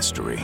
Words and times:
mystery. 0.00 0.40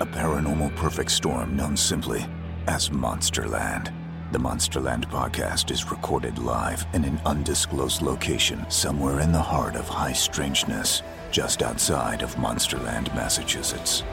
A 0.00 0.06
paranormal 0.06 0.74
perfect 0.74 1.10
storm 1.10 1.54
known 1.54 1.76
simply 1.76 2.24
as 2.66 2.88
Monsterland. 2.88 3.92
The 4.32 4.38
Monsterland 4.38 5.04
podcast 5.10 5.70
is 5.70 5.90
recorded 5.90 6.38
live 6.38 6.86
in 6.94 7.04
an 7.04 7.20
undisclosed 7.26 8.00
location 8.00 8.64
somewhere 8.70 9.20
in 9.20 9.30
the 9.30 9.46
heart 9.52 9.76
of 9.76 9.86
high 9.86 10.14
strangeness, 10.14 11.02
just 11.30 11.62
outside 11.62 12.22
of 12.22 12.34
Monsterland, 12.36 13.14
Massachusetts. 13.14 14.04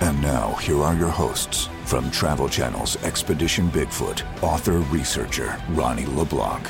And 0.00 0.20
now, 0.20 0.54
here 0.54 0.82
are 0.82 0.96
your 0.96 1.14
hosts 1.22 1.68
from 1.84 2.10
Travel 2.10 2.48
Channel's 2.48 2.96
Expedition 3.04 3.70
Bigfoot, 3.70 4.24
author 4.42 4.78
researcher 4.90 5.56
Ronnie 5.68 6.06
LeBlanc. 6.06 6.68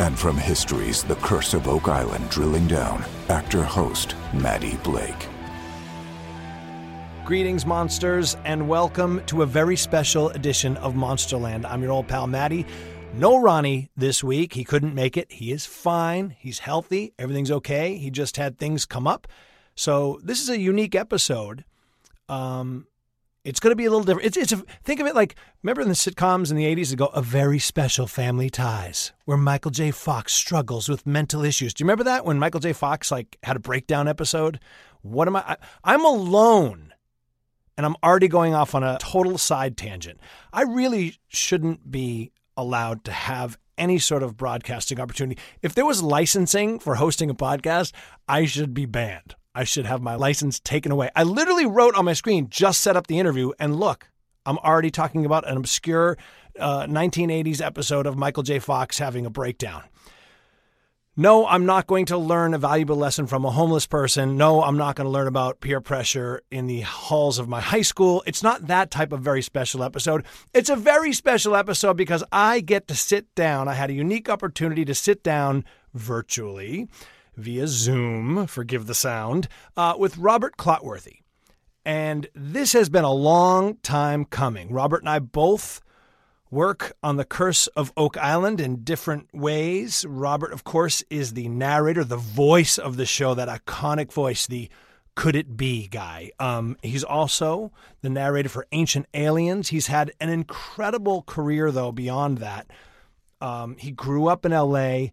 And 0.00 0.18
from 0.18 0.36
History's 0.36 1.04
The 1.04 1.22
Curse 1.26 1.54
of 1.54 1.68
Oak 1.68 1.86
Island 1.86 2.28
Drilling 2.28 2.66
Down, 2.66 3.04
actor 3.28 3.62
host 3.62 4.16
Matty 4.34 4.76
Blake. 4.82 5.28
Greetings, 7.26 7.66
monsters, 7.66 8.36
and 8.44 8.68
welcome 8.68 9.20
to 9.26 9.42
a 9.42 9.46
very 9.46 9.74
special 9.74 10.28
edition 10.28 10.76
of 10.76 10.94
Monsterland. 10.94 11.64
I'm 11.64 11.82
your 11.82 11.90
old 11.90 12.06
pal 12.06 12.28
Matty. 12.28 12.64
No 13.14 13.40
Ronnie 13.40 13.90
this 13.96 14.22
week. 14.22 14.52
He 14.52 14.62
couldn't 14.62 14.94
make 14.94 15.16
it. 15.16 15.32
He 15.32 15.50
is 15.50 15.66
fine. 15.66 16.36
He's 16.38 16.60
healthy. 16.60 17.14
Everything's 17.18 17.50
okay. 17.50 17.96
He 17.96 18.12
just 18.12 18.36
had 18.36 18.58
things 18.58 18.86
come 18.86 19.08
up. 19.08 19.26
So 19.74 20.20
this 20.22 20.40
is 20.40 20.48
a 20.48 20.56
unique 20.56 20.94
episode. 20.94 21.64
Um, 22.28 22.86
it's 23.42 23.58
going 23.58 23.72
to 23.72 23.76
be 23.76 23.86
a 23.86 23.90
little 23.90 24.04
different. 24.04 24.28
It's, 24.28 24.36
it's 24.36 24.52
a, 24.52 24.62
think 24.84 25.00
of 25.00 25.08
it 25.08 25.16
like 25.16 25.34
remember 25.64 25.80
in 25.82 25.88
the 25.88 25.94
sitcoms 25.94 26.52
in 26.52 26.56
the 26.56 26.76
80s 26.76 26.92
ago, 26.92 27.06
a 27.06 27.22
very 27.22 27.58
special 27.58 28.06
family 28.06 28.50
ties 28.50 29.10
where 29.24 29.36
Michael 29.36 29.72
J. 29.72 29.90
Fox 29.90 30.32
struggles 30.32 30.88
with 30.88 31.04
mental 31.04 31.44
issues. 31.44 31.74
Do 31.74 31.82
you 31.82 31.86
remember 31.86 32.04
that 32.04 32.24
when 32.24 32.38
Michael 32.38 32.60
J. 32.60 32.72
Fox 32.72 33.10
like 33.10 33.36
had 33.42 33.56
a 33.56 33.60
breakdown 33.60 34.06
episode? 34.06 34.60
What 35.02 35.26
am 35.26 35.34
I? 35.34 35.42
I 35.44 35.56
I'm 35.82 36.04
alone 36.04 36.92
and 37.76 37.84
I'm 37.84 37.96
already 38.02 38.28
going 38.28 38.54
off 38.54 38.74
on 38.74 38.82
a 38.82 38.98
total 39.00 39.38
side 39.38 39.76
tangent. 39.76 40.18
I 40.52 40.62
really 40.62 41.16
shouldn't 41.28 41.90
be 41.90 42.32
allowed 42.56 43.04
to 43.04 43.12
have 43.12 43.58
any 43.78 43.98
sort 43.98 44.22
of 44.22 44.36
broadcasting 44.36 45.00
opportunity. 45.00 45.40
If 45.62 45.74
there 45.74 45.84
was 45.84 46.02
licensing 46.02 46.78
for 46.78 46.94
hosting 46.94 47.28
a 47.28 47.34
podcast, 47.34 47.92
I 48.26 48.46
should 48.46 48.72
be 48.72 48.86
banned. 48.86 49.34
I 49.54 49.64
should 49.64 49.86
have 49.86 50.02
my 50.02 50.14
license 50.14 50.60
taken 50.60 50.92
away. 50.92 51.10
I 51.16 51.22
literally 51.22 51.66
wrote 51.66 51.94
on 51.94 52.04
my 52.04 52.12
screen, 52.12 52.48
just 52.50 52.80
set 52.80 52.96
up 52.96 53.06
the 53.06 53.18
interview, 53.18 53.52
and 53.58 53.76
look, 53.76 54.08
I'm 54.44 54.58
already 54.58 54.90
talking 54.90 55.24
about 55.24 55.48
an 55.48 55.56
obscure 55.56 56.16
uh, 56.58 56.86
1980s 56.86 57.60
episode 57.60 58.06
of 58.06 58.16
Michael 58.16 58.42
J. 58.42 58.58
Fox 58.58 58.98
having 58.98 59.26
a 59.26 59.30
breakdown. 59.30 59.82
No, 61.18 61.46
I'm 61.46 61.64
not 61.64 61.86
going 61.86 62.04
to 62.06 62.18
learn 62.18 62.52
a 62.52 62.58
valuable 62.58 62.96
lesson 62.96 63.26
from 63.26 63.46
a 63.46 63.50
homeless 63.50 63.86
person. 63.86 64.36
No, 64.36 64.62
I'm 64.62 64.76
not 64.76 64.96
going 64.96 65.06
to 65.06 65.10
learn 65.10 65.26
about 65.26 65.60
peer 65.60 65.80
pressure 65.80 66.42
in 66.50 66.66
the 66.66 66.82
halls 66.82 67.38
of 67.38 67.48
my 67.48 67.58
high 67.58 67.80
school. 67.80 68.22
It's 68.26 68.42
not 68.42 68.66
that 68.66 68.90
type 68.90 69.12
of 69.12 69.22
very 69.22 69.40
special 69.40 69.82
episode. 69.82 70.26
It's 70.52 70.68
a 70.68 70.76
very 70.76 71.14
special 71.14 71.56
episode 71.56 71.96
because 71.96 72.22
I 72.30 72.60
get 72.60 72.86
to 72.88 72.94
sit 72.94 73.34
down. 73.34 73.66
I 73.66 73.72
had 73.72 73.88
a 73.88 73.94
unique 73.94 74.28
opportunity 74.28 74.84
to 74.84 74.94
sit 74.94 75.22
down 75.22 75.64
virtually 75.94 76.86
via 77.34 77.66
Zoom, 77.66 78.46
forgive 78.46 78.86
the 78.86 78.94
sound, 78.94 79.48
uh, 79.74 79.94
with 79.98 80.18
Robert 80.18 80.58
Clotworthy. 80.58 81.20
And 81.82 82.28
this 82.34 82.74
has 82.74 82.90
been 82.90 83.04
a 83.04 83.12
long 83.12 83.76
time 83.76 84.26
coming. 84.26 84.70
Robert 84.70 85.00
and 85.00 85.08
I 85.08 85.20
both 85.20 85.80
work 86.50 86.96
on 87.02 87.16
the 87.16 87.24
curse 87.24 87.66
of 87.68 87.92
Oak 87.96 88.16
Island 88.16 88.60
in 88.60 88.84
different 88.84 89.28
ways. 89.34 90.04
Robert, 90.08 90.52
of 90.52 90.64
course, 90.64 91.02
is 91.10 91.32
the 91.32 91.48
narrator, 91.48 92.04
the 92.04 92.16
voice 92.16 92.78
of 92.78 92.96
the 92.96 93.06
show, 93.06 93.34
that 93.34 93.48
iconic 93.48 94.12
voice, 94.12 94.46
the 94.46 94.68
could 95.16 95.34
it 95.34 95.56
be 95.56 95.88
guy. 95.88 96.30
Um, 96.38 96.76
he's 96.82 97.02
also 97.02 97.72
the 98.02 98.10
narrator 98.10 98.50
for 98.50 98.66
Ancient 98.72 99.06
Aliens. 99.14 99.68
He's 99.68 99.86
had 99.86 100.12
an 100.20 100.28
incredible 100.28 101.22
career, 101.22 101.72
though, 101.72 101.90
beyond 101.90 102.38
that. 102.38 102.70
Um, 103.40 103.76
he 103.78 103.90
grew 103.90 104.28
up 104.28 104.44
in 104.44 104.52
LA 104.52 105.08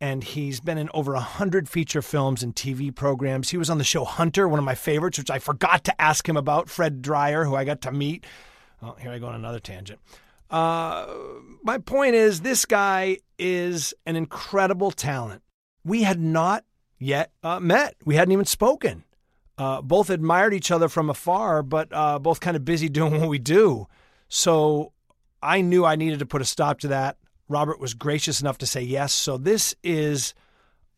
and 0.00 0.22
he's 0.22 0.60
been 0.60 0.76
in 0.76 0.90
over 0.92 1.12
100 1.14 1.68
feature 1.68 2.02
films 2.02 2.42
and 2.42 2.54
TV 2.54 2.94
programs. 2.94 3.50
He 3.50 3.56
was 3.56 3.70
on 3.70 3.78
the 3.78 3.84
show 3.84 4.04
Hunter, 4.04 4.46
one 4.46 4.58
of 4.58 4.64
my 4.64 4.74
favorites, 4.74 5.18
which 5.18 5.30
I 5.30 5.38
forgot 5.38 5.84
to 5.84 6.00
ask 6.00 6.28
him 6.28 6.36
about, 6.36 6.68
Fred 6.68 7.00
Dryer, 7.00 7.44
who 7.44 7.54
I 7.54 7.64
got 7.64 7.80
to 7.82 7.92
meet. 7.92 8.26
Oh, 8.82 8.94
here 9.00 9.10
I 9.10 9.18
go 9.18 9.28
on 9.28 9.34
another 9.34 9.58
tangent. 9.58 10.00
Uh, 10.50 11.06
my 11.62 11.78
point 11.78 12.14
is, 12.14 12.40
this 12.40 12.64
guy 12.64 13.18
is 13.38 13.94
an 14.06 14.16
incredible 14.16 14.90
talent. 14.90 15.42
We 15.84 16.02
had 16.02 16.20
not 16.20 16.64
yet 16.98 17.32
uh, 17.42 17.60
met, 17.60 17.96
we 18.04 18.14
hadn't 18.16 18.32
even 18.32 18.44
spoken. 18.44 19.04
Uh, 19.58 19.80
both 19.80 20.10
admired 20.10 20.52
each 20.52 20.70
other 20.70 20.88
from 20.88 21.08
afar, 21.08 21.62
but 21.62 21.88
uh, 21.90 22.18
both 22.18 22.40
kind 22.40 22.56
of 22.56 22.64
busy 22.64 22.88
doing 22.90 23.20
what 23.20 23.28
we 23.28 23.38
do. 23.38 23.86
So 24.28 24.92
I 25.42 25.60
knew 25.60 25.84
I 25.84 25.96
needed 25.96 26.18
to 26.20 26.26
put 26.26 26.42
a 26.42 26.44
stop 26.44 26.80
to 26.80 26.88
that. 26.88 27.16
Robert 27.48 27.80
was 27.80 27.94
gracious 27.94 28.40
enough 28.40 28.58
to 28.58 28.66
say 28.66 28.82
yes. 28.82 29.12
So 29.12 29.38
this 29.38 29.74
is 29.82 30.34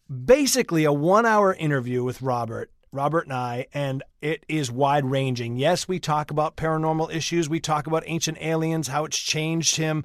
basically 0.08 0.84
a 0.84 0.92
one 0.92 1.26
hour 1.26 1.54
interview 1.54 2.02
with 2.02 2.22
Robert, 2.22 2.70
Robert 2.92 3.24
and 3.24 3.32
I, 3.32 3.66
and 3.74 4.02
it 4.20 4.44
is 4.48 4.70
wide 4.70 5.04
ranging. 5.04 5.56
Yes, 5.56 5.88
we 5.88 5.98
talk 5.98 6.30
about 6.30 6.56
paranormal 6.56 7.14
issues, 7.14 7.48
we 7.48 7.60
talk 7.60 7.86
about 7.86 8.04
ancient 8.06 8.38
aliens, 8.40 8.88
how 8.88 9.04
it's 9.04 9.18
changed 9.18 9.76
him, 9.76 10.04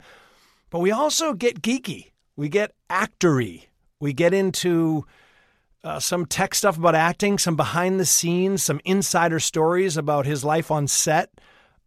but 0.70 0.80
we 0.80 0.92
also 0.92 1.34
get 1.34 1.62
geeky. 1.62 2.12
We 2.36 2.50
get 2.50 2.74
actory. 2.90 3.68
We 4.00 4.12
get 4.12 4.34
into 4.34 5.06
uh, 5.84 6.00
some 6.00 6.26
tech 6.26 6.56
stuff 6.56 6.78
about 6.78 6.96
acting, 6.96 7.38
some 7.38 7.56
behind 7.56 8.00
the 8.00 8.06
scenes, 8.06 8.64
some 8.64 8.82
insider 8.84 9.40
stories 9.40 9.98
about 9.98 10.26
his 10.26 10.44
life 10.44 10.72
on 10.72 10.88
set. 10.88 11.30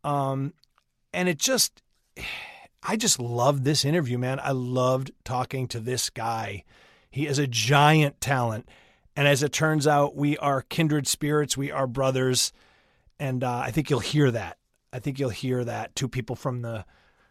Um, 0.05 0.55
and 1.13 1.29
it 1.29 1.39
just 1.39 1.83
I 2.83 2.97
just 2.97 3.19
loved 3.19 3.65
this 3.65 3.85
interview, 3.85 4.19
man. 4.19 4.39
I 4.41 4.53
loved 4.53 5.11
talking 5.25 5.67
to 5.69 5.81
this 5.81 6.09
guy. 6.09 6.63
He 7.11 7.27
is 7.27 7.39
a 7.39 7.47
giant 7.47 8.21
talent. 8.21 8.69
And 9.17 9.27
as 9.27 9.43
it 9.43 9.53
turns 9.53 9.87
out, 9.87 10.15
we 10.15 10.37
are 10.39 10.63
kindred 10.63 11.07
spirits, 11.09 11.57
we 11.57 11.73
are 11.73 11.87
brothers. 11.87 12.53
And 13.19 13.43
uh, 13.43 13.63
I 13.65 13.71
think 13.71 13.89
you'll 13.89 14.01
hear 14.01 14.31
that. 14.31 14.59
I 14.93 14.99
think 14.99 15.19
you'll 15.19 15.31
hear 15.31 15.65
that. 15.65 15.95
Two 15.95 16.09
people 16.09 16.37
from 16.37 16.63
the 16.63 16.85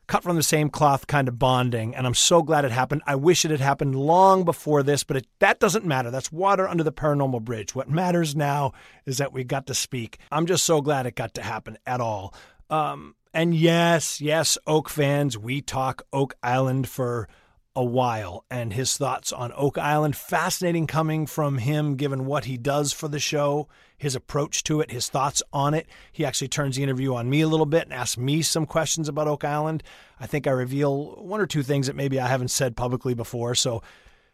cut 0.08 0.24
from 0.24 0.36
the 0.36 0.44
same 0.44 0.70
cloth 0.70 1.08
kind 1.08 1.28
of 1.28 1.40
bonding. 1.40 1.96
And 1.96 2.06
I'm 2.06 2.14
so 2.14 2.44
glad 2.44 2.66
it 2.66 2.72
happened. 2.72 3.02
I 3.08 3.16
wish 3.16 3.46
it 3.46 3.52
had 3.52 3.60
happened 3.60 3.96
long 3.96 4.44
before 4.44 4.84
this, 4.84 5.04
but 5.04 5.18
it, 5.18 5.28
that 5.40 5.60
doesn't 5.60 5.86
matter. 5.86 6.12
That's 6.12 6.32
water 6.32 6.68
under 6.68 6.84
the 6.84 6.92
paranormal 6.92 7.42
bridge. 7.42 7.74
What 7.74 7.90
matters 7.90 8.36
now 8.36 8.74
is 9.06 9.18
that 9.18 9.34
we 9.34 9.44
got 9.44 9.68
to 9.68 9.74
speak. 9.74 10.20
I'm 10.32 10.46
just 10.46 10.64
so 10.64 10.82
glad 10.82 11.06
it 11.06 11.16
got 11.16 11.34
to 11.36 11.42
happen 11.42 11.78
at 11.86 12.02
all. 12.02 12.34
Um, 12.70 13.16
and 13.34 13.56
yes, 13.56 14.22
yes, 14.22 14.58
Oak 14.66 14.90
fans, 14.90 15.38
we 15.38 15.62
talk 15.62 16.04
Oak 16.14 16.36
Island 16.42 16.88
for 16.88 17.28
a 17.76 17.84
while 17.84 18.46
and 18.50 18.74
his 18.74 18.98
thoughts 18.98 19.34
on 19.34 19.52
Oak 19.56 19.78
Island. 19.78 20.16
Fascinating 20.16 20.88
coming 20.88 21.26
from 21.26 21.58
him, 21.58 21.96
given 21.96 22.26
what 22.26 22.46
he 22.46 22.58
does 22.58 22.94
for 22.94 23.08
the 23.08 23.20
show, 23.20 23.68
his 23.98 24.16
approach 24.16 24.64
to 24.64 24.82
it, 24.82 24.92
his 24.92 25.10
thoughts 25.10 25.44
on 25.52 25.74
it. 25.74 25.88
He 26.12 26.26
actually 26.26 26.48
turns 26.48 26.76
the 26.76 26.84
interview 26.84 27.14
on 27.14 27.30
me 27.30 27.42
a 27.42 27.48
little 27.48 27.66
bit 27.66 27.84
and 27.84 27.94
asks 27.94 28.18
me 28.18 28.42
some 28.42 28.66
questions 28.66 29.10
about 29.10 29.28
Oak 29.28 29.44
Island. 29.44 29.84
I 30.20 30.28
think 30.28 30.48
I 30.48 30.52
reveal 30.52 31.16
one 31.16 31.42
or 31.42 31.48
two 31.48 31.64
things 31.64 31.88
that 31.88 31.96
maybe 31.96 32.20
I 32.20 32.28
haven't 32.28 32.52
said 32.52 32.78
publicly 32.78 33.14
before. 33.14 33.56
So 33.56 33.82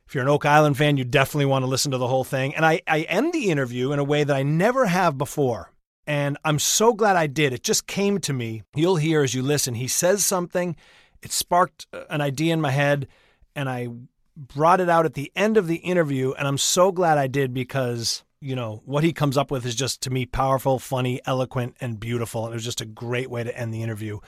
if 0.07 0.15
you're 0.15 0.23
an 0.23 0.29
Oak 0.29 0.45
Island 0.45 0.77
fan, 0.77 0.97
you 0.97 1.03
definitely 1.03 1.45
want 1.45 1.63
to 1.63 1.69
listen 1.69 1.91
to 1.91 1.97
the 1.97 2.07
whole 2.07 2.23
thing. 2.23 2.55
And 2.55 2.65
I, 2.65 2.81
I 2.87 3.01
end 3.03 3.33
the 3.33 3.49
interview 3.49 3.91
in 3.91 3.99
a 3.99 4.03
way 4.03 4.23
that 4.23 4.35
I 4.35 4.43
never 4.43 4.85
have 4.85 5.17
before. 5.17 5.71
And 6.05 6.37
I'm 6.43 6.59
so 6.59 6.93
glad 6.93 7.15
I 7.15 7.27
did. 7.27 7.53
It 7.53 7.63
just 7.63 7.87
came 7.87 8.19
to 8.21 8.33
me. 8.33 8.63
You'll 8.75 8.97
hear 8.97 9.23
as 9.23 9.33
you 9.33 9.41
listen. 9.41 9.75
He 9.75 9.87
says 9.87 10.25
something, 10.25 10.75
it 11.21 11.31
sparked 11.31 11.87
uh, 11.93 12.03
an 12.09 12.19
idea 12.19 12.53
in 12.53 12.59
my 12.59 12.71
head, 12.71 13.07
and 13.55 13.69
I 13.69 13.89
brought 14.35 14.79
it 14.79 14.89
out 14.89 15.05
at 15.05 15.13
the 15.13 15.31
end 15.35 15.57
of 15.57 15.67
the 15.67 15.75
interview. 15.77 16.31
And 16.33 16.47
I'm 16.47 16.57
so 16.57 16.91
glad 16.91 17.17
I 17.17 17.27
did 17.27 17.53
because, 17.53 18.23
you 18.39 18.55
know, 18.55 18.81
what 18.85 19.03
he 19.03 19.13
comes 19.13 19.37
up 19.37 19.51
with 19.51 19.65
is 19.65 19.75
just 19.75 20.01
to 20.01 20.09
me 20.09 20.25
powerful, 20.25 20.79
funny, 20.79 21.21
eloquent, 21.25 21.75
and 21.81 21.99
beautiful. 21.99 22.45
And 22.45 22.53
it 22.53 22.55
was 22.55 22.65
just 22.65 22.81
a 22.81 22.85
great 22.85 23.29
way 23.29 23.43
to 23.43 23.57
end 23.57 23.73
the 23.73 23.83
interview 23.83 24.19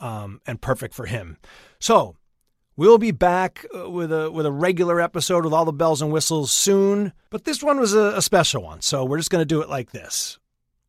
um, 0.00 0.40
and 0.46 0.60
perfect 0.60 0.94
for 0.94 1.06
him. 1.06 1.38
So, 1.78 2.16
We'll 2.78 2.98
be 2.98 3.10
back 3.10 3.66
uh, 3.76 3.90
with 3.90 4.12
a 4.12 4.30
with 4.30 4.46
a 4.46 4.52
regular 4.52 5.00
episode 5.00 5.42
with 5.42 5.52
all 5.52 5.64
the 5.64 5.72
bells 5.72 6.00
and 6.00 6.12
whistles 6.12 6.52
soon, 6.52 7.12
but 7.28 7.42
this 7.42 7.60
one 7.60 7.80
was 7.80 7.92
a, 7.92 8.12
a 8.14 8.22
special 8.22 8.62
one, 8.62 8.82
so 8.82 9.04
we're 9.04 9.16
just 9.16 9.30
going 9.30 9.42
to 9.42 9.44
do 9.44 9.60
it 9.62 9.68
like 9.68 9.90
this. 9.90 10.38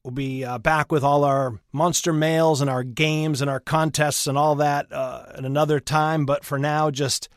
We'll 0.03 0.11
be 0.11 0.45
uh, 0.45 0.59
back 0.59 0.91
with 0.91 1.03
all 1.03 1.23
our 1.23 1.59
monster 1.73 2.13
mails 2.13 2.61
and 2.61 2.69
our 2.69 2.83
games 2.83 3.41
and 3.41 3.49
our 3.49 3.59
contests 3.59 4.27
and 4.27 4.37
all 4.37 4.53
that 4.57 4.93
uh, 4.93 5.31
at 5.33 5.45
another 5.45 5.79
time. 5.79 6.27
But 6.27 6.45
for 6.45 6.59
now, 6.59 6.91
just 6.91 7.27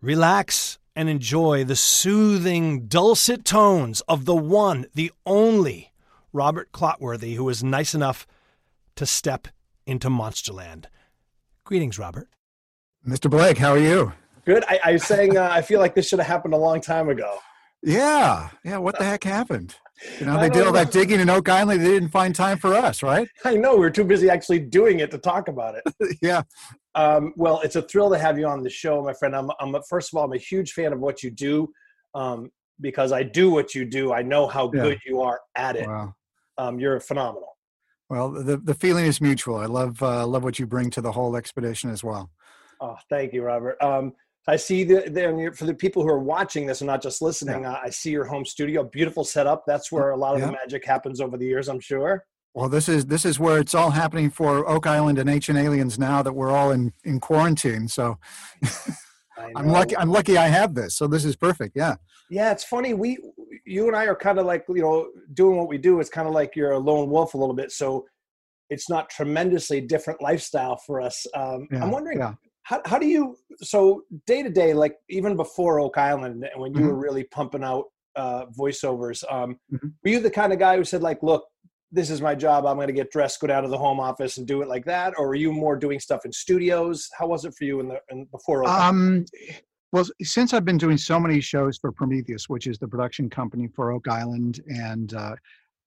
relax 0.00 0.78
and 0.94 1.08
enjoy 1.08 1.64
the 1.64 1.76
soothing, 1.76 2.86
dulcet 2.86 3.44
tones 3.44 4.00
of 4.02 4.24
the 4.24 4.34
one, 4.34 4.86
the 4.94 5.12
only 5.24 5.92
Robert 6.32 6.72
Clotworthy, 6.72 7.36
who 7.36 7.44
was 7.44 7.62
nice 7.62 7.94
enough 7.94 8.26
to 8.96 9.06
step 9.06 9.48
into 9.86 10.08
Monsterland. 10.08 10.86
Greetings, 11.64 11.98
Robert. 11.98 12.28
Mr. 13.06 13.30
Blake, 13.30 13.58
how 13.58 13.72
are 13.72 13.78
you? 13.78 14.12
Good. 14.44 14.64
I, 14.68 14.80
I 14.84 14.92
was 14.92 15.04
saying 15.04 15.36
uh, 15.36 15.48
I 15.50 15.62
feel 15.62 15.78
like 15.78 15.94
this 15.94 16.08
should 16.08 16.18
have 16.18 16.26
happened 16.26 16.54
a 16.54 16.58
long 16.58 16.80
time 16.80 17.08
ago. 17.08 17.38
Yeah. 17.82 18.48
Yeah. 18.64 18.78
What 18.78 18.98
the 18.98 19.04
heck 19.04 19.24
happened? 19.24 19.76
You 20.20 20.26
know, 20.26 20.40
they 20.40 20.48
did 20.48 20.66
all 20.66 20.72
that 20.72 20.90
digging 20.90 21.20
in 21.20 21.28
Oak 21.28 21.48
Island. 21.48 21.80
They 21.80 21.88
didn't 21.88 22.10
find 22.10 22.34
time 22.34 22.58
for 22.58 22.74
us, 22.74 23.02
right? 23.02 23.28
I 23.44 23.56
know. 23.56 23.74
We 23.74 23.80
were 23.80 23.90
too 23.90 24.04
busy 24.04 24.30
actually 24.30 24.60
doing 24.60 25.00
it 25.00 25.10
to 25.10 25.18
talk 25.18 25.48
about 25.48 25.74
it. 25.74 26.18
yeah. 26.22 26.42
Um, 26.94 27.32
well, 27.36 27.60
it's 27.60 27.76
a 27.76 27.82
thrill 27.82 28.10
to 28.10 28.18
have 28.18 28.38
you 28.38 28.46
on 28.46 28.62
the 28.62 28.70
show, 28.70 29.02
my 29.02 29.12
friend. 29.12 29.34
I'm, 29.34 29.50
I'm 29.60 29.74
first 29.88 30.12
of 30.12 30.18
all, 30.18 30.24
I'm 30.24 30.32
a 30.32 30.38
huge 30.38 30.72
fan 30.72 30.92
of 30.92 31.00
what 31.00 31.22
you 31.22 31.30
do 31.30 31.72
um, 32.14 32.50
because 32.80 33.12
I 33.12 33.22
do 33.22 33.50
what 33.50 33.74
you 33.74 33.84
do. 33.84 34.12
I 34.12 34.22
know 34.22 34.46
how 34.46 34.70
yeah. 34.72 34.82
good 34.82 34.98
you 35.06 35.20
are 35.22 35.40
at 35.56 35.76
it. 35.76 35.88
Wow. 35.88 36.14
Um, 36.58 36.80
you're 36.80 36.98
phenomenal. 37.00 37.56
Well, 38.08 38.30
the 38.30 38.56
the 38.56 38.74
feeling 38.74 39.04
is 39.04 39.20
mutual. 39.20 39.56
I 39.56 39.66
love 39.66 40.02
uh, 40.02 40.26
love 40.26 40.42
what 40.42 40.58
you 40.58 40.66
bring 40.66 40.90
to 40.90 41.00
the 41.00 41.12
whole 41.12 41.36
expedition 41.36 41.90
as 41.90 42.02
well. 42.02 42.30
Oh, 42.80 42.96
thank 43.10 43.32
you, 43.32 43.42
Robert. 43.42 43.76
Um, 43.82 44.12
I 44.48 44.56
see 44.56 44.82
the, 44.82 45.52
for 45.54 45.66
the 45.66 45.74
people 45.74 46.02
who 46.02 46.08
are 46.08 46.18
watching 46.18 46.64
this 46.64 46.80
and 46.80 46.86
not 46.86 47.02
just 47.02 47.20
listening. 47.20 47.62
Yeah. 47.62 47.72
Uh, 47.72 47.80
I 47.84 47.90
see 47.90 48.10
your 48.10 48.24
home 48.24 48.46
studio, 48.46 48.82
beautiful 48.82 49.22
setup. 49.22 49.64
That's 49.66 49.92
where 49.92 50.10
a 50.10 50.16
lot 50.16 50.34
of 50.34 50.40
yeah. 50.40 50.46
the 50.46 50.52
magic 50.52 50.86
happens 50.86 51.20
over 51.20 51.36
the 51.36 51.44
years, 51.44 51.68
I'm 51.68 51.80
sure. 51.80 52.24
Well, 52.54 52.70
this 52.70 52.88
is 52.88 53.04
this 53.06 53.26
is 53.26 53.38
where 53.38 53.58
it's 53.58 53.74
all 53.74 53.90
happening 53.90 54.30
for 54.30 54.66
Oak 54.66 54.86
Island 54.86 55.18
and 55.18 55.28
Ancient 55.28 55.58
Aliens 55.58 55.98
now 55.98 56.22
that 56.22 56.32
we're 56.32 56.50
all 56.50 56.70
in 56.70 56.94
in 57.04 57.20
quarantine. 57.20 57.88
So 57.88 58.18
I'm 59.54 59.68
lucky. 59.68 59.96
I'm 59.98 60.10
lucky 60.10 60.38
I 60.38 60.48
have 60.48 60.74
this. 60.74 60.96
So 60.96 61.06
this 61.06 61.26
is 61.26 61.36
perfect. 61.36 61.76
Yeah. 61.76 61.96
Yeah, 62.30 62.50
it's 62.50 62.64
funny. 62.64 62.94
We, 62.94 63.18
you 63.66 63.86
and 63.86 63.94
I 63.94 64.06
are 64.06 64.16
kind 64.16 64.38
of 64.38 64.46
like 64.46 64.64
you 64.68 64.80
know 64.80 65.08
doing 65.34 65.58
what 65.58 65.68
we 65.68 65.76
do. 65.76 66.00
It's 66.00 66.10
kind 66.10 66.26
of 66.26 66.32
like 66.32 66.56
you're 66.56 66.72
a 66.72 66.78
lone 66.78 67.10
wolf 67.10 67.34
a 67.34 67.36
little 67.36 67.54
bit. 67.54 67.70
So 67.70 68.06
it's 68.70 68.88
not 68.88 69.10
tremendously 69.10 69.82
different 69.82 70.22
lifestyle 70.22 70.78
for 70.86 71.02
us. 71.02 71.26
Um, 71.34 71.68
yeah, 71.70 71.82
I'm 71.82 71.90
wondering 71.90 72.18
yeah 72.18 72.34
how, 72.68 72.82
how 72.84 72.98
do 72.98 73.06
you 73.06 73.36
so 73.62 74.02
day 74.26 74.42
to 74.42 74.50
day 74.50 74.74
like 74.74 74.96
even 75.08 75.36
before 75.36 75.80
oak 75.80 75.96
island 75.96 76.46
when 76.56 76.74
you 76.74 76.80
mm-hmm. 76.80 76.88
were 76.88 76.96
really 76.96 77.24
pumping 77.24 77.64
out 77.64 77.86
uh, 78.14 78.44
voiceovers 78.46 79.24
um, 79.32 79.58
mm-hmm. 79.72 79.88
were 80.04 80.10
you 80.10 80.20
the 80.20 80.30
kind 80.30 80.52
of 80.52 80.58
guy 80.58 80.76
who 80.76 80.84
said 80.84 81.02
like 81.02 81.22
look 81.22 81.44
this 81.90 82.10
is 82.10 82.20
my 82.20 82.34
job 82.34 82.66
i'm 82.66 82.76
going 82.76 82.86
to 82.86 82.92
get 82.92 83.10
dressed 83.10 83.40
go 83.40 83.46
down 83.46 83.62
to 83.62 83.68
the 83.68 83.78
home 83.78 83.98
office 83.98 84.36
and 84.36 84.46
do 84.46 84.60
it 84.60 84.68
like 84.68 84.84
that 84.84 85.14
or 85.16 85.28
were 85.28 85.34
you 85.34 85.50
more 85.50 85.76
doing 85.76 85.98
stuff 85.98 86.24
in 86.24 86.32
studios 86.32 87.08
how 87.18 87.26
was 87.26 87.44
it 87.44 87.54
for 87.56 87.64
you 87.64 87.80
in 87.80 87.88
the 87.88 87.98
in, 88.10 88.26
before 88.26 88.64
oak 88.64 88.70
um 88.70 89.24
well 89.92 90.04
since 90.22 90.52
i've 90.52 90.64
been 90.64 90.76
doing 90.76 90.98
so 90.98 91.18
many 91.18 91.40
shows 91.40 91.78
for 91.78 91.90
prometheus 91.90 92.48
which 92.48 92.66
is 92.66 92.78
the 92.78 92.88
production 92.88 93.30
company 93.30 93.66
for 93.74 93.92
oak 93.92 94.06
island 94.08 94.60
and 94.68 95.14
uh, 95.14 95.34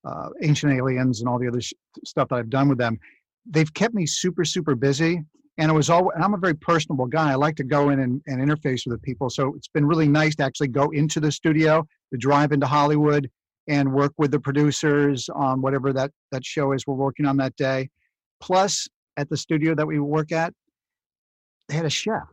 uh, 0.03 0.29
ancient 0.41 0.73
aliens 0.73 1.19
and 1.19 1.29
all 1.29 1.37
the 1.37 1.47
other 1.47 1.61
sh- 1.61 1.73
stuff 2.05 2.29
that 2.29 2.35
i've 2.35 2.49
done 2.49 2.67
with 2.67 2.79
them 2.79 2.97
they've 3.45 3.73
kept 3.73 3.93
me 3.93 4.05
super 4.05 4.43
super 4.43 4.73
busy 4.73 5.21
and 5.57 5.69
it 5.69 5.73
was 5.73 5.89
all 5.89 6.09
and 6.11 6.23
i'm 6.23 6.33
a 6.33 6.37
very 6.37 6.55
personable 6.55 7.05
guy. 7.05 7.31
I 7.31 7.35
like 7.35 7.55
to 7.57 7.63
go 7.63 7.89
in 7.89 7.99
and, 7.99 8.21
and 8.27 8.41
interface 8.41 8.85
with 8.85 8.95
the 8.95 8.99
people. 8.99 9.29
So 9.29 9.53
it's 9.55 9.67
been 9.67 9.85
really 9.85 10.07
nice 10.07 10.35
to 10.37 10.43
actually 10.43 10.69
go 10.69 10.89
into 10.91 11.19
the 11.19 11.31
studio 11.31 11.85
to 12.11 12.17
drive 12.17 12.51
into 12.51 12.67
hollywood 12.67 13.29
and 13.67 13.93
work 13.93 14.13
with 14.17 14.31
the 14.31 14.39
producers 14.39 15.29
on 15.29 15.61
whatever 15.61 15.93
that 15.93 16.11
that 16.31 16.45
show 16.45 16.71
is 16.73 16.85
we're 16.87 16.95
working 16.95 17.25
on 17.25 17.37
that 17.37 17.55
day. 17.55 17.89
Plus 18.41 18.87
at 19.17 19.29
the 19.29 19.37
studio 19.37 19.75
that 19.75 19.85
we 19.85 19.99
work 19.99 20.31
at 20.31 20.53
they 21.67 21.75
had 21.75 21.85
a 21.85 21.89
chef. 21.89 22.23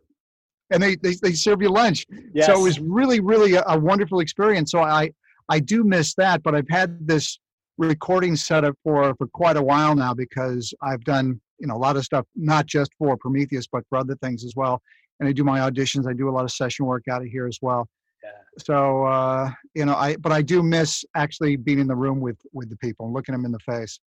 And 0.70 0.82
they 0.82 0.97
they, 0.97 1.15
they 1.23 1.32
serve 1.32 1.62
you 1.62 1.70
lunch. 1.70 2.06
Yes. 2.35 2.47
so 2.47 2.59
it 2.59 2.62
was 2.62 2.79
really 2.81 3.20
really 3.20 3.55
a, 3.55 3.65
a 3.67 3.79
wonderful 3.79 4.20
experience. 4.20 4.70
So 4.70 4.81
i 4.81 5.11
i 5.49 5.59
do 5.59 5.82
miss 5.82 6.15
that 6.15 6.43
but 6.43 6.55
i've 6.55 6.69
had 6.69 7.06
this 7.06 7.38
recording 7.79 8.37
setup 8.37 8.75
for 8.82 9.15
for 9.17 9.26
quite 9.29 9.56
a 9.56 9.62
while 9.62 9.94
now 9.94 10.12
because 10.12 10.75
i've 10.82 11.03
done 11.05 11.41
you 11.58 11.66
know 11.66 11.75
a 11.75 11.78
lot 11.78 11.96
of 11.96 12.05
stuff 12.05 12.26
not 12.34 12.66
just 12.66 12.90
for 12.99 13.16
prometheus 13.16 13.66
but 13.70 13.84
for 13.88 13.99
other 13.99 14.16
things 14.16 14.44
as 14.44 14.55
well. 14.56 14.81
And 15.20 15.28
i 15.28 15.32
do 15.32 15.44
my 15.44 15.60
auditions 15.60 16.08
i 16.08 16.12
do 16.12 16.28
a 16.28 16.32
lot 16.32 16.44
of 16.44 16.52
session 16.52 16.87
work 16.87 17.05
out 17.10 17.22
of 17.22 17.28
here 17.28 17.46
as 17.46 17.58
well. 17.60 17.88
Yeah. 18.22 18.31
so 18.58 19.05
uh, 19.05 19.50
you 19.75 19.84
know 19.84 19.94
i 19.94 20.16
but 20.16 20.32
i 20.32 20.43
do 20.43 20.62
miss 20.62 21.05
actually 21.14 21.56
being 21.56 21.78
in 21.78 21.87
the 21.87 21.96
room 21.96 22.20
with 22.20 22.38
with 22.52 22.69
the 22.69 22.76
people 22.76 23.06
and 23.06 23.14
looking 23.14 23.32
them 23.32 23.44
in 23.44 23.52
the 23.52 23.60
face. 23.60 23.99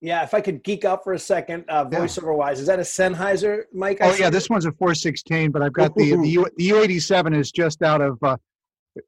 Yeah 0.00 0.22
if 0.22 0.32
i 0.34 0.40
could 0.40 0.62
geek 0.62 0.84
out 0.84 1.02
for 1.02 1.12
a 1.12 1.18
second 1.18 1.64
uh, 1.68 1.84
voiceover 1.84 2.36
wise 2.36 2.60
is 2.60 2.66
that 2.66 2.78
a 2.78 2.82
sennheiser 2.82 3.64
mic 3.72 4.00
I 4.00 4.10
oh 4.10 4.14
yeah 4.14 4.30
this 4.30 4.48
one's 4.48 4.66
a 4.66 4.72
416 4.72 5.50
but 5.50 5.62
i've 5.62 5.72
got 5.72 5.94
the 5.96 6.14
the, 6.14 6.28
U, 6.28 6.46
the 6.56 6.68
u87 6.70 7.36
is 7.36 7.50
just 7.50 7.82
out 7.82 8.00
of 8.00 8.18
uh, 8.22 8.36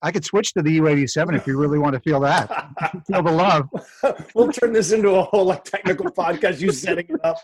I 0.02 0.10
could 0.10 0.24
switch 0.24 0.52
to 0.54 0.62
the 0.62 0.78
U87 0.78 1.36
if 1.36 1.46
you 1.46 1.56
really 1.58 1.78
want 1.78 1.94
to 1.94 2.00
feel 2.00 2.20
that. 2.20 2.48
feel 3.06 3.22
the 3.22 3.32
love. 3.32 3.68
we'll 4.34 4.52
turn 4.52 4.72
this 4.72 4.92
into 4.92 5.10
a 5.10 5.22
whole 5.22 5.46
like 5.46 5.64
technical 5.64 6.06
podcast. 6.06 6.60
You 6.60 6.72
setting 6.72 7.06
it 7.08 7.20
up. 7.24 7.38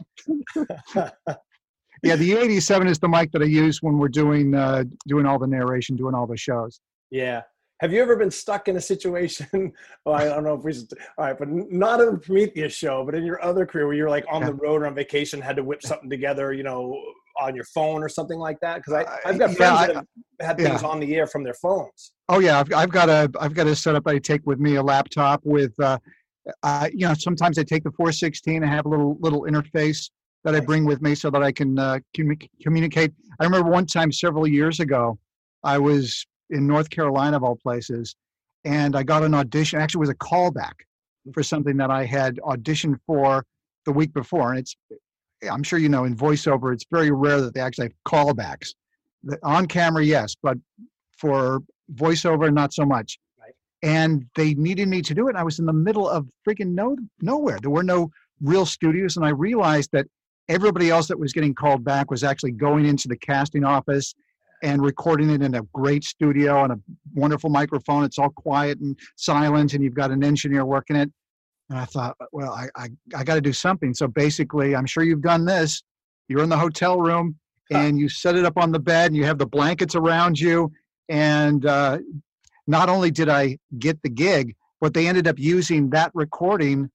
yeah, 2.03 2.17
the 2.17 2.31
U87 2.31 2.89
is 2.89 2.99
the 2.99 3.09
mic 3.09 3.33
that 3.33 3.43
I 3.43 3.47
use 3.47 3.83
when 3.83 3.99
we're 3.99 4.09
doing 4.09 4.55
uh, 4.55 4.85
doing 5.07 5.27
all 5.27 5.39
the 5.39 5.47
narration, 5.47 5.97
doing 5.97 6.15
all 6.15 6.27
the 6.27 6.37
shows. 6.37 6.81
Yeah. 7.11 7.43
Have 7.81 7.93
you 7.93 8.01
ever 8.01 8.17
been 8.17 8.31
stuck 8.31 8.69
in 8.69 8.77
a 8.77 8.81
situation? 8.81 9.73
Well, 10.05 10.15
I 10.15 10.25
don't 10.25 10.45
know 10.45 10.55
if 10.55 10.63
we. 10.63 10.73
All 11.19 11.25
right, 11.27 11.37
but 11.37 11.49
not 11.49 12.01
in 12.01 12.13
the 12.13 12.19
Prometheus 12.19 12.73
show, 12.73 13.05
but 13.05 13.17
in 13.17 13.25
your 13.25 13.43
other 13.43 13.67
career, 13.67 13.87
where 13.87 13.97
you're 13.97 14.09
like 14.09 14.25
on 14.31 14.41
yeah. 14.41 14.49
the 14.49 14.55
road 14.55 14.83
or 14.83 14.87
on 14.87 14.95
vacation, 14.95 15.41
had 15.41 15.57
to 15.57 15.65
whip 15.65 15.83
something 15.83 16.09
together, 16.09 16.53
you 16.53 16.63
know, 16.63 16.97
on 17.39 17.55
your 17.55 17.65
phone 17.65 18.03
or 18.03 18.09
something 18.09 18.39
like 18.39 18.59
that? 18.61 18.77
Because 18.77 19.05
I've 19.25 19.39
got 19.39 19.55
friends 19.55 19.81
yeah, 19.81 19.87
that 19.87 19.97
have 19.97 20.07
had 20.41 20.57
things 20.59 20.83
yeah. 20.83 20.89
on 20.89 21.01
the 21.01 21.15
air 21.15 21.27
from 21.27 21.45
their 21.45 21.55
phones. 21.55 22.13
Oh 22.29 22.41
yeah, 22.41 22.61
I've, 22.61 22.73
I've 22.73 22.91
got 22.91 23.09
a 23.09 23.31
I've 23.41 23.55
got 23.55 23.67
a 23.67 23.77
setup. 23.77 24.07
I 24.07 24.19
take 24.19 24.43
with 24.45 24.59
me 24.59 24.77
a 24.77 24.83
laptop 24.83 25.41
with, 25.45 25.73
uh, 25.81 25.99
uh, 26.63 26.89
you 26.93 27.07
know, 27.07 27.15
sometimes 27.15 27.59
I 27.59 27.63
take 27.63 27.85
the 27.85 27.91
416 27.93 28.63
and 28.63 28.73
have 28.73 28.87
a 28.87 28.89
little 28.89 29.17
little 29.21 29.43
interface 29.43 30.11
that 30.45 30.55
I 30.55 30.61
bring 30.61 30.85
with 30.85 31.03
me 31.03 31.15
so 31.15 31.31
that 31.31 31.43
I 31.43 31.51
can 31.51 31.79
uh, 31.79 31.99
communicate. 32.63 33.13
I 33.41 33.45
remember 33.45 33.69
one 33.69 33.87
time 33.87 34.13
several 34.13 34.47
years 34.47 34.81
ago, 34.81 35.19
I 35.65 35.79
was 35.79 36.25
in 36.51 36.67
North 36.67 36.89
Carolina 36.89 37.37
of 37.37 37.43
all 37.43 37.57
places, 37.57 38.15
and 38.65 38.97
I 38.97 39.03
got 39.03 39.25
an 39.25 39.35
audition. 39.35 39.81
Actually, 39.81 39.99
it 39.99 40.07
was 40.07 40.11
a 40.11 40.15
callback 40.15 40.75
for 41.33 41.43
something 41.43 41.77
that 41.79 41.91
I 41.91 42.05
had 42.05 42.37
auditioned 42.45 42.97
for 43.07 43.45
the 43.85 43.93
week 43.93 44.13
before, 44.13 44.51
and 44.51 44.59
it's 44.61 44.77
Eh, 45.43 45.49
I'm 45.51 45.63
sure 45.63 45.79
you 45.79 45.89
know 45.89 46.05
in 46.05 46.17
voiceover, 46.17 46.73
it's 46.73 46.85
very 46.91 47.11
rare 47.11 47.41
that 47.41 47.55
they 47.55 47.61
actually 47.61 47.87
have 47.87 47.95
callbacks. 48.07 48.75
The, 49.25 49.39
on 49.43 49.67
camera, 49.67 50.05
yes, 50.05 50.37
but 50.41 50.57
for 51.17 51.61
voiceover, 51.95 52.53
not 52.53 52.73
so 52.73 52.85
much. 52.85 53.19
Right. 53.41 53.55
And 53.83 54.27
they 54.35 54.55
needed 54.55 54.89
me 54.89 55.03
to 55.03 55.15
do 55.15 55.27
it. 55.27 55.31
And 55.31 55.39
I 55.39 55.43
was 55.43 55.59
in 55.59 55.67
the 55.67 55.73
middle 55.73 56.09
of 56.09 56.27
freaking 56.47 56.75
no 56.75 56.97
nowhere. 57.21 57.59
There 57.61 57.71
were 57.71 57.83
no 57.83 58.11
real 58.41 58.67
studios, 58.67 59.17
and 59.17 59.25
I 59.25 59.31
realized 59.31 59.91
that 59.93 60.07
everybody 60.49 60.91
else 60.91 61.09
that 61.09 61.19
was 61.19 61.33
getting 61.33 61.55
called 61.55 61.85
back 61.85 62.11
was 62.11 62.23
actually 62.23 62.53
going 62.53 62.87
into 62.87 63.09
the 63.09 63.17
casting 63.17 63.65
office 63.65 64.15
and 64.63 64.83
recording 64.83 65.31
it 65.31 65.43
in 65.43 65.55
a 65.55 65.63
great 65.75 66.05
studio 66.05 66.65
and 66.65 66.73
a 66.73 66.81
wonderful 67.15 67.51
microphone. 67.51 68.05
It's 68.05 68.19
all 68.19 68.31
quiet 68.31 68.79
and 68.81 68.99
silent, 69.17 69.75
and 69.75 69.83
you've 69.83 69.95
got 69.95 70.11
an 70.11 70.25
engineer 70.25 70.65
working 70.65 70.97
it. 70.97 71.11
And 71.69 71.79
I 71.79 71.85
thought, 71.85 72.17
well, 72.33 72.53
I, 72.53 72.69
I, 72.77 72.89
I 73.15 73.25
got 73.25 73.35
to 73.35 73.41
do 73.41 73.53
something. 73.53 73.93
So 73.93 74.07
basically, 74.07 74.77
I'm 74.77 74.87
sure 74.87 75.03
you've 75.03 75.23
done 75.23 75.45
this. 75.45 75.83
You're 76.29 76.43
in 76.43 76.49
the 76.49 76.59
hotel 76.59 77.01
room 77.01 77.37
and 77.73 77.99
you 77.99 78.09
set 78.09 78.37
it 78.37 78.45
up 78.45 78.57
on 78.57 78.71
the 78.71 78.79
bed 78.79 79.07
and 79.07 79.17
you 79.17 79.25
have 79.25 79.39
the 79.39 79.47
blankets 79.47 79.95
around 79.95 80.39
you. 80.39 80.71
And 81.09 81.67
uh, 81.67 81.99
not 82.67 82.89
only 82.89 83.11
did 83.11 83.29
I 83.29 83.59
get 83.79 84.01
the 84.03 84.09
gig, 84.09 84.55
but 84.81 84.95
they 84.95 85.09
ended 85.09 85.27
up 85.27 85.39
using 85.39 85.91
that 85.91 86.11
recording 86.15 86.91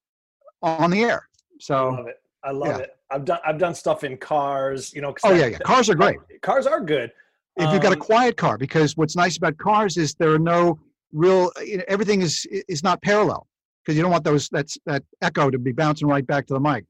on 0.61 0.91
the 0.91 1.03
air. 1.03 1.27
So 1.59 1.75
I 1.75 1.89
love 1.91 2.07
it. 2.07 2.21
I 2.43 2.51
love 2.51 2.67
yeah. 2.67 2.77
it. 2.77 2.89
I've 3.11 3.25
done 3.25 3.39
I've 3.45 3.57
done 3.57 3.75
stuff 3.75 4.03
in 4.03 4.17
cars. 4.17 4.93
You 4.93 5.01
know. 5.01 5.13
Oh 5.23 5.33
yeah, 5.33 5.47
yeah. 5.47 5.57
Cars 5.59 5.89
are 5.89 5.95
great. 5.95 6.17
Cars 6.41 6.65
are 6.65 6.79
good. 6.79 7.11
If 7.57 7.67
um, 7.67 7.73
you've 7.73 7.83
got 7.83 7.91
a 7.91 7.95
um, 7.95 8.01
quiet 8.01 8.37
car, 8.37 8.57
because 8.57 8.95
what's 8.95 9.15
nice 9.15 9.37
about 9.37 9.57
cars 9.57 9.97
is 9.97 10.13
there 10.15 10.31
are 10.33 10.39
no 10.39 10.79
real. 11.11 11.51
You 11.63 11.77
know, 11.77 11.83
everything 11.87 12.21
is 12.21 12.45
is 12.67 12.83
not 12.83 13.01
parallel 13.01 13.47
because 13.83 13.95
you 13.95 14.01
don't 14.01 14.11
want 14.11 14.23
those 14.23 14.49
that's 14.49 14.77
that 14.85 15.03
echo 15.21 15.49
to 15.49 15.59
be 15.59 15.71
bouncing 15.71 16.07
right 16.07 16.25
back 16.25 16.45
to 16.47 16.53
the 16.53 16.59
mic. 16.59 16.85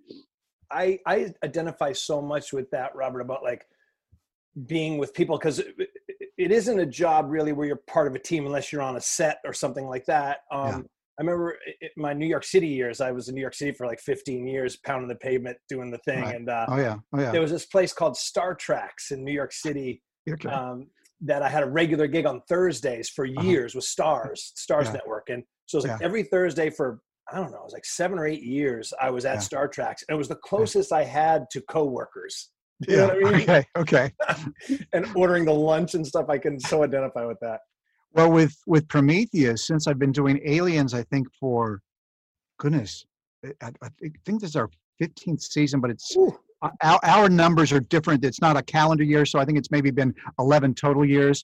I 0.71 0.99
I 1.05 1.33
identify 1.43 1.93
so 1.93 2.21
much 2.21 2.53
with 2.53 2.69
that, 2.71 2.95
Robert, 2.95 3.21
about 3.21 3.43
like 3.43 3.65
being 4.65 4.97
with 4.97 5.13
people 5.13 5.37
because 5.37 5.59
it, 5.59 5.75
it 6.37 6.51
isn't 6.51 6.79
a 6.79 6.85
job 6.85 7.27
really 7.29 7.53
where 7.53 7.67
you're 7.67 7.81
part 7.87 8.07
of 8.07 8.15
a 8.15 8.19
team 8.19 8.45
unless 8.45 8.71
you're 8.71 8.81
on 8.81 8.97
a 8.97 9.01
set 9.01 9.39
or 9.45 9.53
something 9.53 9.85
like 9.85 10.05
that. 10.05 10.39
Um, 10.51 10.67
yeah. 10.67 10.81
I 11.19 11.23
remember 11.23 11.57
my 11.97 12.13
New 12.13 12.25
York 12.25 12.43
City 12.43 12.67
years. 12.67 12.99
I 12.99 13.11
was 13.11 13.29
in 13.29 13.35
New 13.35 13.41
York 13.41 13.53
City 13.53 13.71
for 13.71 13.85
like 13.85 13.99
15 13.99 14.47
years, 14.47 14.77
pounding 14.77 15.07
the 15.07 15.15
pavement, 15.15 15.57
doing 15.69 15.91
the 15.91 15.99
thing. 15.99 16.21
Right. 16.21 16.35
And 16.35 16.49
uh, 16.49 16.65
oh 16.67 16.77
yeah, 16.77 16.97
oh 17.13 17.19
yeah. 17.19 17.31
There 17.31 17.41
was 17.41 17.51
this 17.51 17.65
place 17.65 17.93
called 17.93 18.17
Star 18.17 18.55
Tracks 18.55 19.11
in 19.11 19.23
New 19.23 19.33
York 19.33 19.53
City 19.53 20.01
okay. 20.29 20.49
um, 20.49 20.87
that 21.21 21.41
I 21.41 21.49
had 21.49 21.63
a 21.63 21.69
regular 21.69 22.07
gig 22.07 22.25
on 22.25 22.41
Thursdays 22.49 23.09
for 23.09 23.25
uh-huh. 23.25 23.43
years 23.43 23.73
uh-huh. 23.73 23.77
with 23.77 23.85
Stars, 23.85 24.53
Stars 24.55 24.87
yeah. 24.87 24.93
Network. 24.93 25.29
And 25.29 25.43
so 25.65 25.77
it 25.77 25.79
was 25.79 25.87
like 25.87 25.99
yeah. 25.99 26.05
every 26.05 26.23
Thursday 26.23 26.69
for, 26.69 26.99
I 27.31 27.37
don't 27.37 27.51
know, 27.51 27.57
it 27.57 27.63
was 27.63 27.73
like 27.73 27.85
seven 27.85 28.17
or 28.19 28.27
eight 28.27 28.43
years 28.43 28.93
I 28.99 29.09
was 29.09 29.25
at 29.25 29.35
yeah. 29.35 29.39
Star 29.39 29.67
Treks. 29.67 30.03
And 30.07 30.15
it 30.15 30.17
was 30.17 30.27
the 30.27 30.35
closest 30.35 30.91
I 30.91 31.03
had 31.03 31.45
to 31.51 31.61
coworkers. 31.61 32.49
You 32.87 32.97
yeah. 32.97 33.07
I 33.07 33.13
mean? 33.19 33.35
Okay. 33.41 33.65
Okay. 33.77 34.11
and 34.93 35.05
ordering 35.15 35.45
the 35.45 35.53
lunch 35.53 35.93
and 35.93 36.05
stuff, 36.05 36.29
I 36.29 36.37
can 36.37 36.59
so 36.59 36.83
identify 36.83 37.25
with 37.25 37.39
that. 37.41 37.59
Well, 38.13 38.31
with 38.31 38.55
with 38.67 38.87
Prometheus, 38.89 39.65
since 39.65 39.87
I've 39.87 39.99
been 39.99 40.11
doing 40.11 40.41
Aliens, 40.43 40.93
I 40.93 41.03
think 41.03 41.27
for 41.39 41.81
goodness, 42.59 43.05
I, 43.45 43.71
I 43.81 43.89
think 44.25 44.41
this 44.41 44.49
is 44.49 44.55
our 44.55 44.69
15th 45.01 45.41
season, 45.41 45.79
but 45.79 45.91
it's 45.91 46.15
our, 46.61 46.99
our 47.03 47.29
numbers 47.29 47.71
are 47.71 47.79
different. 47.79 48.23
It's 48.23 48.41
not 48.41 48.57
a 48.57 48.61
calendar 48.61 49.03
year, 49.03 49.25
so 49.25 49.39
I 49.39 49.45
think 49.45 49.57
it's 49.57 49.71
maybe 49.71 49.91
been 49.91 50.13
11 50.39 50.75
total 50.75 51.05
years. 51.05 51.43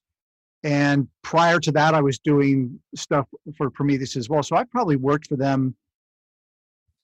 And 0.64 1.08
prior 1.24 1.60
to 1.60 1.72
that, 1.74 1.94
I 1.94 2.02
was 2.02 2.20
doing 2.20 2.80
stuff 2.96 3.28
for 3.58 3.70
Prometheus 3.70 4.16
as 4.16 4.30
well. 4.30 4.44
So 4.44 4.56
I 4.56 4.64
probably 4.64 4.96
worked 4.96 5.28
for 5.28 5.38
them 5.38 5.76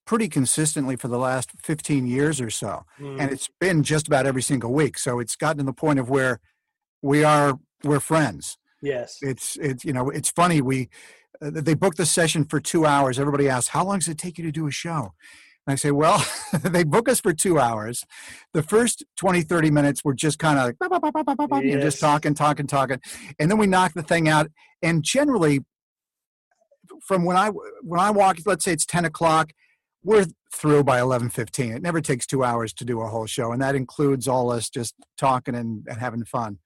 pretty 0.05 0.27
consistently 0.27 0.95
for 0.95 1.07
the 1.07 1.17
last 1.17 1.51
15 1.61 2.05
years 2.05 2.41
or 2.41 2.49
so. 2.49 2.83
Mm. 2.99 3.21
And 3.21 3.31
it's 3.31 3.49
been 3.59 3.83
just 3.83 4.07
about 4.07 4.25
every 4.25 4.41
single 4.41 4.73
week. 4.73 4.97
So 4.97 5.19
it's 5.19 5.35
gotten 5.35 5.59
to 5.59 5.63
the 5.63 5.73
point 5.73 5.99
of 5.99 6.09
where 6.09 6.39
we 7.01 7.23
are, 7.23 7.59
we're 7.83 7.99
friends. 7.99 8.57
Yes. 8.81 9.17
It's, 9.21 9.55
it's, 9.57 9.85
you 9.85 9.93
know, 9.93 10.09
it's 10.09 10.29
funny. 10.29 10.61
We, 10.61 10.89
uh, 11.41 11.51
they 11.53 11.73
booked 11.73 11.97
the 11.97 12.05
session 12.05 12.43
for 12.43 12.59
two 12.59 12.85
hours. 12.85 13.17
Everybody 13.17 13.47
asks, 13.47 13.69
how 13.69 13.85
long 13.85 13.99
does 13.99 14.09
it 14.09 14.17
take 14.17 14.37
you 14.37 14.43
to 14.43 14.51
do 14.51 14.67
a 14.67 14.71
show? 14.71 15.13
And 15.65 15.73
I 15.73 15.75
say, 15.75 15.91
well, 15.91 16.25
they 16.61 16.83
book 16.83 17.07
us 17.07 17.19
for 17.19 17.33
two 17.33 17.59
hours. 17.59 18.03
The 18.53 18.63
first 18.63 19.03
20, 19.17 19.41
30 19.43 19.71
minutes, 19.71 20.01
we're 20.03 20.13
just 20.13 20.39
kind 20.39 20.59
of 20.59 20.65
like, 20.65 20.75
bah, 20.79 20.99
bah, 20.99 21.45
bah, 21.47 21.59
yes. 21.59 21.81
just 21.81 21.99
talking, 21.99 22.33
talking, 22.33 22.67
talking. 22.67 22.99
And 23.39 23.49
then 23.49 23.57
we 23.57 23.67
knock 23.67 23.93
the 23.93 24.03
thing 24.03 24.27
out. 24.27 24.49
And 24.81 25.03
generally, 25.03 25.59
from 27.01 27.23
when 27.25 27.37
I 27.37 27.49
when 27.81 27.99
I 27.99 28.11
walk, 28.11 28.37
let's 28.45 28.65
say 28.65 28.73
it's 28.73 28.85
10 28.85 29.05
o'clock, 29.05 29.51
we're 30.03 30.25
through 30.53 30.83
by 30.83 30.99
11.15. 30.99 31.75
It 31.75 31.81
never 31.81 32.01
takes 32.01 32.25
two 32.25 32.43
hours 32.43 32.73
to 32.73 32.85
do 32.85 33.01
a 33.01 33.07
whole 33.07 33.25
show. 33.25 33.51
And 33.51 33.61
that 33.61 33.75
includes 33.75 34.27
all 34.27 34.51
us 34.51 34.69
just 34.69 34.93
talking 35.17 35.55
and, 35.55 35.85
and 35.87 35.99
having 35.99 36.25
fun. 36.25 36.59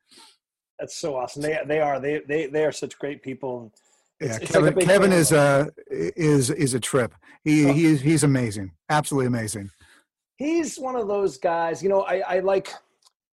That's 0.80 0.98
so 0.98 1.16
awesome. 1.16 1.42
They, 1.42 1.58
they 1.66 1.80
are, 1.80 2.00
they, 2.00 2.22
they, 2.28 2.48
they 2.48 2.66
are 2.66 2.72
such 2.72 2.98
great 3.00 3.24
people. 3.24 3.72
It's, 4.20 4.30
yeah, 4.30 4.40
it's 4.42 4.52
Kevin, 4.52 4.76
like 4.76 4.86
Kevin 4.86 5.12
is 5.12 5.32
a 5.32 5.70
is 5.90 6.50
is 6.50 6.74
a 6.74 6.80
trip. 6.80 7.14
He 7.44 7.68
oh. 7.68 7.74
he's 7.74 8.02
he's 8.02 8.24
amazing, 8.24 8.72
absolutely 8.90 9.28
amazing. 9.28 9.70
He's 10.38 10.78
one 10.78 10.96
of 10.96 11.08
those 11.08 11.38
guys. 11.38 11.82
You 11.84 11.90
know, 11.90 12.02
I, 12.02 12.20
I 12.20 12.40
like 12.40 12.74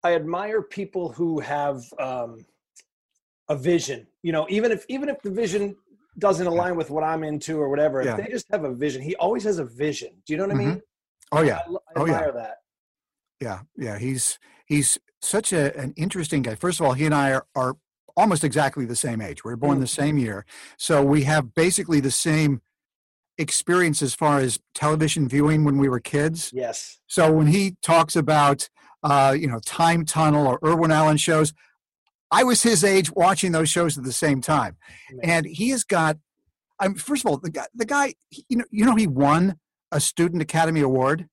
I 0.04 0.16
admire 0.16 0.62
people 0.62 1.12
who 1.12 1.40
have 1.40 1.84
um, 2.00 2.46
a 3.50 3.56
vision. 3.56 4.08
You 4.24 4.32
know, 4.32 4.48
even 4.50 4.72
if 4.72 4.86
even 4.88 5.10
if 5.10 5.22
the 5.22 5.32
vision 5.32 5.76
doesn't 6.18 6.48
align 6.48 6.76
with 6.76 6.90
what 6.90 7.04
I'm 7.04 7.24
into 7.24 7.60
or 7.60 7.70
whatever, 7.70 8.02
yeah. 8.02 8.12
if 8.12 8.18
they 8.18 8.32
just 8.32 8.48
have 8.52 8.64
a 8.64 8.74
vision, 8.74 9.02
he 9.02 9.16
always 9.16 9.44
has 9.44 9.60
a 9.60 9.66
vision. 9.66 10.10
Do 10.26 10.34
you 10.34 10.38
know 10.38 10.48
what 10.48 10.56
mm-hmm. 10.56 10.70
I 10.70 10.74
mean? 10.74 10.82
Oh 11.32 11.42
yeah. 11.42 11.60
I, 11.68 11.72
I 11.72 11.76
oh 11.98 12.06
yeah. 12.06 12.32
That. 12.32 12.56
Yeah, 13.42 13.60
yeah. 13.78 13.98
He's 13.98 14.40
he's 14.66 14.98
such 15.22 15.54
a, 15.54 15.78
an 15.78 15.94
interesting 15.98 16.42
guy. 16.42 16.56
First 16.56 16.80
of 16.80 16.86
all, 16.86 16.94
he 16.94 17.06
and 17.06 17.16
I 17.16 17.34
are, 17.34 17.46
are 17.56 17.76
almost 18.16 18.44
exactly 18.44 18.86
the 18.86 18.96
same 18.96 19.22
age. 19.22 19.44
We 19.44 19.52
were 19.52 19.58
born 19.58 19.80
the 19.80 19.86
mm. 19.86 19.90
same 19.90 20.18
year. 20.18 20.46
So 20.78 21.04
we 21.04 21.24
have 21.24 21.54
basically 21.54 22.00
the 22.00 22.12
same 22.12 22.62
experience 23.38 24.02
as 24.02 24.14
far 24.14 24.40
as 24.40 24.60
television 24.76 25.28
viewing 25.28 25.64
when 25.64 25.78
we 25.78 25.88
were 25.90 26.00
kids. 26.00 26.52
Yes. 26.54 27.00
So 27.08 27.32
when 27.32 27.48
he 27.48 27.78
talks 27.82 28.16
about, 28.16 28.70
uh, 29.02 29.36
you 29.40 29.48
know, 29.48 29.60
Time 29.66 30.06
Tunnel 30.06 30.46
or 30.46 30.60
Irwin 30.64 30.92
Allen 30.92 31.18
shows, 31.18 31.54
I 32.32 32.44
was 32.44 32.62
his 32.62 32.84
age 32.84 33.12
watching 33.12 33.54
those 33.54 33.70
shows 33.70 33.98
at 33.98 34.04
the 34.04 34.12
same 34.12 34.42
time. 34.42 34.78
And 35.24 35.46
he 35.46 35.70
has 35.70 35.84
got, 35.84 36.18
I'm 36.80 36.96
first 36.96 37.26
of 37.26 37.32
all, 37.32 37.38
the 37.38 37.50
guy, 37.50 37.66
the 37.74 37.86
guy, 37.86 38.14
you 38.50 38.58
know, 38.58 38.66
you 38.72 38.86
know, 38.86 38.96
he 38.96 39.08
won 39.08 39.58
a 39.92 40.00
Student 40.00 40.42
Academy 40.42 40.82
Award. 40.82 41.28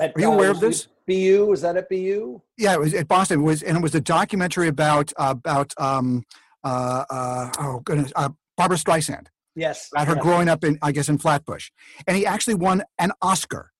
At, 0.00 0.12
Are 0.16 0.20
you 0.20 0.32
aware 0.32 0.50
of 0.50 0.60
this? 0.60 0.88
BU 1.06 1.46
was 1.46 1.60
that 1.60 1.76
at 1.76 1.88
BU? 1.88 2.40
Yeah, 2.56 2.74
it 2.74 2.80
was 2.80 2.94
at 2.94 3.08
Boston. 3.08 3.40
It 3.40 3.42
was 3.42 3.62
and 3.62 3.76
it 3.76 3.82
was 3.82 3.94
a 3.94 4.00
documentary 4.00 4.68
about 4.68 5.12
about 5.16 5.72
um, 5.78 6.24
uh, 6.64 7.04
uh, 7.10 7.50
oh 7.58 7.80
goodness, 7.84 8.12
uh, 8.16 8.30
Barbra 8.56 8.76
Streisand. 8.76 9.26
Yes, 9.54 9.90
about 9.92 10.08
her 10.08 10.16
growing 10.16 10.48
up 10.48 10.64
in 10.64 10.78
I 10.82 10.92
guess 10.92 11.08
in 11.08 11.18
Flatbush, 11.18 11.70
and 12.06 12.16
he 12.16 12.26
actually 12.26 12.54
won 12.54 12.82
an 12.98 13.12
Oscar. 13.22 13.70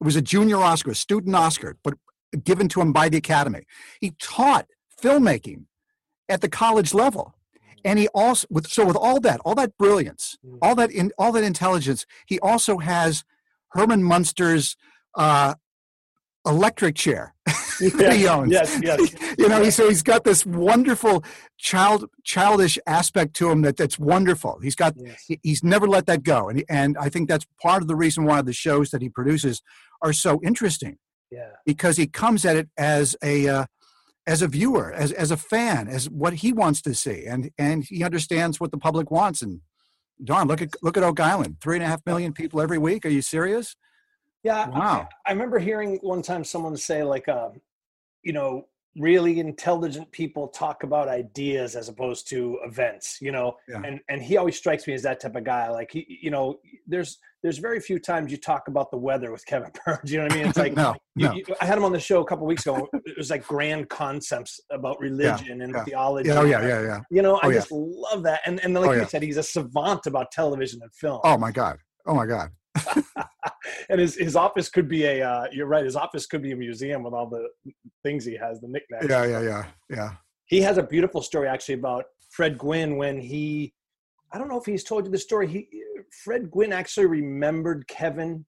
It 0.00 0.04
was 0.04 0.16
a 0.16 0.22
junior 0.22 0.58
Oscar, 0.58 0.90
a 0.90 0.94
student 0.94 1.34
Oscar, 1.36 1.76
but 1.84 1.94
given 2.42 2.68
to 2.68 2.80
him 2.80 2.92
by 2.92 3.08
the 3.08 3.16
Academy. 3.16 3.64
He 4.00 4.12
taught 4.18 4.66
filmmaking 5.00 5.66
at 6.28 6.40
the 6.40 6.48
college 6.48 6.94
level 6.94 7.34
and 7.84 7.98
he 7.98 8.08
also 8.08 8.46
with 8.50 8.66
so 8.66 8.86
with 8.86 8.96
all 8.96 9.20
that 9.20 9.40
all 9.44 9.54
that 9.54 9.76
brilliance 9.76 10.38
mm. 10.46 10.56
all 10.62 10.74
that 10.74 10.90
in 10.90 11.10
all 11.18 11.32
that 11.32 11.44
intelligence 11.44 12.06
he 12.26 12.38
also 12.40 12.78
has 12.78 13.24
herman 13.72 14.02
munster's 14.02 14.76
uh, 15.16 15.54
electric 16.46 16.96
chair 16.96 17.34
that 17.46 18.14
he 18.16 18.26
owns. 18.26 18.52
Yes, 18.52 18.78
yes. 18.82 19.14
you 19.38 19.48
know, 19.48 19.68
so 19.70 19.88
he's 19.88 20.02
got 20.02 20.24
this 20.24 20.44
wonderful 20.44 21.24
child 21.58 22.08
childish 22.24 22.78
aspect 22.86 23.34
to 23.34 23.50
him 23.50 23.62
that 23.62 23.76
that's 23.76 23.98
wonderful. 23.98 24.58
He's 24.62 24.76
got 24.76 24.94
yes. 24.96 25.24
he, 25.26 25.40
he's 25.42 25.64
never 25.64 25.86
let 25.86 26.06
that 26.06 26.22
go, 26.22 26.48
and 26.48 26.64
and 26.68 26.96
I 26.98 27.08
think 27.08 27.28
that's 27.28 27.46
part 27.60 27.82
of 27.82 27.88
the 27.88 27.96
reason 27.96 28.24
why 28.24 28.42
the 28.42 28.52
shows 28.52 28.90
that 28.90 29.02
he 29.02 29.08
produces 29.08 29.62
are 30.02 30.12
so 30.12 30.40
interesting. 30.44 30.98
Yeah, 31.30 31.50
because 31.64 31.96
he 31.96 32.06
comes 32.06 32.44
at 32.44 32.56
it 32.56 32.68
as 32.76 33.16
a 33.22 33.48
uh, 33.48 33.66
as 34.26 34.42
a 34.42 34.48
viewer, 34.48 34.92
as 34.92 35.12
as 35.12 35.30
a 35.30 35.36
fan, 35.36 35.88
as 35.88 36.08
what 36.08 36.34
he 36.34 36.52
wants 36.52 36.82
to 36.82 36.94
see, 36.94 37.24
and 37.26 37.50
and 37.58 37.84
he 37.84 38.04
understands 38.04 38.60
what 38.60 38.70
the 38.70 38.78
public 38.78 39.10
wants. 39.10 39.42
And 39.42 39.60
darn, 40.22 40.48
look 40.48 40.62
at 40.62 40.70
look 40.82 40.96
at 40.96 41.02
Oak 41.02 41.20
Island, 41.20 41.56
three 41.60 41.76
and 41.76 41.84
a 41.84 41.88
half 41.88 42.02
million 42.06 42.32
people 42.32 42.60
every 42.60 42.78
week. 42.78 43.04
Are 43.06 43.10
you 43.10 43.22
serious? 43.22 43.76
Yeah. 44.42 44.68
Wow. 44.68 45.08
I, 45.26 45.30
I 45.30 45.32
remember 45.32 45.58
hearing 45.58 45.98
one 46.02 46.22
time 46.22 46.44
someone 46.44 46.76
say 46.76 47.02
like, 47.02 47.28
uh, 47.28 47.50
you 48.22 48.32
know, 48.32 48.66
really 48.96 49.40
intelligent 49.40 50.10
people 50.12 50.48
talk 50.48 50.82
about 50.82 51.08
ideas 51.08 51.76
as 51.76 51.88
opposed 51.88 52.28
to 52.28 52.58
events 52.64 53.16
you 53.22 53.32
know 53.32 53.56
yeah. 53.66 53.80
and 53.84 54.00
and 54.10 54.22
he 54.22 54.36
always 54.36 54.56
strikes 54.56 54.86
me 54.86 54.92
as 54.92 55.02
that 55.02 55.18
type 55.18 55.34
of 55.34 55.44
guy 55.44 55.70
like 55.70 55.90
he 55.90 56.18
you 56.20 56.30
know 56.30 56.58
there's 56.86 57.18
there's 57.42 57.56
very 57.56 57.80
few 57.80 57.98
times 57.98 58.30
you 58.30 58.36
talk 58.36 58.68
about 58.68 58.90
the 58.90 58.96
weather 58.96 59.32
with 59.32 59.46
kevin 59.46 59.70
burns 59.86 60.12
you 60.12 60.18
know 60.18 60.24
what 60.24 60.32
i 60.32 60.36
mean 60.36 60.46
it's 60.46 60.58
like 60.58 60.74
no, 60.74 60.94
you, 61.14 61.26
no. 61.26 61.32
You, 61.32 61.44
i 61.62 61.64
had 61.64 61.78
him 61.78 61.84
on 61.84 61.92
the 61.92 62.00
show 62.00 62.20
a 62.20 62.26
couple 62.26 62.46
weeks 62.46 62.66
ago 62.66 62.86
it 62.92 63.16
was 63.16 63.30
like 63.30 63.46
grand 63.46 63.88
concepts 63.88 64.60
about 64.70 65.00
religion 65.00 65.58
yeah, 65.58 65.64
and 65.64 65.74
yeah. 65.74 65.84
theology 65.84 66.28
yeah, 66.28 66.40
oh 66.40 66.44
yeah 66.44 66.66
yeah 66.66 66.82
yeah 66.82 67.00
you 67.10 67.22
know 67.22 67.40
oh, 67.42 67.48
i 67.48 67.52
just 67.52 67.72
love 67.72 68.22
that 68.24 68.40
and 68.44 68.60
and 68.62 68.74
like 68.74 68.90
oh, 68.90 68.92
you 68.92 69.06
said 69.06 69.22
he's 69.22 69.38
a 69.38 69.42
savant 69.42 70.04
about 70.06 70.30
television 70.30 70.80
and 70.82 70.94
film 70.94 71.20
oh 71.24 71.38
my 71.38 71.50
god 71.50 71.78
oh 72.04 72.14
my 72.14 72.26
god 72.26 72.50
and 73.90 74.00
his, 74.00 74.16
his 74.16 74.36
office 74.36 74.68
could 74.68 74.88
be 74.88 75.04
a 75.04 75.22
uh, 75.22 75.46
you're 75.52 75.66
right 75.66 75.84
his 75.84 75.96
office 75.96 76.26
could 76.26 76.42
be 76.42 76.52
a 76.52 76.56
museum 76.56 77.02
with 77.02 77.12
all 77.12 77.26
the 77.26 77.48
things 78.02 78.24
he 78.24 78.36
has 78.36 78.60
the 78.60 78.68
nicknames 78.68 79.06
yeah 79.08 79.24
yeah 79.24 79.40
yeah 79.40 79.64
yeah. 79.90 80.10
He 80.46 80.60
has 80.60 80.76
a 80.76 80.82
beautiful 80.82 81.22
story 81.22 81.48
actually 81.48 81.74
about 81.74 82.04
fred 82.30 82.58
gwynne 82.58 82.96
when 82.96 83.18
he 83.18 83.72
i 84.32 84.38
don't 84.38 84.48
know 84.48 84.58
if 84.58 84.66
he's 84.66 84.84
told 84.84 85.04
you 85.04 85.10
the 85.10 85.18
story 85.18 85.46
he 85.46 85.68
fred 86.24 86.50
gwynne 86.50 86.72
actually 86.72 87.06
remembered 87.06 87.86
kevin 87.88 88.44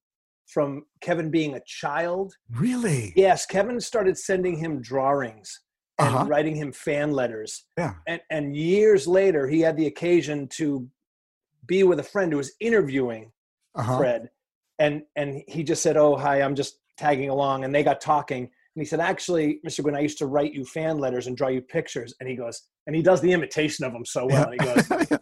from 0.47 0.85
kevin 1.01 1.31
being 1.31 1.55
a 1.55 1.61
child. 1.67 2.35
Really? 2.51 3.13
Yes 3.17 3.47
kevin 3.47 3.81
started 3.81 4.19
sending 4.19 4.57
him 4.57 4.81
drawings 4.81 5.61
and 5.99 6.09
uh-huh. 6.09 6.25
writing 6.27 6.57
him 6.57 6.73
fan 6.73 7.13
letters. 7.13 7.67
Yeah. 7.79 7.95
And 8.07 8.21
and 8.31 8.57
years 8.57 9.07
later 9.07 9.47
he 9.47 9.61
had 9.61 9.77
the 9.77 9.87
occasion 9.87 10.49
to 10.55 10.89
be 11.67 11.83
with 11.83 11.99
a 12.01 12.05
friend 12.05 12.33
who 12.33 12.39
was 12.39 12.53
interviewing 12.61 13.31
uh-huh. 13.75 13.99
Fred, 13.99 14.31
and 14.79 15.03
and 15.17 15.43
he 15.49 15.63
just 15.63 15.83
said, 15.83 15.97
"Oh, 15.97 16.17
hi, 16.17 16.43
I'm 16.43 16.55
just 16.55 16.79
tagging 16.97 17.31
along," 17.31 17.65
and 17.65 17.75
they 17.75 17.83
got 17.83 18.01
talking. 18.01 18.43
And 18.43 18.83
he 18.83 18.85
said, 18.85 19.01
"Actually, 19.01 19.61
Mr. 19.67 19.83
Gwynne, 19.83 19.97
I 19.97 20.01
used 20.01 20.19
to 20.19 20.27
write 20.27 20.53
you 20.53 20.65
fan 20.65 20.99
letters 20.99 21.27
and 21.27 21.37
draw 21.37 21.49
you 21.49 21.61
pictures." 21.61 22.15
And 22.21 22.29
he 22.29 22.37
goes, 22.37 22.61
and 22.87 22.95
he 22.95 23.03
does 23.03 23.21
the 23.21 23.33
imitation 23.33 23.85
of 23.85 23.93
him 23.93 24.05
so 24.05 24.27
well. 24.27 24.51
And 24.51 24.61
he 24.61 24.67
goes, 24.67 25.13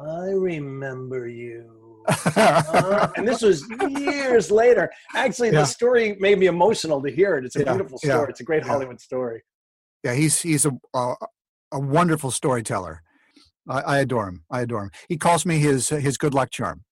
"I 0.00 0.28
remember 0.30 1.28
you." 1.28 1.84
uh, 2.08 3.08
and 3.16 3.26
this 3.26 3.42
was 3.42 3.68
years 3.88 4.50
later. 4.50 4.90
Actually, 5.14 5.48
yeah. 5.48 5.60
the 5.60 5.64
story 5.64 6.16
made 6.20 6.38
me 6.38 6.46
emotional 6.46 7.02
to 7.02 7.10
hear 7.10 7.36
it. 7.36 7.44
It's 7.44 7.56
a 7.56 7.60
yeah. 7.60 7.72
beautiful 7.72 7.98
story. 7.98 8.14
Yeah. 8.14 8.26
It's 8.28 8.40
a 8.40 8.44
great 8.44 8.64
Hollywood 8.64 9.00
story. 9.00 9.42
Yeah, 10.02 10.14
he's 10.14 10.40
he's 10.40 10.66
a 10.66 10.72
a, 10.94 11.14
a 11.72 11.80
wonderful 11.80 12.30
storyteller. 12.30 13.02
I, 13.68 13.80
I, 13.80 13.98
adore 14.00 14.28
him. 14.28 14.44
I 14.50 14.60
adore 14.60 14.84
him. 14.84 14.90
He 15.08 15.16
calls 15.16 15.46
me 15.46 15.58
his 15.58 15.88
his 15.88 16.18
good 16.18 16.34
luck 16.34 16.50
charm. 16.50 16.84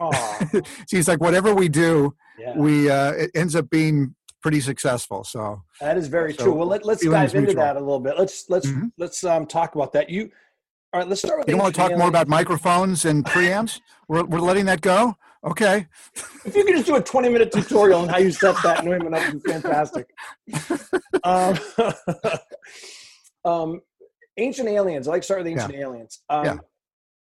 She's 0.90 1.08
like, 1.08 1.20
whatever 1.20 1.54
we 1.54 1.68
do, 1.68 2.14
yeah. 2.38 2.56
we 2.56 2.90
uh, 2.90 3.12
it 3.12 3.30
ends 3.34 3.54
up 3.54 3.70
being 3.70 4.14
pretty 4.42 4.60
successful. 4.60 5.24
So 5.24 5.62
that 5.80 5.96
is 5.96 6.08
very 6.08 6.34
so 6.34 6.44
true. 6.44 6.54
Well, 6.54 6.68
let, 6.68 6.86
us 6.86 7.04
dive 7.04 7.34
into 7.34 7.54
that 7.54 7.76
a 7.76 7.80
little 7.80 8.00
bit. 8.00 8.14
Let's 8.18 8.48
let's 8.48 8.66
mm-hmm. 8.66 8.88
let's 8.98 9.22
um, 9.24 9.46
talk 9.46 9.74
about 9.74 9.92
that. 9.92 10.10
You 10.10 10.30
all 10.92 11.00
right? 11.00 11.08
Let's 11.08 11.22
start 11.22 11.40
with. 11.40 11.48
You 11.48 11.56
want 11.56 11.74
to 11.74 11.80
talk 11.80 11.96
more 11.96 12.08
about 12.08 12.28
microphones 12.28 13.04
and 13.04 13.24
preamps? 13.24 13.80
we're 14.08 14.24
we're 14.24 14.40
letting 14.40 14.66
that 14.66 14.80
go. 14.80 15.16
Okay. 15.42 15.86
If 16.44 16.54
you 16.54 16.64
could 16.64 16.74
just 16.74 16.86
do 16.86 16.96
a 16.96 17.02
20 17.02 17.30
minute 17.30 17.50
tutorial 17.50 18.00
on 18.00 18.08
how 18.10 18.18
you 18.18 18.30
set 18.30 18.54
that 18.62 18.84
Neumann 18.84 19.14
up, 19.14 19.32
would 19.32 19.42
be 19.42 19.52
fantastic. 19.52 20.06
um, 21.24 21.58
Um, 23.44 23.80
ancient 24.36 24.68
aliens. 24.68 25.08
I 25.08 25.12
like 25.12 25.22
start 25.22 25.40
with 25.40 25.48
ancient 25.48 25.74
yeah. 25.74 25.80
aliens. 25.80 26.20
Um, 26.28 26.44
yeah. 26.44 26.58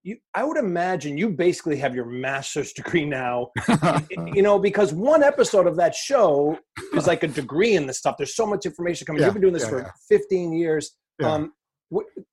You, 0.07 0.19
I 0.37 0.45
would 0.45 0.57
imagine 0.57 1.19
you 1.19 1.31
basically 1.31 1.77
have 1.79 1.93
your 1.93 2.05
master's 2.05 2.73
degree 2.73 3.05
now, 3.05 3.51
you 4.11 4.41
know, 4.41 4.57
because 4.57 4.93
one 4.93 5.25
episode 5.25 5.67
of 5.67 5.75
that 5.79 5.97
show 5.97 6.57
is 6.95 7.09
like 7.09 7.25
a 7.25 7.27
degree 7.27 7.75
in 7.75 7.89
this 7.89 7.99
stuff. 7.99 8.15
There's 8.17 8.37
so 8.37 8.47
much 8.47 8.67
information 8.67 9.05
coming. 9.05 9.21
Yeah, 9.21 9.27
You've 9.27 9.35
been 9.35 9.43
doing 9.43 9.53
this 9.53 9.65
yeah, 9.65 9.71
for 9.71 9.93
15 10.09 10.53
years. 10.53 10.93
Um, 11.25 11.55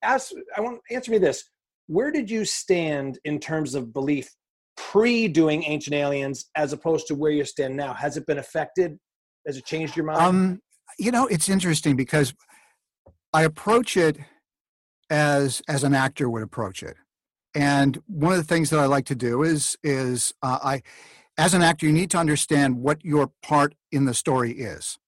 ask, 0.04 0.30
I 0.56 0.60
want 0.60 0.82
answer 0.88 1.10
me 1.10 1.18
this: 1.18 1.50
Where 1.88 2.12
did 2.12 2.30
you 2.30 2.44
stand 2.44 3.18
in 3.24 3.40
terms 3.40 3.74
of 3.74 3.92
belief 3.92 4.30
pre 4.76 5.26
doing 5.26 5.64
Ancient 5.64 5.96
Aliens, 5.96 6.44
as 6.56 6.72
opposed 6.72 7.08
to 7.08 7.16
where 7.16 7.32
you 7.32 7.44
stand 7.44 7.76
now? 7.76 7.92
Has 7.92 8.16
it 8.16 8.24
been 8.26 8.38
affected? 8.38 8.96
Has 9.48 9.56
it 9.56 9.66
changed 9.66 9.96
your 9.96 10.06
mind? 10.06 10.20
Um, 10.20 10.60
you 10.96 11.10
know, 11.10 11.26
it's 11.26 11.48
interesting 11.48 11.96
because 11.96 12.34
I 13.32 13.42
approach 13.42 13.96
it 13.96 14.16
as 15.10 15.60
as 15.68 15.82
an 15.82 15.92
actor 15.92 16.30
would 16.30 16.44
approach 16.44 16.84
it. 16.84 16.96
And 17.54 18.02
one 18.06 18.32
of 18.32 18.38
the 18.38 18.44
things 18.44 18.70
that 18.70 18.80
I 18.80 18.86
like 18.86 19.06
to 19.06 19.14
do 19.14 19.42
is 19.42 19.76
is 19.82 20.34
uh, 20.42 20.58
I, 20.62 20.82
as 21.38 21.54
an 21.54 21.62
actor, 21.62 21.86
you 21.86 21.92
need 21.92 22.10
to 22.10 22.18
understand 22.18 22.78
what 22.78 23.04
your 23.04 23.30
part 23.42 23.74
in 23.92 24.04
the 24.04 24.14
story 24.14 24.52
is. 24.52 24.98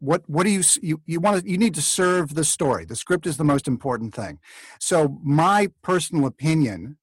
What 0.00 0.22
what 0.28 0.44
do 0.44 0.50
you 0.50 0.62
you 0.82 1.00
you 1.06 1.20
want 1.20 1.42
to 1.42 1.50
you 1.50 1.58
need 1.58 1.74
to 1.74 1.82
serve 1.82 2.34
the 2.34 2.44
story. 2.44 2.84
The 2.84 2.96
script 2.96 3.26
is 3.26 3.36
the 3.36 3.44
most 3.44 3.66
important 3.66 4.14
thing. 4.14 4.38
So 4.78 5.18
my 5.22 5.70
personal 5.82 6.26
opinion 6.26 6.98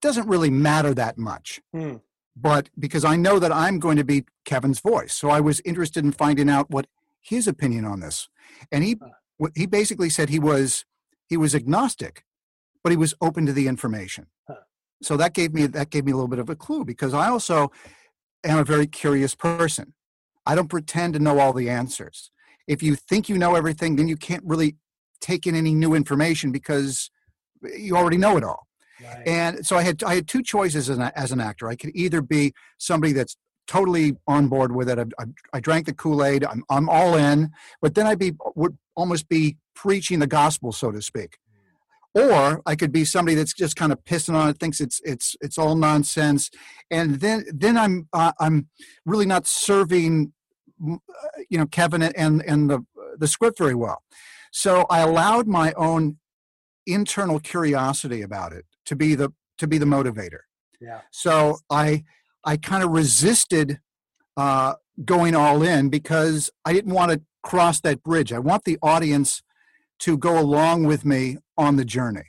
doesn't 0.00 0.28
really 0.28 0.50
matter 0.50 0.94
that 0.94 1.18
much. 1.18 1.60
Hmm. 1.72 1.96
But 2.40 2.70
because 2.78 3.04
I 3.04 3.16
know 3.16 3.38
that 3.40 3.52
I'm 3.52 3.78
going 3.80 3.96
to 3.96 4.04
be 4.04 4.24
Kevin's 4.44 4.80
voice, 4.80 5.12
so 5.12 5.28
I 5.28 5.40
was 5.40 5.60
interested 5.64 6.04
in 6.04 6.12
finding 6.12 6.48
out 6.48 6.70
what 6.70 6.86
his 7.20 7.48
opinion 7.48 7.84
on 7.84 8.00
this. 8.00 8.28
And 8.70 8.84
he 8.84 8.96
he 9.54 9.66
basically 9.66 10.08
said 10.08 10.28
he 10.28 10.38
was 10.38 10.84
he 11.28 11.36
was 11.36 11.54
agnostic, 11.54 12.24
but 12.88 12.92
he 12.92 12.96
was 12.96 13.12
open 13.20 13.44
to 13.44 13.52
the 13.52 13.68
information. 13.68 14.28
Huh. 14.46 14.54
So 15.02 15.18
that 15.18 15.34
gave 15.34 15.52
me 15.52 15.66
that 15.66 15.90
gave 15.90 16.06
me 16.06 16.12
a 16.12 16.14
little 16.14 16.26
bit 16.26 16.38
of 16.38 16.48
a 16.48 16.56
clue 16.56 16.86
because 16.86 17.12
I 17.12 17.28
also 17.28 17.70
am 18.44 18.56
a 18.56 18.64
very 18.64 18.86
curious 18.86 19.34
person. 19.34 19.92
I 20.46 20.54
don't 20.54 20.68
pretend 20.68 21.12
to 21.12 21.18
know 21.18 21.38
all 21.38 21.52
the 21.52 21.68
answers. 21.68 22.30
If 22.66 22.82
you 22.82 22.94
think 22.96 23.28
you 23.28 23.36
know 23.36 23.56
everything, 23.56 23.96
then 23.96 24.08
you 24.08 24.16
can't 24.16 24.42
really 24.42 24.76
take 25.20 25.46
in 25.46 25.54
any 25.54 25.74
new 25.74 25.92
information 25.92 26.50
because 26.50 27.10
you 27.76 27.94
already 27.94 28.16
know 28.16 28.38
it 28.38 28.44
all. 28.44 28.66
Right. 29.04 29.28
And 29.28 29.66
so 29.66 29.76
I 29.76 29.82
had 29.82 30.02
I 30.02 30.14
had 30.14 30.26
two 30.26 30.42
choices 30.42 30.88
as 30.88 30.96
an, 30.96 31.12
as 31.14 31.30
an 31.30 31.40
actor. 31.40 31.68
I 31.68 31.76
could 31.76 31.90
either 31.94 32.22
be 32.22 32.54
somebody 32.78 33.12
that's 33.12 33.36
totally 33.66 34.16
on 34.26 34.48
board 34.48 34.74
with 34.74 34.88
it. 34.88 34.98
I, 34.98 35.04
I, 35.22 35.24
I 35.52 35.60
drank 35.60 35.84
the 35.84 35.92
Kool 35.92 36.24
Aid. 36.24 36.42
I'm 36.42 36.64
I'm 36.70 36.88
all 36.88 37.16
in. 37.16 37.50
But 37.82 37.94
then 37.94 38.06
I'd 38.06 38.18
be 38.18 38.32
would 38.56 38.78
almost 38.96 39.28
be 39.28 39.58
preaching 39.74 40.20
the 40.20 40.26
gospel, 40.26 40.72
so 40.72 40.90
to 40.90 41.02
speak. 41.02 41.36
Or 42.14 42.62
I 42.66 42.74
could 42.74 42.90
be 42.90 43.04
somebody 43.04 43.34
that's 43.34 43.52
just 43.52 43.76
kind 43.76 43.92
of 43.92 44.02
pissing 44.04 44.34
on 44.34 44.48
it, 44.48 44.58
thinks 44.58 44.80
it's 44.80 45.00
it's 45.04 45.36
it's 45.40 45.58
all 45.58 45.76
nonsense, 45.76 46.50
and 46.90 47.20
then 47.20 47.44
then 47.52 47.76
I'm 47.76 48.08
uh, 48.12 48.32
I'm 48.40 48.68
really 49.04 49.26
not 49.26 49.46
serving, 49.46 50.32
uh, 50.90 50.96
you 51.50 51.58
know, 51.58 51.66
Kevin 51.66 52.02
and 52.02 52.42
and 52.42 52.70
the 52.70 52.84
the 53.18 53.28
script 53.28 53.58
very 53.58 53.74
well. 53.74 54.02
So 54.50 54.86
I 54.88 55.00
allowed 55.00 55.46
my 55.46 55.72
own 55.74 56.18
internal 56.86 57.38
curiosity 57.38 58.22
about 58.22 58.52
it 58.52 58.64
to 58.86 58.96
be 58.96 59.14
the 59.14 59.32
to 59.58 59.66
be 59.66 59.78
the 59.78 59.86
motivator. 59.86 60.40
Yeah. 60.80 61.00
So 61.10 61.58
I 61.70 62.04
I 62.44 62.56
kind 62.56 62.82
of 62.82 62.90
resisted 62.90 63.80
uh, 64.36 64.74
going 65.04 65.34
all 65.34 65.62
in 65.62 65.90
because 65.90 66.50
I 66.64 66.72
didn't 66.72 66.94
want 66.94 67.12
to 67.12 67.20
cross 67.42 67.80
that 67.80 68.02
bridge. 68.02 68.32
I 68.32 68.38
want 68.38 68.64
the 68.64 68.78
audience 68.82 69.42
to 70.00 70.16
go 70.16 70.38
along 70.38 70.84
with 70.84 71.04
me 71.04 71.38
on 71.56 71.76
the 71.76 71.84
journey. 71.84 72.24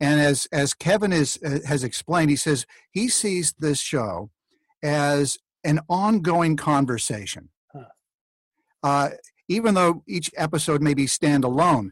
And 0.00 0.20
as 0.20 0.46
as 0.52 0.74
Kevin 0.74 1.12
is 1.12 1.38
uh, 1.44 1.60
has 1.66 1.84
explained, 1.84 2.30
he 2.30 2.36
says 2.36 2.66
he 2.90 3.08
sees 3.08 3.54
this 3.58 3.80
show 3.80 4.30
as 4.82 5.38
an 5.64 5.78
ongoing 5.88 6.56
conversation. 6.56 7.50
Huh. 7.72 7.84
Uh, 8.82 9.10
even 9.48 9.74
though 9.74 10.02
each 10.08 10.30
episode 10.36 10.82
may 10.82 10.94
be 10.94 11.06
standalone, 11.06 11.90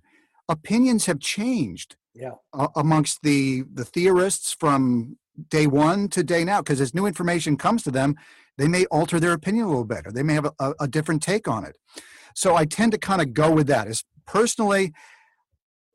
opinions 0.48 1.06
have 1.06 1.20
changed 1.20 1.96
yeah. 2.14 2.32
uh, 2.52 2.68
amongst 2.74 3.22
the 3.22 3.62
the 3.72 3.84
theorists 3.84 4.56
from 4.58 5.16
day 5.48 5.68
one 5.68 6.08
to 6.08 6.24
day 6.24 6.44
now. 6.44 6.60
Because 6.60 6.80
as 6.80 6.94
new 6.94 7.06
information 7.06 7.56
comes 7.56 7.84
to 7.84 7.92
them, 7.92 8.16
they 8.58 8.66
may 8.66 8.86
alter 8.86 9.20
their 9.20 9.32
opinion 9.32 9.66
a 9.66 9.68
little 9.68 9.84
bit, 9.84 10.06
or 10.06 10.12
they 10.12 10.24
may 10.24 10.34
have 10.34 10.50
a, 10.58 10.74
a 10.80 10.88
different 10.88 11.22
take 11.22 11.46
on 11.46 11.64
it. 11.64 11.76
So 12.34 12.56
I 12.56 12.64
tend 12.64 12.92
to 12.92 12.98
kind 12.98 13.22
of 13.22 13.34
go 13.34 13.52
with 13.52 13.68
that. 13.68 13.86
As 13.86 14.04
personally, 14.26 14.92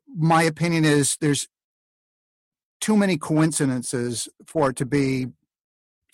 my 0.07 0.43
opinion 0.43 0.85
is 0.85 1.17
there's 1.21 1.47
too 2.81 2.97
many 2.97 3.17
coincidences 3.17 4.27
for 4.45 4.69
it 4.69 4.75
to 4.77 4.85
be 4.85 5.27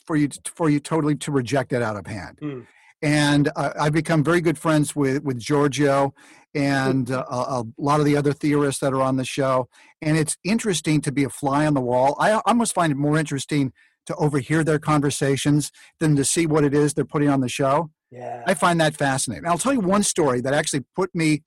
for 0.05 0.15
you 0.15 0.29
for 0.45 0.69
you 0.69 0.79
totally 0.79 1.15
to 1.15 1.31
reject 1.31 1.73
it 1.73 1.81
out 1.81 1.95
of 1.95 2.07
hand. 2.07 2.39
Mm. 2.41 2.67
And 3.03 3.49
uh, 3.55 3.71
I've 3.79 3.93
become 3.93 4.23
very 4.23 4.41
good 4.41 4.57
friends 4.57 4.95
with 4.95 5.23
with 5.23 5.39
Giorgio 5.39 6.13
and 6.53 7.09
uh, 7.09 7.23
a, 7.29 7.35
a, 7.35 7.63
lot 7.77 7.99
of 7.99 8.05
the 8.05 8.17
other 8.17 8.33
theorists 8.33 8.81
that 8.81 8.93
are 8.93 9.01
on 9.01 9.15
the 9.15 9.25
show. 9.25 9.69
And 10.01 10.17
it's 10.17 10.37
interesting 10.43 11.01
to 11.01 11.11
be 11.11 11.23
a 11.23 11.29
fly 11.29 11.65
on 11.65 11.73
the 11.73 11.81
wall. 11.81 12.15
I 12.19 12.41
almost 12.45 12.73
find 12.73 12.91
it 12.91 12.97
more 12.97 13.17
interesting 13.17 13.71
to 14.05 14.15
overhear 14.15 14.63
their 14.63 14.79
conversations 14.79 15.71
than 15.99 16.15
to 16.15 16.25
see 16.25 16.45
what 16.45 16.63
it 16.63 16.73
is 16.73 16.93
they're 16.93 17.05
putting 17.05 17.29
on 17.29 17.41
the 17.41 17.49
show. 17.49 17.91
Yeah. 18.11 18.43
I 18.45 18.53
find 18.53 18.79
that 18.81 18.97
fascinating. 18.97 19.45
And 19.45 19.51
I'll 19.51 19.57
tell 19.57 19.73
you 19.73 19.79
one 19.79 20.03
story 20.03 20.41
that 20.41 20.53
actually 20.53 20.83
put 20.95 21.13
me 21.15 21.43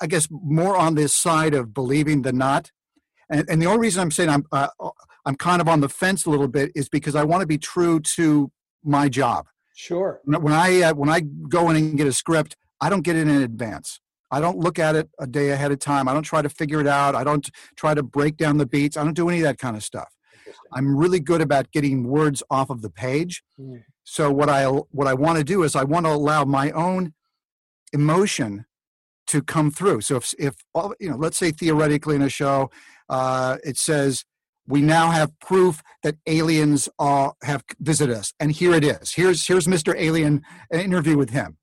I 0.00 0.06
guess 0.06 0.28
more 0.30 0.76
on 0.76 0.94
this 0.94 1.14
side 1.14 1.54
of 1.54 1.72
believing 1.72 2.22
than 2.22 2.38
not. 2.38 2.70
And, 3.30 3.48
and 3.48 3.60
the 3.60 3.66
only 3.66 3.80
reason 3.80 4.02
I'm 4.02 4.10
saying 4.10 4.30
I'm 4.30 4.44
uh, 4.52 4.68
I'm 5.24 5.36
kind 5.36 5.60
of 5.60 5.68
on 5.68 5.80
the 5.80 5.88
fence 5.88 6.24
a 6.26 6.30
little 6.30 6.48
bit 6.48 6.70
is 6.74 6.88
because 6.88 7.16
I 7.16 7.24
want 7.24 7.40
to 7.40 7.46
be 7.46 7.58
true 7.58 8.00
to 8.00 8.50
my 8.84 9.08
job. 9.08 9.46
Sure. 9.74 10.20
When 10.24 10.52
I 10.52 10.82
uh, 10.82 10.94
when 10.94 11.10
I 11.10 11.20
go 11.20 11.70
in 11.70 11.76
and 11.76 11.96
get 11.96 12.06
a 12.06 12.12
script, 12.12 12.56
I 12.80 12.88
don't 12.88 13.02
get 13.02 13.16
it 13.16 13.28
in 13.28 13.42
advance. 13.42 14.00
I 14.30 14.40
don't 14.40 14.58
look 14.58 14.78
at 14.78 14.96
it 14.96 15.08
a 15.20 15.26
day 15.26 15.50
ahead 15.50 15.70
of 15.70 15.78
time. 15.78 16.08
I 16.08 16.12
don't 16.12 16.22
try 16.22 16.42
to 16.42 16.48
figure 16.48 16.80
it 16.80 16.86
out. 16.86 17.14
I 17.14 17.22
don't 17.24 17.48
try 17.76 17.94
to 17.94 18.02
break 18.02 18.36
down 18.36 18.58
the 18.58 18.66
beats. 18.66 18.96
I 18.96 19.04
don't 19.04 19.14
do 19.14 19.28
any 19.28 19.38
of 19.38 19.44
that 19.44 19.58
kind 19.58 19.76
of 19.76 19.84
stuff. 19.84 20.08
I'm 20.72 20.96
really 20.96 21.20
good 21.20 21.40
about 21.40 21.70
getting 21.70 22.04
words 22.04 22.42
off 22.50 22.70
of 22.70 22.82
the 22.82 22.90
page. 22.90 23.42
Mm. 23.60 23.84
So 24.04 24.30
what 24.30 24.48
I 24.48 24.66
what 24.66 25.06
I 25.06 25.14
want 25.14 25.38
to 25.38 25.44
do 25.44 25.62
is 25.62 25.74
I 25.76 25.84
want 25.84 26.06
to 26.06 26.12
allow 26.12 26.44
my 26.44 26.70
own 26.70 27.12
emotion 27.92 28.66
to 29.26 29.42
come 29.42 29.70
through. 29.70 30.00
So 30.02 30.16
if, 30.16 30.34
if 30.38 30.54
you 31.00 31.10
know, 31.10 31.16
let's 31.16 31.36
say 31.36 31.50
theoretically 31.50 32.16
in 32.16 32.22
a 32.22 32.28
show, 32.28 32.70
uh, 33.08 33.56
it 33.64 33.76
says 33.76 34.24
we 34.66 34.80
now 34.80 35.10
have 35.10 35.38
proof 35.40 35.82
that 36.02 36.16
aliens 36.26 36.88
uh, 36.98 37.30
have 37.42 37.64
visited 37.80 38.16
us, 38.16 38.32
and 38.40 38.52
here 38.52 38.74
it 38.74 38.84
is. 38.84 39.14
Here's 39.14 39.46
here's 39.46 39.66
Mr. 39.66 39.94
Alien, 39.96 40.42
an 40.70 40.80
interview 40.80 41.16
with 41.16 41.30
him. 41.30 41.56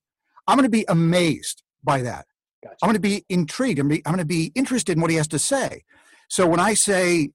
I'm 0.48 0.58
going 0.58 0.66
to 0.66 0.70
be 0.70 0.86
amazed 0.88 1.64
by 1.84 2.02
that. 2.02 2.26
Gotcha. 2.64 2.78
I'm 2.82 2.88
going 2.88 2.96
to 2.96 3.02
be 3.02 3.26
intrigued. 3.30 3.80
I'm, 3.80 3.92
I'm 3.92 4.02
going 4.06 4.18
to 4.18 4.26
be 4.26 4.52
interested 4.56 4.94
in 4.94 5.02
what 5.02 5.12
he 5.12 5.18
has 5.18 5.28
to 5.30 5.40
say. 5.40 5.84
So 6.30 6.48
when 6.48 6.60
I 6.60 6.74
say 6.74 7.30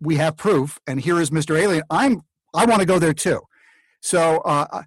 we 0.00 0.16
have 0.16 0.36
proof, 0.36 0.78
and 0.86 1.00
here 1.00 1.20
is 1.20 1.30
Mr. 1.30 1.58
Alien, 1.58 1.82
I'm 1.90 2.22
I 2.52 2.64
want 2.66 2.80
to 2.80 2.86
go 2.86 2.98
there 2.98 3.14
too. 3.14 3.40
So 4.00 4.38
uh, 4.38 4.82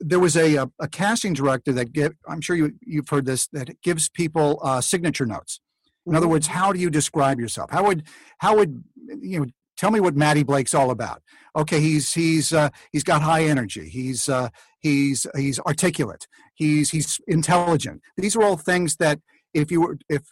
there 0.00 0.20
was 0.20 0.36
a, 0.36 0.56
a, 0.56 0.70
a 0.80 0.88
casting 0.88 1.32
director 1.32 1.72
that 1.72 1.92
get, 1.92 2.12
I'm 2.28 2.40
sure 2.40 2.56
you, 2.56 2.72
you've 2.84 3.08
heard 3.08 3.26
this 3.26 3.48
that 3.48 3.80
gives 3.82 4.08
people 4.08 4.60
uh, 4.62 4.80
signature 4.80 5.26
notes. 5.26 5.60
In 6.06 6.14
other 6.14 6.24
mm-hmm. 6.24 6.32
words, 6.32 6.46
how 6.46 6.72
do 6.72 6.80
you 6.80 6.90
describe 6.90 7.38
yourself? 7.40 7.70
How 7.70 7.84
would 7.84 8.04
how 8.38 8.56
would 8.56 8.84
you 9.20 9.40
know? 9.40 9.46
Tell 9.76 9.92
me 9.92 10.00
what 10.00 10.16
Matty 10.16 10.42
Blake's 10.42 10.74
all 10.74 10.90
about. 10.90 11.22
Okay, 11.54 11.80
he's 11.80 12.12
he's 12.12 12.52
uh, 12.52 12.70
he's 12.90 13.04
got 13.04 13.22
high 13.22 13.44
energy. 13.44 13.88
He's 13.88 14.28
uh, 14.28 14.48
he's 14.80 15.24
he's 15.36 15.60
articulate. 15.60 16.26
He's 16.54 16.90
he's 16.90 17.20
intelligent. 17.28 18.02
These 18.16 18.34
are 18.34 18.42
all 18.42 18.56
things 18.56 18.96
that 18.96 19.20
if 19.54 19.70
you 19.70 19.82
were 19.82 19.98
if 20.08 20.22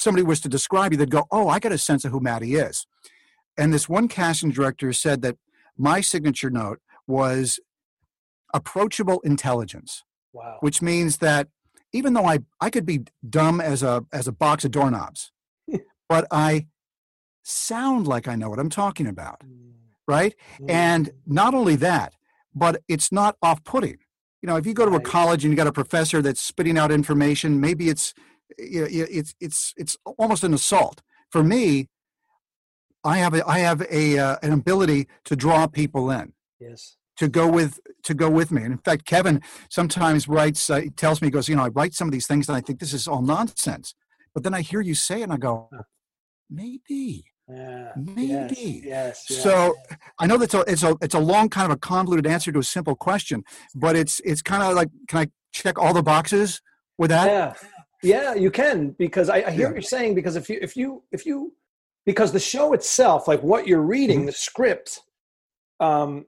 somebody 0.00 0.24
was 0.24 0.40
to 0.40 0.48
describe 0.48 0.92
you, 0.92 0.98
they'd 0.98 1.10
go, 1.10 1.26
"Oh, 1.30 1.48
I 1.48 1.60
got 1.60 1.70
a 1.70 1.78
sense 1.78 2.04
of 2.04 2.10
who 2.10 2.20
Matty 2.20 2.56
is." 2.56 2.86
And 3.56 3.72
this 3.72 3.88
one 3.88 4.08
casting 4.08 4.50
director 4.50 4.92
said 4.92 5.22
that 5.22 5.36
my 5.76 6.00
signature 6.00 6.50
note 6.50 6.80
was 7.06 7.60
approachable 8.54 9.20
intelligence. 9.20 10.04
Wow. 10.32 10.58
Which 10.60 10.82
means 10.82 11.18
that 11.18 11.48
even 11.92 12.12
though 12.12 12.26
I, 12.26 12.40
I 12.60 12.70
could 12.70 12.86
be 12.86 13.00
dumb 13.28 13.60
as 13.60 13.82
a 13.82 14.04
as 14.12 14.28
a 14.28 14.32
box 14.32 14.64
of 14.64 14.70
doorknobs, 14.70 15.32
but 16.08 16.26
I 16.30 16.66
sound 17.42 18.06
like 18.06 18.28
I 18.28 18.34
know 18.36 18.50
what 18.50 18.58
I'm 18.58 18.70
talking 18.70 19.06
about. 19.06 19.40
Mm. 19.40 19.72
Right? 20.06 20.34
Mm. 20.60 20.70
And 20.70 21.10
not 21.26 21.54
only 21.54 21.76
that, 21.76 22.14
but 22.54 22.82
it's 22.88 23.12
not 23.12 23.36
off-putting. 23.42 23.98
You 24.40 24.46
know, 24.46 24.56
if 24.56 24.64
you 24.64 24.72
go 24.72 24.88
to 24.88 24.94
a 24.94 25.00
college 25.00 25.44
and 25.44 25.52
you 25.52 25.56
got 25.56 25.66
a 25.66 25.72
professor 25.72 26.22
that's 26.22 26.40
spitting 26.40 26.78
out 26.78 26.90
information, 26.90 27.60
maybe 27.60 27.88
it's 27.88 28.14
it's 28.56 29.34
it's 29.40 29.74
it's 29.76 29.96
almost 30.18 30.44
an 30.44 30.54
assault. 30.54 31.02
For 31.30 31.42
me, 31.42 31.88
I 33.04 33.18
have 33.18 33.34
a, 33.34 33.46
I 33.46 33.58
have 33.58 33.82
a 33.90 34.18
uh, 34.18 34.36
an 34.42 34.52
ability 34.52 35.08
to 35.24 35.36
draw 35.36 35.66
people 35.66 36.10
in. 36.10 36.32
Yes 36.60 36.97
to 37.18 37.28
go 37.28 37.48
with 37.48 37.78
to 38.04 38.14
go 38.14 38.30
with 38.30 38.50
me. 38.50 38.62
And 38.62 38.72
in 38.72 38.78
fact, 38.78 39.04
Kevin 39.04 39.42
sometimes 39.70 40.28
writes, 40.28 40.70
uh, 40.70 40.82
tells 40.96 41.20
me, 41.20 41.26
he 41.26 41.30
goes, 41.30 41.48
you 41.48 41.56
know, 41.56 41.64
I 41.64 41.68
write 41.68 41.94
some 41.94 42.08
of 42.08 42.12
these 42.12 42.26
things 42.26 42.48
and 42.48 42.56
I 42.56 42.60
think 42.60 42.78
this 42.78 42.94
is 42.94 43.06
all 43.06 43.22
nonsense. 43.22 43.94
but 44.34 44.44
then 44.44 44.54
I 44.54 44.60
hear 44.60 44.80
you 44.80 44.94
say 44.94 45.20
it 45.20 45.24
and 45.24 45.32
I 45.32 45.36
go, 45.36 45.68
maybe. 46.48 47.24
Yeah. 47.48 47.92
Maybe. 47.96 48.82
Yes. 48.84 49.24
yes 49.28 49.42
so 49.42 49.74
I 50.18 50.26
know 50.26 50.36
that's 50.36 50.54
a 50.54 50.60
it's 50.60 50.82
a 50.82 50.96
it's 51.00 51.14
a 51.14 51.18
long 51.18 51.48
kind 51.48 51.64
of 51.70 51.76
a 51.76 51.78
convoluted 51.78 52.26
answer 52.26 52.52
to 52.52 52.58
a 52.58 52.64
simple 52.64 52.94
question, 52.94 53.42
but 53.74 53.96
it's 53.96 54.20
it's 54.24 54.42
kind 54.42 54.62
of 54.62 54.74
like 54.74 54.88
can 55.08 55.20
I 55.20 55.26
check 55.52 55.78
all 55.78 55.94
the 55.94 56.02
boxes 56.02 56.60
with 56.98 57.10
that? 57.10 57.26
Yeah. 57.26 57.54
Yeah, 58.00 58.34
you 58.34 58.52
can 58.52 58.90
because 58.90 59.28
I, 59.28 59.38
I 59.38 59.50
hear 59.50 59.62
yeah. 59.62 59.66
what 59.66 59.74
you're 59.74 59.82
saying 59.82 60.14
because 60.14 60.36
if 60.36 60.48
you 60.48 60.58
if 60.62 60.76
you 60.76 61.02
if 61.10 61.26
you 61.26 61.52
because 62.06 62.32
the 62.32 62.40
show 62.40 62.72
itself, 62.74 63.26
like 63.26 63.42
what 63.42 63.66
you're 63.66 63.82
reading, 63.82 64.20
mm-hmm. 64.20 64.26
the 64.26 64.32
script, 64.32 65.00
um, 65.80 66.26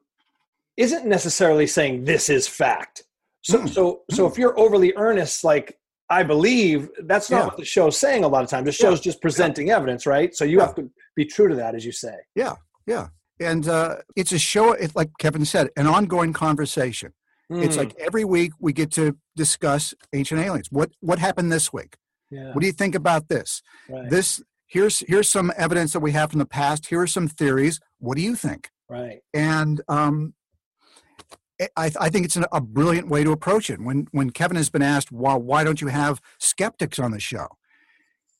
isn't 0.81 1.07
necessarily 1.07 1.67
saying 1.67 2.05
this 2.05 2.29
is 2.29 2.49
fact. 2.49 3.05
So 3.43 3.59
mm-hmm. 3.59 3.67
so 3.67 4.03
so 4.11 4.27
if 4.27 4.39
you're 4.39 4.59
overly 4.59 4.93
earnest, 4.97 5.45
like 5.45 5.79
I 6.09 6.23
believe 6.23 6.91
that's 7.05 7.31
not 7.31 7.39
yeah. 7.39 7.45
what 7.47 7.57
the 7.57 7.65
show's 7.65 7.97
saying 7.99 8.25
a 8.25 8.29
lot 8.29 8.43
of 8.43 8.51
times. 8.51 8.65
The 8.65 8.73
show's 8.73 8.99
yeah. 8.99 9.11
just 9.11 9.23
presenting 9.23 9.69
yeah. 9.69 9.77
evidence, 9.77 10.07
right? 10.07 10.35
So 10.35 10.45
you 10.45 10.59
have 10.61 10.75
to 10.75 10.91
be 11.15 11.25
true 11.25 11.49
to 11.49 11.55
that, 11.57 11.75
as 11.75 11.85
you 11.85 11.93
say. 11.93 12.15
Yeah, 12.35 12.55
yeah. 12.87 13.09
And 13.39 13.69
uh, 13.69 13.97
it's 14.17 14.33
a 14.33 14.39
show, 14.39 14.73
it, 14.73 14.95
like 14.95 15.11
Kevin 15.19 15.45
said, 15.45 15.69
an 15.77 15.87
ongoing 15.87 16.33
conversation. 16.33 17.15
Mm. 17.51 17.65
It's 17.65 17.77
like 17.77 17.95
every 17.99 18.25
week 18.25 18.53
we 18.59 18.73
get 18.73 18.91
to 18.93 19.17
discuss 19.37 19.95
ancient 20.13 20.41
aliens. 20.41 20.69
What 20.71 20.91
what 21.01 21.19
happened 21.19 21.53
this 21.53 21.73
week? 21.73 21.97
Yeah. 22.31 22.53
What 22.53 22.61
do 22.61 22.67
you 22.67 22.73
think 22.73 22.95
about 22.95 23.29
this? 23.29 23.63
Right. 23.89 24.09
This 24.09 24.43
here's 24.67 25.01
here's 25.09 25.31
some 25.31 25.53
evidence 25.57 25.93
that 25.93 26.01
we 26.01 26.13
have 26.13 26.31
from 26.31 26.39
the 26.39 26.47
past. 26.47 26.87
Here 26.87 27.01
are 27.01 27.07
some 27.07 27.29
theories. 27.29 27.81
What 27.99 28.17
do 28.17 28.23
you 28.23 28.35
think? 28.37 28.71
Right. 28.89 29.21
And 29.35 29.81
um, 29.89 30.35
I, 31.77 31.91
I, 32.01 32.09
think 32.09 32.25
it's 32.25 32.37
an, 32.37 32.47
a 32.53 32.61
brilliant 32.61 33.09
way 33.09 33.23
to 33.25 33.33
approach 33.33 33.71
it. 33.71 33.81
When 33.81 34.09
when 34.13 34.31
Kevin 34.31 34.57
has 34.57 34.71
been 34.71 34.83
asked, 34.83 35.13
"Why 35.13 35.35
why 35.35 35.65
don't 35.65 35.81
you 35.81 35.89
have 35.89 36.21
skeptics 36.39 36.99
on 36.99 37.11
the 37.11 37.21
show?" 37.21 37.49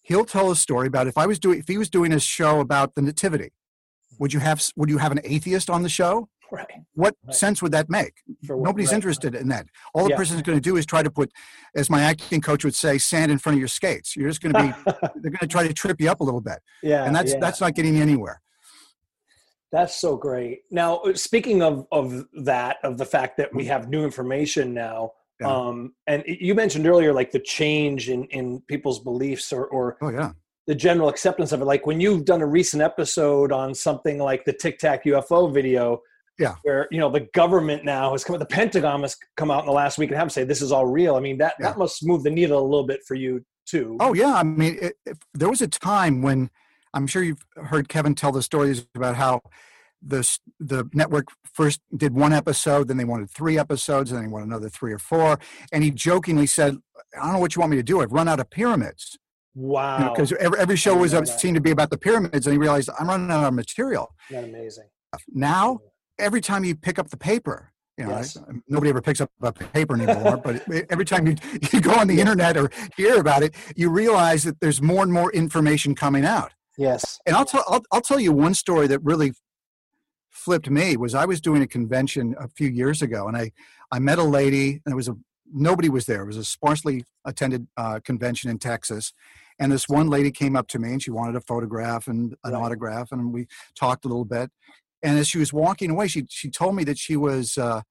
He'll 0.03 0.25
tell 0.25 0.51
a 0.51 0.57
story 0.57 0.87
about 0.87 1.07
if 1.07 1.19
I 1.19 1.27
was 1.27 1.39
doing 1.39 1.59
if 1.59 1.69
he 1.69 1.79
was 1.79 1.91
doing 1.91 2.13
a 2.13 2.21
show 2.21 2.61
about 2.61 2.95
the 2.95 3.03
nativity, 3.03 3.53
would 4.19 4.33
you 4.33 4.41
have 4.41 4.63
would 4.77 4.89
you 4.89 4.99
have 4.99 5.13
an 5.13 5.21
atheist 5.25 5.69
on 5.69 5.83
the 5.83 5.89
show? 5.89 6.29
Right. 6.53 6.67
What 6.95 7.15
right. 7.25 7.35
sense 7.35 7.63
would 7.63 7.73
that 7.73 7.89
make? 7.89 8.15
What, 8.47 8.59
Nobody's 8.59 8.89
right. 8.89 8.97
interested 8.97 9.35
in 9.35 9.49
that. 9.49 9.67
All 9.95 10.05
the 10.05 10.11
yeah. 10.11 10.17
person's 10.17 10.43
going 10.43 10.59
to 10.59 10.63
do 10.63 10.77
is 10.77 10.85
try 10.85 11.03
to 11.03 11.11
put, 11.11 11.31
as 11.77 11.89
my 11.89 12.03
acting 12.03 12.41
coach 12.41 12.65
would 12.65 12.75
say, 12.75 12.99
sand 12.99 13.31
in 13.31 13.39
front 13.39 13.55
of 13.55 13.61
your 13.61 13.69
skates. 13.69 14.17
You're 14.17 14.29
just 14.29 14.43
going 14.43 14.55
to 14.55 14.61
be, 14.61 14.91
they're 15.21 15.31
going 15.31 15.39
to 15.39 15.47
try 15.47 15.67
to 15.67 15.73
trip 15.73 16.01
you 16.01 16.11
up 16.11 16.21
a 16.21 16.25
little 16.25 16.41
bit. 16.41 16.59
Yeah. 16.83 17.05
And 17.05 17.15
that's 17.15 17.33
yeah. 17.33 17.39
that's 17.41 17.61
not 17.61 17.75
getting 17.75 18.01
anywhere. 18.01 18.41
That's 19.73 19.95
so 19.95 20.17
great. 20.17 20.63
Now, 20.71 20.97
uh, 20.99 21.15
speaking 21.15 21.63
of 21.63 21.87
of 21.93 22.27
that, 22.45 22.79
of 22.83 22.99
the 22.99 23.05
fact 23.05 23.37
that 23.37 23.55
we 23.55 23.65
have 23.67 23.89
new 23.89 24.05
information 24.05 24.75
now, 24.75 25.13
yeah. 25.41 25.49
um, 25.49 25.95
and 26.07 26.25
you 26.27 26.55
mentioned 26.55 26.87
earlier, 26.87 27.13
like 27.13 27.31
the 27.31 27.41
change 27.41 28.09
in 28.09 28.25
in 28.27 28.61
people's 28.63 28.99
beliefs 28.99 29.53
or 29.53 29.67
or 29.67 29.97
oh 30.03 30.11
yeah 30.11 30.33
the 30.67 30.75
general 30.77 31.09
acceptance 31.09 31.51
of 31.51 31.61
it. 31.61 31.65
Like 31.65 31.85
when 31.85 32.01
you've 32.01 32.25
done 32.25 32.43
a 32.43 32.47
recent 32.47 32.81
episode 32.81 33.51
on 33.51 33.75
something 33.75 34.19
like 34.19 34.45
the 34.45 34.53
Tic 34.53 34.79
Tac 34.79 35.05
UFO 35.05 35.53
video, 35.53 36.01
yeah, 36.39 36.55
where 36.63 36.87
you 36.91 36.99
know 36.99 37.11
the 37.11 37.29
government 37.35 37.85
now 37.85 38.13
has 38.13 38.25
come, 38.25 38.39
the 38.39 38.47
Pentagon 38.47 39.03
has 39.03 39.17
come 39.37 39.51
out 39.51 39.61
in 39.61 39.67
the 39.67 39.73
last 39.73 39.99
week 39.99 40.11
and 40.11 40.19
have 40.19 40.31
say 40.31 40.45
this 40.45 40.63
is 40.63 40.73
all 40.73 40.87
real. 40.87 41.17
I 41.17 41.21
mean 41.21 41.39
that 41.39 41.55
yeah. 41.59 41.67
that 41.67 41.79
must 41.79 42.07
move 42.07 42.23
the 42.23 42.31
needle 42.31 42.61
a 42.61 42.63
little 42.63 42.87
bit 42.87 43.01
for 43.07 43.15
you 43.15 43.45
too. 43.67 43.97
Oh 44.01 44.15
yeah, 44.15 44.35
I 44.35 44.43
mean 44.43 44.79
it, 44.81 44.95
it, 45.05 45.19
there 45.35 45.49
was 45.49 45.61
a 45.61 45.69
time 45.69 46.23
when 46.23 46.51
I'm 46.95 47.07
sure 47.07 47.23
you've 47.23 47.45
heard 47.57 47.89
Kevin 47.89 48.15
tell 48.15 48.33
the 48.33 48.43
stories 48.43 48.87
about 48.95 49.17
how 49.17 49.43
the 50.03 50.39
the 50.59 50.89
network 50.95 51.29
first 51.45 51.81
did 51.97 52.15
one 52.15 52.33
episode, 52.33 52.89
then 52.89 52.97
they 52.97 53.05
wanted 53.05 53.31
three 53.31 53.59
episodes, 53.59 54.11
and 54.11 54.19
then 54.19 54.27
they 54.27 54.33
wanted 54.33 54.47
another 54.47 54.69
three 54.69 54.93
or 54.93 54.99
four. 54.99 55.39
And 55.73 55.85
he 55.85 55.91
jokingly 55.91 56.47
said, 56.47 56.79
"I 57.17 57.25
don't 57.25 57.35
know 57.35 57.39
what 57.39 57.55
you 57.55 57.61
want 57.61 57.71
me 57.71 57.77
to 57.77 57.83
do. 57.83 58.01
I've 58.01 58.13
run 58.13 58.29
out 58.29 58.41
of 58.41 58.51
pyramids." 58.51 59.19
Wow! 59.55 60.11
Because 60.11 60.31
you 60.31 60.39
know, 60.39 60.45
every, 60.47 60.59
every 60.61 60.77
show 60.77 60.97
was 60.97 61.13
seemed 61.39 61.57
to 61.57 61.61
be 61.61 61.71
about 61.71 61.91
the 61.91 61.99
pyramids, 61.99 62.47
and 62.47 62.55
he 62.55 62.59
realized 62.59 62.89
I'm 62.99 63.09
running 63.09 63.31
out 63.31 63.45
of 63.45 63.55
material. 63.55 64.15
That 64.31 64.45
amazing. 64.45 64.89
Now, 65.29 65.81
every 66.19 66.41
time 66.41 66.65
you 66.65 66.77
pick 66.77 66.99
up 66.99 67.11
the 67.11 67.17
paper, 67.17 67.73
you 67.99 68.07
know, 68.07 68.13
yes. 68.13 68.37
Um, 68.37 68.63
nobody 68.69 68.91
ever 68.91 69.03
picks 69.03 69.21
up 69.21 69.31
a 69.43 69.53
paper 69.53 69.95
anymore, 69.95 70.39
but 70.39 70.63
every 70.89 71.05
time 71.05 71.27
you, 71.27 71.35
you 71.73 71.81
go 71.81 71.93
on 71.93 72.07
the 72.07 72.21
internet 72.21 72.57
or 72.57 72.71
hear 72.97 73.21
about 73.21 73.43
it, 73.43 73.55
you 73.77 73.91
realize 73.91 74.45
that 74.45 74.61
there's 74.61 74.81
more 74.81 75.03
and 75.03 75.13
more 75.13 75.31
information 75.33 75.95
coming 75.95 76.25
out. 76.25 76.53
Yes. 76.81 77.21
And 77.27 77.37
I'll 77.37 77.45
tell 77.45 77.63
I'll, 77.69 77.83
I'll 77.93 78.01
tell 78.01 78.19
you 78.19 78.33
one 78.33 78.55
story 78.55 78.87
that 78.87 79.05
really 79.05 79.35
flipped 80.31 80.71
me 80.71 80.97
was 80.97 81.15
I 81.15 81.27
was 81.27 81.39
doing 81.39 81.61
a 81.61 81.67
convention 81.67 82.35
a 82.41 82.49
few 82.49 82.69
years 82.69 83.03
ago, 83.03 83.29
and 83.29 83.37
I 83.37 83.53
I 83.93 83.99
met 83.99 84.19
a 84.19 84.25
lady, 84.25 84.81
and 84.87 84.93
it 84.93 84.97
was 84.97 85.09
a 85.09 85.17
nobody 85.53 85.91
was 85.91 86.07
there. 86.07 86.23
It 86.23 86.27
was 86.27 86.39
a 86.39 86.45
sparsely 86.45 87.05
attended 87.27 87.67
uh, 87.77 88.01
convention 88.03 88.49
in 88.49 88.59
Texas, 88.59 89.13
and 89.59 89.71
this 89.71 89.91
one 89.91 90.09
lady 90.09 90.31
came 90.31 90.57
up 90.57 90.69
to 90.69 90.79
me 90.79 90.93
and 90.93 91.03
she 91.03 91.11
wanted 91.11 91.37
a 91.37 91.43
photograph 91.43 92.09
and 92.09 92.35
an 92.45 92.53
right. 92.53 92.63
autograph, 92.63 93.13
and 93.13 93.31
we 93.31 93.47
talked 93.75 94.07
a 94.07 94.09
little 94.09 94.25
bit. 94.25 94.51
And 95.03 95.19
as 95.19 95.29
she 95.29 95.37
was 95.37 95.53
walking 95.53 95.91
away, 95.91 96.09
she 96.09 96.25
she 96.31 96.49
told 96.49 96.77
me 96.77 96.85
that 96.85 96.97
she 96.97 97.15
was 97.15 97.59
uh, 97.59 97.83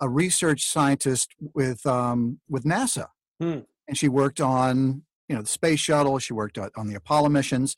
a 0.00 0.08
research 0.08 0.66
scientist 0.66 1.34
with 1.52 1.84
um, 1.84 2.40
with 2.48 2.64
NASA, 2.64 3.08
hmm. 3.38 3.58
and 3.86 3.98
she 3.98 4.08
worked 4.08 4.40
on 4.40 5.02
you 5.28 5.36
know 5.36 5.42
the 5.42 5.48
space 5.48 5.80
shuttle. 5.80 6.18
She 6.18 6.32
worked 6.32 6.56
on 6.56 6.86
the 6.86 6.94
Apollo 6.94 7.28
missions, 7.28 7.76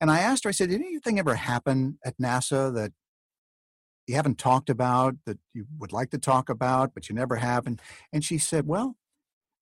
and 0.00 0.10
I 0.10 0.20
asked 0.20 0.44
her, 0.44 0.48
I 0.48 0.52
said, 0.52 0.70
did 0.70 0.80
anything 0.80 1.18
ever 1.18 1.34
happen 1.34 1.98
at 2.04 2.18
NASA 2.18 2.74
that 2.74 2.92
you 4.06 4.14
haven't 4.14 4.38
talked 4.38 4.68
about, 4.68 5.14
that 5.26 5.38
you 5.52 5.66
would 5.78 5.92
like 5.92 6.10
to 6.10 6.18
talk 6.18 6.48
about, 6.48 6.92
but 6.94 7.08
you 7.08 7.14
never 7.14 7.36
have? 7.36 7.66
And, 7.66 7.80
and 8.12 8.24
she 8.24 8.38
said, 8.38 8.66
well, 8.66 8.96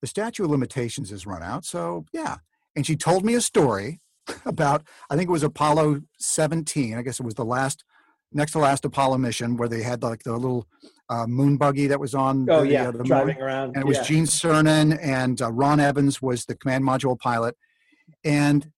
the 0.00 0.06
statute 0.06 0.44
of 0.44 0.50
limitations 0.50 1.10
has 1.10 1.26
run 1.26 1.42
out. 1.42 1.64
So, 1.64 2.06
yeah. 2.12 2.36
And 2.74 2.86
she 2.86 2.96
told 2.96 3.24
me 3.24 3.34
a 3.34 3.40
story 3.40 4.00
about, 4.44 4.86
I 5.10 5.16
think 5.16 5.28
it 5.28 5.32
was 5.32 5.44
Apollo 5.44 6.02
17. 6.18 6.96
I 6.96 7.02
guess 7.02 7.20
it 7.20 7.24
was 7.24 7.34
the 7.34 7.44
last, 7.44 7.84
next 8.32 8.52
to 8.52 8.58
last 8.58 8.84
Apollo 8.84 9.18
mission 9.18 9.56
where 9.56 9.68
they 9.68 9.82
had 9.82 10.02
like 10.02 10.24
the 10.24 10.32
little 10.32 10.66
uh, 11.08 11.26
moon 11.26 11.56
buggy 11.56 11.86
that 11.86 12.00
was 12.00 12.14
on 12.14 12.48
oh, 12.50 12.62
the, 12.62 12.72
yeah, 12.72 12.88
uh, 12.88 12.90
the 12.92 13.04
driving 13.04 13.36
moon. 13.36 13.44
around. 13.44 13.64
And 13.74 13.78
it 13.78 13.86
was 13.86 13.98
yeah. 13.98 14.04
Gene 14.04 14.24
Cernan 14.24 14.98
and 15.00 15.40
uh, 15.40 15.52
Ron 15.52 15.78
Evans 15.78 16.20
was 16.20 16.46
the 16.46 16.56
command 16.56 16.84
module 16.84 17.18
pilot. 17.18 17.56
And 18.24 18.70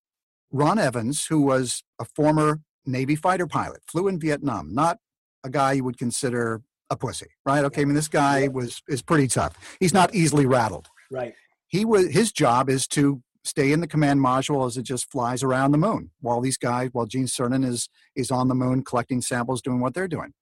Ron 0.55 0.79
Evans, 0.79 1.27
who 1.27 1.41
was 1.41 1.83
a 1.99 2.05
former 2.05 2.61
Navy 2.87 3.17
fighter 3.17 3.47
pilot, 3.49 3.83
flew 3.89 4.07
in 4.07 4.21
Vietnam, 4.21 4.73
not 4.73 4.99
a 5.43 5.51
guy 5.51 5.73
you 5.73 5.83
would 5.83 5.99
consider 5.99 6.63
a 6.91 6.97
pussy, 6.97 7.27
right? 7.45 7.65
Okay, 7.65 7.83
I 7.83 7.85
mean 7.85 7.97
this 7.97 8.09
guy 8.09 8.47
was 8.47 8.81
is 8.89 9.03
pretty 9.03 9.27
tough. 9.27 9.57
He's 9.81 9.93
not 9.93 10.15
easily 10.15 10.47
rattled. 10.47 10.87
Right. 11.11 11.35
He 11.67 11.85
was 11.85 12.13
his 12.13 12.31
job 12.31 12.71
is 12.71 12.87
to 12.89 13.21
stay 13.43 13.73
in 13.73 13.81
the 13.81 13.89
command 13.89 14.21
module 14.21 14.65
as 14.65 14.77
it 14.77 14.85
just 14.85 15.11
flies 15.11 15.43
around 15.43 15.73
the 15.73 15.79
moon 15.79 16.13
while 16.21 16.41
these 16.41 16.57
guys, 16.57 16.91
while 16.93 17.07
Gene 17.07 17.27
Cernan 17.27 17.67
is 17.67 17.89
is 18.15 18.31
on 18.31 18.47
the 18.47 18.55
moon 18.55 18.85
collecting 18.85 19.21
samples, 19.21 19.61
doing 19.61 19.81
what 19.81 19.93
they're 19.93 20.07
doing. 20.07 20.35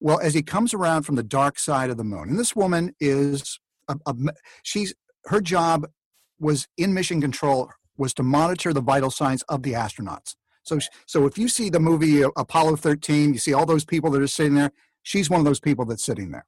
Well, 0.00 0.20
as 0.20 0.34
he 0.34 0.42
comes 0.42 0.74
around 0.74 1.04
from 1.04 1.14
the 1.16 1.22
dark 1.22 1.58
side 1.58 1.88
of 1.88 1.96
the 1.96 2.04
moon, 2.04 2.28
and 2.28 2.38
this 2.38 2.54
woman 2.54 2.94
is 3.00 3.58
a, 3.88 3.96
a, 4.04 4.14
she's 4.64 4.92
her 5.26 5.40
job 5.40 5.86
was 6.38 6.66
in 6.76 6.92
mission 6.92 7.22
control 7.22 7.70
was 8.00 8.14
to 8.14 8.22
monitor 8.22 8.72
the 8.72 8.80
vital 8.80 9.10
signs 9.10 9.42
of 9.42 9.62
the 9.62 9.74
astronauts. 9.74 10.34
So, 10.62 10.78
so 11.06 11.26
if 11.26 11.36
you 11.36 11.48
see 11.48 11.68
the 11.68 11.78
movie 11.78 12.24
uh, 12.24 12.30
Apollo 12.36 12.76
13, 12.76 13.34
you 13.34 13.38
see 13.38 13.52
all 13.52 13.66
those 13.66 13.84
people 13.84 14.10
that 14.12 14.22
are 14.22 14.26
sitting 14.26 14.54
there. 14.54 14.72
She's 15.02 15.28
one 15.28 15.38
of 15.38 15.44
those 15.44 15.60
people 15.60 15.84
that's 15.84 16.04
sitting 16.04 16.30
there. 16.30 16.46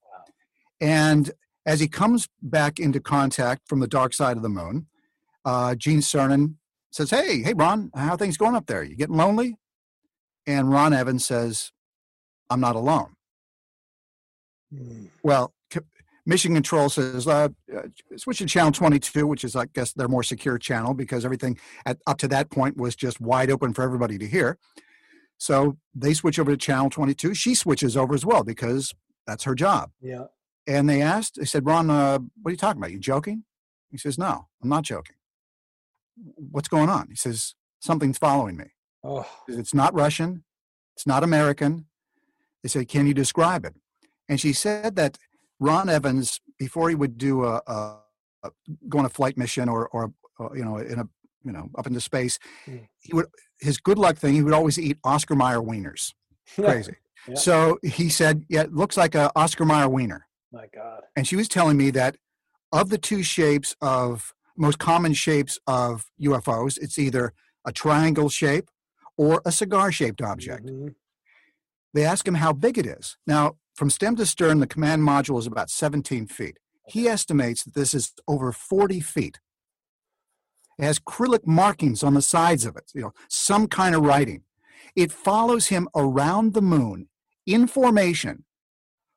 And 0.81 1.31
as 1.67 1.79
he 1.79 1.89
comes 1.89 2.29
back 2.41 2.81
into 2.81 3.01
contact 3.01 3.69
from 3.69 3.81
the 3.81 3.87
dark 3.87 4.15
side 4.15 4.37
of 4.39 4.43
the 4.43 4.49
moon, 4.49 4.87
uh, 5.45 5.75
Gene 5.75 6.01
Cernan 6.01 6.55
says, 6.91 7.11
"Hey, 7.11 7.43
hey, 7.43 7.53
Ron, 7.53 7.91
how 7.95 8.17
things 8.17 8.37
going 8.37 8.57
up 8.57 8.67
there? 8.67 8.83
You 8.83 8.97
getting 8.97 9.17
lonely?" 9.17 9.59
And 10.47 10.71
Ron 10.71 10.93
Evans 10.93 11.25
says, 11.25 11.71
"I'm 12.51 12.61
not 12.61 12.77
alone." 12.77 13.15
Mm. 14.75 15.09
Well, 15.23 15.53
Mission 16.25 16.55
Control 16.55 16.89
says 16.89 17.27
uh, 17.27 17.49
uh, 17.77 17.83
switch 18.17 18.39
to 18.39 18.47
channel 18.47 18.71
22, 18.71 19.27
which 19.27 19.45
is, 19.45 19.57
I 19.57 19.67
guess, 19.67 19.93
their 19.93 20.09
more 20.09 20.23
secure 20.23 20.57
channel 20.57 20.95
because 20.95 21.25
everything 21.25 21.59
at, 21.85 21.99
up 22.07 22.19
to 22.19 22.29
that 22.29 22.51
point 22.51 22.77
was 22.77 22.95
just 22.95 23.21
wide 23.21 23.51
open 23.51 23.73
for 23.73 23.83
everybody 23.83 24.19
to 24.19 24.27
hear. 24.27 24.59
So 25.39 25.77
they 25.95 26.15
switch 26.15 26.39
over 26.39 26.53
to 26.53 26.57
channel 26.57 26.91
22. 26.91 27.35
She 27.35 27.55
switches 27.57 27.97
over 27.97 28.15
as 28.15 28.25
well 28.25 28.45
because 28.45 28.95
that's 29.27 29.45
her 29.45 29.57
job. 29.57 29.91
Yeah. 30.01 30.27
And 30.69 30.89
they 30.89 31.03
asked, 31.03 31.35
they 31.37 31.45
said, 31.45 31.67
Ron, 31.67 31.91
uh, 31.91 32.19
what 32.41 32.51
are 32.51 32.53
you 32.53 32.57
talking 32.57 32.81
about? 32.81 32.93
You 32.93 33.01
joking? 33.01 33.45
He 33.91 33.99
says, 33.99 34.17
No, 34.17 34.47
I'm 34.63 34.69
not 34.69 34.85
joking. 34.85 35.17
What's 36.37 36.69
going 36.69 36.89
on? 36.89 37.09
He 37.09 37.17
says, 37.17 37.55
Something's 37.81 38.19
following 38.19 38.57
me. 38.57 38.67
Oh. 39.03 39.27
It's 39.49 39.75
not 39.75 39.93
Russian. 39.95 40.45
It's 40.95 41.07
not 41.07 41.25
American. 41.25 41.87
They 42.63 42.69
said, 42.69 42.87
Can 42.87 43.09
you 43.09 43.15
describe 43.15 43.65
it? 43.65 43.75
And 44.29 44.41
she 44.41 44.53
said 44.53 44.95
that 44.95 45.19
Ron 45.63 45.89
Evans, 45.89 46.41
before 46.59 46.89
he 46.89 46.95
would 46.95 47.17
do 47.17 47.45
a, 47.45 47.63
a, 47.67 47.97
a 48.43 48.51
go 48.89 48.99
on 48.99 49.05
a 49.05 49.09
flight 49.09 49.39
mission 49.39 49.69
or, 49.69 49.89
or, 49.89 50.13
or, 50.39 50.57
you 50.57 50.65
know 50.65 50.79
in 50.79 50.99
a 50.99 51.09
you 51.45 51.53
know 51.53 51.71
up 51.79 51.87
into 51.87 52.01
space, 52.01 52.39
mm. 52.67 52.87
he 52.99 53.15
would 53.15 53.27
his 53.61 53.79
good 53.79 53.99
luck 53.99 54.17
thing 54.17 54.35
he 54.35 54.43
would 54.43 54.53
always 54.53 54.79
eat 54.79 54.99
Oscar 55.05 55.37
Mayer 55.37 55.61
wieners. 55.61 56.13
Crazy. 56.55 56.97
yeah. 57.29 57.35
So 57.35 57.79
he 57.83 58.09
said, 58.09 58.45
"Yeah, 58.49 58.63
it 58.63 58.75
looks 58.75 58.97
like 58.97 59.15
a 59.15 59.31
Oscar 59.37 59.65
Mayer 59.65 59.89
wiener." 59.89 60.27
My 60.53 60.67
God. 60.75 61.03
And 61.17 61.27
she 61.27 61.37
was 61.37 61.49
telling 61.49 61.77
me 61.77 61.91
that 61.93 62.17
of 62.73 62.91
the 62.91 62.99
two 62.99 63.23
shapes 63.23 63.77
of 63.81 64.35
most 64.57 64.79
common 64.79 65.15
shapes 65.15 65.59
of 65.67 66.07
UFOs. 66.21 66.77
It's 66.81 66.99
either 66.99 67.33
a 67.65 67.73
triangle 67.73 68.29
shape 68.29 68.69
or 69.17 69.41
a 69.47 69.53
cigar 69.53 69.93
shaped 69.93 70.21
object. 70.21 70.67
Mm-hmm. 70.67 70.89
They 71.95 72.05
ask 72.05 72.27
him 72.27 72.35
how 72.35 72.53
big 72.53 72.79
it 72.79 72.87
is. 72.87 73.17
Now, 73.27 73.57
from 73.83 73.91
stem 73.91 74.15
to 74.15 74.25
stern, 74.25 74.61
the 74.61 74.67
command 74.69 75.03
module 75.03 75.41
is 75.41 75.47
about 75.49 75.69
17 75.69 76.29
feet. 76.29 76.61
He 76.87 77.09
estimates 77.09 77.65
that 77.65 77.75
this 77.75 77.95
is 77.95 78.13
over 78.29 78.53
40 78.53 79.01
feet. 79.01 79.41
It 80.79 80.85
has 80.85 81.01
acrylic 81.01 81.49
markings 81.49 82.05
on 82.05 82.15
the 82.15 82.23
sides 82.23 82.65
of 82.65 82.77
it, 82.77 82.93
you 82.95 83.01
know, 83.01 83.13
some 83.29 83.67
kind 83.67 83.97
of 83.97 84.03
writing. 84.03 84.45
It 84.95 85.11
follows 85.11 85.67
him 85.67 85.89
around 85.97 86.55
the 86.55 86.63
moon 86.63 87.09
in 87.45 87.67
formation 87.67 88.45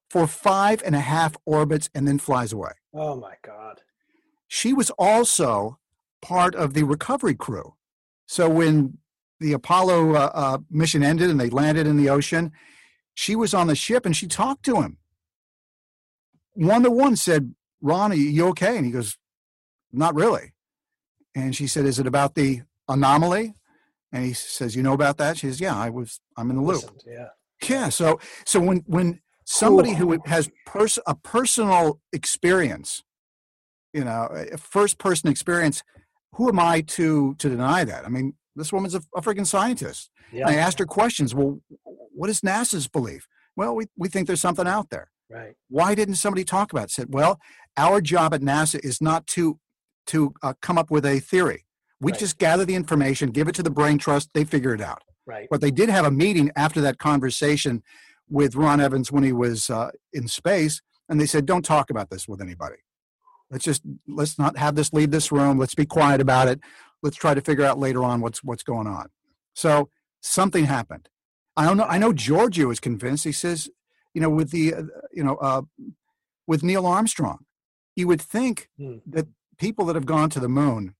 for 0.09 0.25
five 0.25 0.81
and 0.83 0.95
a 0.95 0.99
half 0.99 1.37
orbits 1.45 1.91
and 1.93 2.07
then 2.07 2.17
flies 2.17 2.51
away. 2.51 2.71
Oh 2.91 3.15
my 3.15 3.35
God. 3.43 3.81
She 4.47 4.73
was 4.73 4.89
also 4.97 5.77
part 6.23 6.55
of 6.55 6.73
the 6.73 6.81
recovery 6.81 7.35
crew. 7.35 7.75
So 8.25 8.49
when 8.49 8.97
the 9.39 9.53
Apollo 9.53 10.15
uh, 10.15 10.31
uh, 10.33 10.57
mission 10.71 11.03
ended 11.03 11.29
and 11.29 11.39
they 11.39 11.51
landed 11.51 11.85
in 11.85 11.97
the 11.97 12.09
ocean, 12.09 12.51
she 13.15 13.35
was 13.35 13.53
on 13.53 13.67
the 13.67 13.75
ship 13.75 14.05
and 14.05 14.15
she 14.15 14.27
talked 14.27 14.63
to 14.65 14.81
him. 14.81 14.97
One 16.53 16.83
to 16.83 16.91
one 16.91 17.15
said, 17.15 17.55
Ron, 17.81 18.11
are 18.11 18.15
you 18.15 18.47
okay? 18.49 18.77
And 18.77 18.85
he 18.85 18.91
goes, 18.91 19.17
Not 19.91 20.13
really. 20.13 20.53
And 21.33 21.55
she 21.55 21.65
said, 21.65 21.85
Is 21.85 21.97
it 21.97 22.05
about 22.05 22.35
the 22.35 22.61
anomaly? 22.87 23.55
And 24.11 24.25
he 24.25 24.33
says, 24.33 24.75
You 24.75 24.83
know 24.83 24.93
about 24.93 25.17
that? 25.17 25.37
She 25.37 25.47
says, 25.47 25.59
Yeah, 25.59 25.75
I 25.75 25.89
was 25.89 26.19
I'm 26.37 26.49
in 26.49 26.57
the 26.57 26.61
loop. 26.61 26.75
Listened, 26.75 27.03
yeah. 27.07 27.27
Yeah. 27.67 27.89
So 27.89 28.19
so 28.45 28.59
when 28.59 28.83
when 28.85 29.21
somebody 29.45 29.93
who 29.93 30.17
has 30.25 30.49
pers- 30.65 30.99
a 31.07 31.15
personal 31.15 31.99
experience, 32.11 33.03
you 33.93 34.03
know, 34.03 34.27
a 34.51 34.57
first 34.57 34.97
person 34.97 35.29
experience, 35.29 35.83
who 36.33 36.49
am 36.49 36.59
I 36.59 36.81
to 36.81 37.35
to 37.35 37.49
deny 37.49 37.85
that? 37.85 38.05
I 38.05 38.09
mean, 38.09 38.33
this 38.55 38.73
woman's 38.73 38.95
a, 38.95 39.01
a 39.15 39.21
freaking 39.21 39.47
scientist. 39.47 40.09
Yeah. 40.31 40.47
I 40.47 40.55
asked 40.55 40.79
her 40.79 40.85
questions. 40.85 41.35
Well, 41.35 41.61
what 42.15 42.29
is 42.29 42.41
NASA's 42.41 42.87
belief? 42.87 43.27
Well, 43.55 43.75
we, 43.75 43.85
we 43.97 44.09
think 44.09 44.27
there's 44.27 44.41
something 44.41 44.67
out 44.67 44.89
there. 44.89 45.11
Right. 45.29 45.55
Why 45.69 45.95
didn't 45.95 46.15
somebody 46.15 46.43
talk 46.43 46.71
about 46.71 46.85
it? 46.85 46.91
Said, 46.91 47.07
well, 47.09 47.39
our 47.77 48.01
job 48.01 48.33
at 48.33 48.41
NASA 48.41 48.79
is 48.83 49.01
not 49.01 49.27
to 49.27 49.59
to 50.07 50.33
uh, 50.43 50.53
come 50.61 50.77
up 50.77 50.91
with 50.91 51.03
a 51.05 51.19
theory. 51.19 51.65
We 51.99 52.11
right. 52.11 52.19
just 52.19 52.37
gather 52.37 52.63
the 52.63 52.75
information, 52.75 53.31
give 53.31 53.47
it 53.47 53.55
to 53.55 53.63
the 53.63 53.71
brain 53.71 53.97
trust, 53.97 54.29
they 54.33 54.43
figure 54.43 54.73
it 54.75 54.81
out. 54.81 55.01
Right. 55.25 55.47
But 55.49 55.61
they 55.61 55.71
did 55.71 55.89
have 55.89 56.05
a 56.05 56.11
meeting 56.11 56.51
after 56.55 56.79
that 56.81 56.99
conversation 56.99 57.81
with 58.29 58.55
Ron 58.55 58.79
Evans 58.79 59.11
when 59.11 59.23
he 59.23 59.33
was 59.33 59.69
uh, 59.71 59.89
in 60.13 60.27
space, 60.27 60.81
and 61.09 61.19
they 61.19 61.25
said, 61.25 61.45
"Don't 61.45 61.65
talk 61.65 61.89
about 61.89 62.09
this 62.09 62.27
with 62.27 62.41
anybody. 62.41 62.77
Let's 63.49 63.63
just 63.63 63.81
let's 64.07 64.37
not 64.37 64.57
have 64.57 64.75
this 64.75 64.93
leave 64.93 65.11
this 65.11 65.31
room. 65.31 65.57
Let's 65.57 65.75
be 65.75 65.85
quiet 65.85 66.21
about 66.21 66.47
it. 66.47 66.59
Let's 67.01 67.17
try 67.17 67.33
to 67.33 67.41
figure 67.41 67.65
out 67.65 67.79
later 67.79 68.03
on 68.03 68.21
what's 68.21 68.43
what's 68.43 68.63
going 68.63 68.87
on." 68.87 69.09
So 69.53 69.89
something 70.21 70.65
happened. 70.65 71.09
I 71.57 71.65
don't 71.65 71.77
know. 71.77 71.85
I 71.85 71.97
know 71.97 72.13
Giorgio 72.13 72.69
is 72.69 72.79
convinced. 72.79 73.23
He 73.23 73.31
says, 73.31 73.69
you 74.13 74.21
know, 74.21 74.29
with 74.29 74.51
the, 74.51 74.73
uh, 74.73 74.83
you 75.13 75.23
know, 75.23 75.35
uh, 75.35 75.61
with 76.47 76.63
Neil 76.63 76.85
Armstrong, 76.85 77.45
you 77.95 78.07
would 78.07 78.21
think 78.21 78.69
hmm. 78.77 78.97
that 79.05 79.27
people 79.57 79.85
that 79.85 79.95
have 79.95 80.05
gone 80.05 80.29
to 80.31 80.39
the 80.39 80.49
moon, 80.49 80.95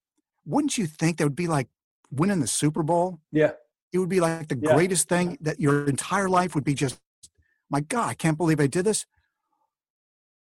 wouldn't 0.46 0.78
you 0.78 0.88
think 0.88 1.18
that 1.18 1.26
would 1.26 1.36
be 1.36 1.48
like 1.48 1.68
winning 2.10 2.40
the 2.40 2.48
Super 2.48 2.84
Bowl? 2.84 3.20
Yeah. 3.32 3.52
It 3.92 4.00
would 4.00 4.10
be 4.10 4.20
like 4.20 4.48
the 4.48 4.58
yeah. 4.62 4.74
greatest 4.74 5.10
thing 5.10 5.38
that 5.42 5.60
your 5.60 5.88
entire 5.88 6.30
life 6.30 6.56
would 6.56 6.64
be 6.64 6.74
just, 6.74 7.00
my 7.70 7.82
God, 7.82 8.10
I 8.10 8.14
can't 8.14 8.38
believe 8.38 8.60
I 8.60 8.68
did 8.68 8.86
this. 8.86 9.06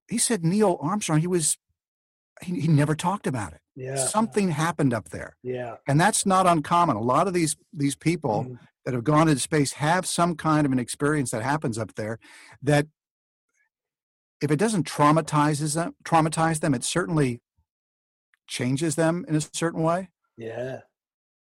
He 0.09 0.19
said 0.19 0.45
Neil 0.45 0.79
Armstrong, 0.81 1.21
he 1.21 1.27
was, 1.27 1.59
he, 2.43 2.61
he 2.61 2.69
never 2.69 2.95
talked 2.95 3.27
about 3.27 3.53
it. 3.53 3.61
Yeah. 3.75 3.97
Something 3.97 4.51
happened 4.51 4.93
up 4.93 5.11
there. 5.11 5.37
Yeah. 5.43 5.77
And 5.87 6.01
that's 6.01 6.27
not 6.27 6.47
uncommon. 6.47 6.97
A 6.97 7.01
lot 7.01 7.27
of 7.27 7.35
these 7.35 7.57
these 7.73 7.95
people 7.95 8.45
mm 8.45 8.59
that 8.85 8.95
have 8.95 9.05
gone 9.05 9.29
into 9.29 9.41
space 9.41 9.73
have 9.75 10.07
some 10.07 10.35
kind 10.35 10.67
of 10.67 10.73
an 10.73 10.79
experience 10.79 11.31
that 11.31 11.43
happens 11.43 11.79
up 11.79 11.95
there 11.95 12.19
that 12.63 12.87
if 14.41 14.51
it 14.51 14.59
doesn't 14.59 14.87
traumatize 14.87 15.75
them 15.75 15.95
traumatize 16.05 16.61
them 16.61 16.75
it 16.75 16.85
certainly 16.85 17.41
changes 18.47 18.95
them 18.95 19.25
in 19.29 19.37
a 19.37 19.41
certain 19.53 19.83
way 19.83 20.09
yeah 20.37 20.81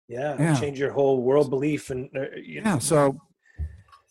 yeah, 0.08 0.36
yeah. 0.38 0.54
change 0.58 0.78
your 0.78 0.92
whole 0.92 1.22
world 1.22 1.50
belief 1.50 1.90
and 1.90 2.08
uh, 2.16 2.26
you 2.36 2.62
know. 2.62 2.70
yeah 2.70 2.78
so 2.78 3.18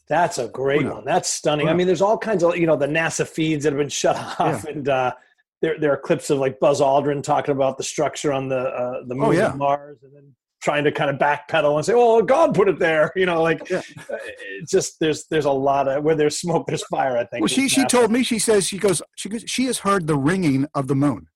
that's 0.08 0.38
a 0.38 0.48
great 0.50 0.86
one 0.86 1.04
that's 1.04 1.30
stunning 1.30 1.68
i 1.68 1.74
mean 1.74 1.88
there's 1.88 2.02
all 2.02 2.18
kinds 2.18 2.44
of 2.44 2.56
you 2.58 2.68
know 2.68 2.76
the 2.76 2.88
nasa 2.88 3.28
feeds 3.28 3.64
that 3.64 3.74
have 3.74 3.80
been 3.80 3.90
shut 3.90 4.16
off 4.40 4.66
yeah. 4.66 4.72
and 4.72 4.90
uh 4.90 5.12
there, 5.62 5.80
there 5.80 5.92
are 5.92 5.98
clips 5.98 6.30
of 6.30 6.38
like 6.38 6.60
Buzz 6.60 6.80
Aldrin 6.82 7.24
talking 7.24 7.54
about 7.54 7.78
the 7.78 7.84
structure 7.84 8.32
on 8.32 8.50
the 8.50 8.60
uh, 8.60 9.04
the 9.08 9.16
oh, 9.16 9.18
moon 9.18 9.28
oh, 9.28 9.32
yeah. 9.32 9.54
Mars, 9.56 9.98
and 10.04 10.14
then 10.16 10.36
trying 10.65 10.84
to 10.84 10.91
kind 10.91 11.12
of 11.12 11.17
backpedal 11.17 11.75
and 11.75 11.86
say, 11.86 11.93
"Well, 11.93 12.23
God 12.23 12.56
put 12.56 12.67
it 12.67 12.80
there," 12.80 13.12
you 13.15 13.28
know, 13.28 13.41
like 13.41 13.69
yeah. 13.69 13.84
Uh, 14.10 14.17
it's 14.60 14.71
just 14.71 14.99
there's 14.99 15.25
there's 15.28 15.45
a 15.45 15.51
lot 15.51 15.88
of 15.88 16.04
where 16.04 16.15
there's 16.15 16.39
smoke, 16.39 16.65
there's 16.67 16.84
fire. 16.88 17.17
I 17.17 17.25
think. 17.25 17.41
Well, 17.41 17.47
she 17.47 17.69
she 17.69 17.86
told 17.86 18.12
me 18.12 18.23
she 18.23 18.39
says 18.39 18.67
she 18.67 18.80
goes 18.80 19.01
she 19.15 19.30
goes 19.30 19.43
she 19.45 19.65
has 19.65 19.80
heard 19.80 20.08
the 20.08 20.17
ringing 20.17 20.67
of 20.73 20.88
the 20.88 20.95
moon. 20.95 21.28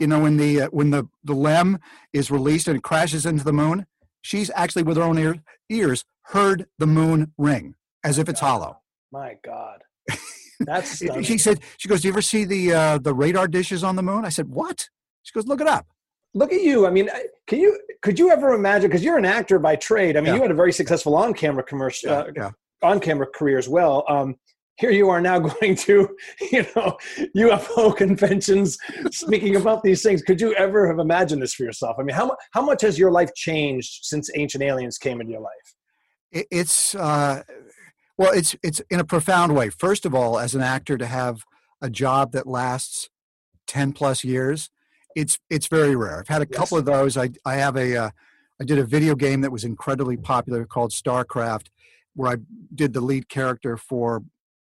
You 0.00 0.06
know, 0.06 0.20
when 0.20 0.38
the 0.38 0.62
uh, 0.62 0.68
when 0.68 0.90
the 0.90 1.06
the 1.22 1.34
LEM 1.34 1.78
is 2.14 2.30
released 2.30 2.66
and 2.66 2.76
it 2.76 2.82
crashes 2.82 3.26
into 3.26 3.44
the 3.44 3.52
moon, 3.52 3.86
she's 4.22 4.50
actually 4.56 4.82
with 4.82 4.96
her 4.96 5.02
own 5.02 5.18
ear, 5.18 5.36
ears 5.68 6.04
heard 6.26 6.66
the 6.78 6.86
moon 6.86 7.34
ring 7.36 7.74
as 8.02 8.18
if 8.18 8.28
it's 8.30 8.40
God. 8.40 8.46
hollow. 8.46 8.80
My 9.12 9.36
God. 9.44 9.82
That's 10.60 10.96
she 11.22 11.36
said 11.36 11.60
she 11.76 11.88
goes, 11.88 12.00
Do 12.00 12.08
you 12.08 12.14
ever 12.14 12.22
see 12.22 12.44
the 12.46 12.72
uh, 12.72 12.98
the 12.98 13.12
radar 13.12 13.46
dishes 13.46 13.84
on 13.84 13.96
the 13.96 14.02
moon? 14.02 14.24
I 14.24 14.30
said, 14.30 14.48
What? 14.48 14.88
She 15.22 15.32
goes, 15.34 15.46
Look 15.46 15.60
it 15.60 15.66
up 15.66 15.86
look 16.34 16.52
at 16.52 16.62
you. 16.62 16.86
I 16.86 16.90
mean, 16.90 17.08
can 17.46 17.60
you 17.60 17.78
could 18.02 18.18
you 18.18 18.30
ever 18.30 18.54
imagine? 18.54 18.88
Because 18.88 19.04
you're 19.04 19.18
an 19.18 19.24
actor 19.24 19.58
by 19.58 19.76
trade. 19.76 20.16
I 20.16 20.20
mean, 20.20 20.28
yeah. 20.28 20.34
you 20.36 20.42
had 20.42 20.50
a 20.50 20.54
very 20.54 20.72
successful 20.72 21.14
on 21.16 21.34
camera 21.34 21.62
commercial, 21.62 22.10
yeah, 22.10 22.18
uh, 22.18 22.30
yeah. 22.34 22.50
on 22.82 23.00
camera 23.00 23.26
career 23.26 23.58
as 23.58 23.68
well. 23.68 24.04
Um, 24.08 24.36
here 24.76 24.90
you 24.90 25.10
are 25.10 25.20
now 25.20 25.38
going 25.60 25.76
to, 25.76 26.08
you 26.50 26.66
know, 26.74 26.96
UFO 27.36 27.96
conventions, 28.04 28.78
speaking 29.10 29.56
about 29.56 29.82
these 29.82 30.02
things. 30.02 30.22
Could 30.22 30.40
you 30.40 30.54
ever 30.54 30.88
have 30.88 30.98
imagined 30.98 31.42
this 31.42 31.54
for 31.54 31.64
yourself? 31.64 31.96
I 31.98 32.02
mean, 32.02 32.16
how 32.16 32.36
how 32.52 32.62
much 32.62 32.82
has 32.82 32.98
your 32.98 33.10
life 33.10 33.34
changed 33.34 34.00
since 34.04 34.30
Ancient 34.34 34.62
Aliens 34.62 34.98
came 34.98 35.20
into 35.20 35.32
your 35.32 35.42
life? 35.42 36.46
It's 36.50 36.94
uh, 36.94 37.42
well, 38.16 38.32
it's 38.32 38.56
it's 38.62 38.80
in 38.90 39.00
a 39.00 39.04
profound 39.04 39.54
way. 39.54 39.70
First 39.70 40.06
of 40.06 40.14
all, 40.14 40.38
as 40.38 40.54
an 40.54 40.62
actor, 40.62 40.96
to 40.96 41.06
have 41.06 41.44
a 41.80 41.90
job 41.90 42.32
that 42.32 42.46
lasts 42.46 43.10
ten 43.66 43.92
plus 43.92 44.24
years 44.24 44.70
it's 45.14 45.38
it's 45.50 45.66
very 45.66 45.96
rare. 45.96 46.20
I've 46.20 46.28
had 46.28 46.42
a 46.42 46.48
yes. 46.50 46.58
couple 46.58 46.78
of 46.78 46.84
those. 46.84 47.16
I 47.16 47.30
I 47.44 47.54
have 47.54 47.76
a 47.76 47.96
uh, 47.96 48.10
I 48.60 48.64
did 48.64 48.78
a 48.78 48.84
video 48.84 49.14
game 49.14 49.40
that 49.42 49.52
was 49.52 49.64
incredibly 49.64 50.16
popular 50.16 50.64
called 50.64 50.92
StarCraft, 50.92 51.66
where 52.14 52.32
I 52.32 52.36
did 52.74 52.92
the 52.92 53.00
lead 53.00 53.28
character 53.28 53.76
for 53.76 54.22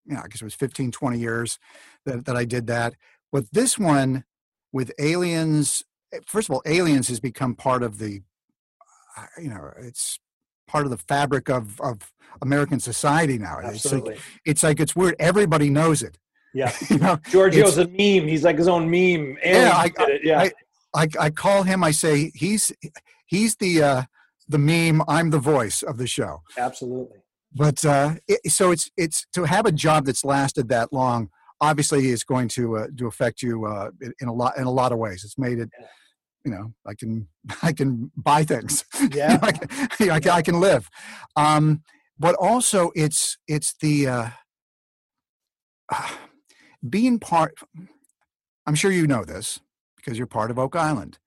you 0.09 0.15
know, 0.15 0.21
I 0.23 0.27
guess 0.27 0.41
it 0.41 0.45
was 0.45 0.55
15, 0.55 0.91
20 0.91 1.19
years 1.19 1.59
that, 2.05 2.25
that 2.25 2.35
I 2.35 2.43
did 2.43 2.67
that. 2.67 2.95
But 3.31 3.45
this 3.53 3.77
one 3.77 4.25
with 4.73 4.91
aliens, 4.99 5.83
eh, 6.11 6.19
first 6.25 6.49
of 6.49 6.55
all, 6.55 6.63
aliens 6.65 7.07
has 7.09 7.19
become 7.19 7.55
part 7.55 7.83
of 7.83 7.99
the, 7.99 8.21
uh, 9.15 9.25
you 9.39 9.49
know, 9.49 9.71
it's 9.77 10.19
part 10.67 10.85
of 10.85 10.91
the 10.91 10.97
fabric 10.97 11.47
of, 11.47 11.79
of 11.79 12.11
American 12.41 12.79
society 12.79 13.37
now. 13.37 13.59
Absolutely. 13.63 14.13
It's 14.13 14.19
like, 14.19 14.41
it's 14.45 14.63
like 14.63 14.79
it's 14.79 14.95
weird. 14.95 15.15
Everybody 15.19 15.69
knows 15.69 16.01
it. 16.01 16.17
Yeah. 16.53 16.73
you 16.89 16.97
know, 16.97 17.17
Giorgio's 17.17 17.77
a 17.77 17.87
meme. 17.87 18.27
He's 18.27 18.43
like 18.43 18.57
his 18.57 18.67
own 18.67 18.89
meme. 18.89 19.37
yeah, 19.43 19.71
I, 19.73 20.19
yeah. 20.23 20.41
I, 20.41 20.51
I, 20.93 21.07
I, 21.19 21.29
call 21.29 21.63
him. 21.63 21.83
I 21.83 21.91
say 21.91 22.31
he's 22.33 22.71
he's 23.27 23.55
the 23.57 23.83
uh, 23.83 24.03
the 24.47 24.57
meme. 24.57 25.03
I'm 25.07 25.29
the 25.29 25.39
voice 25.39 25.83
of 25.83 25.97
the 25.97 26.07
show. 26.07 26.41
Absolutely. 26.57 27.17
But 27.53 27.83
uh, 27.85 28.15
it, 28.27 28.51
so 28.51 28.71
it's 28.71 28.89
it's 28.97 29.25
to 29.33 29.43
have 29.43 29.65
a 29.65 29.71
job 29.71 30.05
that's 30.05 30.23
lasted 30.23 30.69
that 30.69 30.93
long. 30.93 31.29
Obviously, 31.61 32.07
is 32.07 32.23
going 32.23 32.47
to 32.49 32.77
uh, 32.77 32.87
to 32.97 33.07
affect 33.07 33.41
you 33.41 33.65
uh, 33.65 33.89
in 34.21 34.27
a 34.27 34.33
lot 34.33 34.57
in 34.57 34.63
a 34.63 34.71
lot 34.71 34.91
of 34.91 34.97
ways. 34.97 35.23
It's 35.23 35.37
made 35.37 35.59
it. 35.59 35.69
You 36.45 36.51
know, 36.51 36.73
I 36.87 36.93
can 36.93 37.27
I 37.63 37.73
can 37.73 38.11
buy 38.15 38.43
things. 38.43 38.85
Yeah, 39.13 39.39
I, 39.41 39.51
can, 39.51 40.09
I, 40.09 40.19
can, 40.19 40.31
I 40.31 40.41
can 40.41 40.59
live. 40.59 40.89
Um, 41.35 41.83
but 42.17 42.35
also, 42.35 42.91
it's 42.95 43.37
it's 43.47 43.75
the 43.81 44.07
uh, 44.07 44.29
being 46.87 47.19
part 47.19 47.55
i'm 48.65 48.75
sure 48.75 48.91
you 48.91 49.07
know 49.07 49.23
this 49.23 49.59
because 49.95 50.17
you're 50.17 50.27
part 50.27 50.49
of 50.49 50.57
oak 50.57 50.75
island. 50.75 51.19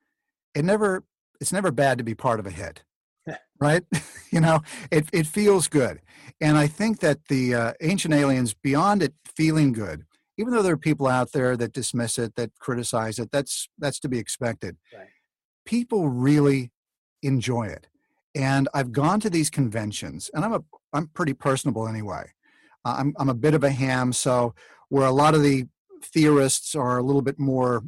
It 0.55 0.65
never 0.65 1.05
it's 1.41 1.53
never 1.53 1.71
bad 1.71 1.99
to 1.99 2.05
be 2.05 2.15
part 2.15 2.41
of 2.41 2.47
a 2.47 2.51
hit 2.51 2.83
right? 3.61 3.85
You 4.33 4.41
know 4.41 4.63
it, 4.91 5.09
it 5.13 5.27
feels 5.27 5.69
good. 5.69 6.01
And 6.41 6.57
i 6.57 6.67
think 6.67 7.01
that 7.01 7.19
the 7.29 7.55
uh, 7.55 7.73
ancient 7.83 8.15
aliens 8.15 8.55
beyond 8.55 9.03
it 9.03 9.13
feeling 9.37 9.73
good 9.73 10.05
even 10.39 10.53
though 10.53 10.63
there 10.63 10.73
are 10.73 10.79
people 10.79 11.07
out 11.07 11.33
there 11.33 11.57
that 11.59 11.73
dismiss 11.75 12.19
it 12.19 12.35
that 12.37 12.51
criticize 12.59 13.19
it 13.19 13.31
that's 13.31 13.69
that's 13.79 14.01
to 14.01 14.09
be 14.09 14.19
expected. 14.19 14.77
Right. 14.97 15.07
people 15.67 16.09
really 16.09 16.73
enjoy 17.23 17.67
it. 17.67 17.87
And 18.35 18.69
i've 18.73 18.93
gone 18.93 19.21
to 19.21 19.31
these 19.31 19.51
conventions 19.51 20.31
and 20.33 20.45
i'm 20.45 20.55
a 20.55 20.61
i'm 20.95 21.09
pretty 21.09 21.35
personable 21.35 21.87
anyway. 21.87 22.33
Uh, 22.85 22.97
I'm, 22.99 23.15
I'm 23.19 23.29
a 23.29 23.35
bit 23.35 23.55
of 23.55 23.63
a 23.63 23.71
ham 23.71 24.13
so 24.13 24.55
where 24.93 25.07
a 25.07 25.11
lot 25.11 25.35
of 25.35 25.43
the 25.43 25.65
theorists 26.03 26.75
are 26.75 26.99
a 26.99 27.03
little 27.03 27.23
bit 27.23 27.39
more 27.39 27.83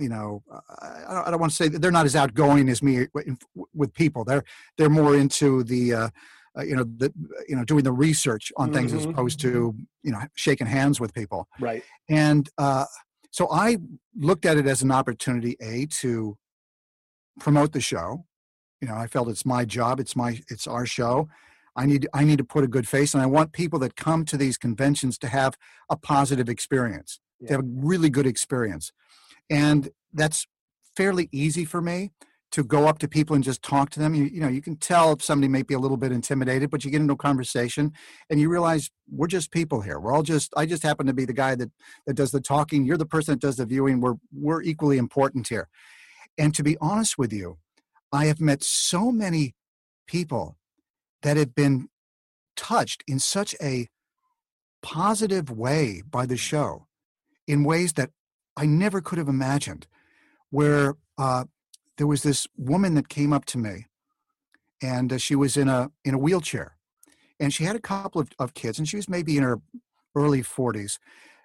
you 0.00 0.08
know, 0.08 0.42
I, 0.80 1.22
I 1.26 1.30
don't 1.30 1.38
want 1.38 1.52
to 1.52 1.56
say 1.56 1.68
they're 1.68 1.92
not 1.92 2.04
as 2.04 2.16
outgoing 2.16 2.68
as 2.68 2.82
me 2.82 3.06
with 3.72 3.94
people. 3.94 4.24
They're 4.24 4.42
they're 4.76 4.90
more 4.90 5.16
into 5.16 5.62
the, 5.62 5.94
uh, 5.94 6.08
uh, 6.58 6.62
you 6.64 6.74
know, 6.74 6.82
the 6.82 7.12
you 7.48 7.54
know 7.54 7.64
doing 7.64 7.84
the 7.84 7.92
research 7.92 8.50
on 8.56 8.66
mm-hmm. 8.66 8.76
things 8.76 8.92
as 8.92 9.02
mm-hmm. 9.02 9.10
opposed 9.12 9.38
to 9.42 9.72
you 10.02 10.10
know 10.10 10.18
shaking 10.34 10.66
hands 10.66 10.98
with 11.00 11.14
people. 11.14 11.46
Right. 11.60 11.84
And 12.08 12.50
uh, 12.58 12.86
so 13.30 13.48
I 13.52 13.76
looked 14.16 14.46
at 14.46 14.56
it 14.56 14.66
as 14.66 14.82
an 14.82 14.90
opportunity, 14.90 15.56
a 15.60 15.86
to 16.00 16.36
promote 17.38 17.72
the 17.72 17.80
show. 17.80 18.26
You 18.80 18.88
know, 18.88 18.96
I 18.96 19.06
felt 19.06 19.28
it's 19.28 19.46
my 19.46 19.64
job. 19.64 20.00
It's 20.00 20.16
my 20.16 20.40
it's 20.50 20.66
our 20.66 20.86
show. 20.86 21.28
I 21.76 21.86
need 21.86 22.06
I 22.14 22.24
need 22.24 22.38
to 22.38 22.44
put 22.44 22.64
a 22.64 22.68
good 22.68 22.86
face, 22.86 23.14
and 23.14 23.22
I 23.22 23.26
want 23.26 23.52
people 23.52 23.78
that 23.80 23.96
come 23.96 24.24
to 24.26 24.36
these 24.36 24.56
conventions 24.56 25.18
to 25.18 25.28
have 25.28 25.56
a 25.90 25.96
positive 25.96 26.48
experience, 26.48 27.20
yeah. 27.40 27.48
to 27.48 27.54
have 27.54 27.64
a 27.64 27.68
really 27.68 28.10
good 28.10 28.26
experience, 28.26 28.92
and 29.50 29.90
that's 30.12 30.46
fairly 30.96 31.28
easy 31.32 31.64
for 31.64 31.80
me 31.80 32.12
to 32.54 32.62
go 32.62 32.86
up 32.86 32.98
to 33.00 33.08
people 33.08 33.34
and 33.34 33.42
just 33.42 33.62
talk 33.62 33.90
to 33.90 33.98
them. 33.98 34.14
You, 34.14 34.26
you 34.26 34.40
know, 34.40 34.46
you 34.46 34.62
can 34.62 34.76
tell 34.76 35.10
if 35.10 35.24
somebody 35.24 35.48
may 35.48 35.62
be 35.62 35.74
a 35.74 35.78
little 35.78 35.96
bit 35.96 36.12
intimidated, 36.12 36.70
but 36.70 36.84
you 36.84 36.90
get 36.92 37.00
into 37.00 37.14
a 37.14 37.16
conversation 37.16 37.92
and 38.30 38.38
you 38.38 38.48
realize 38.48 38.90
we're 39.10 39.26
just 39.26 39.50
people 39.50 39.80
here. 39.80 39.98
We're 39.98 40.14
all 40.14 40.22
just, 40.22 40.52
I 40.56 40.64
just 40.64 40.84
happen 40.84 41.08
to 41.08 41.12
be 41.12 41.24
the 41.24 41.32
guy 41.32 41.56
that, 41.56 41.72
that 42.06 42.14
does 42.14 42.30
the 42.30 42.40
talking. 42.40 42.84
You're 42.84 42.96
the 42.96 43.06
person 43.06 43.32
that 43.32 43.40
does 43.40 43.56
the 43.56 43.66
viewing. 43.66 44.00
We're, 44.00 44.14
we're 44.32 44.62
equally 44.62 44.98
important 44.98 45.48
here. 45.48 45.68
And 46.38 46.54
to 46.54 46.62
be 46.62 46.76
honest 46.80 47.18
with 47.18 47.32
you, 47.32 47.58
I 48.12 48.26
have 48.26 48.40
met 48.40 48.62
so 48.62 49.10
many 49.10 49.56
people 50.06 50.56
that 51.24 51.36
have 51.36 51.54
been 51.54 51.88
touched 52.54 53.02
in 53.08 53.18
such 53.18 53.56
a 53.60 53.88
positive 54.82 55.50
way 55.50 56.02
by 56.08 56.26
the 56.26 56.36
show 56.36 56.86
in 57.48 57.64
ways 57.64 57.94
that 57.94 58.10
I 58.56 58.66
never 58.66 59.00
could 59.00 59.18
have 59.18 59.28
imagined. 59.28 59.88
Where 60.50 60.94
uh, 61.18 61.44
there 61.98 62.06
was 62.06 62.22
this 62.22 62.46
woman 62.56 62.94
that 62.94 63.08
came 63.08 63.32
up 63.32 63.44
to 63.46 63.58
me, 63.58 63.86
and 64.80 65.12
uh, 65.12 65.18
she 65.18 65.34
was 65.34 65.56
in 65.56 65.68
a 65.68 65.90
in 66.04 66.14
a 66.14 66.18
wheelchair, 66.18 66.76
and 67.40 67.52
she 67.52 67.64
had 67.64 67.74
a 67.74 67.80
couple 67.80 68.20
of, 68.20 68.28
of 68.38 68.54
kids, 68.54 68.78
and 68.78 68.88
she 68.88 68.96
was 68.96 69.08
maybe 69.08 69.36
in 69.36 69.42
her 69.42 69.60
early 70.14 70.42
40s. 70.42 70.98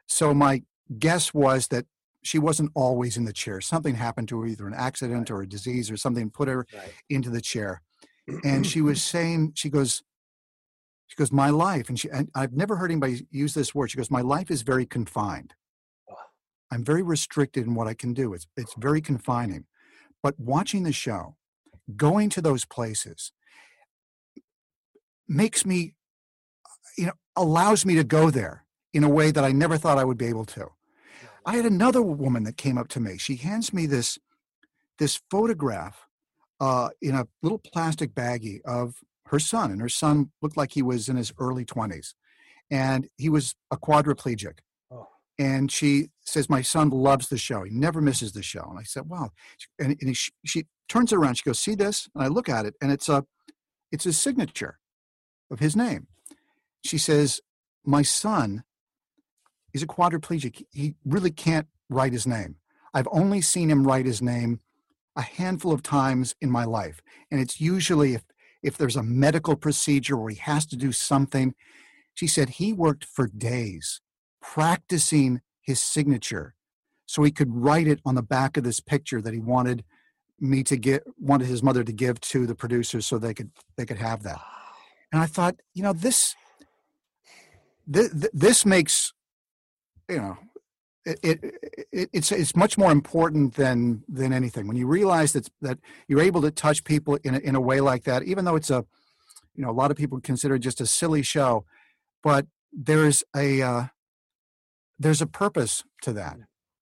So 0.06 0.34
my 0.34 0.62
guess 1.00 1.34
was 1.34 1.70
that 1.70 1.86
she 2.22 2.38
wasn't 2.38 2.72
always 2.76 3.18
in 3.18 3.26
the 3.26 3.34
chair. 3.34 3.62
Something 3.62 3.96
happened 3.96 4.28
to 4.28 4.42
her, 4.42 4.48
either 4.48 4.68
an 4.68 4.76
accident 4.76 5.32
or 5.32 5.42
a 5.42 5.48
disease 5.48 5.90
or 5.90 5.98
something 5.98 6.30
put 6.30 6.48
her 6.48 6.68
right. 6.74 6.94
into 7.10 7.32
the 7.32 7.42
chair. 7.42 7.82
And 8.44 8.66
she 8.66 8.82
was 8.82 9.02
saying, 9.02 9.54
she 9.56 9.70
goes, 9.70 10.04
she 11.08 11.16
goes, 11.16 11.32
my 11.32 11.50
life, 11.50 11.90
and 11.90 12.00
she, 12.00 12.10
and 12.10 12.30
I've 12.36 12.54
never 12.54 12.76
heard 12.76 12.92
anybody 12.92 13.26
use 13.32 13.54
this 13.54 13.74
word. 13.74 13.90
She 13.90 13.98
goes, 13.98 14.12
my 14.12 14.22
life 14.22 14.52
is 14.52 14.62
very 14.62 14.86
confined. 14.86 15.54
I'm 16.72 16.84
very 16.84 17.02
restricted 17.02 17.66
in 17.66 17.74
what 17.74 17.88
I 17.88 17.94
can 17.94 18.14
do. 18.14 18.34
It's 18.34 18.48
it's 18.56 18.76
very 18.78 19.02
confining. 19.02 19.66
But 20.22 20.40
watching 20.40 20.84
the 20.84 20.92
show, 20.92 21.36
going 21.96 22.30
to 22.30 22.42
those 22.42 22.66
places, 22.66 23.32
makes 25.28 25.66
me, 25.66 25.96
you 26.98 27.08
know, 27.08 27.14
allows 27.36 27.86
me 27.86 27.96
to 27.96 28.04
go 28.04 28.30
there 28.30 28.66
in 28.94 29.04
a 29.04 29.10
way 29.10 29.32
that 29.32 29.44
I 29.44 29.52
never 29.52 29.78
thought 29.78 29.98
I 29.98 30.04
would 30.04 30.18
be 30.18 30.28
able 30.28 30.46
to. 30.46 30.68
I 31.46 31.56
had 31.56 31.66
another 31.66 32.02
woman 32.02 32.44
that 32.44 32.58
came 32.58 32.78
up 32.78 32.90
to 32.90 33.00
me. 33.00 33.18
She 33.18 33.38
hands 33.38 33.74
me 33.74 33.86
this 33.86 34.20
this 35.00 35.22
photograph 35.32 36.06
uh, 36.60 36.90
in 37.02 37.16
a 37.16 37.28
little 37.42 37.60
plastic 37.60 38.14
baggie 38.14 38.62
of 38.66 38.96
her 39.28 39.40
son, 39.40 39.72
and 39.72 39.82
her 39.82 39.90
son 39.90 40.32
looked 40.42 40.58
like 40.58 40.74
he 40.74 40.82
was 40.82 41.08
in 41.08 41.16
his 41.16 41.32
early 41.40 41.66
twenties, 41.66 42.16
and 42.70 43.08
he 43.18 43.30
was 43.30 43.56
a 43.72 43.78
quadriplegic. 43.78 44.60
Oh. 44.92 45.08
And 45.38 45.72
she 45.72 46.10
says, 46.26 46.50
"My 46.50 46.62
son 46.62 46.90
loves 46.90 47.30
the 47.30 47.38
show. 47.38 47.64
He 47.64 47.72
never 47.72 48.02
misses 48.02 48.34
the 48.34 48.44
show." 48.44 48.66
And 48.70 48.80
I 48.80 48.84
said, 48.84 49.08
"Wow!" 49.08 49.32
And, 49.78 49.96
and 50.02 50.18
she, 50.18 50.32
she 50.46 50.66
turns 50.88 51.12
it 51.12 51.18
around. 51.18 51.36
She 51.36 51.44
goes, 51.44 51.60
"See 51.60 51.76
this?" 51.76 52.10
And 52.16 52.24
I 52.24 52.28
look 52.28 52.50
at 52.50 52.66
it, 52.66 52.76
and 52.82 52.92
it's 52.92 53.10
a 53.10 53.26
it's 53.92 54.06
a 54.06 54.14
signature 54.14 54.80
of 55.52 55.60
his 55.60 55.76
name. 55.76 56.08
She 56.84 56.98
says, 56.98 57.42
"My 57.86 58.02
son 58.02 58.64
is 59.74 59.84
a 59.84 59.88
quadriplegic. 59.88 60.66
He 60.72 60.96
really 61.06 61.32
can't 61.32 61.68
write 61.90 62.14
his 62.14 62.28
name. 62.28 62.56
I've 62.94 63.08
only 63.12 63.42
seen 63.42 63.70
him 63.70 63.86
write 63.86 64.06
his 64.06 64.22
name 64.22 64.62
a 65.16 65.22
handful 65.22 65.72
of 65.72 65.84
times 65.84 66.36
in 66.42 66.50
my 66.50 66.66
life. 66.66 67.02
And 67.32 67.40
it's 67.42 67.60
usually 67.60 68.14
if, 68.14 68.24
if 68.64 68.78
there's 68.78 68.96
a 68.96 69.04
medical 69.04 69.56
procedure 69.56 70.18
where 70.18 70.32
he 70.32 70.38
has 70.38 70.66
to 70.68 70.76
do 70.76 70.92
something. 70.92 71.54
She 72.14 72.28
said 72.28 72.50
he 72.50 72.74
worked 72.74 73.06
for 73.06 73.28
days 73.28 74.02
practicing 74.42 75.42
his 75.62 75.80
signature 75.80 76.56
so 77.06 77.24
he 77.24 77.32
could 77.32 77.54
write 77.54 77.88
it 77.88 78.00
on 78.06 78.16
the 78.16 78.24
back 78.24 78.58
of 78.58 78.64
this 78.64 78.80
picture 78.80 79.22
that 79.22 79.34
he 79.34 79.40
wanted 79.40 79.84
me 80.40 80.64
to 80.64 80.78
get 80.78 81.04
wanted 81.18 81.48
his 81.48 81.62
mother 81.62 81.84
to 81.84 81.92
give 81.92 82.20
to 82.22 82.46
the 82.46 82.56
producers 82.56 83.06
so 83.06 83.18
they 83.18 83.34
could 83.34 83.52
they 83.78 83.86
could 83.86 83.98
have 83.98 84.24
that 84.24 84.40
and 85.12 85.22
i 85.22 85.26
thought 85.26 85.56
you 85.74 85.84
know 85.84 85.92
this 85.92 86.36
this, 87.86 88.10
this 88.32 88.66
makes 88.66 89.14
you 90.10 90.18
know 90.18 90.38
it, 91.06 91.20
it, 91.24 91.40
it, 91.92 92.10
it's 92.14 92.32
it's 92.32 92.56
much 92.56 92.78
more 92.78 92.92
important 92.92 93.56
than 93.56 94.04
than 94.08 94.34
anything. 94.34 94.68
When 94.68 94.78
you 94.78 94.88
realize 94.88 95.34
that 95.34 95.50
that 95.62 95.80
you're 96.08 96.22
able 96.22 96.42
to 96.42 96.52
touch 96.52 96.84
people 96.84 97.18
in 97.24 97.36
a, 97.36 97.40
in 97.40 97.56
a 97.56 97.62
way 97.62 97.82
like 97.82 98.04
that 98.04 98.24
even 98.24 98.46
though 98.46 98.56
it's 98.56 98.70
a 98.70 98.86
you 99.56 99.64
know 99.64 99.70
a 99.70 99.74
lot 99.74 99.92
of 99.92 99.98
people 99.98 100.20
consider 100.22 100.56
it 100.56 100.60
just 100.60 100.82
a 100.82 100.86
silly 100.86 101.22
show 101.22 101.66
but 102.24 102.46
there's 102.72 103.24
a 103.36 103.62
uh, 103.62 103.84
there's 104.98 105.22
a 105.22 105.28
purpose 105.28 105.84
to 106.04 106.14
that. 106.14 106.38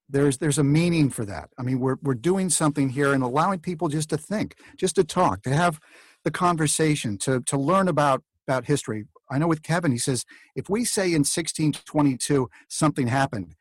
There's 0.10 0.38
there's 0.38 0.58
a 0.58 0.64
meaning 0.64 1.10
for 1.10 1.26
that. 1.26 1.50
I 1.58 1.64
mean 1.64 1.80
we're 1.80 1.98
we're 2.02 2.14
doing 2.16 2.50
something 2.50 2.90
here 2.90 3.14
and 3.14 3.24
allowing 3.24 3.60
people 3.60 3.90
just 3.90 4.10
to 4.10 4.18
think 4.18 4.56
just 4.78 4.96
to 4.96 5.04
talk 5.04 5.44
to 5.44 5.54
have 5.54 5.80
the 6.24 6.32
conversation 6.32 7.18
to 7.20 7.42
to 7.42 7.58
learn 7.58 7.88
about 7.88 8.24
about 8.48 8.66
history. 8.66 9.06
I 9.30 9.38
know 9.38 9.48
with 9.48 9.62
Kevin, 9.62 9.92
he 9.92 9.98
says, 9.98 10.24
if 10.56 10.70
we 10.70 10.86
say 10.86 11.08
in 11.08 11.26
1622 11.26 12.50
something 12.70 13.08
happened, 13.08 13.56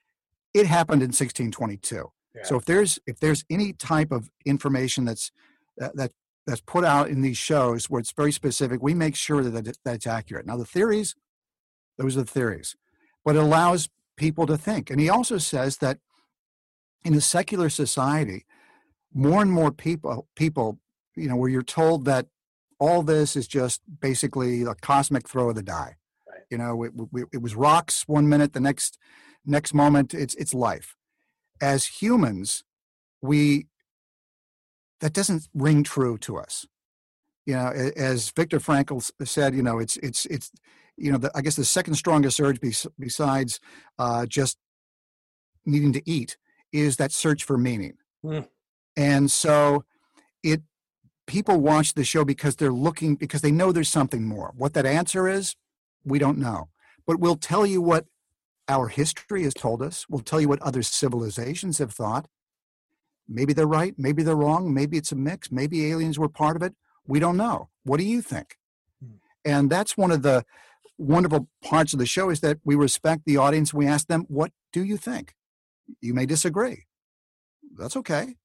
it 0.56 0.66
happened 0.66 1.02
in 1.02 1.08
1622. 1.08 2.10
Yeah. 2.34 2.42
So 2.44 2.56
if 2.56 2.64
there's 2.64 2.98
if 3.06 3.20
there's 3.20 3.44
any 3.50 3.72
type 3.72 4.12
of 4.12 4.30
information 4.44 5.04
that's 5.04 5.30
uh, 5.80 5.90
that 5.94 6.12
that's 6.46 6.60
put 6.60 6.84
out 6.84 7.08
in 7.08 7.22
these 7.22 7.38
shows 7.38 7.90
where 7.90 8.00
it's 8.00 8.12
very 8.12 8.32
specific, 8.32 8.82
we 8.82 8.94
make 8.94 9.16
sure 9.16 9.42
that 9.42 9.66
it, 9.66 9.78
that's 9.84 10.06
accurate. 10.06 10.46
Now 10.46 10.56
the 10.56 10.64
theories, 10.64 11.14
those 11.98 12.16
are 12.16 12.20
the 12.20 12.30
theories, 12.30 12.76
but 13.24 13.36
it 13.36 13.42
allows 13.42 13.88
people 14.16 14.46
to 14.46 14.56
think. 14.56 14.90
And 14.90 15.00
he 15.00 15.08
also 15.08 15.38
says 15.38 15.78
that 15.78 15.98
in 17.04 17.14
a 17.14 17.20
secular 17.20 17.68
society, 17.68 18.46
more 19.12 19.42
and 19.42 19.50
more 19.50 19.70
people 19.70 20.28
people 20.36 20.78
you 21.16 21.28
know 21.28 21.36
where 21.36 21.50
you're 21.50 21.62
told 21.62 22.04
that 22.04 22.26
all 22.78 23.02
this 23.02 23.36
is 23.36 23.48
just 23.48 23.80
basically 24.00 24.62
a 24.62 24.74
cosmic 24.74 25.28
throw 25.28 25.48
of 25.48 25.54
the 25.54 25.62
die. 25.62 25.96
Right. 26.28 26.42
You 26.50 26.58
know, 26.58 26.82
it, 26.82 26.92
it, 27.32 27.42
was 27.42 27.54
rocks 27.54 28.06
one 28.06 28.28
minute, 28.28 28.52
the 28.52 28.60
next 28.60 28.98
next 29.46 29.74
moment 29.74 30.14
it's 30.14 30.34
it's 30.34 30.54
life. 30.54 30.96
As 31.60 31.86
humans, 31.86 32.64
we 33.22 33.66
that 35.00 35.12
doesn't 35.12 35.48
ring 35.54 35.82
true 35.82 36.18
to 36.18 36.36
us. 36.36 36.66
You 37.44 37.54
know, 37.54 37.68
as 37.96 38.30
Viktor 38.30 38.58
Frankl 38.58 39.10
said, 39.24 39.54
you 39.54 39.62
know, 39.62 39.78
it's 39.78 39.96
it's 39.98 40.26
it's 40.26 40.50
you 40.96 41.12
know, 41.12 41.18
the, 41.18 41.30
I 41.34 41.42
guess 41.42 41.56
the 41.56 41.64
second 41.64 41.94
strongest 41.94 42.40
urge 42.40 42.58
besides 42.98 43.60
uh, 43.98 44.26
just 44.26 44.56
needing 45.64 45.92
to 45.92 46.02
eat 46.10 46.36
is 46.72 46.96
that 46.96 47.12
search 47.12 47.44
for 47.44 47.58
meaning. 47.58 47.94
Mm. 48.24 48.48
And 48.96 49.30
so 49.30 49.84
it 50.42 50.62
people 51.26 51.60
watch 51.60 51.94
the 51.94 52.04
show 52.04 52.24
because 52.24 52.56
they're 52.56 52.72
looking 52.72 53.16
because 53.16 53.42
they 53.42 53.50
know 53.50 53.72
there's 53.72 53.88
something 53.88 54.24
more. 54.24 54.52
What 54.56 54.74
that 54.74 54.86
answer 54.86 55.28
is, 55.28 55.56
we 56.04 56.18
don't 56.18 56.38
know. 56.38 56.68
But 57.06 57.20
we'll 57.20 57.36
tell 57.36 57.66
you 57.66 57.80
what 57.80 58.06
our 58.68 58.88
history 58.88 59.44
has 59.44 59.54
told 59.54 59.82
us. 59.82 60.06
We'll 60.08 60.20
tell 60.20 60.40
you 60.40 60.48
what 60.48 60.62
other 60.62 60.82
civilizations 60.82 61.78
have 61.78 61.92
thought. 61.92 62.26
Maybe 63.28 63.52
they're 63.52 63.66
right, 63.66 63.94
maybe 63.98 64.22
they're 64.22 64.36
wrong, 64.36 64.72
maybe 64.72 64.96
it's 64.96 65.12
a 65.12 65.16
mix, 65.16 65.50
maybe 65.50 65.90
aliens 65.90 66.18
were 66.18 66.28
part 66.28 66.56
of 66.56 66.62
it. 66.62 66.74
We 67.06 67.18
don't 67.18 67.36
know. 67.36 67.70
What 67.84 67.98
do 67.98 68.04
you 68.04 68.22
think? 68.22 68.56
Hmm. 69.04 69.16
And 69.44 69.70
that's 69.70 69.96
one 69.96 70.12
of 70.12 70.22
the 70.22 70.44
wonderful 70.98 71.48
parts 71.62 71.92
of 71.92 71.98
the 71.98 72.06
show 72.06 72.30
is 72.30 72.40
that 72.40 72.58
we 72.64 72.74
respect 72.74 73.22
the 73.26 73.36
audience. 73.36 73.74
We 73.74 73.86
ask 73.86 74.06
them, 74.06 74.24
what 74.28 74.52
do 74.72 74.84
you 74.84 74.96
think? 74.96 75.34
You 76.00 76.14
may 76.14 76.26
disagree. 76.26 76.86
That's 77.76 77.96
okay 77.96 78.36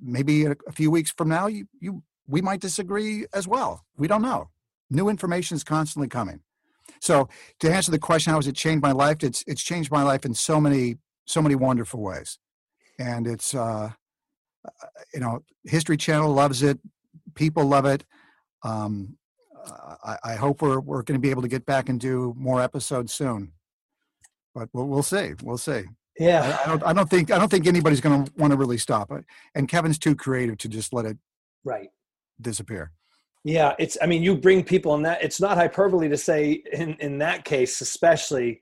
maybe 0.00 0.44
a, 0.44 0.56
a 0.66 0.72
few 0.72 0.90
weeks 0.90 1.12
from 1.16 1.28
now, 1.28 1.46
you, 1.46 1.66
you 1.80 2.02
we 2.26 2.42
might 2.42 2.60
disagree 2.60 3.26
as 3.32 3.48
well. 3.48 3.84
We 3.96 4.06
don't 4.06 4.22
know. 4.22 4.50
New 4.90 5.08
information 5.08 5.56
is 5.56 5.64
constantly 5.64 6.08
coming. 6.08 6.40
So 7.00 7.28
to 7.60 7.72
answer 7.72 7.90
the 7.90 7.98
question, 7.98 8.30
how 8.32 8.38
has 8.38 8.46
it 8.46 8.56
changed 8.56 8.82
my 8.82 8.92
life? 8.92 9.22
It's 9.22 9.44
it's 9.46 9.62
changed 9.62 9.90
my 9.90 10.02
life 10.02 10.24
in 10.24 10.34
so 10.34 10.60
many 10.60 10.96
so 11.26 11.42
many 11.42 11.54
wonderful 11.54 12.00
ways, 12.00 12.38
and 12.98 13.26
it's 13.26 13.54
uh, 13.54 13.90
uh 14.64 14.86
you 15.14 15.20
know 15.20 15.44
History 15.64 15.96
Channel 15.96 16.32
loves 16.32 16.62
it, 16.62 16.78
people 17.34 17.64
love 17.64 17.84
it. 17.84 18.04
Um, 18.62 19.16
I, 20.04 20.16
I 20.24 20.34
hope 20.34 20.62
we're 20.62 20.80
we're 20.80 21.02
going 21.02 21.18
to 21.18 21.22
be 21.22 21.30
able 21.30 21.42
to 21.42 21.48
get 21.48 21.66
back 21.66 21.88
and 21.88 22.00
do 22.00 22.34
more 22.36 22.60
episodes 22.60 23.12
soon, 23.12 23.52
but 24.54 24.68
we'll, 24.72 24.88
we'll 24.88 25.02
see. 25.02 25.32
We'll 25.42 25.58
see 25.58 25.84
Yeah, 26.18 26.58
I, 26.60 26.64
I, 26.64 26.66
don't. 26.66 26.86
I 26.86 26.92
don't 26.92 27.10
think. 27.10 27.30
I 27.30 27.38
don't 27.38 27.50
think 27.50 27.66
anybody's 27.66 28.00
going 28.00 28.24
to 28.24 28.32
want 28.36 28.52
to 28.52 28.56
really 28.56 28.78
stop 28.78 29.10
it. 29.12 29.24
And 29.54 29.68
Kevin's 29.68 29.98
too 29.98 30.14
creative 30.14 30.58
to 30.58 30.68
just 30.68 30.92
let 30.92 31.04
it 31.06 31.16
right 31.64 31.88
disappear. 32.40 32.92
Yeah, 33.48 33.74
it's. 33.78 33.96
I 34.02 34.04
mean, 34.04 34.22
you 34.22 34.36
bring 34.36 34.62
people 34.62 34.94
in 34.94 35.02
that. 35.04 35.22
It's 35.22 35.40
not 35.40 35.56
hyperbole 35.56 36.10
to 36.10 36.18
say 36.18 36.62
in 36.70 36.96
in 37.00 37.16
that 37.18 37.46
case, 37.46 37.80
especially 37.80 38.60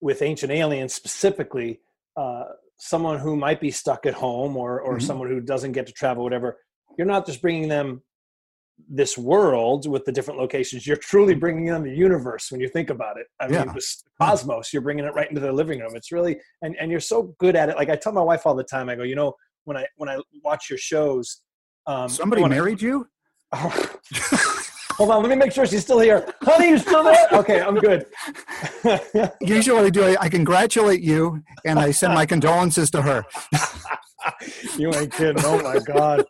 with 0.00 0.22
Ancient 0.22 0.50
Aliens 0.50 0.92
specifically, 0.92 1.78
uh, 2.16 2.46
someone 2.78 3.20
who 3.20 3.36
might 3.36 3.60
be 3.60 3.70
stuck 3.70 4.04
at 4.04 4.14
home 4.14 4.56
or 4.56 4.80
or 4.80 4.96
mm-hmm. 4.96 5.06
someone 5.06 5.28
who 5.28 5.40
doesn't 5.40 5.70
get 5.70 5.86
to 5.86 5.92
travel, 5.92 6.24
whatever. 6.24 6.58
You're 6.98 7.06
not 7.06 7.26
just 7.26 7.40
bringing 7.40 7.68
them 7.68 8.02
this 8.88 9.16
world 9.16 9.88
with 9.88 10.04
the 10.04 10.10
different 10.10 10.40
locations. 10.40 10.84
You're 10.84 10.96
truly 10.96 11.34
mm-hmm. 11.34 11.40
bringing 11.40 11.66
them 11.66 11.84
the 11.84 11.94
universe 11.94 12.50
when 12.50 12.60
you 12.60 12.68
think 12.68 12.90
about 12.90 13.18
it. 13.18 13.28
I 13.38 13.46
mean, 13.46 13.54
yeah. 13.54 13.72
the 13.72 13.86
cosmos. 14.20 14.72
You're 14.72 14.82
bringing 14.82 15.04
it 15.04 15.14
right 15.14 15.28
into 15.28 15.40
their 15.40 15.52
living 15.52 15.78
room. 15.78 15.94
It's 15.94 16.10
really 16.10 16.40
and 16.60 16.74
and 16.80 16.90
you're 16.90 16.98
so 16.98 17.36
good 17.38 17.54
at 17.54 17.68
it. 17.68 17.76
Like 17.76 17.90
I 17.90 17.94
tell 17.94 18.12
my 18.12 18.20
wife 18.20 18.46
all 18.46 18.56
the 18.56 18.64
time. 18.64 18.88
I 18.88 18.96
go, 18.96 19.04
you 19.04 19.14
know, 19.14 19.34
when 19.62 19.76
I 19.76 19.86
when 19.96 20.08
I 20.08 20.18
watch 20.42 20.68
your 20.68 20.78
shows. 20.78 21.42
Um, 21.88 22.08
Somebody 22.08 22.44
married 22.48 22.82
I, 22.82 22.86
you? 22.86 23.06
Hold 24.96 25.10
on, 25.10 25.22
let 25.22 25.28
me 25.28 25.36
make 25.36 25.52
sure 25.52 25.66
she's 25.66 25.82
still 25.82 25.98
here. 25.98 26.26
Honey, 26.42 26.70
you 26.70 26.78
still 26.78 27.04
there? 27.04 27.28
Okay, 27.32 27.60
I'm 27.60 27.74
good. 27.74 28.06
Usually, 29.42 29.76
what 29.76 29.84
I 29.84 29.90
do, 29.90 30.16
I 30.18 30.28
congratulate 30.30 31.02
you 31.02 31.42
and 31.66 31.78
I 31.78 31.90
send 31.90 32.14
my 32.14 32.24
condolences 32.24 32.90
to 32.92 33.02
her. 33.02 33.24
you 34.78 34.92
ain't 34.94 35.12
kidding. 35.12 35.44
Oh 35.44 35.62
my 35.62 35.78
god. 35.80 36.24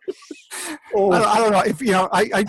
Oh. 0.96 1.12
I, 1.12 1.18
don't, 1.18 1.28
I, 1.28 1.38
don't, 1.38 1.52
know 1.52 1.60
if 1.60 1.80
you 1.80 1.92
know. 1.92 2.08
I, 2.10 2.22
I, 2.34 2.44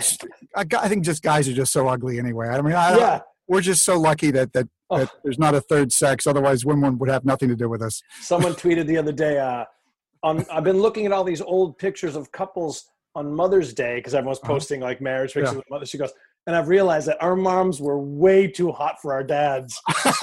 I, 0.56 0.64
I, 0.80 0.88
think 0.88 1.04
just 1.04 1.22
guys 1.22 1.48
are 1.48 1.52
just 1.52 1.72
so 1.72 1.86
ugly 1.86 2.18
anyway. 2.18 2.48
I 2.48 2.60
mean, 2.62 2.74
I, 2.74 2.96
yeah. 2.96 3.20
we're 3.46 3.60
just 3.60 3.84
so 3.84 3.98
lucky 3.98 4.32
that 4.32 4.52
that, 4.54 4.68
oh. 4.90 4.98
that 4.98 5.10
there's 5.22 5.38
not 5.38 5.54
a 5.54 5.60
third 5.60 5.92
sex. 5.92 6.26
Otherwise, 6.26 6.64
women 6.64 6.98
would 6.98 7.08
have 7.08 7.24
nothing 7.24 7.48
to 7.48 7.56
do 7.56 7.68
with 7.68 7.80
us. 7.80 8.02
Someone 8.20 8.54
tweeted 8.54 8.86
the 8.86 8.96
other 8.96 9.12
day. 9.12 9.38
Uh, 9.38 9.66
on, 10.24 10.44
I've 10.50 10.64
been 10.64 10.80
looking 10.80 11.06
at 11.06 11.12
all 11.12 11.22
these 11.22 11.40
old 11.40 11.78
pictures 11.78 12.16
of 12.16 12.32
couples 12.32 12.90
on 13.14 13.32
Mother's 13.34 13.72
Day 13.72 13.96
because 13.96 14.14
everyone's 14.14 14.38
uh-huh. 14.38 14.52
posting 14.52 14.80
like 14.80 15.00
marriage 15.00 15.34
pictures 15.34 15.52
yeah. 15.52 15.58
with 15.58 15.70
mother. 15.70 15.86
She 15.86 15.98
goes, 15.98 16.12
and 16.46 16.56
I've 16.56 16.68
realized 16.68 17.08
that 17.08 17.22
our 17.22 17.36
moms 17.36 17.80
were 17.80 17.98
way 17.98 18.46
too 18.46 18.72
hot 18.72 19.00
for 19.02 19.12
our 19.12 19.22
dads. 19.22 19.80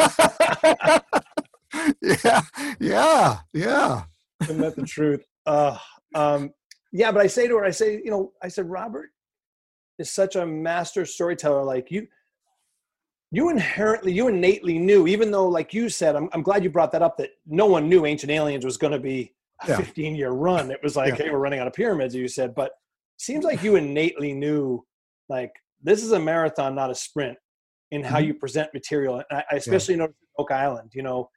yeah, 2.02 2.42
yeah, 2.80 3.38
yeah. 3.54 4.04
Isn't 4.42 4.60
that 4.60 4.76
the 4.76 4.86
truth? 4.86 5.26
Uh, 5.46 5.78
um, 6.16 6.52
yeah, 6.92 7.12
but 7.12 7.22
I 7.22 7.28
say 7.28 7.48
to 7.48 7.58
her, 7.58 7.66
I 7.66 7.72
say, 7.72 8.02
you 8.04 8.10
know, 8.10 8.32
I 8.42 8.48
said, 8.48 8.70
Robert 8.70 9.10
is 10.00 10.12
such 10.12 10.36
a 10.36 10.46
master 10.46 11.06
storyteller. 11.06 11.64
Like 11.64 11.92
you, 11.92 12.08
you 13.32 13.50
inherently, 13.50 14.14
you 14.14 14.28
innately 14.28 14.80
knew, 14.80 15.08
even 15.08 15.30
though, 15.30 15.48
like 15.48 15.74
you 15.74 15.90
said, 15.90 16.16
I'm, 16.16 16.30
I'm 16.32 16.42
glad 16.42 16.64
you 16.64 16.70
brought 16.70 16.92
that 16.94 17.02
up, 17.02 17.18
that 17.18 17.32
no 17.46 17.66
one 17.66 17.90
knew 17.90 18.06
Ancient 18.06 18.32
Aliens 18.32 18.66
was 18.66 18.78
going 18.78 18.94
to 18.94 19.00
be 19.00 19.34
a 19.64 19.70
yeah. 19.70 19.78
15 19.78 20.16
year 20.16 20.32
run. 20.32 20.72
It 20.72 20.80
was 20.84 20.96
like, 20.96 21.18
yeah. 21.18 21.26
hey, 21.26 21.32
we're 21.32 21.40
running 21.40 21.60
out 21.60 21.68
of 21.68 21.74
pyramids, 21.74 22.16
you 22.16 22.28
said. 22.28 22.56
But 22.56 22.72
seems 23.18 23.46
like 23.46 23.64
you 23.64 23.76
innately 23.76 24.34
knew 24.34 24.86
like 25.30 25.52
this 25.82 26.04
is 26.04 26.12
a 26.12 26.20
marathon, 26.20 26.76
not 26.76 26.92
a 26.92 26.96
sprint 26.96 27.38
in 27.92 28.04
how 28.04 28.18
mm-hmm. 28.18 28.28
you 28.28 28.34
present 28.34 28.70
material. 28.74 29.16
And 29.30 29.42
I, 29.50 29.56
especially 29.56 29.96
yeah. 29.96 30.00
noticed 30.00 30.20
Oak 30.38 30.52
Island, 30.52 30.92
you 30.94 31.04
know, 31.04 31.30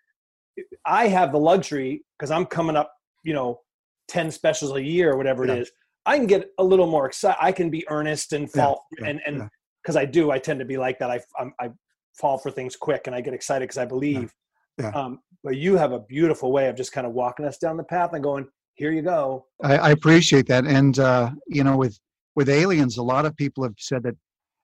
I 0.85 1.09
have 1.09 1.33
the 1.33 1.39
luxury 1.39 2.05
because 2.19 2.31
I'm 2.31 2.47
coming 2.47 2.77
up, 2.77 2.93
you 3.23 3.35
know, 3.35 3.61
10 4.09 4.31
specials 4.31 4.75
a 4.75 4.83
year 4.83 5.13
or 5.13 5.17
whatever 5.17 5.47
yeah. 5.47 5.55
it 5.55 5.59
is. 5.61 5.71
I 6.07 6.17
can 6.17 6.27
get 6.27 6.49
a 6.59 6.65
little 6.65 6.87
more 6.87 7.07
excited. 7.07 7.37
I 7.41 7.53
can 7.53 7.71
be 7.71 7.89
earnest 7.91 8.33
and 8.33 8.51
fall 8.51 8.87
and, 9.05 9.21
and 9.27 9.49
because 9.83 9.97
I 9.97 10.07
do, 10.07 10.31
I 10.31 10.39
tend 10.39 10.59
to 10.59 10.65
be 10.65 10.77
like 10.77 10.99
that. 10.99 11.11
I, 11.11 11.21
I'm, 11.39 11.53
I 11.61 11.71
fall 12.15 12.39
for 12.39 12.51
things 12.51 12.77
quick 12.77 13.07
and 13.07 13.15
I 13.15 13.21
get 13.21 13.35
excited 13.35 13.65
because 13.65 13.79
I 13.79 13.85
believe. 13.85 14.33
Yeah. 14.79 14.91
Um, 14.91 15.21
but 15.45 15.57
you 15.57 15.77
have 15.77 15.93
a 15.93 16.01
beautiful 16.01 16.53
way 16.53 16.69
of 16.69 16.77
just 16.77 16.93
kind 16.93 17.07
of 17.07 17.13
walking 17.13 17.47
us 17.47 17.59
down 17.59 17.77
the 17.77 17.85
path 17.85 18.13
and 18.13 18.23
going, 18.23 18.47
here 18.75 18.93
you 18.93 19.03
go. 19.03 19.47
I, 19.63 19.79
I 19.79 19.91
appreciate 19.91 20.47
that. 20.49 20.65
And, 20.65 20.99
uh, 20.99 21.31
you 21.47 21.65
know, 21.65 21.77
with, 21.77 21.99
with 22.37 22.49
aliens, 22.49 22.97
a 22.97 23.03
lot 23.03 23.27
of 23.27 23.37
people 23.37 23.63
have 23.65 23.75
said 23.79 24.03
that 24.05 24.15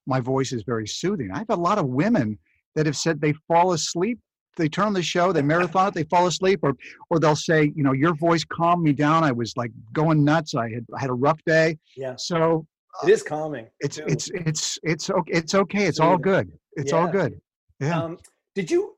my 0.07 0.21
voice 0.21 0.53
is 0.53 0.63
very 0.65 0.87
soothing. 0.87 1.31
I 1.33 1.39
have 1.39 1.51
a 1.51 1.57
lot 1.57 1.79
of 1.79 1.87
women 1.87 2.39
that 2.75 2.87
have 2.87 2.97
said 2.97 3.21
they 3.21 3.35
fall 3.49 3.73
asleep. 3.73 4.19
They 4.57 4.69
turn 4.69 4.87
on 4.87 4.93
the 4.93 5.03
show, 5.03 5.33
they 5.33 5.43
marathon 5.43 5.89
it, 5.89 5.95
they 5.95 6.05
fall 6.05 6.29
asleep, 6.29 6.61
or 6.63 6.75
or 7.11 7.19
they'll 7.19 7.35
say, 7.35 7.73
you 7.75 7.83
know, 7.83 7.91
your 7.91 8.15
voice 8.15 8.45
calmed 8.45 8.85
me 8.85 8.93
down. 8.93 9.25
I 9.25 9.33
was 9.33 9.53
like 9.57 9.73
going 9.93 10.23
nuts. 10.23 10.55
I 10.55 10.71
had 10.71 10.87
I 10.97 11.01
had 11.01 11.11
a 11.11 11.15
rough 11.15 11.41
day. 11.45 11.77
Yeah. 11.97 12.15
So 12.17 12.65
it 13.03 13.11
is 13.11 13.25
calming. 13.25 13.67
It's 13.81 13.97
too. 13.97 14.05
it's 14.07 14.31
it's 14.33 14.79
it's 14.85 15.11
okay. 15.11 15.33
It's 15.33 15.57
okay. 15.57 15.87
It's 15.87 15.99
all 15.99 16.17
good. 16.17 16.53
It's 16.75 16.93
yeah. 16.93 16.99
all 16.99 17.09
good. 17.09 17.41
Yeah. 17.81 18.01
Um, 18.01 18.19
did 18.55 18.71
you 18.71 18.95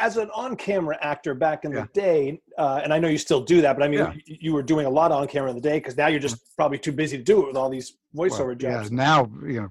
as 0.00 0.16
an 0.16 0.30
on-camera 0.34 0.98
actor 1.00 1.34
back 1.34 1.64
in 1.64 1.72
yeah. 1.72 1.82
the 1.82 2.00
day, 2.00 2.40
uh, 2.58 2.80
and 2.82 2.92
I 2.92 2.98
know 2.98 3.08
you 3.08 3.18
still 3.18 3.42
do 3.42 3.60
that, 3.60 3.76
but 3.76 3.84
I 3.84 3.88
mean, 3.88 4.00
yeah. 4.00 4.12
you, 4.24 4.36
you, 4.40 4.52
were 4.52 4.62
doing 4.62 4.86
a 4.86 4.90
lot 4.90 5.12
on 5.12 5.26
camera 5.28 5.50
in 5.50 5.56
the 5.56 5.62
day 5.62 5.78
because 5.78 5.96
now 5.96 6.08
you're 6.08 6.20
just 6.20 6.38
probably 6.56 6.78
too 6.78 6.92
busy 6.92 7.16
to 7.18 7.22
do 7.22 7.42
it 7.42 7.46
with 7.46 7.56
all 7.56 7.68
these 7.68 7.96
voiceover 8.16 8.46
well, 8.46 8.54
jobs. 8.54 8.90
Yeah, 8.90 8.96
now 8.96 9.30
you 9.46 9.60
know 9.60 9.68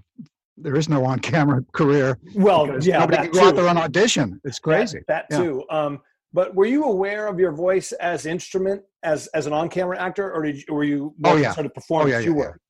there 0.58 0.76
is 0.76 0.88
no 0.88 1.04
on-camera 1.06 1.66
career. 1.74 2.20
Well, 2.36 2.82
yeah, 2.82 3.00
nobody 3.00 3.18
can 3.18 3.32
go 3.32 3.40
too. 3.42 3.48
out 3.48 3.56
there 3.56 3.68
on 3.68 3.78
audition. 3.78 4.40
It's 4.44 4.60
crazy. 4.60 5.02
That, 5.08 5.26
that 5.30 5.38
too. 5.38 5.64
Um, 5.70 6.00
but 6.32 6.54
were 6.54 6.66
you 6.66 6.84
aware 6.84 7.28
of 7.28 7.40
your 7.40 7.52
voice 7.52 7.92
as 7.94 8.28
instrument 8.28 8.84
as 9.02 9.28
as 9.28 9.48
an 9.48 9.54
on-camera 9.54 10.00
actor, 10.00 10.32
or 10.32 10.44
did 10.44 10.58
you, 10.58 10.74
were 10.74 10.84
you 10.84 11.16
oh 11.24 11.38
yeah 11.38 11.54
sort 11.54 11.66
of 11.66 11.74
perform? 11.74 12.06
Oh 12.06 12.10
yeah, 12.10 12.20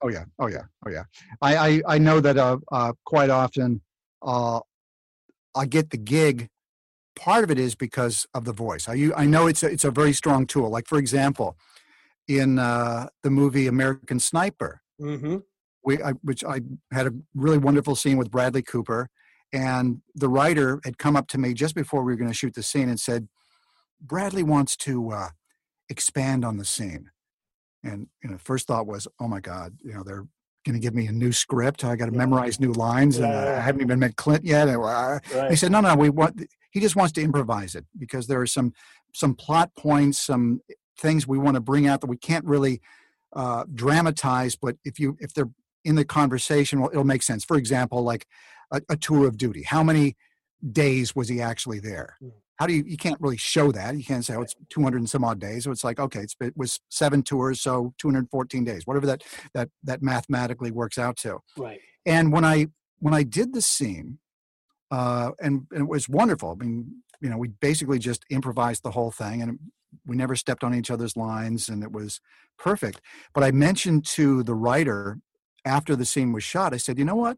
Oh 0.02 0.08
yeah, 0.10 0.24
oh 0.40 0.48
yeah, 0.48 0.64
oh 0.86 0.90
yeah. 0.90 1.04
I 1.42 1.58
I, 1.58 1.82
I 1.88 1.98
know 1.98 2.20
that 2.22 2.38
uh, 2.38 2.58
uh, 2.72 2.94
quite 3.06 3.30
often 3.30 3.82
uh, 4.22 4.62
I 5.56 5.66
get 5.66 5.90
the 5.90 5.98
gig 5.98 6.48
part 7.20 7.44
of 7.44 7.52
it 7.52 7.60
is 7.60 7.76
because 7.76 8.26
of 8.34 8.46
the 8.46 8.54
voice. 8.54 8.88
I, 8.88 9.12
I 9.16 9.26
know 9.26 9.48
it's 9.48 9.62
a, 9.62 9.68
it's 9.68 9.84
a 9.84 9.92
very 9.92 10.14
strong 10.14 10.48
tool. 10.48 10.70
Like, 10.70 10.88
for 10.88 10.98
example, 10.98 11.58
in 12.28 12.58
uh, 12.58 13.08
the 13.24 13.30
movie 13.30 13.68
American 13.68 14.20
Sniper, 14.20 14.82
mm-hmm. 15.00 15.38
we, 15.84 16.02
I, 16.02 16.12
which 16.24 16.44
I 16.44 16.62
had 16.92 17.08
a 17.08 17.12
really 17.36 17.58
wonderful 17.58 17.96
scene 17.96 18.18
with 18.18 18.32
Bradley 18.32 18.62
Cooper. 18.62 19.10
And 19.52 20.02
the 20.16 20.30
writer 20.30 20.80
had 20.86 20.98
come 20.98 21.16
up 21.16 21.28
to 21.30 21.38
me 21.38 21.54
just 21.54 21.76
before 21.76 22.04
we 22.04 22.14
were 22.14 22.18
going 22.18 22.32
to 22.32 22.38
shoot 22.38 22.54
the 22.54 22.64
scene 22.64 22.88
and 22.88 23.00
said, 23.00 23.28
Bradley 24.00 24.44
wants 24.44 24.78
to 24.78 25.12
uh, 25.12 25.30
expand 25.90 26.46
on 26.46 26.58
the 26.58 26.66
scene. 26.66 27.10
And 27.84 28.08
you 28.24 28.30
know, 28.30 28.38
first 28.38 28.68
thought 28.68 28.88
was, 28.88 29.08
oh 29.20 29.28
my 29.28 29.40
God, 29.40 29.78
you 29.84 29.94
know, 29.94 30.04
they're 30.04 30.26
going 30.66 30.80
to 30.80 30.80
give 30.80 30.94
me 30.94 31.08
a 31.08 31.12
new 31.12 31.32
script. 31.32 31.84
I 31.84 31.96
got 31.96 32.06
to 32.06 32.12
yeah. 32.12 32.18
memorize 32.18 32.60
new 32.60 32.74
lines, 32.74 33.18
and 33.18 33.26
uh, 33.26 33.56
I 33.58 33.60
haven't 33.60 33.82
even 33.82 34.00
met 34.00 34.16
Clint 34.16 34.46
yet. 34.46 34.68
And, 34.68 34.78
uh, 34.78 35.20
right. 35.34 35.50
He 35.50 35.56
said, 35.56 35.72
"No, 35.72 35.82
no, 35.82 35.96
we 35.96 36.10
want." 36.10 36.46
He 36.72 36.80
just 36.80 36.96
wants 36.96 37.14
to 37.14 37.22
improvise 37.22 37.76
it 37.76 37.86
because 37.98 38.28
there 38.28 38.42
are 38.42 38.48
some 38.48 38.74
some 39.14 39.34
plot 39.34 39.72
points, 39.76 40.20
some 40.20 40.62
things 40.98 41.28
we 41.28 41.38
want 41.38 41.56
to 41.56 41.62
bring 41.62 41.88
out 41.88 42.02
that 42.02 42.10
we 42.10 42.18
can't 42.18 42.46
really 42.46 42.82
uh, 43.34 43.66
dramatize. 43.74 44.56
But 44.56 44.78
if 44.84 45.00
you 45.00 45.18
if 45.20 45.34
they're 45.34 45.50
in 45.84 45.96
the 45.96 46.06
conversation, 46.06 46.80
well, 46.80 46.90
it'll 46.92 47.04
make 47.04 47.24
sense. 47.24 47.44
For 47.44 47.58
example, 47.58 48.04
like 48.04 48.28
a, 48.72 48.82
a 48.90 48.98
tour 48.98 49.28
of 49.28 49.38
duty. 49.38 49.64
How 49.64 49.84
many 49.84 50.16
days 50.72 51.16
was 51.16 51.30
he 51.30 51.42
actually 51.42 51.80
there? 51.80 52.18
Mm 52.22 52.32
how 52.60 52.68
do 52.68 52.74
you 52.74 52.84
you 52.86 52.98
can't 52.98 53.20
really 53.20 53.38
show 53.38 53.72
that 53.72 53.96
you 53.98 54.04
can't 54.04 54.24
say 54.24 54.36
oh 54.36 54.42
it's 54.42 54.56
200 54.70 54.98
and 54.98 55.10
some 55.10 55.24
odd 55.24 55.40
days 55.40 55.64
so 55.64 55.72
it's 55.72 55.84
like 55.84 56.00
okay 56.00 56.20
it's, 56.20 56.36
it 56.42 56.56
was 56.56 56.80
seven 56.90 57.24
tours 57.24 57.62
so 57.62 57.94
214 57.98 58.64
days 58.64 58.86
whatever 58.86 59.06
that 59.06 59.24
that 59.54 59.70
that 59.84 60.04
mathematically 60.04 60.72
works 60.72 60.98
out 60.98 61.18
to 61.18 61.40
right 61.58 61.80
and 62.06 62.32
when 62.32 62.46
i 62.46 62.68
when 63.00 63.14
i 63.14 63.24
did 63.24 63.54
the 63.54 63.62
scene 63.62 64.20
uh 64.92 65.32
and, 65.40 65.68
and 65.72 65.82
it 65.82 65.88
was 65.88 66.10
wonderful. 66.10 66.52
I 66.52 66.64
mean 66.64 67.04
you 67.22 67.30
know 67.30 67.38
we 67.38 67.50
basically 67.50 68.00
just 68.00 68.26
improvised 68.30 68.84
the 68.84 68.92
whole 68.92 69.12
thing 69.12 69.42
and 69.42 69.60
we 70.06 70.16
never 70.16 70.36
stepped 70.36 70.64
on 70.64 70.76
each 70.76 70.92
other's 70.92 71.18
lines 71.18 71.70
and 71.70 71.84
it 71.84 71.92
was 71.92 72.22
perfect. 72.58 73.02
But 73.34 73.44
i 73.44 73.52
mentioned 73.52 74.06
to 74.08 74.44
the 74.44 74.56
writer 74.56 75.20
after 75.66 75.96
the 75.96 76.06
scene 76.06 76.32
was 76.32 76.44
shot 76.44 76.74
i 76.74 76.78
said 76.78 76.98
you 76.98 77.06
know 77.06 77.16
what? 77.16 77.38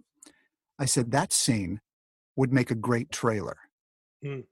I 0.79 0.85
said 0.85 1.11
that 1.11 1.31
scene 1.33 1.81
would 2.35 2.51
make 2.53 2.71
a 2.71 2.75
great 2.75 3.11
trailer. 3.11 3.57
Mm 4.25 4.43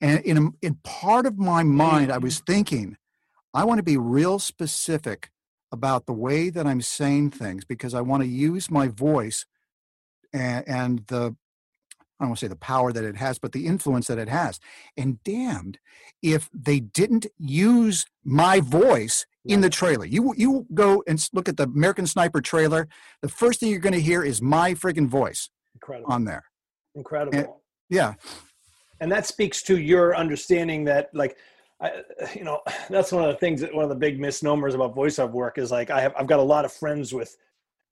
and 0.00 0.20
in, 0.20 0.38
a, 0.38 0.50
in 0.62 0.74
part 0.84 1.26
of 1.26 1.38
my 1.38 1.62
mind, 1.62 2.12
I 2.12 2.18
was 2.18 2.40
thinking, 2.40 2.96
I 3.54 3.64
want 3.64 3.78
to 3.78 3.84
be 3.84 3.96
real 3.96 4.38
specific 4.38 5.30
about 5.72 6.06
the 6.06 6.12
way 6.12 6.50
that 6.50 6.66
I'm 6.66 6.82
saying 6.82 7.30
things 7.30 7.64
because 7.64 7.94
I 7.94 8.02
want 8.02 8.22
to 8.22 8.28
use 8.28 8.70
my 8.70 8.88
voice 8.88 9.46
and, 10.32 10.68
and 10.68 11.06
the, 11.06 11.36
I 12.18 12.24
don't 12.24 12.30
want 12.30 12.38
to 12.38 12.46
say 12.46 12.48
the 12.48 12.56
power 12.56 12.92
that 12.92 13.04
it 13.04 13.16
has, 13.16 13.38
but 13.38 13.52
the 13.52 13.66
influence 13.66 14.06
that 14.06 14.18
it 14.18 14.28
has. 14.28 14.58
And 14.96 15.22
damned 15.22 15.78
if 16.22 16.48
they 16.52 16.80
didn't 16.80 17.26
use 17.38 18.06
my 18.24 18.60
voice 18.60 19.26
in 19.44 19.60
the 19.60 19.70
trailer. 19.70 20.04
You 20.04 20.34
you 20.36 20.66
go 20.74 21.04
and 21.06 21.24
look 21.32 21.48
at 21.48 21.56
the 21.56 21.64
American 21.64 22.06
Sniper 22.06 22.40
trailer. 22.40 22.88
The 23.22 23.28
first 23.28 23.60
thing 23.60 23.70
you're 23.70 23.78
going 23.78 23.92
to 23.92 24.00
hear 24.00 24.24
is 24.24 24.42
my 24.42 24.74
friggin' 24.74 25.06
voice 25.06 25.50
Incredible. 25.74 26.12
on 26.12 26.24
there. 26.24 26.44
Incredible. 26.96 27.38
And, 27.38 27.48
yeah 27.88 28.14
and 29.00 29.10
that 29.10 29.26
speaks 29.26 29.62
to 29.62 29.78
your 29.78 30.16
understanding 30.16 30.84
that 30.84 31.10
like 31.12 31.36
I, 31.80 32.02
you 32.34 32.44
know 32.44 32.60
that's 32.90 33.12
one 33.12 33.24
of 33.24 33.32
the 33.32 33.38
things 33.38 33.60
that 33.60 33.74
one 33.74 33.84
of 33.84 33.90
the 33.90 33.96
big 33.96 34.20
misnomers 34.20 34.74
about 34.74 34.94
voiceover 34.94 35.32
work 35.32 35.58
is 35.58 35.70
like 35.70 35.90
i 35.90 36.00
have 36.00 36.14
i've 36.18 36.26
got 36.26 36.40
a 36.40 36.42
lot 36.42 36.64
of 36.64 36.72
friends 36.72 37.12
with 37.12 37.36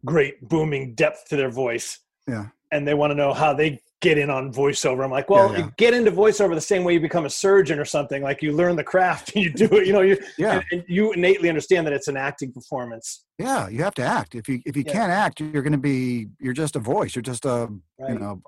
great 0.05 0.47
booming 0.49 0.95
depth 0.95 1.27
to 1.29 1.37
their 1.37 1.51
voice 1.51 2.01
yeah 2.29 2.47
and 2.73 2.87
they 2.87 2.95
want 2.95 3.11
to 3.11 3.15
know 3.15 3.33
how 3.33 3.53
they 3.53 3.81
get 4.05 4.19
in 4.19 4.31
on 4.31 4.53
voiceover. 4.53 5.03
I'm 5.05 5.11
like, 5.11 5.31
well, 5.31 5.53
yeah, 5.53 5.59
yeah. 5.59 5.71
get 5.77 5.95
into 5.95 6.13
voiceover 6.13 6.55
the 6.55 6.61
same 6.61 6.85
way 6.85 6.93
you 6.93 7.01
become 7.01 7.25
a 7.25 7.31
surgeon 7.31 7.79
or 7.79 7.85
something. 7.85 8.23
Like 8.23 8.43
you 8.43 8.53
learn 8.53 8.77
the 8.77 8.85
craft 8.85 9.35
and 9.35 9.45
you 9.45 9.51
do 9.51 9.65
it. 9.73 9.87
You 9.87 9.93
know, 9.93 10.03
you 10.03 10.19
yeah. 10.39 10.55
And, 10.55 10.65
and 10.71 10.85
you 10.87 11.13
innately 11.13 11.49
understand 11.49 11.87
that 11.87 11.93
it's 11.93 12.09
an 12.09 12.17
acting 12.17 12.53
performance. 12.53 13.25
Yeah, 13.39 13.69
you 13.69 13.83
have 13.83 13.95
to 13.95 14.03
act. 14.03 14.35
If 14.35 14.49
you 14.49 14.61
if 14.67 14.77
you 14.77 14.85
yeah. 14.87 14.93
can't 14.93 15.11
act, 15.11 15.41
you're 15.41 15.63
going 15.63 15.73
to 15.73 15.79
be 15.79 16.29
you're 16.39 16.53
just 16.53 16.77
a 16.77 16.81
voice. 16.81 17.15
You're 17.15 17.23
just 17.23 17.45
a 17.45 17.69
right. 17.99 18.13
you 18.13 18.19
know 18.19 18.41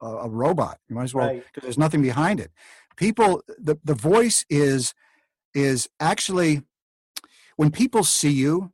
a, 0.00 0.06
a, 0.06 0.28
robot. 0.28 0.78
You 0.88 0.96
might 0.96 1.04
as 1.04 1.14
well 1.14 1.28
because 1.28 1.44
right. 1.44 1.62
there's 1.62 1.78
nothing 1.78 2.02
behind 2.02 2.40
it. 2.40 2.50
People, 2.96 3.42
the 3.58 3.76
the 3.84 3.94
voice 3.94 4.44
is 4.48 4.94
is 5.54 5.88
actually 6.00 6.62
when 7.56 7.70
people 7.70 8.02
see 8.02 8.32
you, 8.32 8.72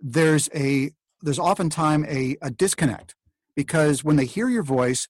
there's 0.00 0.48
a 0.54 0.90
there's 1.22 1.38
oftentimes 1.38 2.06
a, 2.08 2.36
a 2.42 2.50
disconnect 2.50 3.14
because 3.56 4.04
when 4.04 4.16
they 4.16 4.26
hear 4.26 4.48
your 4.48 4.62
voice 4.62 5.08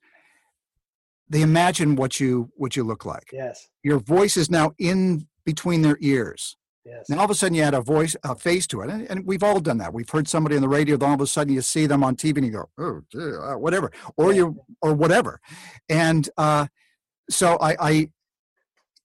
they 1.29 1.43
imagine 1.43 1.97
what 1.97 2.21
you 2.21 2.51
what 2.57 2.77
you 2.77 2.85
look 2.85 3.05
like. 3.05 3.31
Yes. 3.33 3.69
Your 3.83 3.99
voice 3.99 4.37
is 4.37 4.51
now 4.51 4.73
in 4.79 5.27
between 5.45 5.83
their 5.83 5.99
ears. 6.01 6.57
Yes. 6.85 7.09
Now 7.09 7.19
all 7.19 7.25
of 7.25 7.31
a 7.31 7.35
sudden 7.35 7.55
you 7.55 7.63
add 7.63 7.73
a 7.73 7.81
voice, 7.81 8.15
a 8.25 8.35
face 8.35 8.67
to 8.69 8.83
it, 8.83 8.91
and, 8.91 9.11
and, 9.11 9.27
we've 9.27 9.43
all 9.43 9.59
done 9.59 9.79
that. 9.79 9.95
We've 9.95 10.09
heard 10.09 10.29
somebody 10.29 10.57
on 10.57 10.61
the 10.61 10.69
radio, 10.69 10.99
then 10.99 11.09
all 11.09 11.15
of 11.15 11.21
a 11.23 11.27
sudden 11.27 11.55
you 11.55 11.63
see 11.63 11.87
them 11.87 12.05
on 12.05 12.15
TV, 12.15 12.37
and 12.37 12.47
you 12.47 12.53
go, 12.53 12.69
"Oh, 12.77 13.01
dear, 13.11 13.43
uh, 13.43 13.57
whatever," 13.57 13.91
or 14.19 14.33
yeah. 14.33 14.39
you, 14.39 14.61
or 14.83 14.93
whatever. 14.93 15.41
And 15.89 16.29
uh, 16.37 16.67
so 17.31 17.57
I, 17.59 17.77
I, 17.81 18.09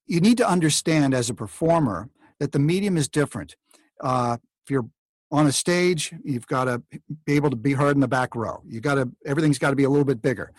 you 0.08 0.20
need 0.20 0.38
to 0.40 0.50
understand 0.50 1.14
as 1.14 1.30
a 1.30 1.34
performer 1.34 2.10
that 2.40 2.52
the 2.52 2.60
medium 2.60 2.98
is 2.98 3.08
different. 3.08 3.56
Uh, 4.02 4.38
if 4.66 4.72
you're 4.72 4.90
on 5.32 5.48
a 5.48 5.52
stage, 5.52 6.14
you've 6.24 6.48
got 6.48 6.66
to 6.66 6.82
be 7.26 7.34
able 7.34 7.50
to 7.50 7.56
be 7.56 7.74
heard 7.74 7.96
in 7.96 8.02
the 8.02 8.08
back 8.08 8.36
row. 8.36 8.62
You 8.68 8.82
got 8.82 8.96
to 8.96 9.10
everything's 9.26 9.60
got 9.60 9.70
to 9.70 9.76
be 9.76 9.84
a 9.86 9.90
little 9.90 10.06
bit 10.06 10.22
bigger. 10.22 10.52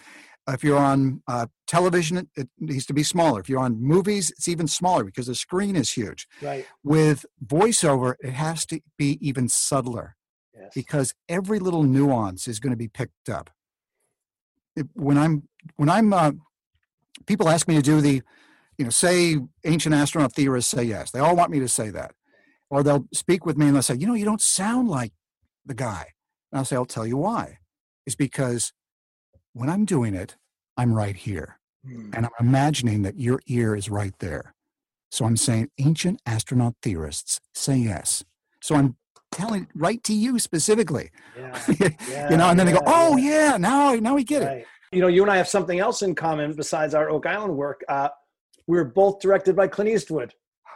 If 0.53 0.65
you're 0.65 0.79
on 0.79 1.23
uh, 1.29 1.47
television, 1.67 2.29
it 2.37 2.49
needs 2.59 2.87
to 2.87 2.95
be 2.95 3.03
smaller. 3.03 3.41
If 3.41 3.49
you're 3.49 3.61
on 3.61 3.81
movies, 3.81 4.31
it's 4.31 4.49
even 4.49 4.67
smaller 4.67 5.05
because 5.05 5.27
the 5.27 5.35
screen 5.35 5.77
is 5.77 5.91
huge. 5.91 6.27
Right. 6.43 6.67
With 6.83 7.27
voiceover, 7.45 8.15
it 8.21 8.33
has 8.33 8.67
to 8.67 8.81
be 8.97 9.19
even 9.21 9.49
subtler 9.49 10.17
yes. 10.55 10.71
because 10.75 11.15
every 11.29 11.59
little 11.59 11.83
nuance 11.83 12.49
is 12.49 12.61
going 12.61 12.73
to 12.73 12.77
be 12.77 12.89
picked 12.89 13.29
up. 13.29 13.51
It, 14.77 14.87
when 14.95 15.19
I'm 15.19 15.49
when 15.77 15.89
I'm 15.89 16.13
uh, 16.13 16.33
people 17.27 17.49
ask 17.49 17.69
me 17.69 17.77
to 17.77 17.83
do 17.83 18.01
the, 18.01 18.23
you 18.79 18.85
know, 18.85 18.91
say 18.91 19.37
ancient 19.65 19.95
astronaut 19.95 20.35
theorists 20.35 20.71
say 20.71 20.85
yes. 20.85 21.11
They 21.11 21.21
all 21.21 21.37
want 21.37 21.51
me 21.51 21.61
to 21.61 21.69
say 21.69 21.91
that, 21.91 22.13
or 22.71 22.83
they'll 22.83 23.07
speak 23.13 23.45
with 23.45 23.57
me 23.57 23.67
and 23.67 23.75
they'll 23.75 23.83
say, 23.83 23.97
you 23.97 24.07
know, 24.07 24.15
you 24.15 24.25
don't 24.25 24.41
sound 24.41 24.89
like 24.89 25.13
the 25.67 25.75
guy. 25.75 26.07
And 26.51 26.59
I'll 26.59 26.65
say, 26.65 26.77
I'll 26.77 26.87
tell 26.87 27.07
you 27.07 27.17
why. 27.17 27.59
It's 28.07 28.17
because 28.17 28.73
when 29.53 29.69
I'm 29.69 29.85
doing 29.85 30.15
it, 30.15 30.37
I'm 30.81 30.95
right 30.95 31.15
here. 31.15 31.59
Mm. 31.87 32.17
And 32.17 32.25
I'm 32.25 32.47
imagining 32.47 33.03
that 33.03 33.19
your 33.19 33.41
ear 33.47 33.77
is 33.77 33.91
right 33.91 34.15
there. 34.19 34.55
So 35.11 35.27
I'm 35.27 35.37
saying 35.37 35.69
ancient 35.79 36.23
astronaut 36.25 36.75
theorists 36.83 37.39
say 37.55 37.77
yes. 37.77 38.25
So 38.63 38.77
I'm 38.77 38.97
telling 39.31 39.69
right 39.75 40.03
to 40.05 40.15
you 40.15 40.39
specifically. 40.39 41.11
Yeah. 41.37 41.61
yeah 41.69 42.31
you 42.31 42.37
know, 42.39 42.49
and 42.49 42.59
then 42.59 42.67
yeah, 42.67 42.73
they 42.73 42.79
go, 42.79 42.85
"Oh 42.87 43.17
yeah, 43.19 43.59
now 43.59 43.93
now 43.95 44.15
we 44.15 44.25
get 44.25 44.43
right. 44.43 44.59
it." 44.59 44.67
You 44.93 45.03
know, 45.03 45.09
you 45.09 45.23
and 45.23 45.31
I 45.31 45.37
have 45.37 45.49
something 45.49 45.79
else 45.79 46.01
in 46.01 46.15
common 46.15 46.55
besides 46.55 46.95
our 46.95 47.11
Oak 47.11 47.27
Island 47.27 47.57
work. 47.57 47.83
Uh, 47.89 48.09
we 48.67 48.79
are 48.79 48.85
both 48.85 49.21
directed 49.21 49.55
by 49.55 49.69
Clint 49.69 49.91
Eastwood. 49.91 50.33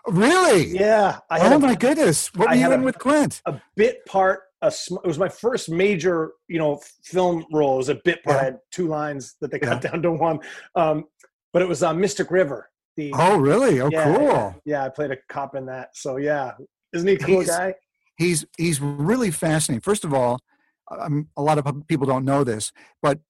Really? 0.07 0.67
Yeah. 0.69 1.21
oh 1.31 1.57
a, 1.57 1.59
my 1.59 1.75
goodness! 1.75 2.33
What 2.35 2.51
were 2.51 2.55
you 2.57 2.73
in 2.73 2.81
a, 2.81 2.85
with 2.85 2.99
Clint? 2.99 3.41
A 3.47 3.59
bit 3.75 4.05
part 4.05 4.43
a 4.65 4.97
it 4.97 5.07
was 5.07 5.19
my 5.19 5.29
first 5.29 5.69
major 5.69 6.33
you 6.49 6.59
know 6.59 6.81
film 7.05 7.45
role. 7.53 7.75
It 7.75 7.79
was 7.79 7.89
a 7.91 8.01
bit 8.05 8.23
part. 8.25 8.37
Yeah. 8.37 8.41
I 8.41 8.45
had 8.45 8.59
two 8.71 8.89
lines 8.89 9.37
that 9.41 9.51
they 9.51 9.59
cut 9.59 9.83
yeah. 9.83 9.91
down 9.91 10.03
to 10.03 10.13
one. 10.13 10.41
Um, 10.75 11.05
but 11.53 11.63
it 11.63 11.69
was 11.69 11.83
uh, 11.83 11.95
Mystic 11.95 12.31
River. 12.31 12.71
The, 12.97 13.13
oh 13.17 13.37
really? 13.37 13.81
Oh 13.81 13.89
yeah, 13.91 14.05
cool. 14.05 14.23
Yeah, 14.25 14.53
yeah, 14.65 14.85
I 14.85 14.89
played 14.89 15.11
a 15.11 15.17
cop 15.29 15.55
in 15.55 15.67
that. 15.67 15.91
So 15.95 16.17
yeah, 16.17 16.53
isn't 16.93 17.07
he 17.07 17.15
a 17.15 17.19
cool 17.19 17.41
he's, 17.41 17.49
guy? 17.49 17.75
He's 18.17 18.45
he's 18.57 18.81
really 18.81 19.31
fascinating. 19.31 19.81
First 19.81 20.05
of 20.05 20.15
all, 20.15 20.41
um, 20.91 21.29
a 21.37 21.43
lot 21.43 21.59
of 21.59 21.87
people 21.89 22.07
don't 22.07 22.25
know 22.25 22.45
this, 22.45 22.73
but 23.03 23.21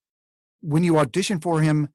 when 0.60 0.84
you 0.84 0.98
audition 0.98 1.40
for 1.40 1.60
him, 1.60 1.88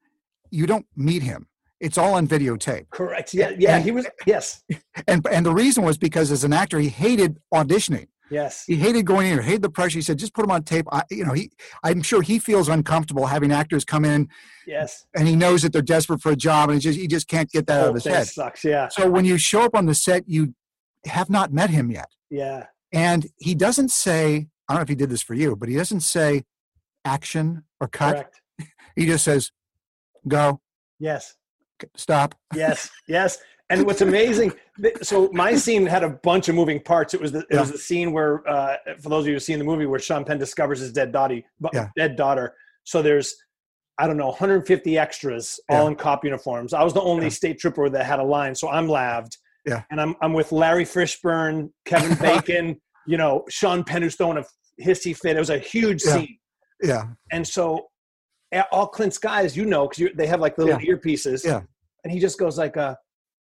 you 0.50 0.66
don't 0.66 0.86
meet 0.96 1.22
him. 1.22 1.48
It's 1.80 1.96
all 1.96 2.14
on 2.14 2.28
videotape. 2.28 2.90
Correct. 2.90 3.32
Yeah, 3.32 3.52
yeah. 3.56 3.76
And, 3.76 3.84
he 3.84 3.90
was. 3.90 4.06
Yes. 4.26 4.62
And 5.06 5.26
and 5.30 5.46
the 5.46 5.52
reason 5.52 5.82
was 5.82 5.96
because 5.96 6.30
as 6.30 6.44
an 6.44 6.52
actor, 6.52 6.78
he 6.78 6.88
hated 6.88 7.38
auditioning. 7.54 8.08
Yes. 8.30 8.64
He 8.66 8.76
hated 8.76 9.04
going 9.06 9.26
in 9.26 9.34
here, 9.34 9.42
hated 9.42 9.62
the 9.62 9.70
pressure. 9.70 9.98
He 9.98 10.02
said, 10.02 10.18
just 10.18 10.34
put 10.34 10.44
him 10.44 10.50
on 10.50 10.62
tape. 10.62 10.86
I, 10.92 11.02
you 11.10 11.24
know, 11.24 11.32
he, 11.32 11.50
I'm 11.82 12.02
sure 12.02 12.22
he 12.22 12.38
feels 12.38 12.68
uncomfortable 12.68 13.26
having 13.26 13.50
actors 13.52 13.84
come 13.84 14.04
in. 14.04 14.28
Yes. 14.66 15.04
And 15.16 15.26
he 15.26 15.34
knows 15.34 15.62
that 15.62 15.72
they're 15.72 15.82
desperate 15.82 16.20
for 16.22 16.32
a 16.32 16.36
job 16.36 16.70
and 16.70 16.80
just, 16.80 16.98
he 16.98 17.08
just 17.08 17.28
can't 17.28 17.50
get 17.50 17.66
that 17.66 17.80
out 17.80 17.88
of 17.88 17.94
his 17.94 18.04
head. 18.04 18.22
That 18.22 18.26
sucks. 18.28 18.64
Yeah. 18.64 18.88
So 18.88 19.10
when 19.10 19.24
you 19.24 19.36
show 19.36 19.62
up 19.62 19.74
on 19.74 19.86
the 19.86 19.94
set, 19.94 20.24
you 20.28 20.54
have 21.06 21.28
not 21.28 21.52
met 21.52 21.70
him 21.70 21.90
yet. 21.90 22.08
Yeah. 22.30 22.66
And 22.92 23.26
he 23.38 23.54
doesn't 23.54 23.90
say, 23.90 24.48
I 24.68 24.74
don't 24.74 24.78
know 24.78 24.82
if 24.82 24.88
he 24.88 24.94
did 24.94 25.10
this 25.10 25.22
for 25.22 25.34
you, 25.34 25.56
but 25.56 25.68
he 25.68 25.74
doesn't 25.76 26.00
say 26.00 26.44
action 27.04 27.64
or 27.80 27.88
cut. 27.88 28.14
Correct. 28.14 28.40
He 28.94 29.06
just 29.06 29.24
says, 29.24 29.50
go. 30.28 30.60
Yes. 30.98 31.34
Stop. 31.96 32.34
Yes. 32.54 32.90
Yes. 33.08 33.38
And 33.70 33.86
what's 33.86 34.00
amazing, 34.00 34.52
so 35.02 35.30
my 35.32 35.54
scene 35.54 35.86
had 35.86 36.02
a 36.02 36.10
bunch 36.10 36.48
of 36.48 36.54
moving 36.54 36.80
parts. 36.80 37.14
It 37.14 37.20
was 37.20 37.32
the, 37.32 37.38
it 37.40 37.46
yeah. 37.52 37.60
was 37.60 37.70
the 37.70 37.78
scene 37.78 38.12
where, 38.12 38.46
uh, 38.48 38.76
for 39.00 39.08
those 39.08 39.24
of 39.24 39.28
you 39.28 39.34
who've 39.34 39.42
seen 39.42 39.58
the 39.58 39.64
movie, 39.64 39.86
where 39.86 40.00
Sean 40.00 40.24
Penn 40.24 40.38
discovers 40.38 40.80
his 40.80 40.92
dead 40.92 41.12
daughter, 41.12 41.40
yeah. 41.72 41.88
dead 41.96 42.16
daughter. 42.16 42.54
So 42.84 43.00
there's, 43.00 43.34
I 43.98 44.06
don't 44.06 44.16
know, 44.16 44.28
150 44.28 44.98
extras, 44.98 45.60
all 45.68 45.86
in 45.86 45.94
cop 45.94 46.24
uniforms. 46.24 46.74
I 46.74 46.82
was 46.82 46.92
the 46.92 47.02
only 47.02 47.30
state 47.30 47.58
trooper 47.58 47.88
that 47.88 48.04
had 48.04 48.18
a 48.18 48.24
line, 48.24 48.54
so 48.54 48.68
I'm 48.68 48.88
laved. 48.88 49.36
Yeah. 49.66 49.82
And 49.90 50.00
I'm 50.00 50.16
I'm 50.22 50.32
with 50.32 50.52
Larry 50.52 50.84
Fishburne, 50.84 51.70
Kevin 51.84 52.16
Bacon, 52.20 52.80
you 53.06 53.18
know, 53.18 53.44
Sean 53.50 53.84
Penn 53.84 54.02
who's 54.02 54.16
throwing 54.16 54.38
a 54.38 54.44
hissy 54.82 55.14
fit. 55.14 55.36
It 55.36 55.38
was 55.38 55.50
a 55.50 55.58
huge 55.58 56.00
scene. 56.00 56.38
Yeah. 56.82 57.04
And 57.30 57.46
so 57.46 57.88
all 58.72 58.86
Clint's 58.86 59.18
guys, 59.18 59.56
you 59.56 59.64
know, 59.64 59.88
because 59.88 60.14
they 60.16 60.26
have 60.26 60.40
like 60.40 60.58
little 60.58 60.78
earpieces. 60.78 61.44
Yeah. 61.44 61.60
And 62.04 62.12
he 62.12 62.18
just 62.18 62.38
goes 62.38 62.56
like, 62.58 62.76
uh, 62.76 62.94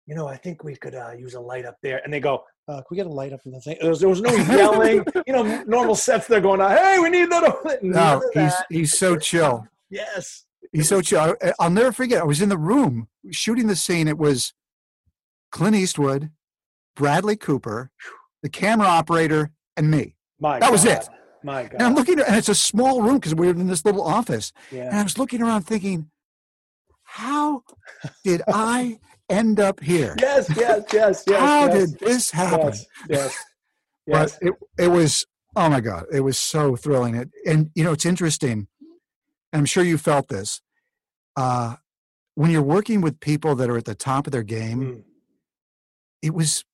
you 0.05 0.15
know, 0.15 0.27
I 0.27 0.37
think 0.37 0.63
we 0.63 0.75
could 0.75 0.95
uh, 0.95 1.11
use 1.17 1.33
a 1.33 1.39
light 1.39 1.65
up 1.65 1.77
there. 1.81 2.01
And 2.03 2.13
they 2.13 2.19
go, 2.19 2.43
uh, 2.67 2.77
can 2.77 2.85
we 2.91 2.97
get 2.97 3.07
a 3.07 3.09
light 3.09 3.33
up 3.33 3.41
in 3.45 3.51
the 3.51 3.59
thing? 3.59 3.77
There 3.79 3.89
was, 3.89 3.99
there 3.99 4.09
was 4.09 4.21
no 4.21 4.31
yelling. 4.31 5.03
you 5.27 5.33
know, 5.33 5.63
normal 5.67 5.95
sets 5.95 6.27
they're 6.27 6.41
going, 6.41 6.59
hey, 6.59 6.99
we 6.99 7.09
need 7.09 7.29
that. 7.31 7.79
No, 7.81 8.21
he's, 8.33 8.53
he's 8.69 8.97
so 8.97 9.17
chill. 9.17 9.67
Yes. 9.91 10.45
He's 10.73 10.89
so 10.89 10.99
chill. 10.99 11.35
I'll 11.59 11.69
never 11.69 11.91
forget. 11.91 12.19
I 12.21 12.25
was 12.25 12.41
in 12.41 12.49
the 12.49 12.57
room 12.57 13.07
shooting 13.31 13.67
the 13.67 13.75
scene. 13.75 14.07
It 14.07 14.17
was 14.17 14.51
Clint 15.51 15.75
Eastwood, 15.75 16.31
Bradley 16.95 17.37
Cooper, 17.37 17.91
the 18.41 18.49
camera 18.49 18.87
operator, 18.87 19.51
and 19.77 19.91
me. 19.91 20.15
My 20.39 20.59
that 20.59 20.65
God. 20.65 20.71
was 20.71 20.85
it. 20.85 21.07
My 21.43 21.63
God. 21.63 21.73
And 21.73 21.83
I'm 21.83 21.95
looking, 21.95 22.19
and 22.19 22.35
it's 22.35 22.49
a 22.49 22.55
small 22.55 23.03
room 23.03 23.17
because 23.17 23.35
we 23.35 23.45
were 23.45 23.53
in 23.53 23.67
this 23.67 23.85
little 23.85 24.03
office. 24.03 24.51
Yeah. 24.71 24.87
And 24.87 24.97
I 24.97 25.03
was 25.03 25.19
looking 25.19 25.41
around 25.41 25.61
thinking, 25.61 26.09
how 27.03 27.61
did 28.25 28.41
I 28.47 28.99
end 29.29 29.59
up 29.59 29.81
here? 29.81 30.15
Yes, 30.19 30.49
yes, 30.55 30.83
yes, 30.91 31.23
yes. 31.27 31.39
How 31.39 31.67
yes, 31.67 31.91
did 31.91 31.99
this 31.99 32.31
happen? 32.31 32.67
Yes, 32.67 32.85
yes. 33.09 33.19
yes. 33.19 33.41
But 34.07 34.37
it, 34.41 34.53
it 34.77 34.87
was, 34.89 35.25
oh 35.55 35.67
my 35.67 35.81
God, 35.81 36.05
it 36.13 36.19
was 36.19 36.37
so 36.37 36.75
thrilling. 36.75 37.15
It, 37.15 37.31
and, 37.47 37.71
you 37.73 37.83
know, 37.83 37.91
it's 37.91 38.05
interesting, 38.05 38.67
and 39.51 39.59
I'm 39.59 39.65
sure 39.65 39.83
you 39.83 39.97
felt 39.97 40.27
this. 40.27 40.61
Uh, 41.35 41.77
when 42.35 42.51
you're 42.51 42.61
working 42.61 43.01
with 43.01 43.19
people 43.19 43.55
that 43.55 43.67
are 43.67 43.77
at 43.77 43.85
the 43.85 43.95
top 43.95 44.27
of 44.27 44.31
their 44.31 44.43
game, 44.43 44.79
mm. 44.79 45.03
it 46.21 46.35
was, 46.35 46.65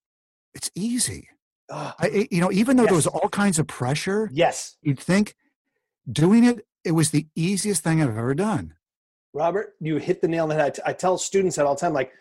it's 0.54 0.70
easy. 0.76 1.30
I, 1.72 2.28
you 2.30 2.42
know, 2.42 2.52
even 2.52 2.76
though 2.76 2.84
yes. 2.84 2.90
there 2.90 2.96
was 2.98 3.08
all 3.08 3.30
kinds 3.30 3.58
of 3.60 3.68
pressure, 3.68 4.30
yes, 4.34 4.76
you'd 4.82 5.00
think 5.00 5.36
doing 6.12 6.44
it, 6.44 6.66
it 6.84 6.92
was 6.92 7.12
the 7.12 7.28
easiest 7.36 7.84
thing 7.84 8.02
I've 8.02 8.10
ever 8.10 8.34
done. 8.34 8.74
Robert, 9.34 9.76
you 9.80 9.98
hit 9.98 10.22
the 10.22 10.28
nail 10.28 10.44
on 10.44 10.50
the 10.50 10.56
head. 10.56 10.78
I 10.86 10.94
tell 10.94 11.18
students 11.18 11.56
that 11.56 11.66
all 11.66 11.76
the 11.76 11.80
time, 11.80 11.94
like, 11.94 12.12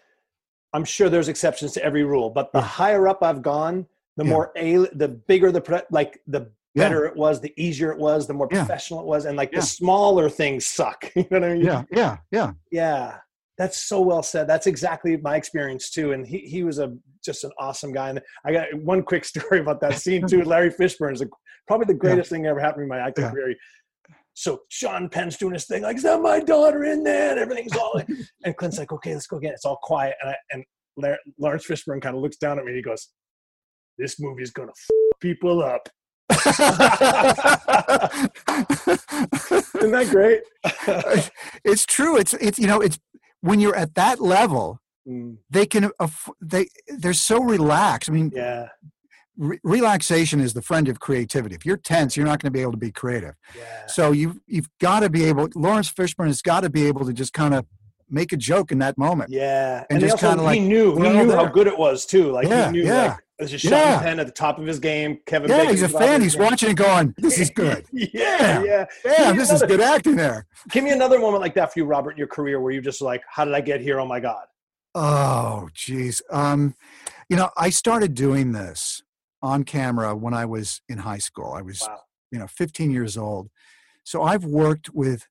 I'm 0.72 0.84
sure 0.84 1.08
there's 1.08 1.28
exceptions 1.28 1.72
to 1.72 1.84
every 1.84 2.04
rule, 2.04 2.30
but 2.30 2.52
the 2.52 2.60
yeah. 2.60 2.64
higher 2.64 3.08
up 3.08 3.22
I've 3.22 3.42
gone, 3.42 3.86
the 4.16 4.24
yeah. 4.24 4.30
more 4.30 4.52
a 4.56 4.76
the 4.94 5.08
bigger 5.08 5.50
the 5.50 5.84
like 5.90 6.20
the 6.26 6.50
better 6.74 7.04
yeah. 7.04 7.10
it 7.10 7.16
was, 7.16 7.40
the 7.40 7.52
easier 7.56 7.90
it 7.90 7.98
was, 7.98 8.26
the 8.26 8.34
more 8.34 8.48
professional 8.48 9.00
it 9.00 9.06
was, 9.06 9.24
and 9.24 9.36
like 9.36 9.50
the 9.52 9.62
smaller 9.62 10.28
things 10.28 10.66
suck. 10.66 11.10
you 11.16 11.26
know 11.30 11.40
what 11.40 11.44
I 11.44 11.52
mean? 11.54 11.64
Yeah, 11.64 11.82
yeah, 11.90 12.16
yeah, 12.30 12.52
yeah. 12.70 13.16
That's 13.58 13.76
so 13.76 14.00
well 14.00 14.22
said. 14.22 14.48
That's 14.48 14.66
exactly 14.66 15.16
my 15.18 15.36
experience 15.36 15.90
too. 15.90 16.12
And 16.12 16.26
he 16.26 16.38
he 16.38 16.64
was 16.64 16.78
a 16.78 16.96
just 17.24 17.44
an 17.44 17.50
awesome 17.58 17.92
guy. 17.92 18.10
And 18.10 18.20
I 18.44 18.52
got 18.52 18.74
one 18.74 19.02
quick 19.02 19.24
story 19.32 19.60
about 19.60 19.80
that 19.80 19.98
scene 19.98 20.26
too. 20.26 20.42
Larry 20.44 20.70
Fishburne 20.70 21.12
is 21.12 21.24
probably 21.66 21.86
the 21.86 21.98
greatest 21.98 22.30
thing 22.30 22.46
ever 22.46 22.60
happened 22.60 22.84
in 22.84 22.88
my 22.88 22.98
acting 22.98 23.28
career. 23.28 23.54
So 24.40 24.62
Sean 24.70 25.10
Penn's 25.10 25.36
doing 25.36 25.52
his 25.52 25.66
thing, 25.66 25.82
like, 25.82 25.98
is 25.98 26.02
that 26.04 26.22
my 26.22 26.40
daughter 26.40 26.84
in 26.84 27.04
there? 27.04 27.32
And 27.32 27.38
everything's 27.38 27.76
all, 27.76 28.00
and 28.44 28.56
Clint's 28.56 28.78
like, 28.78 28.90
okay, 28.90 29.12
let's 29.12 29.26
go 29.26 29.36
again. 29.36 29.52
It's 29.52 29.66
all 29.66 29.78
quiet. 29.82 30.14
And, 30.22 30.30
I, 30.30 30.34
and 31.04 31.18
Laurence 31.38 31.66
Fishburne 31.66 32.00
kind 32.00 32.16
of 32.16 32.22
looks 32.22 32.38
down 32.38 32.58
at 32.58 32.64
me 32.64 32.70
and 32.70 32.76
he 32.76 32.82
goes, 32.82 33.10
this 33.98 34.18
movie's 34.18 34.50
going 34.50 34.68
to 34.68 34.72
f- 34.72 35.18
people 35.20 35.62
up. 35.62 35.86
Isn't 39.74 39.90
that 39.90 40.08
great? 40.10 40.40
it's 41.64 41.84
true. 41.84 42.16
It's 42.16 42.32
it's 42.34 42.58
you 42.58 42.68
know 42.68 42.80
it's 42.80 42.98
when 43.40 43.60
you're 43.60 43.76
at 43.76 43.94
that 43.96 44.20
level, 44.20 44.78
mm. 45.06 45.36
they 45.50 45.66
can 45.66 45.90
they 46.40 46.68
they're 46.86 47.12
so 47.12 47.42
relaxed. 47.42 48.08
I 48.08 48.12
mean, 48.12 48.30
yeah. 48.34 48.68
Re- 49.40 49.58
relaxation 49.64 50.38
is 50.38 50.52
the 50.52 50.60
friend 50.60 50.86
of 50.88 51.00
creativity. 51.00 51.54
If 51.54 51.64
you're 51.64 51.78
tense, 51.78 52.14
you're 52.14 52.26
not 52.26 52.42
going 52.42 52.52
to 52.52 52.56
be 52.56 52.60
able 52.60 52.72
to 52.72 52.78
be 52.78 52.92
creative. 52.92 53.34
Yeah. 53.56 53.86
So 53.86 54.12
you 54.12 54.40
you've 54.46 54.68
got 54.80 55.00
to 55.00 55.08
be 55.08 55.24
able. 55.24 55.48
Laurence 55.54 55.90
Fishburne 55.90 56.26
has 56.26 56.42
got 56.42 56.60
to 56.60 56.68
be 56.68 56.86
able 56.86 57.06
to 57.06 57.14
just 57.14 57.32
kind 57.32 57.54
of 57.54 57.64
make 58.10 58.32
a 58.32 58.36
joke 58.36 58.70
in 58.70 58.80
that 58.80 58.98
moment. 58.98 59.30
Yeah, 59.30 59.84
and, 59.88 60.02
and 60.02 60.10
just 60.10 60.20
kind 60.20 60.38
of 60.38 60.44
like 60.44 60.60
he 60.60 60.68
knew 60.68 60.94
he 60.94 61.08
knew 61.08 61.26
there. 61.28 61.36
how 61.36 61.46
good 61.46 61.66
it 61.66 61.78
was 61.78 62.04
too. 62.04 62.30
Like 62.30 62.48
yeah, 62.48 62.66
he 62.66 62.72
knew 62.72 62.84
yeah. 62.84 63.06
like 63.06 63.18
there's 63.38 63.54
a 63.54 63.58
shot 63.58 63.70
yeah. 63.70 64.02
Penn 64.02 64.20
at 64.20 64.26
the 64.26 64.32
top 64.32 64.58
of 64.58 64.66
his 64.66 64.78
game. 64.78 65.18
Kevin. 65.24 65.48
Yeah, 65.48 65.58
Bacon 65.58 65.70
he's 65.70 65.82
a 65.82 65.88
fan. 65.88 66.20
He's 66.20 66.36
watching 66.36 66.68
and 66.68 66.78
going, 66.78 67.14
"This 67.16 67.38
is 67.38 67.50
good." 67.54 67.86
yeah, 67.92 68.62
yeah. 68.62 68.84
Damn, 69.02 69.36
this 69.36 69.48
another, 69.48 69.64
is 69.64 69.70
good 69.70 69.80
acting 69.80 70.16
there. 70.16 70.46
Give 70.70 70.84
me 70.84 70.90
another 70.90 71.18
moment 71.18 71.40
like 71.40 71.54
that 71.54 71.72
for 71.72 71.78
you, 71.78 71.86
Robert, 71.86 72.12
in 72.12 72.18
your 72.18 72.26
career 72.26 72.60
where 72.60 72.72
you 72.72 72.82
just 72.82 73.00
like, 73.00 73.22
"How 73.26 73.46
did 73.46 73.54
I 73.54 73.62
get 73.62 73.80
here? 73.80 73.98
Oh 73.98 74.06
my 74.06 74.20
god." 74.20 74.44
Oh, 74.94 75.68
geez. 75.72 76.20
Um, 76.30 76.74
you 77.28 77.36
know, 77.36 77.50
I 77.56 77.70
started 77.70 78.14
doing 78.14 78.52
this 78.52 79.02
on 79.42 79.64
camera 79.64 80.14
when 80.14 80.34
I 80.34 80.44
was 80.44 80.82
in 80.88 80.98
high 80.98 81.18
school. 81.18 81.52
I 81.52 81.62
was, 81.62 81.82
wow. 81.82 82.00
you 82.30 82.38
know, 82.38 82.46
15 82.46 82.90
years 82.90 83.16
old. 83.16 83.48
So 84.04 84.22
I've 84.22 84.44
worked 84.44 84.90
with 84.92 85.26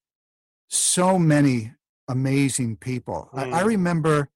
so 0.67 1.19
many 1.19 1.73
amazing 2.07 2.77
people. 2.77 3.29
Mm. 3.33 3.53
I, 3.53 3.59
I 3.59 3.61
remember 3.63 4.29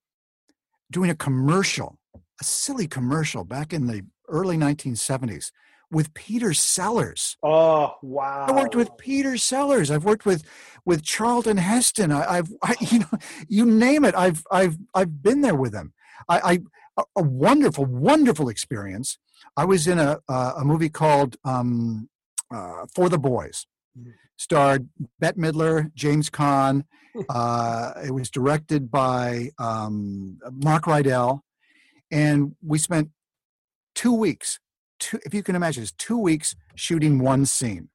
doing 0.92 1.10
a 1.10 1.16
commercial, 1.16 1.98
a 2.16 2.44
silly 2.44 2.88
commercial 2.88 3.44
back 3.44 3.74
in 3.74 3.88
the 3.88 4.06
early 4.30 4.58
1970s 4.58 5.52
with 5.92 6.14
Peter 6.14 6.54
Sellers. 6.54 7.38
Oh 7.44 7.94
wow! 8.02 8.48
I 8.48 8.52
worked 8.52 8.76
with 8.76 8.98
Peter 8.98 9.38
Sellers. 9.38 9.92
I've 9.92 10.04
worked 10.04 10.26
with 10.26 10.44
with 10.86 11.04
Charlton 11.04 11.58
Heston. 11.58 12.12
I, 12.12 12.38
have 12.38 12.50
you 12.82 13.00
know 13.00 13.20
you 13.48 13.66
name 13.66 14.04
it. 14.04 14.16
I've 14.16 14.44
I've 14.52 14.78
I've 14.94 15.22
been 15.22 15.42
there 15.42 15.56
with 15.56 15.72
them. 15.72 15.94
I, 16.28 16.40
I 16.40 16.60
a 16.98 17.24
wonderful 17.24 17.86
wonderful 17.86 18.50
experience. 18.50 19.18
I 19.58 19.66
was 19.66 19.88
in 19.88 20.00
a 20.00 20.20
a 20.30 20.64
movie 20.64 20.90
called 20.90 21.38
um, 21.44 22.10
uh, 22.54 22.86
For 22.94 23.10
the 23.10 23.18
Boys. 23.18 23.66
Mm 23.98 24.14
starred 24.38 24.90
Bette 25.20 25.40
Midler, 25.40 25.94
James 25.96 26.30
Caan. 26.30 26.84
Uh, 27.30 27.94
it 28.04 28.10
was 28.10 28.32
directed 28.32 28.90
by 28.90 29.52
um, 29.60 30.40
Mark 30.52 30.86
Rydell, 30.86 31.42
and 32.10 32.56
we 32.66 32.80
spent 32.80 33.12
two 33.94 34.12
weeks. 34.12 34.58
Two, 35.00 35.20
if 35.24 35.32
you 35.32 35.44
can 35.44 35.56
imagine, 35.56 35.84
it's 35.84 35.92
two 35.92 36.18
weeks 36.18 36.56
shooting 36.74 37.20
one 37.20 37.46
scene, 37.46 37.90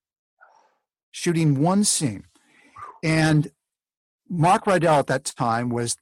shooting 1.11 1.61
one 1.61 1.83
scene, 1.83 2.27
and 3.03 3.51
Mark 4.31 4.67
Rydell 4.67 5.01
at 5.01 5.09
that 5.09 5.25
time 5.25 5.69
was 5.69 5.97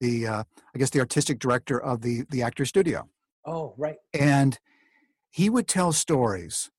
the, 0.00 0.26
uh, 0.26 0.42
I 0.74 0.78
guess 0.78 0.90
the 0.90 1.00
artistic 1.00 1.38
director 1.38 1.80
of 1.80 2.02
the 2.02 2.24
the 2.30 2.42
actor 2.42 2.64
studio. 2.64 3.08
Oh, 3.46 3.74
right. 3.76 3.96
And 4.12 4.58
he 5.30 5.50
would 5.50 5.68
tell 5.68 5.92
stories 5.92 6.70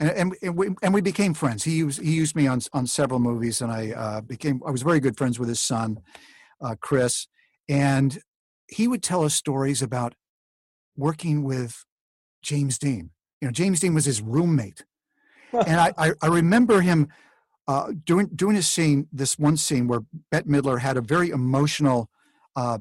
and, 0.00 0.34
and, 0.42 0.56
we, 0.56 0.68
and 0.82 0.94
we 0.94 1.02
became 1.02 1.34
friends. 1.34 1.64
He 1.64 1.72
used 1.72 2.00
he 2.00 2.12
used 2.12 2.34
me 2.34 2.46
on 2.46 2.60
on 2.72 2.86
several 2.86 3.20
movies, 3.20 3.60
and 3.60 3.70
I 3.70 3.90
uh, 3.90 4.20
became 4.22 4.62
I 4.66 4.70
was 4.70 4.82
very 4.82 4.98
good 4.98 5.18
friends 5.18 5.38
with 5.38 5.48
his 5.48 5.60
son, 5.60 6.00
uh, 6.60 6.74
Chris, 6.80 7.26
and 7.68 8.18
he 8.66 8.88
would 8.88 9.02
tell 9.02 9.24
us 9.24 9.34
stories 9.34 9.82
about 9.82 10.14
working 10.96 11.44
with 11.44 11.84
James 12.42 12.78
Dean. 12.78 13.10
You 13.42 13.48
know, 13.48 13.52
James 13.52 13.80
Dean 13.80 13.92
was 13.92 14.06
his 14.06 14.22
roommate, 14.22 14.84
and 15.52 15.78
I, 15.78 15.92
I, 15.98 16.12
I 16.22 16.26
remember 16.28 16.80
him 16.80 17.08
uh, 17.68 17.92
doing 18.04 18.30
doing 18.34 18.56
a 18.56 18.62
scene, 18.62 19.06
this 19.12 19.38
one 19.38 19.58
scene 19.58 19.86
where 19.86 20.00
Bette 20.30 20.48
Midler 20.48 20.80
had 20.80 20.96
a 20.96 21.02
very 21.02 21.28
emotional 21.28 22.08
uh, 22.56 22.78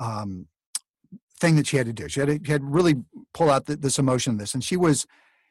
um, 0.00 0.46
thing 1.40 1.56
that 1.56 1.66
she 1.66 1.76
had 1.76 1.86
to 1.86 1.92
do. 1.92 2.08
She 2.08 2.20
had 2.20 2.26
to, 2.26 2.40
she 2.44 2.52
had 2.52 2.60
to 2.62 2.66
really 2.66 2.94
pull 3.34 3.50
out 3.50 3.66
the, 3.66 3.76
this 3.76 3.98
emotion 3.98 4.38
this, 4.38 4.54
and 4.54 4.62
she 4.62 4.76
was 4.76 5.06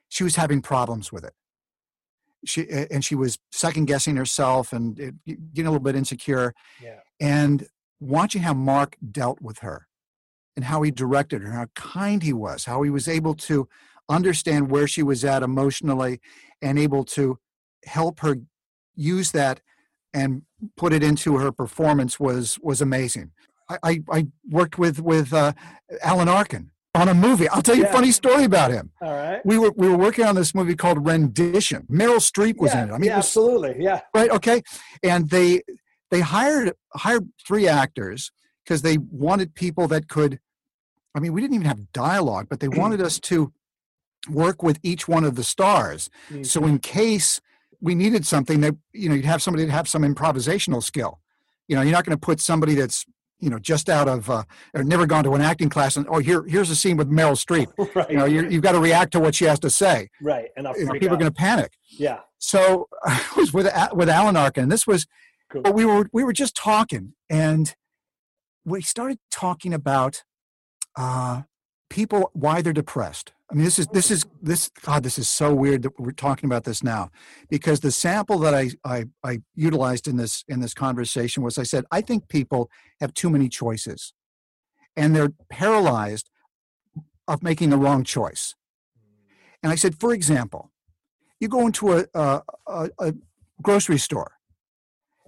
she 0.09 0.23
was 0.23 0.35
having 0.35 0.61
problems 0.61 1.11
with 1.11 1.23
it. 1.23 1.33
She 2.45 2.67
and 2.69 3.03
she 3.03 3.15
was 3.15 3.39
second 3.51 3.85
guessing 3.85 4.15
herself 4.15 4.71
and 4.73 4.95
getting 4.95 5.67
a 5.67 5.71
little 5.71 5.79
bit 5.79 5.95
insecure. 5.95 6.53
Yeah. 6.81 6.99
And 7.19 7.67
watching 7.99 8.41
how 8.41 8.53
Mark 8.53 8.97
dealt 9.11 9.41
with 9.41 9.59
her 9.59 9.87
and 10.55 10.65
how 10.65 10.81
he 10.81 10.91
directed 10.91 11.41
her, 11.41 11.51
how 11.51 11.67
kind 11.75 12.23
he 12.23 12.33
was, 12.33 12.65
how 12.65 12.81
he 12.83 12.89
was 12.89 13.07
able 13.07 13.33
to 13.33 13.67
understand 14.07 14.69
where 14.69 14.87
she 14.87 15.01
was 15.01 15.25
at 15.25 15.43
emotionally 15.43 16.19
and 16.61 16.77
able 16.77 17.03
to 17.03 17.39
help 17.85 18.19
her 18.19 18.37
use 18.95 19.31
that 19.31 19.61
and 20.15 20.41
put 20.77 20.93
it 20.93 21.03
into 21.03 21.37
her 21.37 21.51
performance 21.51 22.19
was 22.19 22.57
was 22.61 22.81
amazing. 22.81 23.31
I, 23.69 23.77
I, 23.83 24.03
I 24.11 24.27
worked 24.49 24.77
with 24.77 24.99
with 25.01 25.33
uh, 25.33 25.53
Alan 26.01 26.29
Arkin 26.29 26.71
on 26.95 27.09
a 27.09 27.13
movie. 27.13 27.49
I'll 27.49 27.61
tell 27.61 27.75
you 27.75 27.83
yeah. 27.83 27.89
a 27.89 27.93
funny 27.93 28.11
story 28.11 28.45
about 28.45 28.71
him. 28.71 28.91
All 29.01 29.13
right. 29.13 29.45
We 29.45 29.57
were 29.57 29.71
we 29.75 29.87
were 29.89 29.97
working 29.97 30.25
on 30.25 30.35
this 30.35 30.55
movie 30.55 30.75
called 30.75 31.05
Rendition. 31.05 31.85
Meryl 31.91 32.21
Streep 32.31 32.57
was 32.57 32.73
yeah, 32.73 32.83
in 32.83 32.89
it. 32.89 32.93
I 32.93 32.97
mean, 32.97 33.09
yeah, 33.09 33.17
was, 33.17 33.25
absolutely. 33.25 33.83
Yeah. 33.83 34.01
Right. 34.13 34.31
Okay. 34.31 34.63
And 35.03 35.29
they 35.29 35.61
they 36.11 36.21
hired 36.21 36.73
hired 36.93 37.27
three 37.45 37.67
actors 37.67 38.31
because 38.63 38.81
they 38.81 38.97
wanted 38.97 39.53
people 39.53 39.87
that 39.89 40.07
could. 40.07 40.39
I 41.13 41.19
mean, 41.19 41.33
we 41.33 41.41
didn't 41.41 41.55
even 41.55 41.67
have 41.67 41.91
dialogue, 41.93 42.47
but 42.49 42.59
they 42.59 42.67
wanted 42.67 43.01
us 43.01 43.19
to 43.21 43.53
work 44.29 44.61
with 44.63 44.79
each 44.83 45.07
one 45.07 45.23
of 45.23 45.35
the 45.35 45.43
stars. 45.43 46.09
Mm-hmm. 46.29 46.43
So 46.43 46.65
in 46.65 46.79
case 46.79 47.39
we 47.81 47.95
needed 47.95 48.25
something 48.25 48.61
that 48.61 48.75
you 48.93 49.09
know 49.09 49.15
you'd 49.15 49.25
have 49.25 49.41
somebody 49.41 49.65
to 49.65 49.71
have 49.71 49.87
some 49.87 50.03
improvisational 50.03 50.81
skill. 50.83 51.19
You 51.67 51.75
know, 51.75 51.81
you're 51.81 51.91
not 51.91 52.05
going 52.05 52.17
to 52.17 52.21
put 52.21 52.39
somebody 52.39 52.75
that's 52.75 53.05
you 53.39 53.49
know 53.49 53.59
just 53.59 53.89
out 53.89 54.07
of 54.07 54.29
uh, 54.29 54.43
or 54.73 54.83
never 54.83 55.05
gone 55.05 55.23
to 55.25 55.33
an 55.33 55.41
acting 55.41 55.69
class 55.69 55.97
and 55.97 56.07
oh 56.09 56.19
here 56.19 56.43
here's 56.47 56.69
a 56.69 56.75
scene 56.75 56.97
with 56.97 57.09
Meryl 57.09 57.35
Streep. 57.35 57.71
right. 57.95 58.09
You 58.09 58.17
know 58.17 58.25
you 58.25 58.43
have 58.43 58.61
got 58.61 58.71
to 58.73 58.79
react 58.79 59.11
to 59.13 59.19
what 59.19 59.35
she 59.35 59.45
has 59.45 59.59
to 59.59 59.69
say. 59.69 60.09
Right. 60.21 60.49
And 60.55 60.67
you 60.77 60.85
know, 60.85 60.93
people 60.93 61.09
out. 61.09 61.13
are 61.13 61.17
going 61.17 61.31
to 61.31 61.35
panic. 61.35 61.73
Yeah. 61.89 62.19
So 62.37 62.87
I 63.03 63.21
was 63.37 63.53
with 63.53 63.67
with 63.93 64.09
Alan 64.09 64.37
Arkin. 64.37 64.69
This 64.69 64.87
was, 64.87 65.05
cool. 65.51 65.61
but 65.61 65.73
we 65.73 65.85
were 65.85 66.09
we 66.13 66.23
were 66.23 66.33
just 66.33 66.55
talking 66.55 67.13
and 67.29 67.75
we 68.65 68.81
started 68.81 69.19
talking 69.31 69.73
about 69.73 70.23
uh, 70.95 71.43
people 71.89 72.31
why 72.33 72.61
they're 72.61 72.73
depressed. 72.73 73.33
I 73.51 73.53
mean, 73.53 73.63
this 73.63 73.77
is 73.77 73.87
this 73.87 74.09
is 74.09 74.25
this 74.41 74.69
God. 74.81 75.03
This 75.03 75.19
is 75.19 75.29
so 75.29 75.53
weird 75.53 75.83
that 75.83 75.99
we're 75.99 76.11
talking 76.11 76.47
about 76.47 76.63
this 76.63 76.81
now, 76.83 77.11
because 77.47 77.79
the 77.79 77.91
sample 77.91 78.39
that 78.39 78.55
I, 78.55 78.71
I 78.83 79.05
I 79.23 79.41
utilized 79.53 80.07
in 80.07 80.17
this 80.17 80.43
in 80.47 80.61
this 80.61 80.73
conversation 80.73 81.43
was 81.43 81.59
I 81.59 81.63
said 81.63 81.85
I 81.91 82.01
think 82.01 82.27
people 82.27 82.71
have 82.99 83.13
too 83.13 83.29
many 83.29 83.47
choices, 83.47 84.13
and 84.97 85.15
they're 85.15 85.33
paralyzed 85.49 86.31
of 87.27 87.43
making 87.43 87.69
the 87.69 87.77
wrong 87.77 88.03
choice. 88.03 88.55
And 89.61 89.71
I 89.71 89.75
said, 89.75 89.95
for 89.99 90.13
example, 90.13 90.71
you 91.39 91.47
go 91.47 91.65
into 91.65 91.93
a, 91.93 92.05
a, 92.13 92.41
a, 92.67 92.89
a 92.99 93.13
grocery 93.61 93.97
store. 93.97 94.33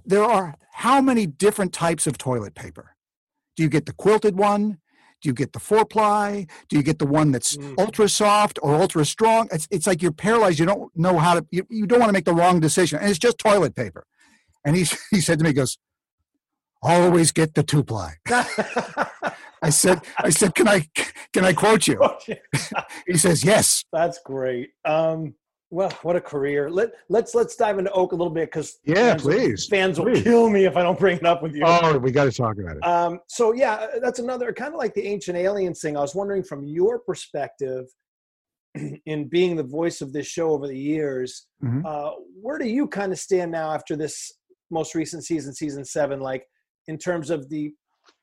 There 0.06 0.24
are 0.24 0.56
how 0.74 1.02
many 1.02 1.26
different 1.28 1.74
types 1.74 2.08
of 2.08 2.18
toilet 2.18 2.56
paper? 2.56 2.96
Do 3.56 3.64
you 3.64 3.70
get 3.70 3.86
the 3.86 3.94
quilted 3.94 4.38
one? 4.38 4.78
Do 5.22 5.30
you 5.30 5.34
get 5.34 5.54
the 5.54 5.60
four 5.60 5.86
ply? 5.86 6.46
Do 6.70 6.78
you 6.78 6.84
get 6.84 7.00
the 7.00 7.06
one 7.06 7.32
that's 7.32 7.58
mm. 7.58 7.76
ultra 7.80 8.08
soft 8.08 8.60
or 8.62 8.76
ultra 8.76 9.04
strong? 9.06 9.48
It's, 9.52 9.68
it's 9.72 9.88
like 9.88 10.02
you're 10.02 10.12
paralyzed. 10.12 10.60
You 10.60 10.66
don't 10.66 10.96
know 10.96 11.18
how 11.18 11.36
to, 11.36 11.46
you, 11.52 11.66
you 11.70 11.88
don't 11.88 12.00
want 12.00 12.10
to 12.10 12.14
make 12.14 12.26
the 12.26 12.34
wrong 12.34 12.60
decision. 12.60 13.00
And 13.00 13.10
it's 13.10 13.20
just 13.20 13.38
toilet 13.40 13.76
paper. 13.76 14.06
And 14.64 14.76
he, 14.76 14.86
he 15.12 15.22
said 15.22 15.40
to 15.40 15.44
me, 15.44 15.50
he 15.50 15.54
goes, 15.54 15.78
always 16.82 17.32
get 17.32 17.56
the 17.56 17.64
two 17.64 17.84
ply. 17.84 18.14
I 19.62 19.72
said, 19.72 20.02
I 20.20 20.30
said, 20.30 20.54
can 20.54 20.68
I, 20.68 20.88
can 21.34 21.44
I 21.44 21.54
quote 21.54 21.88
you? 21.88 22.00
he 23.08 23.18
says, 23.18 23.44
yes. 23.44 23.86
That's 23.92 24.20
great. 24.24 24.70
Um, 24.86 25.34
well, 25.70 25.92
what 26.02 26.16
a 26.16 26.22
career! 26.22 26.70
Let 26.70 26.92
let's 27.10 27.36
let's 27.36 27.56
dive 27.56 27.78
into 27.78 27.92
Oak 27.92 28.14
a 28.14 28.16
little 28.16 28.32
bit 28.32 28.46
because 28.46 28.80
yeah, 28.86 28.96
fans 28.96 29.22
please. 29.22 29.70
Will, 29.70 29.78
fans 29.78 30.00
please. 30.00 30.18
will 30.18 30.24
kill 30.24 30.50
me 30.50 30.66
if 30.66 30.78
I 30.78 30.84
don't 30.84 30.98
bring 30.98 31.18
it 31.18 31.26
up 31.26 31.44
with 31.44 31.56
you. 31.56 31.64
Oh, 31.66 31.98
we 31.98 32.12
got 32.12 32.24
to 32.26 32.32
talk 32.32 32.58
about 32.58 32.78
it. 32.78 32.86
Um, 32.86 33.20
so 33.28 33.54
yeah, 33.54 33.74
uh, 33.74 33.88
that's 34.02 34.20
another 34.20 34.54
kind 34.54 34.74
of 34.74 34.78
like 34.78 34.94
the 34.94 35.06
ancient 35.06 35.38
aliens 35.38 35.82
thing. 35.82 35.98
I 35.98 36.00
was 36.00 36.16
wondering 36.16 36.44
from 36.44 36.64
your 36.64 37.00
perspective, 37.00 37.86
in 39.06 39.28
being 39.28 39.56
the 39.56 39.64
voice 39.64 40.02
of 40.02 40.14
this 40.14 40.28
show 40.28 40.52
over 40.52 40.68
the 40.68 40.78
years, 40.78 41.48
mm-hmm. 41.64 41.86
uh, 41.86 42.12
where 42.42 42.58
do 42.58 42.68
you 42.68 42.88
kind 42.88 43.12
of 43.12 43.20
stand 43.20 43.52
now 43.52 43.72
after 43.72 43.96
this 43.96 44.32
most 44.72 44.96
recent 44.96 45.26
season, 45.26 45.54
season 45.54 45.84
seven? 45.84 46.20
Like 46.20 46.46
in 46.88 46.98
terms 46.98 47.30
of 47.30 47.50
the 47.50 47.74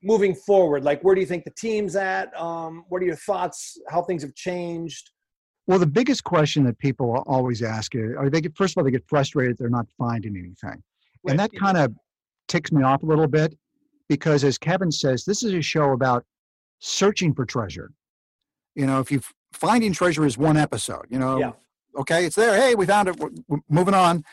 moving 0.03 0.35
forward, 0.35 0.83
like 0.83 1.03
where 1.03 1.15
do 1.15 1.21
you 1.21 1.27
think 1.27 1.45
the 1.45 1.53
team's 1.59 1.97
at? 1.97 2.35
Um, 2.41 2.85
what 2.89 3.03
are 3.03 3.07
your 3.07 3.17
thoughts? 3.17 3.79
How 3.91 4.03
things 4.03 4.23
have 4.23 4.35
changed? 4.35 5.11
Well, 5.67 5.79
the 5.79 5.87
biggest 5.87 6.25
question 6.25 6.65
that 6.65 6.79
people 6.79 7.25
always 7.27 7.63
ask 7.63 7.95
is, 7.95 8.15
are 8.17 8.29
they 8.29 8.41
get, 8.41 8.57
first 8.57 8.75
of 8.75 8.79
all, 8.79 8.85
they 8.85 8.91
get 8.91 9.09
frustrated 9.09 9.57
they're 9.57 9.71
not 9.71 9.87
finding 9.97 10.37
anything. 10.37 10.83
Right. 11.23 11.31
And 11.31 11.39
that 11.39 11.53
kind 11.55 11.79
of 11.79 11.95
ticks 12.49 12.71
me 12.71 12.83
off 12.83 13.03
a 13.03 13.07
little 13.07 13.27
bit 13.27 13.57
because 14.09 14.45
as 14.45 14.59
Kevin 14.59 14.93
says, 14.93 15.25
this 15.25 15.43
is 15.43 15.55
a 15.55 15.63
show 15.63 15.93
about 15.93 16.25
searching 16.81 17.33
for 17.35 17.47
treasure. 17.47 17.93
You 18.75 18.87
know, 18.87 19.01
if 19.01 19.11
you 19.11 19.23
finding 19.53 19.93
treasure 19.93 20.27
is 20.27 20.37
one 20.37 20.57
episode, 20.57 21.07
you 21.09 21.19
know, 21.19 21.39
yeah. 21.39 21.53
okay, 21.99 22.27
it's 22.27 22.37
there. 22.37 22.61
Hey, 22.61 22.75
we 22.75 22.85
found 22.85 23.09
it. 23.09 23.19
We're, 23.19 23.31
we're 23.49 23.61
moving 23.71 23.95
on. 23.95 24.25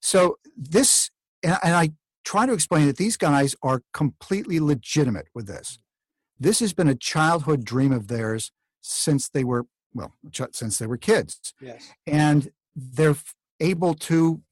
So 0.00 0.38
this, 0.56 1.10
and, 1.42 1.58
and 1.64 1.74
I, 1.74 1.90
try 2.26 2.44
to 2.44 2.52
explain 2.52 2.86
that 2.88 2.96
these 2.96 3.16
guys 3.16 3.54
are 3.62 3.82
completely 3.94 4.58
legitimate 4.58 5.28
with 5.32 5.46
this. 5.46 5.78
This 6.38 6.58
has 6.58 6.74
been 6.74 6.88
a 6.88 6.94
childhood 6.94 7.64
dream 7.64 7.92
of 7.92 8.08
theirs 8.08 8.50
since 8.80 9.28
they 9.28 9.44
were 9.44 9.66
well, 9.96 10.14
since 10.52 10.78
they 10.78 10.86
were 10.86 10.96
kids. 10.96 11.54
Yes. 11.60 11.90
And 12.06 12.50
they're 12.74 13.16
able 13.60 13.94
to 13.94 14.42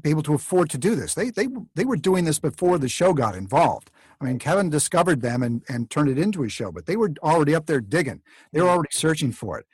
be 0.00 0.10
able 0.10 0.22
to 0.22 0.34
afford 0.34 0.70
to 0.70 0.78
do 0.78 0.94
this. 0.94 1.14
They 1.14 1.30
they 1.30 1.48
they 1.74 1.84
were 1.84 1.96
doing 1.96 2.24
this 2.24 2.38
before 2.38 2.78
the 2.78 2.88
show 2.88 3.12
got 3.12 3.34
involved. 3.34 3.90
I 4.20 4.24
mean, 4.24 4.38
Kevin 4.38 4.70
discovered 4.70 5.20
them 5.20 5.42
and 5.42 5.62
and 5.68 5.90
turned 5.90 6.08
it 6.08 6.18
into 6.18 6.42
a 6.44 6.48
show, 6.48 6.72
but 6.72 6.86
they 6.86 6.96
were 6.96 7.12
already 7.22 7.54
up 7.54 7.66
there 7.66 7.80
digging. 7.80 8.22
They 8.52 8.62
were 8.62 8.68
already 8.68 8.90
searching 8.92 9.32
for 9.32 9.58
it. 9.58 9.66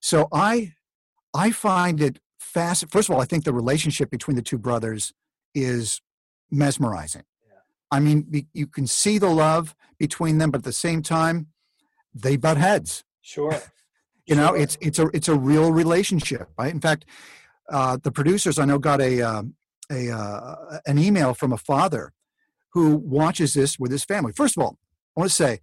So 0.00 0.28
I 0.32 0.72
I 1.34 1.50
find 1.50 2.00
it 2.00 2.20
fast. 2.38 2.88
First 2.90 3.08
of 3.08 3.14
all, 3.14 3.20
I 3.20 3.24
think 3.24 3.44
the 3.44 3.52
relationship 3.52 4.10
between 4.10 4.36
the 4.36 4.42
two 4.42 4.58
brothers 4.58 5.12
is 5.54 6.00
mesmerizing. 6.50 7.24
Yeah. 7.44 7.58
I 7.90 8.00
mean, 8.00 8.46
you 8.52 8.66
can 8.66 8.86
see 8.86 9.18
the 9.18 9.30
love 9.30 9.74
between 9.98 10.38
them, 10.38 10.50
but 10.50 10.58
at 10.58 10.64
the 10.64 10.72
same 10.72 11.02
time, 11.02 11.48
they 12.14 12.36
butt 12.36 12.56
heads. 12.56 13.04
Sure. 13.20 13.60
You 14.26 14.34
know, 14.34 14.54
it's 14.54 14.78
it's 14.80 14.98
a 14.98 15.08
it's 15.12 15.28
a 15.28 15.34
real 15.34 15.72
relationship, 15.72 16.48
right? 16.58 16.72
In 16.72 16.80
fact, 16.80 17.04
uh, 17.68 17.98
the 18.02 18.10
producers 18.10 18.58
I 18.58 18.64
know 18.64 18.78
got 18.78 19.00
a 19.00 19.22
uh, 19.22 19.42
a 19.90 20.10
uh, 20.10 20.78
an 20.86 20.98
email 20.98 21.34
from 21.34 21.52
a 21.52 21.58
father 21.58 22.12
who 22.72 22.96
watches 22.96 23.54
this 23.54 23.78
with 23.78 23.90
his 23.90 24.04
family. 24.04 24.32
First 24.32 24.56
of 24.56 24.62
all, 24.62 24.78
I 25.16 25.20
want 25.20 25.30
to 25.30 25.36
say 25.36 25.60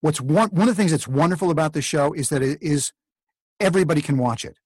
what's 0.00 0.20
one 0.20 0.48
one 0.50 0.68
of 0.68 0.74
the 0.74 0.80
things 0.80 0.90
that's 0.90 1.08
wonderful 1.08 1.50
about 1.50 1.72
the 1.72 1.82
show 1.82 2.12
is 2.12 2.30
that 2.30 2.42
it 2.42 2.62
is 2.62 2.92
everybody 3.60 4.00
can 4.00 4.16
watch 4.16 4.44
it. 4.44 4.56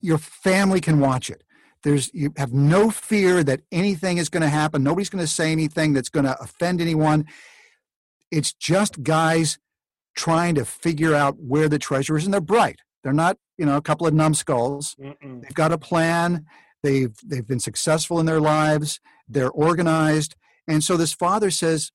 Your 0.00 0.18
family 0.18 0.80
can 0.80 1.00
watch 1.00 1.30
it. 1.30 1.42
There's 1.82 2.12
you 2.12 2.32
have 2.36 2.52
no 2.52 2.90
fear 2.90 3.42
that 3.44 3.60
anything 3.72 4.18
is 4.18 4.28
going 4.28 4.42
to 4.42 4.48
happen. 4.48 4.82
Nobody's 4.82 5.08
going 5.10 5.24
to 5.24 5.30
say 5.30 5.50
anything 5.50 5.92
that's 5.92 6.08
going 6.08 6.26
to 6.26 6.38
offend 6.40 6.80
anyone. 6.80 7.26
It's 8.30 8.52
just 8.52 9.02
guys 9.02 9.58
trying 10.18 10.56
to 10.56 10.64
figure 10.64 11.14
out 11.14 11.36
where 11.38 11.68
the 11.68 11.78
treasure 11.78 12.16
is, 12.16 12.24
and 12.24 12.34
they're 12.34 12.40
bright. 12.40 12.80
They're 13.04 13.12
not, 13.12 13.38
you 13.56 13.64
know, 13.64 13.76
a 13.76 13.80
couple 13.80 14.04
of 14.04 14.12
numbskulls. 14.12 14.96
Mm-mm. 15.00 15.42
They've 15.42 15.54
got 15.54 15.70
a 15.70 15.78
plan. 15.78 16.44
They've 16.82 17.16
they've 17.24 17.46
been 17.46 17.60
successful 17.60 18.18
in 18.18 18.26
their 18.26 18.40
lives. 18.40 19.00
They're 19.28 19.50
organized, 19.50 20.34
and 20.66 20.82
so 20.82 20.96
this 20.96 21.12
father 21.12 21.50
says, 21.50 21.92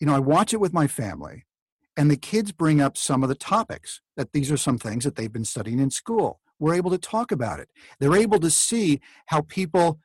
you 0.00 0.06
know, 0.06 0.16
I 0.16 0.18
watch 0.18 0.52
it 0.52 0.60
with 0.60 0.72
my 0.72 0.88
family, 0.88 1.46
and 1.96 2.10
the 2.10 2.16
kids 2.16 2.50
bring 2.50 2.80
up 2.80 2.96
some 2.96 3.22
of 3.22 3.28
the 3.28 3.36
topics 3.36 4.00
that 4.16 4.32
these 4.32 4.50
are 4.50 4.56
some 4.56 4.78
things 4.78 5.04
that 5.04 5.14
they've 5.14 5.32
been 5.32 5.44
studying 5.44 5.78
in 5.78 5.90
school. 5.90 6.40
We're 6.58 6.74
able 6.74 6.90
to 6.90 6.98
talk 6.98 7.30
about 7.30 7.60
it. 7.60 7.68
They're 8.00 8.16
able 8.16 8.40
to 8.40 8.50
see 8.50 9.00
how 9.26 9.42
people 9.42 10.00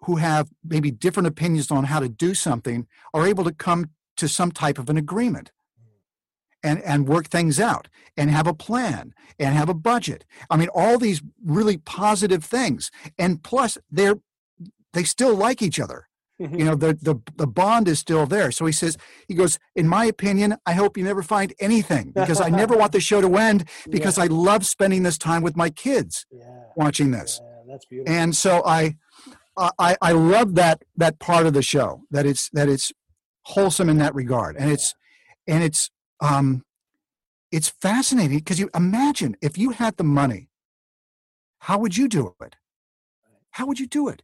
who 0.00 0.16
have 0.16 0.48
maybe 0.64 0.90
different 0.90 1.28
opinions 1.28 1.70
on 1.70 1.84
how 1.84 2.00
to 2.00 2.08
do 2.08 2.34
something 2.34 2.88
are 3.12 3.26
able 3.26 3.44
to 3.44 3.52
come 3.52 3.90
to 4.16 4.28
some 4.28 4.50
type 4.50 4.78
of 4.78 4.90
an 4.90 4.96
agreement 4.96 5.52
and, 6.64 6.82
and 6.82 7.06
work 7.06 7.28
things 7.28 7.60
out 7.60 7.88
and 8.16 8.30
have 8.30 8.48
a 8.48 8.54
plan 8.54 9.14
and 9.38 9.54
have 9.54 9.68
a 9.68 9.74
budget. 9.74 10.24
I 10.50 10.56
mean, 10.56 10.68
all 10.74 10.98
these 10.98 11.22
really 11.44 11.76
positive 11.76 12.42
things. 12.42 12.90
And 13.18 13.42
plus, 13.44 13.78
they're 13.90 14.16
they 14.94 15.04
still 15.04 15.34
like 15.34 15.60
each 15.60 15.78
other. 15.78 16.08
Mm-hmm. 16.40 16.58
You 16.58 16.64
know, 16.64 16.74
the, 16.74 16.94
the 16.94 17.16
the 17.36 17.46
bond 17.46 17.86
is 17.86 18.00
still 18.00 18.26
there. 18.26 18.50
So 18.50 18.66
he 18.66 18.72
says, 18.72 18.96
he 19.28 19.34
goes, 19.34 19.58
in 19.76 19.86
my 19.86 20.06
opinion, 20.06 20.56
I 20.66 20.72
hope 20.72 20.96
you 20.96 21.04
never 21.04 21.22
find 21.22 21.52
anything 21.60 22.10
because 22.10 22.40
I 22.40 22.48
never 22.48 22.76
want 22.76 22.92
the 22.92 23.00
show 23.00 23.20
to 23.20 23.36
end 23.36 23.68
because 23.90 24.18
yeah. 24.18 24.24
I 24.24 24.26
love 24.28 24.66
spending 24.66 25.04
this 25.04 25.18
time 25.18 25.42
with 25.42 25.56
my 25.56 25.70
kids 25.70 26.26
yeah. 26.32 26.44
watching 26.76 27.12
this. 27.12 27.40
Yeah, 27.42 27.62
that's 27.68 27.86
beautiful. 27.86 28.12
And 28.12 28.34
so 28.34 28.62
I 28.64 28.96
I 29.56 29.96
I 30.00 30.12
love 30.12 30.56
that 30.56 30.82
that 30.96 31.20
part 31.20 31.46
of 31.46 31.52
the 31.52 31.62
show 31.62 32.02
that 32.10 32.26
it's 32.26 32.50
that 32.50 32.68
it's 32.68 32.92
wholesome 33.42 33.88
in 33.88 33.98
that 33.98 34.14
regard. 34.14 34.56
And 34.56 34.72
it's 34.72 34.94
and 35.46 35.62
it's 35.62 35.90
um, 36.24 36.64
it's 37.52 37.68
fascinating 37.68 38.38
because 38.38 38.58
you 38.58 38.70
imagine 38.74 39.36
if 39.42 39.58
you 39.58 39.70
had 39.70 39.96
the 39.96 40.04
money, 40.04 40.48
how 41.58 41.78
would 41.78 41.96
you 41.96 42.08
do 42.08 42.34
it? 42.40 42.56
How 43.50 43.66
would 43.66 43.78
you 43.78 43.86
do 43.86 44.08
it? 44.08 44.22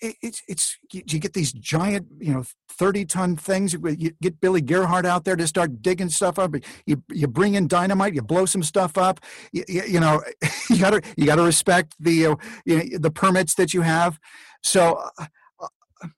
It, 0.00 0.16
it's 0.22 0.42
it's 0.48 0.78
you, 0.92 1.02
you, 1.06 1.18
get 1.18 1.34
these 1.34 1.52
giant 1.52 2.06
you 2.18 2.32
know 2.32 2.44
30 2.70 3.04
ton 3.04 3.36
things 3.36 3.74
you 3.74 4.12
get 4.22 4.40
billy 4.40 4.62
gerhardt 4.62 5.04
out 5.04 5.24
there 5.24 5.36
to 5.36 5.46
start 5.46 5.82
digging 5.82 6.08
stuff 6.08 6.38
up 6.38 6.54
you 6.86 7.02
you 7.10 7.26
bring 7.28 7.52
in 7.52 7.68
dynamite 7.68 8.14
you 8.14 8.22
blow 8.22 8.46
some 8.46 8.62
stuff 8.62 8.96
up 8.96 9.20
you, 9.52 9.62
you 9.68 10.00
know 10.00 10.22
you 10.70 10.78
gotta 10.78 11.02
you 11.18 11.26
gotta 11.26 11.42
respect 11.42 11.94
the 12.00 12.28
uh, 12.28 12.36
you 12.64 12.76
know, 12.78 12.98
the 12.98 13.10
permits 13.10 13.54
that 13.56 13.74
you 13.74 13.82
have 13.82 14.18
so 14.62 15.02
uh, 15.18 15.26
uh 15.60 16.08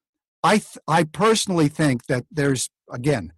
i 0.44 0.58
th- 0.58 0.78
i 0.86 1.02
personally 1.02 1.66
think 1.66 2.06
that 2.06 2.24
there's 2.30 2.70
again 2.92 3.32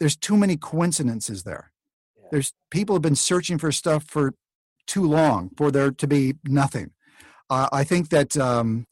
there's 0.00 0.16
too 0.16 0.36
many 0.36 0.56
coincidences 0.56 1.42
there. 1.42 1.72
Yeah. 2.16 2.28
There's 2.32 2.52
people 2.70 2.94
have 2.94 3.02
been 3.02 3.16
searching 3.16 3.58
for 3.58 3.72
stuff 3.72 4.04
for 4.04 4.34
too 4.86 5.06
long 5.06 5.50
for 5.56 5.70
there 5.70 5.90
to 5.90 6.06
be 6.06 6.34
nothing. 6.44 6.92
Uh, 7.50 7.68
I 7.72 7.84
think 7.84 8.10
that 8.10 8.36
um, 8.36 8.86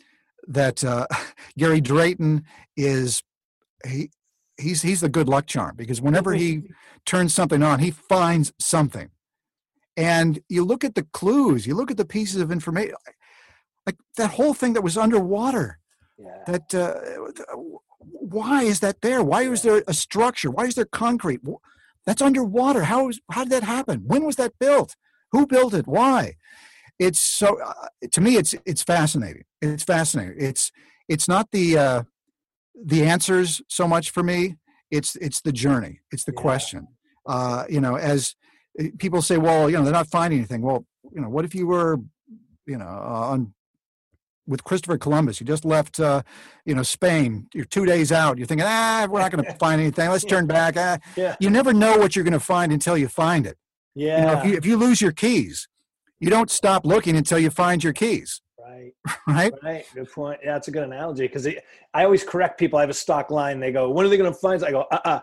that 0.47 0.85
uh, 0.85 1.07
Gary 1.59 1.81
Drayton 1.81 2.45
is 2.77 3.23
he 3.87 4.11
he's 4.59 4.83
he's 4.83 5.01
the 5.01 5.09
good 5.09 5.29
luck 5.29 5.47
charm 5.47 5.77
because 5.77 6.01
whenever 6.01 6.33
he 6.33 6.63
turns 7.05 7.35
something 7.35 7.63
on, 7.63 7.81
he 7.81 7.91
finds 7.91 8.53
something. 8.59 9.11
And 9.97 10.41
you 10.49 10.65
look 10.65 10.85
at 10.85 10.95
the 10.95 11.07
clues, 11.13 11.67
you 11.67 11.75
look 11.75 11.91
at 11.91 11.97
the 11.97 12.05
pieces 12.05 12.41
of 12.41 12.53
information, 12.53 12.95
like 13.87 13.97
that 14.17 14.33
whole 14.33 14.53
thing 14.53 14.75
that 14.75 14.83
was 14.83 14.99
underwater. 14.99 15.79
Yeah. 16.19 16.43
That 16.47 16.75
uh, 16.75 17.55
why 18.13 18.63
is 18.63 18.81
that 18.81 19.01
there? 19.01 19.23
Why 19.23 19.43
is 19.43 19.63
there 19.63 19.83
a 19.87 19.95
structure? 19.95 20.51
Why 20.51 20.65
is 20.65 20.75
there 20.75 20.85
concrete? 20.85 21.41
That's 22.05 22.23
underwater. 22.23 22.85
How 22.85 23.09
is 23.09 23.21
how 23.31 23.45
did 23.45 23.53
that 23.53 23.65
happen? 23.65 24.05
When 24.07 24.25
was 24.25 24.37
that 24.37 24.59
built? 24.59 24.95
Who 25.33 25.47
built 25.47 25.75
it? 25.75 25.87
Why? 25.87 26.37
It's 26.99 27.21
so 27.21 27.61
uh, 27.61 27.89
to 28.11 28.21
me. 28.21 28.37
It's 28.37 28.55
it's 28.65 28.83
fascinating. 28.83 29.45
It's 29.61 29.85
fascinating. 29.85 30.37
It's 30.39 30.71
it's 31.09 31.29
not 31.29 31.51
the 31.51 31.79
uh, 31.79 32.03
the 32.75 33.05
answers 33.05 33.61
so 33.69 33.87
much 33.89 34.11
for 34.11 34.23
me. 34.23 34.57
It's 34.91 35.17
it's 35.17 35.41
the 35.41 35.53
journey. 35.53 36.01
It's 36.13 36.25
the 36.25 36.33
yeah. 36.35 36.41
question. 36.41 36.89
Uh, 37.27 37.65
you 37.69 37.81
know, 37.81 37.97
as 37.97 38.35
eh, 38.79 38.91
people 38.99 39.21
say, 39.21 39.37
well, 39.37 39.69
you 39.69 39.77
know, 39.77 39.83
they're 39.83 39.93
not 39.93 40.09
finding 40.09 40.39
anything. 40.39 40.63
Well, 40.63 40.87
you 41.13 41.21
know, 41.21 41.29
what 41.29 41.45
if 41.45 41.55
you 41.55 41.67
were, 41.67 41.99
you 42.67 42.79
know, 42.79 42.87
on 42.87 43.53
with 44.47 44.65
Christopher 44.65 44.99
Columbus. 44.99 45.41
You 45.41 45.47
just 45.47 45.65
left, 45.65 46.01
uh, 46.01 46.23
you 46.65 46.75
know, 46.75 46.83
Spain. 46.83 47.49
You're 47.55 47.65
two 47.65 47.85
days 47.85 48.13
out. 48.13 48.39
You're 48.39 48.47
thinking, 48.47 48.67
ah, 48.69 49.07
we're 49.11 49.21
not 49.21 49.33
going 49.33 49.45
to 49.53 49.53
find 49.55 49.81
anything. 49.81 50.09
Let's 50.09 50.25
turn 50.25 50.47
back. 50.47 50.75
Ah. 50.77 50.99
Yeah. 51.17 51.37
You 51.41 51.51
never 51.51 51.73
know 51.73 51.99
what 51.99 52.15
you're 52.15 52.25
going 52.25 52.33
to 52.33 52.41
find 52.41 52.73
until 52.73 52.97
you 52.97 53.09
find 53.09 53.47
it. 53.47 53.57
Yeah. 53.95 54.21
You 54.21 54.27
know, 54.27 54.39
if 54.39 54.47
you, 54.47 54.57
if 54.57 54.67
you 54.67 54.77
lose 54.77 55.01
your 55.01 55.13
keys, 55.13 55.69
you 56.21 56.31
don't 56.31 56.51
stop 56.51 56.87
looking 56.87 57.17
until 57.17 57.39
you 57.39 57.51
find 57.51 57.83
your 57.83 57.93
keys. 57.93 58.41
Right. 58.59 58.93
Right. 59.27 59.53
Right. 59.63 59.85
Good 59.95 60.11
point. 60.13 60.41
Yeah, 60.45 60.53
that's 60.55 60.69
a 60.69 60.71
good 60.71 60.85
analogy 60.85 61.27
because 61.27 61.47
I 61.47 62.05
always 62.05 62.23
correct 62.23 62.59
people. 62.59 62.79
I 62.79 62.83
have 62.83 62.91
a 62.91 62.95
stock 62.95 63.31
line. 63.31 63.59
They 63.59 63.73
go, 63.73 63.91
when 63.91 64.07
are 64.07 64.09
they 64.09 64.17
going 64.17 64.33
to 64.33 64.39
find? 64.39 64.63
I 64.65 64.71
go, 64.71 64.87
uh, 64.93 64.99
uh 65.05 65.21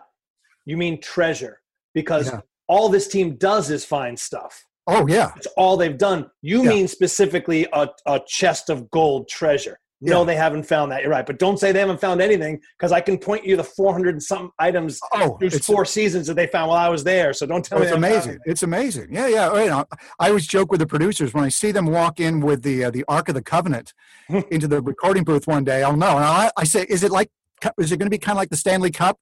You 0.66 0.76
mean 0.76 1.00
treasure? 1.00 1.60
Because 1.94 2.26
yeah. 2.26 2.40
all 2.68 2.88
this 2.88 3.08
team 3.08 3.36
does 3.36 3.70
is 3.70 3.84
find 3.84 4.18
stuff. 4.18 4.66
Oh 4.86 5.06
yeah, 5.06 5.32
it's 5.36 5.46
all 5.56 5.76
they've 5.76 5.96
done. 5.96 6.30
You 6.42 6.62
yeah. 6.64 6.70
mean 6.70 6.88
specifically 6.88 7.66
a, 7.72 7.88
a 8.06 8.20
chest 8.26 8.70
of 8.70 8.90
gold 8.90 9.28
treasure? 9.28 9.78
No, 10.00 10.20
yeah. 10.20 10.24
they 10.26 10.36
haven't 10.36 10.64
found 10.64 10.92
that. 10.92 11.00
You're 11.00 11.10
right, 11.10 11.24
but 11.24 11.38
don't 11.38 11.58
say 11.58 11.72
they 11.72 11.78
haven't 11.78 12.00
found 12.00 12.20
anything 12.20 12.60
because 12.76 12.92
I 12.92 13.00
can 13.00 13.16
point 13.16 13.46
you 13.46 13.56
the 13.56 13.64
400 13.64 14.14
and 14.16 14.22
some 14.22 14.50
items 14.58 15.00
oh, 15.14 15.38
through 15.38 15.50
four 15.50 15.86
seasons 15.86 16.26
that 16.26 16.34
they 16.34 16.46
found 16.46 16.68
while 16.68 16.78
I 16.78 16.90
was 16.90 17.04
there. 17.04 17.32
So 17.32 17.46
don't 17.46 17.64
tell 17.64 17.78
oh, 17.78 17.80
me. 17.80 17.86
It's 17.86 17.96
amazing. 17.96 18.38
It's 18.44 18.62
amazing. 18.62 19.08
Yeah, 19.10 19.28
yeah. 19.28 19.62
You 19.62 19.70
know, 19.70 19.86
I 20.18 20.28
always 20.28 20.46
joke 20.46 20.70
with 20.70 20.80
the 20.80 20.86
producers 20.86 21.32
when 21.32 21.44
I 21.44 21.48
see 21.48 21.72
them 21.72 21.86
walk 21.86 22.20
in 22.20 22.40
with 22.40 22.62
the 22.62 22.84
uh, 22.84 22.90
the 22.90 23.04
Ark 23.08 23.30
of 23.30 23.34
the 23.34 23.42
Covenant 23.42 23.94
into 24.50 24.68
the 24.68 24.82
recording 24.82 25.24
booth 25.24 25.46
one 25.46 25.64
day. 25.64 25.82
I'll 25.82 25.96
know. 25.96 26.16
And 26.16 26.24
I, 26.24 26.50
I 26.56 26.64
say, 26.64 26.84
is 26.90 27.02
it 27.02 27.10
like 27.10 27.30
is 27.78 27.92
it 27.92 27.96
going 27.98 28.06
to 28.06 28.10
be 28.10 28.18
kind 28.18 28.36
of 28.36 28.40
like 28.40 28.50
the 28.50 28.56
Stanley 28.56 28.90
Cup? 28.90 29.18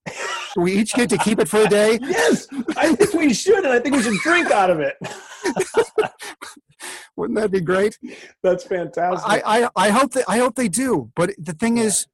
we 0.57 0.73
each 0.73 0.93
get 0.95 1.09
to 1.11 1.19
keep 1.19 1.39
it 1.39 1.49
for 1.49 1.63
a 1.63 1.69
day. 1.69 1.99
Yes, 2.13 2.47
I 2.77 2.95
think 2.95 3.15
we 3.15 3.33
should, 3.33 3.65
and 3.65 3.73
I 3.73 3.79
think 3.79 3.97
we 3.97 4.03
should 4.03 4.19
drink 4.21 4.51
out 4.51 4.71
of 4.71 4.81
it. 4.81 4.97
Wouldn't 7.17 7.39
that 7.39 7.51
be 7.51 7.61
great? 7.61 7.99
That's 8.43 8.65
fantastic. 8.65 9.25
I, 9.25 9.65
I, 9.65 9.69
I 9.77 9.91
hope 9.91 10.13
that 10.13 10.25
I 10.29 10.39
hope 10.39 10.57
they 10.57 10.69
do. 10.69 11.11
But 11.15 11.31
the 11.39 11.53
thing 11.53 11.77
yeah. 11.77 11.85
is, 11.85 12.07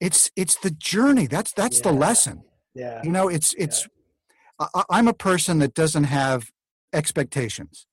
it's 0.00 0.30
it's 0.36 0.56
the 0.56 0.70
journey. 0.70 1.26
That's 1.26 1.52
that's 1.52 1.78
yeah. 1.78 1.90
the 1.90 1.92
lesson. 1.92 2.42
Yeah. 2.74 3.00
You 3.02 3.10
know, 3.10 3.28
it's 3.28 3.54
it's. 3.54 3.88
Yeah. 4.60 4.66
I, 4.74 4.84
I'm 4.90 5.08
a 5.08 5.14
person 5.14 5.58
that 5.60 5.74
doesn't 5.74 6.04
have 6.04 6.50
expectations. 6.92 7.86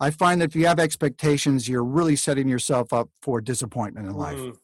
I 0.00 0.10
find 0.10 0.40
that 0.40 0.50
if 0.50 0.56
you 0.56 0.66
have 0.66 0.78
expectations, 0.78 1.68
you're 1.68 1.84
really 1.84 2.16
setting 2.16 2.48
yourself 2.48 2.92
up 2.92 3.10
for 3.22 3.40
disappointment 3.40 4.06
in 4.06 4.14
life. 4.14 4.38
Mm. 4.38 4.56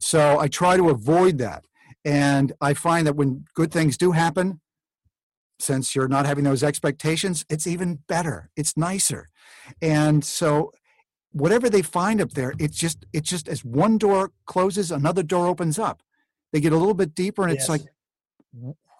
So 0.00 0.38
I 0.38 0.48
try 0.48 0.76
to 0.76 0.90
avoid 0.90 1.38
that. 1.38 1.64
And 2.04 2.52
I 2.60 2.74
find 2.74 3.06
that 3.06 3.16
when 3.16 3.44
good 3.54 3.72
things 3.72 3.96
do 3.96 4.12
happen, 4.12 4.60
since 5.58 5.94
you're 5.94 6.08
not 6.08 6.26
having 6.26 6.44
those 6.44 6.62
expectations, 6.62 7.44
it's 7.50 7.66
even 7.66 8.00
better. 8.06 8.50
It's 8.56 8.76
nicer. 8.76 9.28
And 9.82 10.24
so 10.24 10.72
whatever 11.32 11.68
they 11.68 11.82
find 11.82 12.20
up 12.20 12.32
there, 12.32 12.54
it's 12.58 12.76
just 12.76 13.06
it's 13.12 13.28
just 13.28 13.48
as 13.48 13.64
one 13.64 13.98
door 13.98 14.32
closes, 14.46 14.90
another 14.90 15.22
door 15.22 15.46
opens 15.46 15.78
up. 15.78 16.02
They 16.52 16.60
get 16.60 16.72
a 16.72 16.76
little 16.76 16.94
bit 16.94 17.14
deeper, 17.14 17.42
and 17.42 17.52
it's 17.52 17.68
yes. 17.68 17.68
like, 17.68 17.82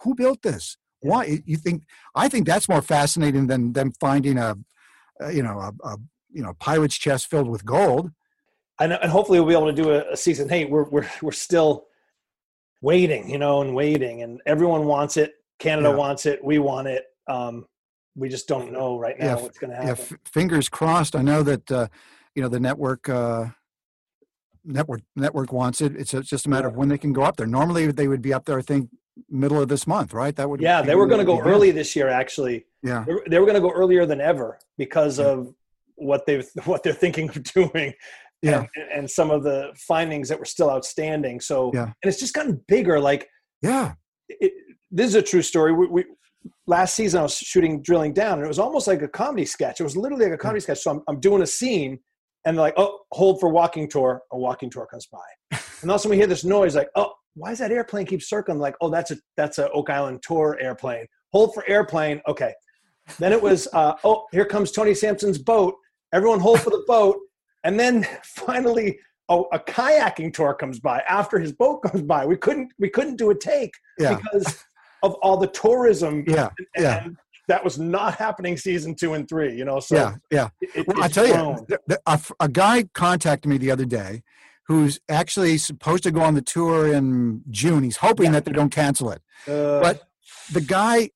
who 0.02 0.14
built 0.14 0.42
this? 0.42 0.76
Why 1.00 1.40
you 1.46 1.56
think? 1.56 1.84
I 2.14 2.28
think 2.28 2.46
that's 2.46 2.68
more 2.68 2.82
fascinating 2.82 3.46
than 3.46 3.72
them 3.72 3.92
finding 4.00 4.36
a, 4.36 4.56
a 5.20 5.32
you 5.32 5.42
know, 5.42 5.58
a, 5.58 5.72
a, 5.84 5.96
you 6.30 6.42
know, 6.42 6.54
pirate's 6.54 6.98
chest 6.98 7.30
filled 7.30 7.48
with 7.48 7.64
gold. 7.64 8.10
And, 8.80 8.92
and 8.92 9.10
hopefully 9.10 9.40
we'll 9.40 9.48
be 9.48 9.54
able 9.54 9.66
to 9.66 9.82
do 9.82 9.90
a, 9.90 10.12
a 10.12 10.16
season. 10.16 10.48
Hey, 10.48 10.64
we're 10.64 10.84
we're 10.84 11.08
we're 11.20 11.32
still 11.32 11.86
waiting, 12.80 13.28
you 13.28 13.38
know, 13.38 13.60
and 13.60 13.74
waiting, 13.74 14.22
and 14.22 14.40
everyone 14.46 14.86
wants 14.86 15.16
it. 15.16 15.34
Canada 15.58 15.88
yeah. 15.88 15.96
wants 15.96 16.26
it. 16.26 16.42
We 16.44 16.58
want 16.58 16.88
it. 16.88 17.04
Um, 17.28 17.66
we 18.14 18.28
just 18.28 18.48
don't 18.48 18.72
know 18.72 18.98
right 18.98 19.18
now 19.18 19.26
yeah, 19.26 19.34
what's 19.34 19.58
going 19.58 19.70
to 19.70 19.76
happen. 19.76 19.88
Yeah, 19.88 20.16
f- 20.16 20.18
fingers 20.24 20.68
crossed. 20.68 21.16
I 21.16 21.22
know 21.22 21.42
that 21.42 21.70
uh, 21.70 21.88
you 22.34 22.42
know 22.42 22.48
the 22.48 22.60
network 22.60 23.08
uh, 23.08 23.46
network 24.64 25.02
network 25.16 25.52
wants 25.52 25.80
it. 25.80 25.96
It's 25.96 26.10
just 26.10 26.46
a 26.46 26.48
matter 26.48 26.68
yeah. 26.68 26.72
of 26.72 26.76
when 26.76 26.88
they 26.88 26.98
can 26.98 27.12
go 27.12 27.22
up 27.22 27.36
there. 27.36 27.46
Normally 27.46 27.90
they 27.90 28.08
would 28.08 28.22
be 28.22 28.32
up 28.32 28.44
there. 28.44 28.58
I 28.58 28.62
think 28.62 28.90
middle 29.28 29.60
of 29.60 29.68
this 29.68 29.86
month, 29.86 30.12
right? 30.12 30.34
That 30.36 30.48
would 30.48 30.60
yeah. 30.60 30.82
They 30.82 30.94
were 30.94 31.06
going 31.06 31.20
to 31.20 31.24
go 31.24 31.40
early 31.40 31.70
this 31.70 31.96
year, 31.96 32.08
actually. 32.08 32.66
Yeah, 32.82 33.04
they 33.06 33.38
were, 33.38 33.44
were 33.44 33.46
going 33.46 33.54
to 33.54 33.60
go 33.60 33.72
earlier 33.72 34.06
than 34.06 34.20
ever 34.20 34.58
because 34.76 35.18
yeah. 35.18 35.26
of 35.26 35.54
what 35.96 36.26
they've 36.26 36.48
what 36.64 36.82
they're 36.82 36.92
thinking 36.92 37.28
of 37.28 37.42
doing. 37.42 37.94
Yeah, 38.42 38.66
and, 38.76 38.90
and, 38.94 39.10
some 39.10 39.30
of 39.30 39.42
the 39.42 39.72
findings 39.76 40.28
that 40.28 40.38
were 40.38 40.44
still 40.44 40.70
outstanding. 40.70 41.40
So 41.40 41.72
yeah, 41.74 41.84
and 41.84 41.94
it's 42.04 42.20
just 42.20 42.34
gotten 42.34 42.60
bigger. 42.68 43.00
Like 43.00 43.28
yeah, 43.62 43.94
it, 44.28 44.52
this 44.90 45.08
is 45.08 45.14
a 45.16 45.22
true 45.22 45.42
story. 45.42 45.72
We, 45.72 45.86
we, 45.88 46.04
last 46.66 46.94
season 46.94 47.20
I 47.20 47.22
was 47.24 47.36
shooting 47.36 47.82
drilling 47.82 48.12
down, 48.12 48.34
and 48.38 48.44
it 48.44 48.48
was 48.48 48.58
almost 48.58 48.86
like 48.86 49.02
a 49.02 49.08
comedy 49.08 49.44
sketch. 49.44 49.80
It 49.80 49.84
was 49.84 49.96
literally 49.96 50.26
like 50.26 50.34
a 50.34 50.38
comedy 50.38 50.60
sketch. 50.60 50.78
So 50.78 50.92
I'm, 50.92 51.02
I'm 51.08 51.20
doing 51.20 51.42
a 51.42 51.46
scene, 51.46 51.98
and 52.44 52.56
they're 52.56 52.62
like, 52.62 52.74
"Oh, 52.76 53.00
hold 53.12 53.40
for 53.40 53.48
walking 53.48 53.88
tour." 53.88 54.22
A 54.32 54.38
walking 54.38 54.70
tour 54.70 54.86
comes 54.86 55.06
by, 55.06 55.58
and 55.82 55.90
also 55.90 56.08
we 56.08 56.16
hear 56.16 56.26
this 56.26 56.44
noise, 56.44 56.76
like, 56.76 56.90
"Oh, 56.94 57.12
why 57.34 57.52
is 57.52 57.58
that 57.58 57.72
airplane 57.72 58.06
keep 58.06 58.22
circling?" 58.22 58.58
Like, 58.58 58.76
"Oh, 58.80 58.90
that's 58.90 59.10
a 59.10 59.16
that's 59.36 59.58
a 59.58 59.70
Oak 59.70 59.90
Island 59.90 60.22
tour 60.22 60.58
airplane." 60.60 61.06
Hold 61.32 61.54
for 61.54 61.68
airplane. 61.68 62.20
Okay. 62.28 62.52
Then 63.18 63.32
it 63.32 63.42
was, 63.42 63.66
uh, 63.72 63.94
"Oh, 64.04 64.26
here 64.32 64.44
comes 64.44 64.70
Tony 64.70 64.94
Sampson's 64.94 65.38
boat." 65.38 65.74
Everyone 66.14 66.40
hold 66.40 66.60
for 66.60 66.70
the 66.70 66.84
boat, 66.86 67.16
and 67.68 67.78
then 67.78 68.06
finally. 68.24 68.98
a 69.30 69.58
kayaking 69.58 70.32
tour 70.32 70.54
comes 70.54 70.80
by 70.80 71.00
after 71.06 71.38
his 71.38 71.52
boat 71.52 71.82
comes 71.82 72.02
by. 72.02 72.24
We 72.24 72.36
couldn't 72.36 72.72
we 72.78 72.88
couldn't 72.88 73.16
do 73.16 73.28
a 73.28 73.34
take 73.34 73.74
yeah. 73.98 74.16
because 74.16 74.64
of 75.02 75.14
all 75.22 75.36
the 75.36 75.48
tourism. 75.48 76.24
Yeah, 76.38 76.48
and, 76.74 76.84
yeah. 76.84 77.08
that 77.48 77.62
was 77.62 77.78
not 77.78 78.14
happening 78.14 78.56
season 78.56 78.94
two 78.94 79.12
and 79.14 79.28
three. 79.28 79.54
You 79.54 79.66
know, 79.66 79.80
so 79.80 79.96
yeah, 79.96 80.14
yeah. 80.30 80.48
It, 80.74 80.86
well, 80.86 81.02
I 81.02 81.08
tell 81.08 81.26
grown. 81.26 81.66
you, 81.68 81.78
the, 81.86 82.00
a, 82.06 82.20
a 82.40 82.48
guy 82.48 82.84
contacted 82.94 83.48
me 83.50 83.58
the 83.58 83.70
other 83.70 83.84
day 83.84 84.22
who's 84.66 85.00
actually 85.08 85.58
supposed 85.58 86.02
to 86.04 86.10
go 86.10 86.20
on 86.20 86.34
the 86.34 86.42
tour 86.42 86.92
in 86.92 87.42
June. 87.50 87.82
He's 87.82 87.96
hoping 87.98 88.26
yeah. 88.26 88.32
that 88.32 88.44
they 88.44 88.52
don't 88.52 88.70
cancel 88.70 89.10
it. 89.10 89.22
Uh, 89.46 89.80
but 89.80 90.08
the 90.52 90.60
guy 90.60 91.10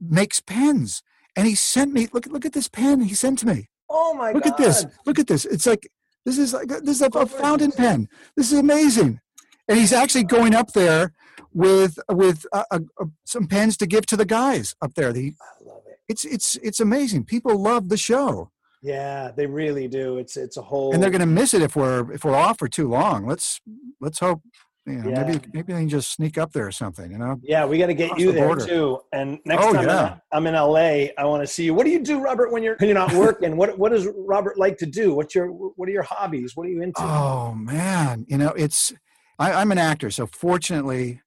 makes 0.00 0.40
pens, 0.40 1.02
and 1.36 1.46
he 1.46 1.54
sent 1.54 1.92
me 1.92 2.08
look 2.12 2.26
look 2.26 2.46
at 2.46 2.52
this 2.52 2.68
pen 2.68 3.00
he 3.00 3.14
sent 3.14 3.38
to 3.40 3.46
me. 3.46 3.68
Oh 3.90 4.14
my! 4.14 4.32
God. 4.32 4.34
Look 4.34 4.44
God. 4.44 4.52
at 4.52 4.58
this! 4.58 4.86
Look 5.06 5.18
at 5.18 5.26
this! 5.26 5.44
It's 5.46 5.66
like 5.66 5.90
this 6.28 6.36
is 6.38 6.52
like 6.52 6.68
this 6.68 7.00
is 7.00 7.02
a, 7.02 7.06
a 7.18 7.26
fountain 7.26 7.72
pen. 7.72 8.06
This 8.36 8.52
is 8.52 8.58
amazing, 8.58 9.20
and 9.66 9.78
he's 9.78 9.94
actually 9.94 10.24
going 10.24 10.54
up 10.54 10.72
there 10.72 11.14
with 11.54 11.98
with 12.10 12.44
uh, 12.52 12.64
uh, 12.70 12.80
some 13.24 13.46
pens 13.46 13.78
to 13.78 13.86
give 13.86 14.04
to 14.06 14.16
the 14.16 14.26
guys 14.26 14.74
up 14.82 14.92
there. 14.94 15.10
The, 15.12 15.34
I 15.40 15.64
love 15.64 15.82
it. 15.86 15.98
It's 16.06 16.26
it's 16.26 16.56
it's 16.56 16.80
amazing. 16.80 17.24
People 17.24 17.56
love 17.56 17.88
the 17.88 17.96
show. 17.96 18.50
Yeah, 18.82 19.30
they 19.34 19.46
really 19.46 19.88
do. 19.88 20.18
It's 20.18 20.36
it's 20.36 20.58
a 20.58 20.62
whole 20.62 20.92
and 20.92 21.02
they're 21.02 21.10
going 21.10 21.20
to 21.20 21.26
miss 21.26 21.54
it 21.54 21.62
if 21.62 21.74
we're 21.74 22.12
if 22.12 22.24
we're 22.24 22.36
off 22.36 22.58
for 22.58 22.68
too 22.68 22.88
long. 22.88 23.26
Let's 23.26 23.60
let's 23.98 24.18
hope. 24.18 24.42
You 24.88 25.02
know, 25.02 25.10
yeah. 25.10 25.24
maybe 25.24 25.40
maybe 25.52 25.72
they 25.72 25.80
can 25.80 25.88
just 25.88 26.12
sneak 26.12 26.38
up 26.38 26.52
there 26.52 26.66
or 26.66 26.72
something. 26.72 27.10
You 27.10 27.18
know. 27.18 27.40
Yeah, 27.42 27.64
we 27.66 27.78
got 27.78 27.86
to 27.86 27.94
get 27.94 28.18
you 28.18 28.32
the 28.32 28.40
there 28.40 28.56
too. 28.56 29.00
And 29.12 29.38
next 29.44 29.66
oh, 29.66 29.72
time 29.72 29.86
yeah. 29.86 30.16
I'm 30.32 30.46
in 30.46 30.54
LA, 30.54 31.08
I 31.16 31.24
want 31.24 31.42
to 31.42 31.46
see 31.46 31.64
you. 31.64 31.74
What 31.74 31.84
do 31.84 31.90
you 31.90 32.02
do, 32.02 32.20
Robert, 32.20 32.52
when 32.52 32.62
you're 32.62 32.76
when 32.76 32.88
you're 32.88 32.98
not 32.98 33.12
working? 33.12 33.56
what 33.56 33.78
what 33.78 33.92
does 33.92 34.06
Robert 34.16 34.58
like 34.58 34.78
to 34.78 34.86
do? 34.86 35.14
What's 35.14 35.34
your 35.34 35.48
what 35.48 35.88
are 35.88 35.92
your 35.92 36.02
hobbies? 36.02 36.56
What 36.56 36.66
are 36.66 36.70
you 36.70 36.82
into? 36.82 37.02
Oh 37.02 37.54
man, 37.54 38.26
you 38.28 38.38
know 38.38 38.50
it's 38.50 38.92
I, 39.38 39.52
I'm 39.52 39.72
an 39.72 39.78
actor, 39.78 40.10
so 40.10 40.26
fortunately 40.26 41.22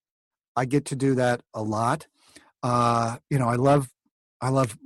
I 0.55 0.65
get 0.65 0.85
to 0.85 0.95
do 0.95 1.15
that 1.15 1.41
a 1.53 1.61
lot. 1.61 2.07
Uh, 2.63 3.17
you 3.29 3.39
know, 3.39 3.47
I 3.47 3.55
love 3.55 3.89
I 4.41 4.49
love 4.49 4.77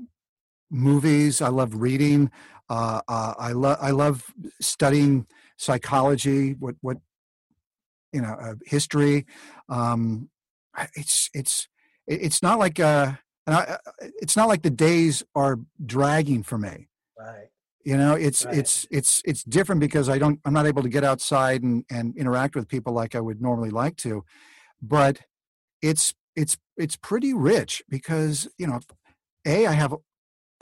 movies. 0.70 1.42
I 1.42 1.50
love 1.50 1.76
reading. 1.76 2.32
Uh, 2.70 3.02
uh, 3.08 3.34
I 3.38 3.52
love 3.52 3.78
I 3.82 3.92
love 3.92 4.34
studying 4.62 5.28
psychology. 5.58 6.54
What 6.54 6.76
what 6.82 6.98
you 8.16 8.22
know, 8.22 8.36
uh, 8.42 8.56
history. 8.66 9.26
Um, 9.70 10.30
it's 10.96 11.30
it's 11.34 11.68
it's 12.08 12.42
not 12.42 12.60
like 12.60 12.80
uh, 12.80 13.14
and 13.46 13.56
I, 13.56 13.78
it's 14.22 14.36
not 14.36 14.48
like 14.48 14.62
the 14.62 14.70
days 14.70 15.24
are 15.36 15.60
dragging 15.86 16.44
for 16.44 16.58
me. 16.58 16.88
Right. 17.20 17.50
You 17.84 17.98
know, 17.98 18.16
it's 18.16 18.46
right. 18.46 18.58
it's 18.58 18.88
it's 18.90 19.22
it's 19.26 19.44
different 19.44 19.82
because 19.82 20.10
I 20.10 20.18
don't 20.18 20.40
I'm 20.46 20.54
not 20.54 20.66
able 20.66 20.82
to 20.84 20.90
get 20.90 21.04
outside 21.04 21.62
and 21.62 21.84
and 21.92 22.16
interact 22.18 22.56
with 22.56 22.68
people 22.68 22.94
like 22.94 23.16
I 23.16 23.20
would 23.20 23.42
normally 23.42 23.70
like 23.70 23.98
to, 23.98 24.24
but 24.82 25.20
it's 25.82 26.14
it's 26.36 26.58
it's 26.78 26.96
pretty 26.96 27.34
rich 27.34 27.84
because 27.90 28.48
you 28.58 28.68
know 28.68 28.80
a 29.46 29.68
i 29.68 29.72
have 29.72 29.96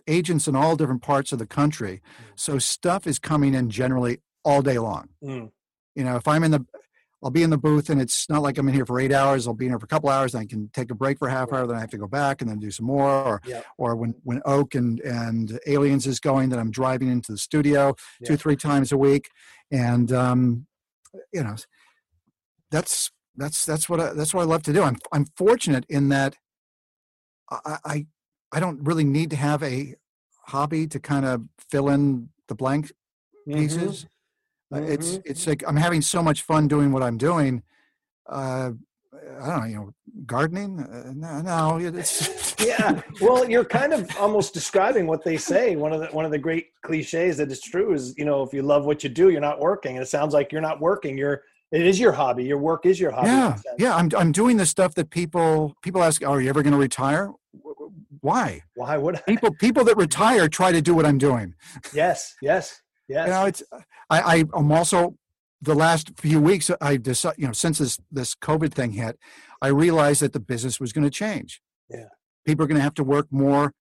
agents 0.07 0.47
in 0.47 0.55
all 0.55 0.75
different 0.75 1.01
parts 1.01 1.31
of 1.31 1.39
the 1.39 1.47
country 1.47 2.01
mm. 2.03 2.25
so 2.35 2.59
stuff 2.59 3.07
is 3.07 3.19
coming 3.19 3.53
in 3.53 3.69
generally 3.69 4.19
all 4.43 4.61
day 4.61 4.77
long 4.77 5.09
mm. 5.23 5.49
you 5.95 6.03
know 6.03 6.15
if 6.15 6.27
i'm 6.27 6.43
in 6.43 6.51
the 6.51 6.65
i'll 7.23 7.31
be 7.31 7.43
in 7.43 7.49
the 7.49 7.57
booth 7.57 7.89
and 7.89 8.01
it's 8.01 8.29
not 8.29 8.41
like 8.41 8.57
i'm 8.57 8.67
in 8.67 8.73
here 8.73 8.85
for 8.85 8.99
eight 8.99 9.13
hours 9.13 9.47
i'll 9.47 9.53
be 9.53 9.65
in 9.65 9.71
here 9.71 9.79
for 9.79 9.85
a 9.85 9.87
couple 9.87 10.09
hours 10.09 10.33
then 10.33 10.41
i 10.41 10.45
can 10.45 10.69
take 10.73 10.91
a 10.91 10.95
break 10.95 11.17
for 11.17 11.27
a 11.27 11.31
half 11.31 11.51
hour 11.51 11.65
then 11.65 11.77
i 11.77 11.79
have 11.79 11.89
to 11.89 11.97
go 11.97 12.07
back 12.07 12.41
and 12.41 12.49
then 12.49 12.59
do 12.59 12.71
some 12.71 12.85
more 12.85 13.09
or 13.09 13.41
or 13.77 13.95
when 13.95 14.13
when 14.23 14.41
oak 14.45 14.75
and 14.75 14.99
and 15.01 15.59
aliens 15.67 16.05
is 16.05 16.19
going 16.19 16.49
then 16.49 16.59
i'm 16.59 16.71
driving 16.71 17.09
into 17.09 17.31
the 17.31 17.37
studio 17.37 17.95
two 18.25 18.37
three 18.37 18.55
times 18.55 18.91
a 18.91 18.97
week 18.97 19.29
and 19.71 20.11
um 20.11 20.65
you 21.31 21.43
know 21.43 21.55
that's 22.71 23.11
that's 23.35 23.65
that's 23.65 23.89
what 23.89 23.99
I, 23.99 24.13
that's 24.13 24.33
what 24.33 24.41
I 24.41 24.45
love 24.45 24.63
to 24.63 24.73
do. 24.73 24.83
I'm 24.83 24.97
I'm 25.11 25.25
fortunate 25.37 25.85
in 25.89 26.09
that 26.09 26.37
I, 27.49 27.77
I 27.85 28.05
I 28.51 28.59
don't 28.59 28.83
really 28.83 29.03
need 29.03 29.29
to 29.31 29.35
have 29.35 29.63
a 29.63 29.95
hobby 30.47 30.87
to 30.87 30.99
kind 30.99 31.25
of 31.25 31.43
fill 31.69 31.89
in 31.89 32.29
the 32.47 32.55
blank 32.55 32.87
mm-hmm. 32.87 33.59
pieces. 33.59 33.99
Mm-hmm. 33.99 34.07
It's 34.75 35.11
mm-hmm. 35.11 35.21
it's 35.25 35.47
like 35.47 35.63
I'm 35.67 35.75
having 35.75 36.01
so 36.01 36.23
much 36.23 36.41
fun 36.41 36.67
doing 36.67 36.91
what 36.91 37.03
I'm 37.03 37.17
doing. 37.17 37.63
Uh, 38.27 38.71
I 39.41 39.47
don't 39.47 39.59
know, 39.59 39.65
you 39.65 39.75
know, 39.75 39.93
gardening. 40.25 40.79
Uh, 40.79 41.11
no, 41.15 41.41
no, 41.41 41.77
it's 41.77 42.55
yeah. 42.65 43.01
Well, 43.21 43.49
you're 43.49 43.65
kind 43.65 43.93
of 43.93 44.09
almost 44.17 44.53
describing 44.53 45.07
what 45.07 45.23
they 45.23 45.37
say. 45.37 45.75
One 45.75 45.93
of 45.93 46.01
the 46.01 46.07
one 46.07 46.25
of 46.25 46.31
the 46.31 46.37
great 46.37 46.67
cliches 46.83 47.37
that 47.37 47.51
is 47.51 47.61
true 47.61 47.93
is, 47.93 48.13
you 48.17 48.25
know, 48.25 48.43
if 48.43 48.53
you 48.53 48.61
love 48.61 48.85
what 48.85 49.03
you 49.03 49.09
do, 49.09 49.29
you're 49.29 49.41
not 49.41 49.59
working. 49.59 49.95
And 49.95 50.03
it 50.03 50.07
sounds 50.07 50.33
like 50.33 50.51
you're 50.51 50.61
not 50.61 50.79
working. 50.79 51.17
You're 51.17 51.43
it 51.71 51.85
is 51.85 51.99
your 51.99 52.11
hobby. 52.11 52.43
Your 52.43 52.59
work 52.59 52.85
is 52.85 52.99
your 52.99 53.11
hobby. 53.11 53.29
Yeah, 53.29 53.57
yeah. 53.79 53.95
I'm 53.95 54.09
I'm 54.15 54.31
doing 54.31 54.57
the 54.57 54.65
stuff 54.65 54.93
that 54.95 55.09
people 55.09 55.75
people 55.81 56.03
ask. 56.03 56.23
Are 56.25 56.39
you 56.39 56.49
ever 56.49 56.61
going 56.61 56.73
to 56.73 56.79
retire? 56.79 57.31
Why? 58.21 58.61
Why 58.75 58.97
would 58.97 59.15
I? 59.15 59.21
people 59.27 59.51
people 59.59 59.83
that 59.85 59.97
retire 59.97 60.47
try 60.47 60.71
to 60.71 60.81
do 60.81 60.93
what 60.93 61.05
I'm 61.05 61.17
doing? 61.17 61.55
Yes, 61.93 62.35
yes, 62.41 62.82
yes. 63.07 63.27
You 63.27 63.33
know, 63.33 63.45
it's 63.45 63.63
I 64.09 64.45
I'm 64.53 64.71
also 64.71 65.15
the 65.61 65.75
last 65.75 66.11
few 66.17 66.41
weeks 66.41 66.69
I 66.81 66.97
decided 66.97 67.39
you 67.39 67.47
know 67.47 67.53
since 67.53 67.79
this 67.79 67.99
this 68.11 68.35
COVID 68.35 68.73
thing 68.73 68.91
hit, 68.93 69.17
I 69.61 69.67
realized 69.67 70.21
that 70.21 70.33
the 70.33 70.39
business 70.39 70.79
was 70.79 70.93
going 70.93 71.05
to 71.05 71.09
change. 71.09 71.61
Yeah, 71.89 72.09
people 72.45 72.63
are 72.63 72.67
going 72.67 72.79
to 72.79 72.83
have 72.83 72.95
to 72.95 73.03
work 73.03 73.27
more 73.31 73.73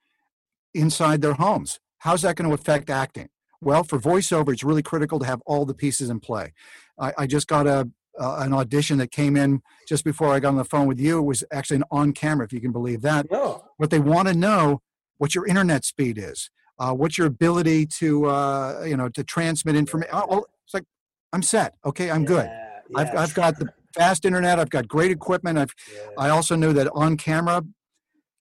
inside 0.74 1.22
their 1.22 1.34
homes. 1.34 1.80
How's 1.98 2.22
that 2.22 2.36
going 2.36 2.48
to 2.48 2.54
affect 2.54 2.90
acting? 2.90 3.28
Well, 3.60 3.84
for 3.84 3.98
voiceover, 3.98 4.52
it's 4.52 4.64
really 4.64 4.82
critical 4.82 5.20
to 5.20 5.26
have 5.26 5.40
all 5.46 5.64
the 5.64 5.74
pieces 5.74 6.10
in 6.10 6.18
play. 6.18 6.52
I, 6.98 7.12
I 7.18 7.26
just 7.26 7.46
got 7.46 7.66
a 7.66 7.90
uh, 8.18 8.36
an 8.40 8.52
audition 8.52 8.98
that 8.98 9.10
came 9.10 9.36
in 9.36 9.62
just 9.88 10.04
before 10.04 10.32
I 10.32 10.40
got 10.40 10.48
on 10.48 10.56
the 10.56 10.64
phone 10.64 10.86
with 10.86 11.00
you. 11.00 11.18
It 11.18 11.22
was 11.22 11.44
actually 11.52 11.78
an 11.78 11.84
on 11.90 12.12
camera, 12.12 12.44
if 12.44 12.52
you 12.52 12.60
can 12.60 12.72
believe 12.72 13.02
that. 13.02 13.26
Oh. 13.30 13.64
But 13.78 13.90
they 13.90 13.98
want 13.98 14.28
to 14.28 14.34
know 14.34 14.82
what 15.18 15.34
your 15.34 15.46
internet 15.46 15.84
speed 15.84 16.18
is, 16.18 16.50
uh, 16.82 16.92
what's 16.92 17.16
your 17.16 17.28
ability 17.28 17.86
to 17.86 18.26
uh, 18.26 18.84
you 18.84 18.96
know 18.96 19.08
to 19.10 19.22
transmit 19.22 19.76
information. 19.76 20.10
Oh, 20.12 20.44
it's 20.64 20.74
like 20.74 20.84
I'm 21.32 21.42
set. 21.42 21.76
Okay, 21.86 22.10
I'm 22.10 22.22
yeah, 22.22 22.28
good. 22.28 22.46
Yeah, 22.46 22.98
I've 22.98 23.16
I've 23.16 23.34
got 23.34 23.58
the 23.58 23.68
fast 23.94 24.24
internet. 24.24 24.58
I've 24.58 24.70
got 24.70 24.88
great 24.88 25.12
equipment. 25.12 25.58
I've 25.58 25.74
yeah. 25.94 26.08
I 26.18 26.28
also 26.30 26.56
knew 26.56 26.72
that 26.72 26.88
on 26.92 27.16
camera 27.16 27.62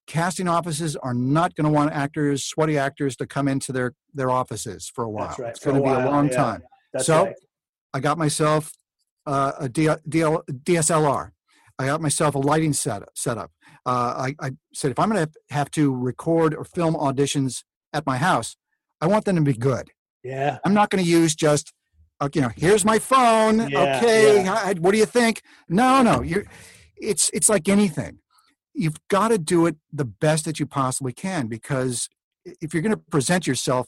casting 0.07 0.47
offices 0.47 0.95
are 0.95 1.13
not 1.13 1.55
going 1.55 1.65
to 1.65 1.71
want 1.71 1.93
actors, 1.93 2.43
sweaty 2.43 2.77
actors, 2.77 3.15
to 3.17 3.27
come 3.27 3.47
into 3.47 3.71
their 3.71 3.93
their 4.13 4.31
offices 4.31 4.91
for 4.93 5.03
a 5.03 5.09
while. 5.09 5.35
Right. 5.37 5.51
It's 5.51 5.63
going 5.63 5.77
to 5.77 5.83
be 5.83 5.89
a 5.89 6.09
long 6.09 6.29
time. 6.29 6.63
That's 6.93 7.05
so 7.05 7.25
right. 7.25 7.35
I 7.93 7.99
got 7.99 8.17
myself 8.17 8.71
uh, 9.27 9.51
a 9.59 9.69
DL, 9.69 9.99
DL, 10.09 10.41
DSLR. 10.49 11.29
I 11.77 11.85
got 11.85 12.01
myself 12.01 12.35
a 12.35 12.39
lighting 12.39 12.73
set, 12.73 13.03
setup. 13.15 13.51
Uh, 13.85 14.29
I, 14.41 14.47
I 14.47 14.51
said, 14.73 14.91
if 14.91 14.99
I'm 14.99 15.09
going 15.09 15.25
to 15.25 15.31
have 15.49 15.71
to 15.71 15.95
record 15.95 16.53
or 16.53 16.63
film 16.63 16.93
auditions 16.95 17.63
at 17.93 18.05
my 18.05 18.17
house, 18.17 18.55
I 18.99 19.07
want 19.07 19.25
them 19.25 19.35
to 19.35 19.41
be 19.41 19.53
good. 19.53 19.89
Yeah. 20.23 20.59
I'm 20.63 20.73
not 20.73 20.89
going 20.89 21.03
to 21.03 21.09
use 21.09 21.35
just, 21.35 21.73
uh, 22.19 22.29
you 22.33 22.41
know, 22.41 22.51
here's 22.55 22.85
my 22.85 22.99
phone. 22.99 23.69
Yeah, 23.69 23.97
okay, 23.97 24.43
yeah. 24.43 24.53
I, 24.53 24.73
what 24.73 24.91
do 24.91 24.97
you 24.97 25.05
think? 25.05 25.41
No, 25.67 26.01
no, 26.03 26.21
you're. 26.21 26.45
It's 26.95 27.31
it's 27.33 27.49
like 27.49 27.67
anything. 27.67 28.19
You've 28.75 28.97
got 29.09 29.29
to 29.29 29.39
do 29.39 29.65
it 29.65 29.75
the 29.91 30.05
best 30.05 30.45
that 30.45 30.59
you 30.59 30.67
possibly 30.67 31.13
can 31.13 31.47
because 31.47 32.07
if 32.45 32.73
you're 32.73 32.83
going 32.83 32.95
to 32.95 33.01
present 33.09 33.47
yourself, 33.47 33.87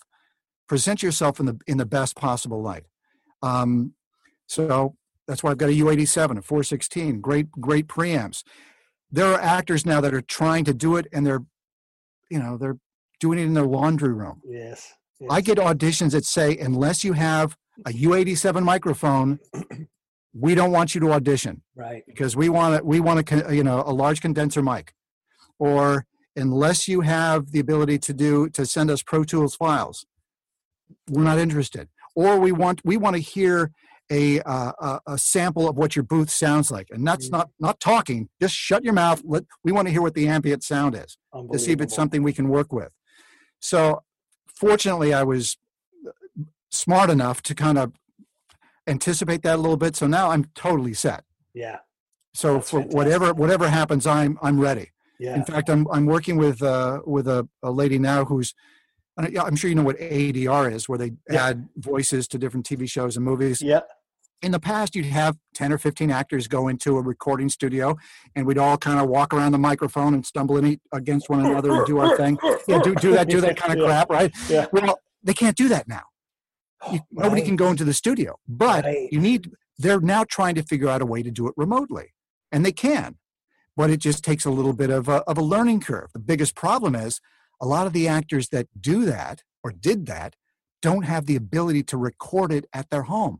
present 0.68 1.04
yourself 1.04 1.40
in 1.40 1.46
the 1.46 1.60
in 1.68 1.78
the 1.78 1.86
best 1.86 2.16
possible 2.16 2.62
light. 2.62 2.86
Um, 3.44 3.94
so 4.48 4.96
that's 5.28 5.44
why 5.44 5.52
I've 5.52 5.58
got 5.58 5.70
a 5.70 5.74
U87, 5.74 6.38
a 6.38 6.42
416, 6.42 7.22
great 7.22 7.52
great 7.52 7.88
preamps. 7.88 8.44
There 9.12 9.32
are 9.32 9.40
actors 9.40 9.86
now 9.86 10.02
that 10.02 10.14
are 10.14 10.22
trying 10.22 10.66
to 10.66 10.74
do 10.74 10.96
it, 10.96 11.06
and 11.14 11.26
they're, 11.26 11.44
you 12.32 12.40
know, 12.40 12.58
they're 12.58 12.78
doing 13.24 13.40
it 13.40 13.44
in 13.44 13.54
their 13.54 13.66
laundry 13.66 14.14
room. 14.14 14.42
Yes. 14.46 14.92
yes. 15.18 15.30
I 15.32 15.40
get 15.40 15.58
auditions 15.58 16.12
that 16.12 16.26
say, 16.26 16.58
unless 16.58 17.06
you 17.06 17.14
have 17.14 17.56
a 17.86 17.92
U87 17.92 18.64
microphone, 18.64 19.40
we 20.34 20.56
don't 20.56 20.72
want 20.72 20.94
you 20.94 21.00
to 21.02 21.14
audition 21.14 21.62
right 21.74 22.04
because 22.06 22.36
we 22.36 22.50
want 22.50 22.78
to, 22.78 22.84
we 22.84 23.00
want 23.00 23.26
to, 23.26 23.56
you 23.56 23.64
know, 23.64 23.82
a 23.86 23.94
large 23.94 24.20
condenser 24.20 24.62
mic, 24.62 24.94
or 25.58 26.06
unless 26.36 26.90
you 26.90 27.00
have 27.00 27.52
the 27.54 27.60
ability 27.60 27.98
to 28.00 28.14
do 28.14 28.50
to 28.50 28.66
send 28.66 28.92
us 28.92 29.02
Pro 29.02 29.24
Tools 29.24 29.56
files, 29.56 30.06
we're 31.10 31.24
not 31.24 31.40
interested. 31.40 31.88
Or 32.14 32.38
we 32.40 32.52
want 32.52 32.82
we 32.84 32.98
want 32.98 33.16
to 33.16 33.22
hear 33.22 33.72
a, 34.12 34.42
uh, 34.42 34.74
a 34.82 35.00
a 35.14 35.18
sample 35.18 35.70
of 35.70 35.78
what 35.78 35.96
your 35.96 36.04
booth 36.04 36.30
sounds 36.30 36.70
like, 36.70 36.88
and 36.92 37.08
that's 37.08 37.30
not 37.30 37.50
not 37.60 37.80
talking. 37.80 38.28
Just 38.42 38.54
shut 38.54 38.84
your 38.84 38.94
mouth. 38.94 39.22
Let 39.24 39.46
we 39.64 39.72
want 39.72 39.88
to 39.88 39.92
hear 39.92 40.02
what 40.02 40.14
the 40.14 40.28
ambient 40.28 40.62
sound 40.64 40.94
is 40.96 41.18
to 41.54 41.58
see 41.58 41.72
if 41.72 41.80
it's 41.82 41.96
something 41.96 42.22
we 42.22 42.34
can 42.34 42.50
work 42.50 42.74
with. 42.74 42.92
So, 43.64 44.04
fortunately, 44.54 45.14
I 45.14 45.24
was 45.24 45.58
smart 46.70 47.10
enough 47.10 47.42
to 47.44 47.56
kind 47.56 47.78
of 47.78 47.94
anticipate 48.88 49.42
that 49.44 49.56
a 49.56 49.62
little 49.62 49.78
bit. 49.78 49.96
So 49.96 50.06
now 50.08 50.32
I'm 50.32 50.46
totally 50.56 50.94
set. 50.94 51.24
Yeah. 51.54 51.78
So 52.34 52.56
That's 52.56 52.70
for 52.70 52.80
fantastic. 52.82 52.98
whatever 52.98 53.34
whatever 53.34 53.70
happens, 53.70 54.06
I'm 54.06 54.38
I'm 54.42 54.60
ready. 54.60 54.92
Yeah. 55.20 55.36
In 55.36 55.46
fact, 55.46 55.70
I'm 55.70 55.88
I'm 55.92 56.06
working 56.06 56.36
with 56.38 56.62
uh, 56.62 57.00
with 57.06 57.28
a, 57.28 57.48
a 57.62 57.72
lady 57.72 58.00
now 58.00 58.26
who's 58.26 58.54
I'm 59.18 59.56
sure 59.56 59.70
you 59.70 59.76
know 59.76 59.84
what 59.84 59.98
ADR 60.00 60.74
is, 60.74 60.90
where 60.90 60.98
they 60.98 61.12
Yeah. 61.30 61.46
add 61.50 61.70
voices 61.78 62.28
to 62.30 62.38
different 62.40 62.66
TV 62.66 62.90
shows 62.90 63.16
and 63.16 63.24
movies. 63.24 63.62
yeah. 63.62 63.82
In 64.44 64.52
the 64.52 64.60
past, 64.60 64.94
you'd 64.94 65.06
have 65.06 65.38
10 65.54 65.72
or 65.72 65.78
15 65.78 66.12
actors 66.12 66.50
go 66.50 66.68
into 66.68 66.98
a 66.98 67.02
recording 67.02 67.48
studio, 67.48 67.96
and 68.36 68.46
we'd 68.46 68.58
all 68.58 68.78
kind 68.78 69.00
of 69.00 69.08
walk 69.08 69.34
around 69.34 69.54
the 69.54 69.58
microphone 69.58 70.14
and 70.14 70.26
stumble 70.26 70.58
in 70.58 70.66
e- 70.68 70.80
against 70.92 71.30
one 71.30 71.46
another 71.46 71.72
and 71.72 71.86
do 71.86 71.98
our 72.00 72.18
thing. 72.18 72.38
Yeah, 72.68 72.80
do 72.84 72.94
do 72.96 73.12
that, 73.14 73.30
do 73.30 73.40
that 73.40 73.56
kind 73.56 73.72
of 73.72 73.78
Yeah. 73.80 73.86
crap, 73.86 74.10
right? 74.10 74.34
Yeah. 74.50 74.66
Well, 74.74 75.00
they 75.24 75.34
can't 75.34 75.56
do 75.56 75.70
that 75.70 75.88
now. 75.88 76.02
Oh, 76.86 76.94
you, 76.96 77.00
Nobody 77.10 77.42
can 77.42 77.56
go 77.56 77.70
into 77.70 77.86
the 77.86 77.94
studio, 77.94 78.36
but 78.48 78.84
Right. 78.84 79.08
you 79.14 79.20
need. 79.22 79.50
They're 79.80 80.02
now 80.02 80.26
trying 80.26 80.56
to 80.56 80.64
figure 80.64 80.90
out 80.90 81.02
a 81.02 81.06
way 81.06 81.24
to 81.24 81.32
do 81.32 81.48
it 81.48 81.54
remotely, 81.56 82.14
and 82.52 82.66
they 82.66 82.74
can, 82.74 83.16
but 83.78 83.90
it 83.90 83.98
just 84.02 84.26
takes 84.26 84.44
a 84.44 84.52
little 84.52 84.74
bit 84.74 84.90
of 84.90 85.08
a, 85.08 85.22
of 85.24 85.38
a 85.38 85.42
learning 85.42 85.80
curve. 85.80 86.10
The 86.14 86.20
biggest 86.20 86.54
problem 86.54 86.96
is 86.96 87.22
a 87.62 87.66
lot 87.66 87.88
of 87.88 87.94
the 87.94 88.10
actors 88.10 88.50
that 88.50 88.68
do 88.80 89.06
that 89.06 89.42
or 89.64 89.72
did 89.72 90.06
that 90.08 90.36
don't 90.82 91.04
have 91.04 91.28
the 91.28 91.38
ability 91.38 91.82
to 91.84 91.96
record 91.98 92.52
it 92.52 92.66
at 92.74 92.90
their 92.90 93.04
home. 93.04 93.40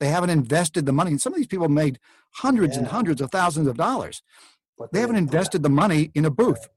They 0.00 0.08
haven't 0.08 0.30
invested 0.30 0.86
the 0.86 0.92
money, 0.92 1.10
and 1.10 1.20
some 1.20 1.32
of 1.32 1.36
these 1.38 1.46
people 1.46 1.68
made 1.68 1.98
hundreds 2.34 2.76
and 2.76 2.86
hundreds 2.86 3.20
of 3.20 3.30
thousands 3.30 3.68
of 3.68 3.76
dollars. 3.76 4.22
But 4.76 4.92
They 4.92 5.00
haven't 5.00 5.16
didn't 5.16 5.30
that. 5.30 5.36
invested 5.36 5.62
the 5.62 5.68
money 5.68 6.10
in 6.14 6.24
a 6.24 6.30
booth. 6.30 6.68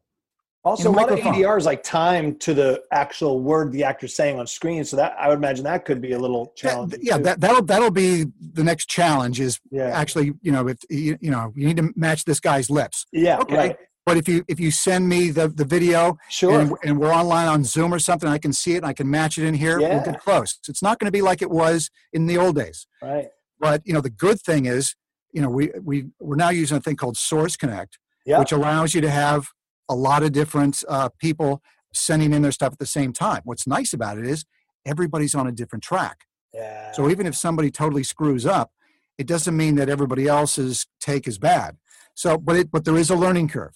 Also, 0.64 0.90
a 0.90 0.92
lot 0.92 1.10
of. 1.12 1.20
ADR 1.20 1.58
is 1.58 1.66
like 1.66 1.82
time 1.82 2.36
to 2.40 2.54
the 2.54 2.84
actual 2.92 3.40
word 3.40 3.72
the 3.72 3.86
actor's 3.86 4.14
saying 4.14 4.38
on 4.38 4.46
screen. 4.46 4.84
So 4.84 4.98
that 4.98 5.16
I 5.18 5.30
would 5.30 5.38
imagine 5.38 5.64
that 5.64 5.86
could 5.86 6.02
be 6.02 6.12
a 6.12 6.20
little 6.20 6.52
challenge. 6.58 6.92
challenging. 6.92 7.00
yeah, 7.04 7.18
that, 7.20 7.40
that'll 7.40 7.64
that'll 7.64 7.92
be 7.92 8.26
the 8.54 8.66
next 8.66 8.88
challenge. 8.88 9.40
Is 9.40 9.62
yeah. 9.72 9.86
actually, 9.86 10.34
you 10.42 10.52
know, 10.52 10.68
if 10.68 10.78
you, 10.90 11.18
you 11.22 11.32
know, 11.32 11.54
you 11.56 11.68
need 11.68 11.78
to 11.78 11.94
match 11.96 12.26
this 12.26 12.42
guy's 12.42 12.70
lips. 12.70 13.06
Yeah. 13.14 13.40
Okay. 13.40 13.56
Right. 13.56 13.78
But 14.08 14.16
if 14.16 14.28
you 14.30 14.46
if 14.48 14.58
you 14.58 14.72
send 14.72 15.10
me 15.10 15.32
the 15.32 15.50
the 15.50 15.66
video 15.66 16.18
Sure. 16.30 16.58
and, 16.62 16.72
and 16.86 16.98
we're 16.98 17.14
online 17.14 17.48
on 17.50 17.66
Zoom 17.66 17.94
or 17.94 18.00
something, 18.00 18.30
I 18.30 18.38
can 18.38 18.54
see 18.54 18.74
it 18.76 18.78
and 18.78 18.86
I 18.86 18.94
can 18.94 19.10
match 19.10 19.38
it 19.38 19.44
in 19.46 19.54
here. 19.54 19.78
We'll 19.80 19.90
Yeah. 19.90 20.04
get 20.12 20.22
close. 20.22 20.58
It's 20.70 20.82
not 20.82 20.98
going 20.98 21.08
to 21.08 21.12
be 21.12 21.22
like 21.22 21.42
it 21.42 21.52
was 21.52 21.90
in 22.14 22.26
the 22.26 22.38
old 22.38 22.56
days. 22.56 22.88
right. 23.02 23.28
But 23.60 23.82
you 23.86 23.94
know, 23.94 24.02
the 24.02 24.16
good 24.26 24.40
thing 24.40 24.66
is, 24.66 24.96
you 25.36 25.42
know, 25.42 25.50
we 25.50 25.72
we 25.90 25.96
we're 26.26 26.38
now 26.38 26.52
using 26.52 26.78
a 26.78 26.80
thing 26.86 26.96
called 26.96 27.18
Source 27.18 27.58
Connect, 27.58 28.00
Yeah. 28.26 28.40
which 28.40 28.54
allows 28.54 28.94
you 28.96 29.02
to 29.02 29.10
have 29.10 29.42
a 29.90 29.96
lot 29.96 30.24
of 30.24 30.32
different 30.32 30.76
uh, 30.88 31.10
people 31.26 31.62
sending 31.94 32.32
in 32.36 32.42
their 32.44 32.52
stuff 32.60 32.72
at 32.74 32.80
the 32.80 32.86
same 33.00 33.12
time. 33.12 33.42
What's 33.44 33.68
nice 33.68 33.92
about 33.94 34.18
it 34.20 34.26
is 34.26 34.46
everybody's 34.86 35.36
on 35.36 35.48
a 35.48 35.52
different 35.52 35.84
track. 35.84 36.18
yeah. 36.54 36.92
So 36.94 37.10
even 37.10 37.26
if 37.26 37.36
somebody 37.36 37.70
totally 37.72 38.04
screws 38.04 38.46
up, 38.46 38.72
it 39.18 39.28
doesn't 39.28 39.56
mean 39.64 39.76
that 39.80 39.90
everybody 39.90 40.28
else's 40.28 40.86
take 41.02 41.28
is 41.28 41.38
bad. 41.52 41.72
So, 42.14 42.38
but 42.38 42.56
it 42.56 42.72
but 42.72 42.86
there 42.86 42.96
is 43.04 43.10
a 43.10 43.16
learning 43.26 43.50
curve. 43.50 43.76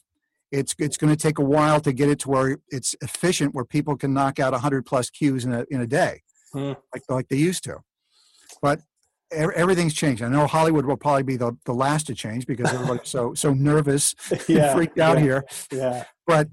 It's 0.52 0.76
it's 0.78 0.98
going 0.98 1.12
to 1.16 1.18
take 1.22 1.40
a 1.40 1.44
while 1.44 1.80
to 1.82 1.94
get 1.94 2.10
it 2.10 2.20
to 2.20 2.30
where 2.30 2.58
it's 2.70 2.96
efficient, 3.02 3.54
where 3.56 3.66
people 3.66 3.96
can 3.96 4.14
knock 4.14 4.40
out 4.40 4.54
hundred 4.54 4.86
plus 4.86 5.10
cues 5.10 5.46
in 5.46 5.54
a 5.54 5.66
in 5.72 5.80
a 5.82 5.88
day, 5.88 6.22
Hmm. 6.54 6.74
like 6.94 7.04
like 7.10 7.28
they 7.30 7.38
used 7.38 7.64
to. 7.66 7.78
But 8.62 8.82
everything's 9.32 9.94
changed. 9.94 10.22
I 10.22 10.28
know 10.28 10.46
Hollywood 10.48 10.86
will 10.86 10.98
probably 10.98 11.24
be 11.24 11.38
the, 11.38 11.56
the 11.66 11.74
last 11.74 12.08
to 12.08 12.14
change 12.14 12.46
because 12.46 12.70
everybody's 12.74 13.10
so 13.18 13.34
so 13.34 13.54
nervous 13.54 14.14
yeah. 14.50 14.74
freaked 14.74 15.00
out 15.00 15.18
yeah, 15.18 15.24
here. 15.24 15.46
Yeah. 15.72 16.04
But 16.28 16.50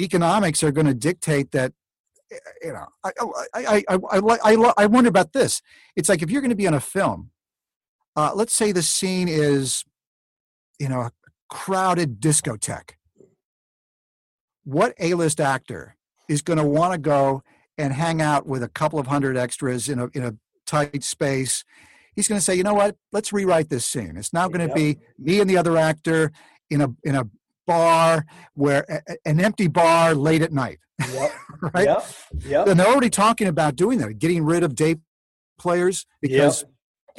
economics 0.00 0.62
are 0.64 0.72
going 0.72 0.86
to 0.86 0.94
dictate 0.94 1.50
that. 1.52 1.72
eh, 2.32 2.36
You 2.62 2.72
know, 2.72 2.86
I 3.04 3.10
I 3.54 3.64
I 3.66 3.84
I 3.88 3.98
I, 4.12 4.54
I, 4.54 4.72
I 4.78 4.86
wonder 4.86 5.08
about 5.10 5.34
this. 5.34 5.60
It's 5.94 6.08
like 6.08 6.22
if 6.22 6.30
you're 6.30 6.40
going 6.40 6.48
to 6.50 6.56
be 6.56 6.66
on 6.66 6.72
a 6.74 6.80
film, 6.80 7.30
uh, 8.16 8.32
let's 8.34 8.54
say 8.54 8.72
the 8.72 8.82
scene 8.82 9.28
is, 9.28 9.84
you 10.78 10.88
know, 10.88 11.00
a 11.00 11.12
crowded 11.50 12.18
discotheque. 12.20 12.92
What 14.64 14.94
A-list 15.00 15.40
actor 15.40 15.96
is 16.28 16.42
going 16.42 16.58
to 16.58 16.64
want 16.64 16.92
to 16.92 16.98
go 16.98 17.42
and 17.78 17.92
hang 17.92 18.20
out 18.22 18.46
with 18.46 18.62
a 18.62 18.68
couple 18.68 18.98
of 18.98 19.06
hundred 19.06 19.36
extras 19.36 19.88
in 19.88 19.98
a 19.98 20.06
in 20.14 20.22
a 20.24 20.34
tight 20.66 21.02
space? 21.04 21.64
He's 22.14 22.28
going 22.28 22.38
to 22.38 22.44
say, 22.44 22.54
you 22.54 22.62
know 22.62 22.74
what? 22.74 22.96
Let's 23.10 23.32
rewrite 23.32 23.70
this 23.70 23.86
scene. 23.86 24.16
It's 24.16 24.32
now 24.32 24.46
going 24.48 24.60
to 24.60 24.66
Yep. 24.66 24.74
be 24.76 24.98
me 25.18 25.40
and 25.40 25.48
the 25.48 25.56
other 25.56 25.76
actor 25.76 26.30
in 26.70 26.80
a 26.82 26.88
in 27.04 27.14
a 27.16 27.24
bar 27.66 28.26
where 28.54 28.84
a- 28.88 29.02
a- 29.12 29.16
an 29.28 29.40
empty 29.40 29.68
bar 29.68 30.14
late 30.14 30.42
at 30.42 30.52
night, 30.52 30.78
Yep. 31.12 31.32
right? 31.74 31.86
Yep. 31.86 32.04
Yep. 32.44 32.66
And 32.68 32.78
they're 32.80 32.86
already 32.88 33.10
talking 33.10 33.46
about 33.46 33.76
doing 33.76 33.98
that, 33.98 34.18
getting 34.18 34.44
rid 34.44 34.62
of 34.62 34.74
day 34.74 34.96
players 35.58 36.06
because 36.20 36.64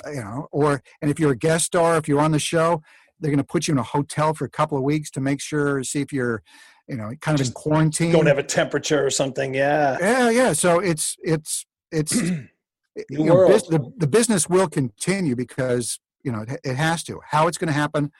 uh, 0.06 0.10
you 0.12 0.22
know, 0.22 0.48
or 0.52 0.82
and 1.02 1.10
if 1.12 1.20
you're 1.20 1.32
a 1.32 1.36
guest 1.38 1.66
star, 1.66 1.98
if 1.98 2.08
you're 2.08 2.20
on 2.22 2.32
the 2.32 2.40
show, 2.40 2.82
they're 3.20 3.32
going 3.32 3.38
to 3.38 3.44
put 3.44 3.68
you 3.68 3.74
in 3.74 3.78
a 3.78 3.84
hotel 3.84 4.34
for 4.34 4.46
a 4.46 4.50
couple 4.50 4.78
of 4.78 4.84
weeks 4.84 5.10
to 5.12 5.22
make 5.22 5.40
sure, 5.40 5.82
see 5.84 6.02
if 6.02 6.12
you're, 6.12 6.42
you 6.88 6.98
know, 6.98 7.14
kind 7.22 7.36
of 7.36 7.42
in 7.42 7.46
Just 7.46 7.54
quarantine. 7.54 8.12
Don't 8.12 8.26
have 8.26 8.38
a 8.38 8.44
temperature 8.44 9.06
or 9.06 9.10
something. 9.10 9.54
Yeah. 9.54 9.98
yeah, 10.00 10.30
yeah. 10.30 10.54
So 10.54 10.80
it's 10.80 11.16
it's 11.24 11.66
it's 11.92 12.14
you 13.10 13.26
know, 13.26 13.48
bus- 13.48 13.68
the 13.68 13.92
the 13.98 14.08
business 14.08 14.50
will 14.50 14.68
continue 14.68 15.36
because 15.36 16.00
you 16.24 16.32
know 16.32 16.42
it, 16.42 16.60
it 16.64 16.76
has 16.76 17.04
to. 17.04 17.22
How 17.30 17.48
it's 17.48 17.58
going 17.58 17.68
to 17.68 17.74
happen 17.74 18.12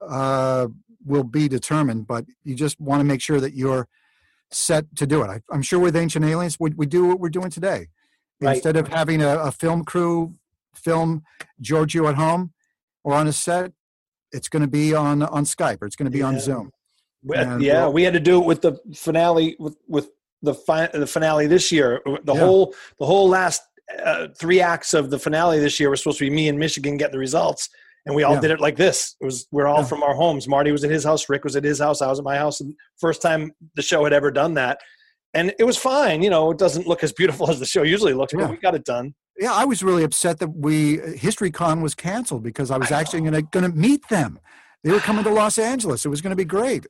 uh, 0.00 0.68
will 1.04 1.24
be 1.24 1.48
determined, 1.48 2.06
but 2.06 2.24
you 2.44 2.54
just 2.54 2.80
want 2.80 3.00
to 3.00 3.04
make 3.04 3.20
sure 3.20 3.40
that 3.40 3.54
you're 3.54 3.88
set 4.50 4.84
to 4.96 5.06
do 5.06 5.22
it. 5.22 5.28
I, 5.28 5.40
I'm 5.50 5.62
sure 5.62 5.78
with 5.78 5.94
Ancient 5.94 6.24
Aliens, 6.24 6.56
we, 6.58 6.70
we 6.76 6.86
do 6.86 7.06
what 7.06 7.20
we're 7.20 7.28
doing 7.28 7.50
today. 7.50 7.88
Right. 8.40 8.54
Instead 8.54 8.76
of 8.76 8.88
having 8.88 9.20
a, 9.20 9.36
a 9.38 9.52
film 9.52 9.84
crew 9.84 10.34
film 10.74 11.24
Giorgio 11.60 12.06
at 12.08 12.14
home 12.14 12.52
or 13.02 13.14
on 13.14 13.26
a 13.26 13.32
set, 13.32 13.72
it's 14.32 14.48
going 14.48 14.62
to 14.62 14.68
be 14.68 14.94
on 14.94 15.22
on 15.22 15.44
Skype 15.44 15.78
or 15.82 15.86
it's 15.86 15.96
going 15.96 16.10
to 16.10 16.16
be 16.16 16.22
on 16.22 16.38
Zoom. 16.38 16.70
We- 17.28 17.36
uh, 17.36 17.42
And 17.54 17.62
yeah, 17.62 17.82
we'll- 17.84 17.92
we 17.92 18.02
had 18.04 18.14
to 18.14 18.20
do 18.20 18.40
it 18.40 18.46
with 18.46 18.62
the 18.62 18.78
finale 18.94 19.54
with 19.58 19.76
with 19.86 20.08
the 20.42 20.54
fi- 20.54 20.90
the 20.92 21.06
finale 21.06 21.46
this 21.46 21.70
year. 21.70 22.00
Uh, 22.06 22.16
the 22.24 22.34
Yeah. 22.34 22.40
whole 22.40 22.74
the 22.98 23.06
whole 23.06 23.28
last 23.28 23.62
uh, 24.04 24.28
three 24.38 24.60
acts 24.60 24.92
of 24.94 25.08
the 25.10 25.18
finale 25.18 25.58
this 25.60 25.80
year 25.80 25.88
were 25.88 25.96
supposed 25.96 26.18
to 26.18 26.24
be 26.24 26.30
me 26.30 26.46
in 26.48 26.58
Michigan 26.58 26.96
get 26.98 27.10
the 27.10 27.18
results, 27.18 27.68
and 28.04 28.14
we 28.14 28.22
all 28.22 28.34
Yeah. 28.34 28.40
did 28.40 28.50
it 28.50 28.60
like 28.60 28.76
this. 28.76 29.16
It 29.20 29.24
was 29.24 29.46
we're 29.50 29.66
all 29.66 29.78
Yeah. 29.80 29.84
from 29.86 30.02
our 30.02 30.14
homes. 30.14 30.46
Marty 30.46 30.72
was 30.72 30.84
at 30.84 30.90
his 30.90 31.04
house, 31.04 31.28
Rick 31.28 31.44
was 31.44 31.56
at 31.56 31.64
his 31.64 31.78
house, 31.78 32.02
I 32.02 32.08
was 32.08 32.18
at 32.18 32.24
my 32.24 32.36
house. 32.36 32.60
And 32.60 32.74
first 33.00 33.22
time 33.22 33.52
the 33.76 33.82
show 33.82 34.04
had 34.04 34.12
ever 34.12 34.30
done 34.30 34.54
that, 34.54 34.80
and 35.34 35.54
it 35.58 35.64
was 35.64 35.76
fine. 35.76 36.22
You 36.22 36.30
know, 36.30 36.50
it 36.50 36.58
doesn't 36.58 36.86
look 36.86 37.02
as 37.02 37.12
beautiful 37.12 37.50
as 37.50 37.58
the 37.60 37.66
show 37.66 37.82
usually 37.82 38.12
looks, 38.14 38.32
but 38.34 38.50
we 38.50 38.56
got 38.58 38.74
it 38.74 38.84
done. 38.84 39.14
Yeah, 39.40 39.52
I 39.54 39.64
was 39.64 39.82
really 39.82 40.02
upset 40.04 40.38
that 40.40 40.48
we 40.54 41.00
uh, 41.00 41.06
HistoryCon 41.12 41.80
was 41.80 41.94
canceled 41.94 42.42
because 42.42 42.70
I 42.70 42.76
was 42.76 42.90
I 42.92 43.00
actually 43.00 43.22
going 43.22 43.44
to 43.50 43.68
meet 43.70 44.06
them. 44.08 44.38
They 44.84 44.90
were 44.92 45.00
coming 45.00 45.24
to 45.24 45.30
Los 45.30 45.58
Angeles. 45.58 46.04
It 46.04 46.08
was 46.08 46.20
going 46.20 46.30
to 46.32 46.36
be 46.36 46.44
great, 46.44 46.86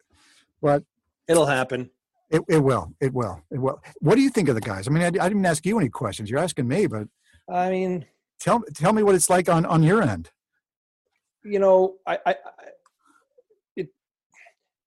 but 0.60 0.82
It'll 1.28 1.46
happen. 1.46 1.90
it, 2.30 2.42
it 2.48 2.58
will. 2.58 2.92
It 3.00 3.12
will. 3.12 3.42
It 3.50 3.58
will. 3.58 3.80
What 4.00 4.14
do 4.16 4.20
you 4.22 4.30
think 4.30 4.48
of 4.48 4.54
the 4.54 4.60
guys? 4.60 4.88
I 4.88 4.90
mean, 4.90 5.02
I, 5.02 5.06
I 5.06 5.28
didn't 5.28 5.44
ask 5.46 5.64
you 5.66 5.78
any 5.78 5.88
questions. 5.88 6.30
You're 6.30 6.40
asking 6.40 6.68
me, 6.68 6.86
but 6.86 7.08
I 7.50 7.70
mean, 7.70 8.06
tell 8.40 8.62
tell 8.74 8.92
me 8.92 9.02
what 9.02 9.14
it's 9.14 9.30
like 9.30 9.48
on 9.48 9.64
on 9.66 9.82
your 9.82 10.02
end. 10.02 10.30
you 11.44 11.58
know, 11.58 11.96
I, 12.06 12.18
I, 12.26 12.30
I 12.30 12.36
it, 13.76 13.88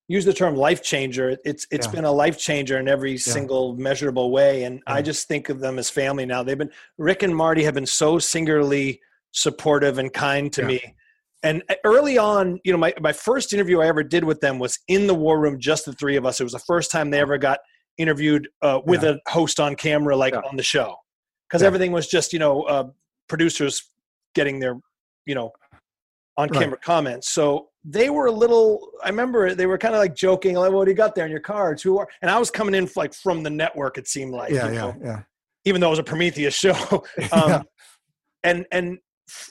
use 0.07 0.25
the 0.25 0.33
term 0.33 0.55
life 0.55 0.83
changer. 0.83 1.37
It's 1.45 1.65
it's 1.71 1.87
yeah. 1.87 1.91
been 1.91 2.05
a 2.05 2.11
life 2.11 2.37
changer 2.37 2.77
in 2.77 2.87
every 2.87 3.13
yeah. 3.13 3.17
single 3.17 3.75
measurable 3.75 4.31
way, 4.31 4.63
and 4.63 4.75
yeah. 4.87 4.93
I 4.95 5.01
just 5.01 5.27
think 5.27 5.49
of 5.49 5.59
them 5.59 5.79
as 5.79 5.89
family 5.89 6.25
now. 6.25 6.43
They've 6.43 6.57
been 6.57 6.71
Rick 6.97 7.23
and 7.23 7.35
Marty 7.35 7.63
have 7.63 7.73
been 7.73 7.85
so 7.85 8.19
singularly 8.19 9.01
supportive 9.31 9.97
and 9.97 10.11
kind 10.11 10.51
to 10.53 10.63
me. 10.63 10.95
And 11.43 11.63
early 11.83 12.17
on, 12.17 12.59
you 12.63 12.71
know, 12.71 12.77
my, 12.77 12.93
my 13.01 13.13
first 13.13 13.51
interview 13.51 13.81
I 13.81 13.87
ever 13.87 14.03
did 14.03 14.23
with 14.23 14.41
them 14.41 14.59
was 14.59 14.77
in 14.87 15.07
the 15.07 15.15
war 15.15 15.39
room, 15.39 15.59
just 15.59 15.85
the 15.85 15.93
three 15.93 16.15
of 16.15 16.25
us. 16.25 16.39
It 16.39 16.43
was 16.43 16.53
the 16.53 16.59
first 16.59 16.91
time 16.91 17.09
they 17.09 17.19
ever 17.19 17.37
got 17.37 17.59
interviewed 17.97 18.47
uh, 18.61 18.79
with 18.85 19.03
a 19.03 19.19
host 19.27 19.59
on 19.59 19.75
camera, 19.75 20.15
like 20.15 20.35
on 20.35 20.55
the 20.55 20.63
show, 20.63 20.95
because 21.49 21.63
everything 21.63 21.91
was 21.91 22.07
just, 22.07 22.31
you 22.31 22.39
know, 22.39 22.61
uh, 22.63 22.87
producers 23.27 23.89
getting 24.35 24.59
their, 24.59 24.77
you 25.25 25.35
know, 25.35 25.51
on 26.37 26.49
camera 26.49 26.71
right. 26.71 26.81
comments. 26.81 27.29
So 27.29 27.69
they 27.83 28.09
were 28.09 28.27
a 28.27 28.31
little 28.31 28.91
i 29.03 29.09
remember 29.09 29.55
they 29.55 29.65
were 29.65 29.77
kind 29.77 29.95
of 29.95 29.99
like 29.99 30.15
joking 30.15 30.55
like 30.55 30.71
what 30.71 30.85
do 30.85 30.91
you 30.91 30.95
got 30.95 31.15
there 31.15 31.25
in 31.25 31.31
your 31.31 31.39
cards 31.39 31.81
who 31.81 31.97
are 31.97 32.07
and 32.21 32.29
i 32.29 32.37
was 32.37 32.51
coming 32.51 32.75
in 32.75 32.87
like 32.95 33.13
from 33.13 33.41
the 33.41 33.49
network 33.49 33.97
it 33.97 34.07
seemed 34.07 34.31
like 34.31 34.51
yeah 34.51 34.67
yeah 34.67 34.71
know, 34.71 34.95
yeah 35.03 35.21
even 35.65 35.81
though 35.81 35.87
it 35.87 35.91
was 35.91 35.99
a 35.99 36.03
prometheus 36.03 36.53
show 36.55 36.75
um, 37.31 37.49
yeah. 37.49 37.61
and 38.43 38.65
and 38.71 38.99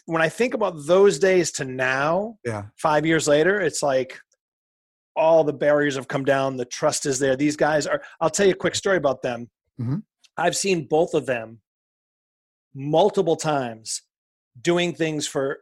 when 0.07 0.22
i 0.22 0.28
think 0.28 0.55
about 0.55 0.74
those 0.87 1.18
days 1.18 1.51
to 1.51 1.64
now 1.64 2.37
yeah 2.45 2.64
five 2.76 3.07
years 3.07 3.26
later 3.28 3.61
it's 3.61 3.83
like 3.83 4.18
all 5.16 5.45
the 5.45 5.53
barriers 5.53 5.97
have 5.97 6.09
come 6.09 6.24
down 6.24 6.57
the 6.57 6.64
trust 6.64 7.07
is 7.07 7.18
there 7.18 7.37
these 7.37 7.57
guys 7.57 7.87
are 7.87 8.03
i'll 8.20 8.31
tell 8.31 8.47
you 8.47 8.53
a 8.53 8.57
quick 8.57 8.74
story 8.74 8.97
about 8.97 9.22
them 9.22 9.49
mm-hmm. 9.81 9.97
i've 10.37 10.57
seen 10.57 10.87
both 10.89 11.14
of 11.14 11.26
them 11.26 11.61
multiple 12.74 13.37
times 13.37 14.03
doing 14.62 14.95
things 14.95 15.26
for 15.26 15.59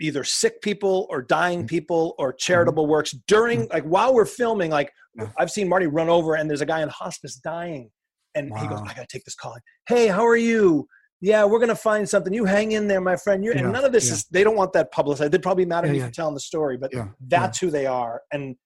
either 0.00 0.24
sick 0.24 0.60
people 0.60 1.06
or 1.10 1.22
dying 1.22 1.60
mm-hmm. 1.60 1.66
people 1.66 2.14
or 2.18 2.30
mm-hmm. 2.30 2.38
charitable 2.38 2.86
works 2.86 3.14
during 3.26 3.62
mm-hmm. 3.62 3.72
like 3.72 3.84
while 3.84 4.14
we're 4.14 4.26
filming 4.26 4.70
like 4.70 4.92
i've 5.38 5.50
seen 5.50 5.68
marty 5.68 5.86
run 5.86 6.08
over 6.08 6.34
and 6.34 6.48
there's 6.48 6.60
a 6.60 6.66
guy 6.66 6.82
in 6.82 6.88
hospice 6.88 7.36
dying 7.36 7.90
and 8.34 8.50
wow. 8.50 8.58
he 8.58 8.68
goes 8.68 8.80
i 8.82 8.94
gotta 8.94 9.06
take 9.10 9.24
this 9.24 9.34
call 9.34 9.56
hey 9.88 10.06
how 10.06 10.24
are 10.26 10.36
you 10.36 10.86
yeah 11.20 11.44
we're 11.44 11.58
gonna 11.58 11.74
find 11.74 12.08
something 12.08 12.32
you 12.32 12.44
hang 12.44 12.72
in 12.72 12.88
there 12.88 13.00
my 13.00 13.16
friend 13.16 13.44
you 13.44 13.52
yeah. 13.52 13.60
and 13.60 13.72
none 13.72 13.84
of 13.84 13.92
this 13.92 14.08
yeah. 14.08 14.14
is 14.14 14.24
they 14.26 14.44
don't 14.44 14.56
want 14.56 14.72
that 14.72 14.90
publicized 14.92 15.32
they'd 15.32 15.42
probably 15.42 15.64
be 15.64 15.68
mad 15.68 15.84
at 15.84 15.94
yeah, 15.94 16.02
me 16.02 16.08
for 16.08 16.14
telling 16.14 16.34
the 16.34 16.40
story 16.40 16.76
but 16.76 16.92
that's 17.28 17.58
who 17.58 17.70
they 17.70 17.86
are 17.86 18.22
and 18.32 18.56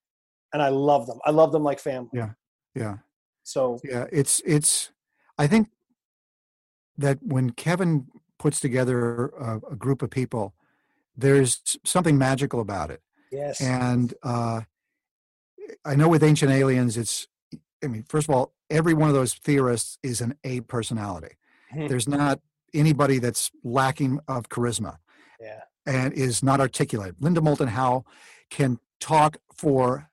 and 0.53 0.63
i 0.63 0.69
love 0.69 1.07
them 1.07 1.19
i 1.25 1.31
love 1.31 1.53
them 1.53 1.63
like 1.63 1.79
family 1.79 2.11
yeah 2.13 2.31
yeah 2.75 2.97
so 3.43 3.79
yeah 3.85 4.07
it's 4.13 4.41
it's 4.45 4.91
i 5.39 5.47
think 5.47 5.69
that 6.99 7.19
when 7.23 7.51
kevin 7.51 8.07
puts 8.39 8.59
together 8.61 9.27
a, 9.39 9.61
a 9.73 9.77
group 9.77 10.03
of 10.03 10.11
people 10.11 10.55
there's 11.21 11.79
something 11.85 12.19
magical 12.19 12.61
about 12.61 12.91
it. 12.91 13.01
Yes. 13.31 13.61
And 13.61 14.13
uh, 14.23 14.63
I 15.85 15.95
know 15.95 16.09
with 16.09 16.23
Ancient 16.23 16.51
Aliens, 16.51 16.97
it's, 16.97 17.29
I 17.85 17.87
mean, 17.87 18.05
first 18.09 18.29
of 18.29 18.35
all, 18.35 18.55
every 18.69 18.95
one 18.95 19.09
of 19.09 19.15
those 19.15 19.35
theorists 19.35 19.99
is 20.03 20.21
an 20.21 20.35
A 20.45 20.61
personality. 20.63 21.37
There's 21.89 22.09
not 22.09 22.41
anybody 22.73 23.19
that's 23.19 23.51
lacking 23.65 24.21
of 24.29 24.49
charisma 24.49 24.97
yeah. 25.41 25.61
and 25.87 26.13
is 26.13 26.43
not 26.43 26.61
articulate. 26.61 27.17
Linda 27.21 27.41
Moulton 27.41 27.69
Howe 27.69 28.05
can 28.51 28.79
talk 29.01 29.39
for 29.55 30.09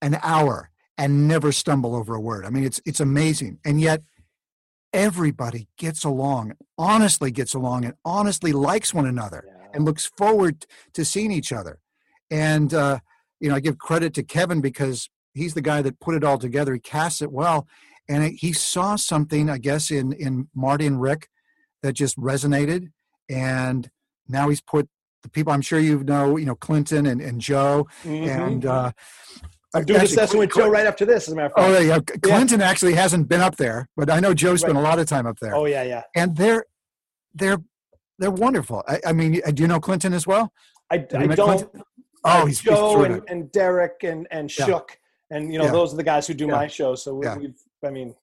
an 0.00 0.18
hour 0.22 0.70
and 0.96 1.26
never 1.26 1.50
stumble 1.50 1.96
over 1.96 2.14
a 2.14 2.20
word. 2.20 2.44
I 2.44 2.50
mean, 2.50 2.64
it's 2.64 2.80
it's 2.84 3.00
amazing. 3.00 3.58
And 3.64 3.80
yet 3.80 4.02
everybody 4.92 5.68
gets 5.76 6.04
along, 6.04 6.52
honestly 6.78 7.30
gets 7.30 7.54
along, 7.54 7.84
and 7.84 7.94
honestly 8.04 8.52
likes 8.52 8.94
one 8.94 9.06
another. 9.06 9.44
Yeah 9.46 9.54
and 9.74 9.84
looks 9.84 10.10
forward 10.16 10.64
to 10.94 11.04
seeing 11.04 11.32
each 11.32 11.52
other. 11.52 11.80
And 12.30 12.72
uh, 12.72 13.00
you 13.40 13.50
know, 13.50 13.56
I 13.56 13.60
give 13.60 13.78
credit 13.78 14.14
to 14.14 14.22
Kevin 14.22 14.60
because 14.60 15.10
he's 15.34 15.54
the 15.54 15.60
guy 15.60 15.82
that 15.82 16.00
put 16.00 16.14
it 16.14 16.24
all 16.24 16.38
together. 16.38 16.72
He 16.72 16.80
casts 16.80 17.20
it 17.20 17.32
well, 17.32 17.66
and 18.08 18.32
he 18.32 18.52
saw 18.52 18.96
something, 18.96 19.48
I 19.48 19.58
guess, 19.58 19.90
in 19.90 20.12
in 20.12 20.48
Marty 20.54 20.86
and 20.86 21.00
Rick 21.00 21.28
that 21.82 21.94
just 21.94 22.18
resonated. 22.18 22.90
And 23.28 23.90
now 24.28 24.48
he's 24.48 24.60
put 24.60 24.88
the 25.22 25.30
people 25.30 25.52
I'm 25.52 25.62
sure 25.62 25.78
you 25.78 26.04
know, 26.04 26.36
you 26.36 26.46
know, 26.46 26.54
Clinton 26.54 27.06
and, 27.06 27.20
and 27.20 27.40
Joe, 27.40 27.86
mm-hmm. 28.04 28.28
and 28.28 28.66
uh, 28.66 28.92
I'm 29.74 29.84
doing 29.84 30.02
a 30.02 30.06
session 30.06 30.38
with 30.38 30.52
Joe 30.54 30.68
right 30.68 30.86
after 30.86 31.04
this, 31.04 31.26
as 31.26 31.32
a 31.32 31.36
matter 31.36 31.46
of 31.46 31.52
fact. 31.54 31.68
Oh, 31.68 31.80
yeah. 31.80 31.98
Clinton 32.22 32.60
yeah. 32.60 32.68
actually 32.68 32.94
hasn't 32.94 33.28
been 33.28 33.40
up 33.40 33.56
there, 33.56 33.88
but 33.96 34.10
I 34.10 34.20
know 34.20 34.32
Joe 34.32 34.54
spent 34.56 34.74
right. 34.74 34.80
a 34.80 34.84
lot 34.84 34.98
of 34.98 35.06
time 35.06 35.26
up 35.26 35.38
there. 35.40 35.54
Oh, 35.54 35.64
yeah, 35.64 35.82
yeah. 35.82 36.02
And 36.14 36.36
they're 36.36 36.66
they're 37.34 37.58
they're 38.18 38.30
wonderful. 38.30 38.84
I, 38.86 39.00
I 39.06 39.12
mean, 39.12 39.40
do 39.52 39.62
you 39.62 39.68
know 39.68 39.80
Clinton 39.80 40.12
as 40.12 40.26
well? 40.26 40.52
I, 40.90 40.96
I 40.96 40.98
don't. 40.98 41.34
Clinton? 41.34 41.82
Oh, 42.24 42.46
he's 42.46 42.60
Joe 42.60 42.98
he's 42.98 43.06
and, 43.06 43.22
and, 43.28 43.52
Derek 43.52 44.04
and 44.04 44.28
and 44.30 44.50
Shook, 44.50 44.98
yeah. 45.30 45.36
and 45.36 45.52
you 45.52 45.58
know 45.58 45.66
yeah. 45.66 45.72
those 45.72 45.92
are 45.92 45.96
the 45.96 46.04
guys 46.04 46.26
who 46.26 46.34
do 46.34 46.46
my 46.46 46.66
show. 46.68 46.94
So 46.94 47.14
we, 47.14 47.26
have 47.26 47.42
I 47.84 47.90
mean, 47.90 48.14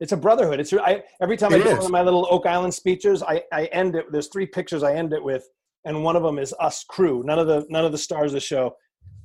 it's 0.00 0.12
a 0.12 0.16
brotherhood. 0.16 0.60
It's 0.60 0.72
I 0.72 1.02
every 1.20 1.36
time 1.36 1.52
it 1.52 1.60
I 1.60 1.64
do 1.64 1.76
one 1.76 1.84
of 1.84 1.90
my 1.90 2.02
little 2.02 2.26
Oak 2.30 2.46
Island 2.46 2.74
speeches, 2.74 3.22
I 3.22 3.42
I 3.52 3.66
end 3.66 3.96
it. 3.96 4.10
There's 4.10 4.28
three 4.28 4.46
pictures 4.46 4.82
I 4.82 4.94
end 4.94 5.12
it 5.12 5.22
with, 5.22 5.44
and 5.84 6.02
one 6.02 6.16
of 6.16 6.22
them 6.22 6.38
is 6.38 6.54
us 6.60 6.84
crew. 6.84 7.22
None 7.24 7.38
of 7.38 7.46
the 7.46 7.66
none 7.68 7.84
of 7.84 7.92
the 7.92 7.98
stars 7.98 8.32
of 8.32 8.34
the 8.34 8.40
show, 8.40 8.74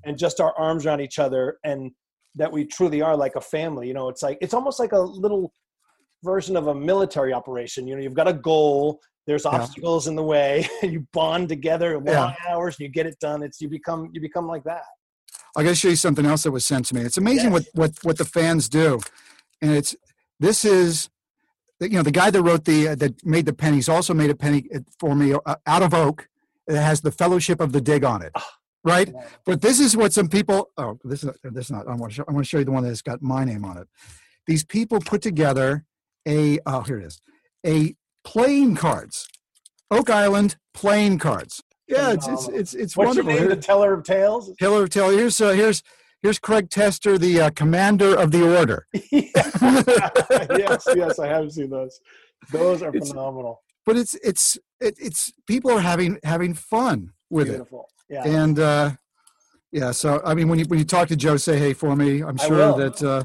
and 0.05 0.17
just 0.17 0.39
our 0.39 0.53
arms 0.57 0.85
around 0.85 1.01
each 1.01 1.19
other, 1.19 1.59
and 1.63 1.91
that 2.35 2.51
we 2.51 2.65
truly 2.65 3.01
are 3.01 3.15
like 3.15 3.35
a 3.35 3.41
family. 3.41 3.87
You 3.87 3.93
know, 3.93 4.09
it's 4.09 4.21
like 4.21 4.37
it's 4.41 4.53
almost 4.53 4.79
like 4.79 4.91
a 4.91 4.99
little 4.99 5.53
version 6.23 6.57
of 6.57 6.67
a 6.67 6.75
military 6.75 7.33
operation. 7.33 7.87
You 7.87 7.95
know, 7.95 8.01
you've 8.01 8.13
got 8.13 8.27
a 8.27 8.33
goal, 8.33 8.99
there's 9.27 9.45
obstacles 9.45 10.05
yeah. 10.05 10.11
in 10.11 10.15
the 10.15 10.23
way 10.23 10.67
and 10.81 10.93
you 10.93 11.07
bond 11.13 11.49
together 11.49 11.95
long 11.95 12.05
yeah. 12.05 12.33
hours 12.47 12.75
and 12.79 12.85
you 12.85 12.89
get 12.89 13.05
it 13.05 13.17
done 13.19 13.43
it's 13.43 13.61
you 13.61 13.67
become 13.67 14.09
you 14.13 14.21
become 14.21 14.47
like 14.47 14.63
that 14.63 14.83
i 15.57 15.63
gotta 15.63 15.75
show 15.75 15.89
you 15.89 15.95
something 15.95 16.25
else 16.25 16.43
that 16.43 16.51
was 16.51 16.65
sent 16.65 16.85
to 16.85 16.95
me 16.95 17.01
it's 17.01 17.17
amazing 17.17 17.51
yes. 17.51 17.53
what 17.53 17.65
what 17.73 18.03
what 18.03 18.17
the 18.17 18.25
fans 18.25 18.69
do 18.69 18.99
and 19.65 19.75
it's 19.75 19.95
this 20.39 20.65
is 20.65 21.09
you 21.79 21.89
know 21.89 22.03
the 22.03 22.11
guy 22.11 22.29
that 22.29 22.41
wrote 22.41 22.65
the 22.65 22.89
uh, 22.89 22.95
that 22.95 23.13
made 23.25 23.45
the 23.45 23.53
pennies 23.53 23.89
also 23.89 24.13
made 24.13 24.29
a 24.29 24.35
penny 24.35 24.67
uh, 24.73 24.79
for 24.99 25.15
me 25.15 25.33
uh, 25.33 25.55
out 25.65 25.83
of 25.83 25.93
oak 25.93 26.27
it 26.67 26.75
has 26.75 27.01
the 27.01 27.11
fellowship 27.11 27.59
of 27.59 27.71
the 27.71 27.81
dig 27.81 28.03
on 28.03 28.21
it 28.21 28.31
ah. 28.35 28.51
right 28.83 29.13
but 29.45 29.61
this 29.61 29.79
is 29.79 29.95
what 29.95 30.13
some 30.13 30.27
people 30.27 30.69
oh 30.77 30.97
this 31.03 31.23
is 31.23 31.29
this 31.43 31.65
is 31.65 31.71
not 31.71 31.87
i 31.87 31.95
want 31.95 32.11
to 32.11 32.15
show, 32.15 32.25
i 32.27 32.31
want 32.31 32.45
to 32.45 32.49
show 32.49 32.59
you 32.59 32.65
the 32.65 32.71
one 32.71 32.83
that's 32.83 33.01
got 33.01 33.21
my 33.21 33.43
name 33.43 33.65
on 33.65 33.77
it 33.77 33.87
these 34.47 34.63
people 34.63 34.99
put 34.99 35.21
together 35.21 35.85
a 36.27 36.59
oh 36.65 36.81
here 36.81 36.99
it 36.99 37.05
is 37.05 37.21
a 37.65 37.95
playing 38.25 38.75
cards. 38.75 39.27
Oak 39.89 40.09
Island 40.09 40.57
playing 40.73 41.19
cards. 41.19 41.63
Yeah, 41.87 42.11
it's 42.11 42.27
it's 42.27 42.47
it's, 42.47 42.73
it's 42.73 42.97
What's 42.97 43.09
wonderful. 43.09 43.31
your 43.31 43.41
name? 43.41 43.49
The 43.49 43.55
Teller 43.57 43.93
of 43.93 44.03
Tales. 44.03 44.51
Teller 44.59 44.83
of 44.83 44.89
Tales. 44.89 45.13
Here's 45.13 45.39
uh, 45.39 45.51
here's 45.51 45.83
here's 46.25 46.39
Craig 46.39 46.71
Tester, 46.71 47.19
the 47.19 47.39
uh, 47.39 47.49
commander 47.51 48.17
of 48.17 48.31
the 48.31 48.57
order. 48.57 48.87
yes, 49.11 50.87
yes, 50.95 51.19
I 51.19 51.27
have 51.27 51.51
seen 51.51 51.69
those. 51.69 51.99
Those 52.51 52.81
are 52.81 52.95
it's, 52.95 53.09
phenomenal. 53.09 53.61
But 53.85 53.97
it's 53.97 54.15
it's 54.23 54.57
it, 54.79 54.95
it's 54.97 55.31
people 55.45 55.69
are 55.69 55.81
having 55.81 56.17
having 56.23 56.55
fun 56.55 57.11
with 57.29 57.47
Beautiful. 57.47 57.87
it. 58.09 58.15
Yeah. 58.15 58.27
And 58.27 58.57
uh, 58.57 58.91
yeah, 59.71 59.91
so 59.91 60.19
I 60.25 60.33
mean, 60.33 60.47
when 60.47 60.57
you 60.57 60.65
when 60.65 60.79
you 60.79 60.85
talk 60.85 61.09
to 61.09 61.15
Joe, 61.15 61.37
say 61.37 61.59
hey 61.59 61.73
for 61.73 61.95
me. 61.95 62.23
I'm 62.23 62.37
sure 62.37 62.75
that. 62.77 63.03
Uh, 63.03 63.23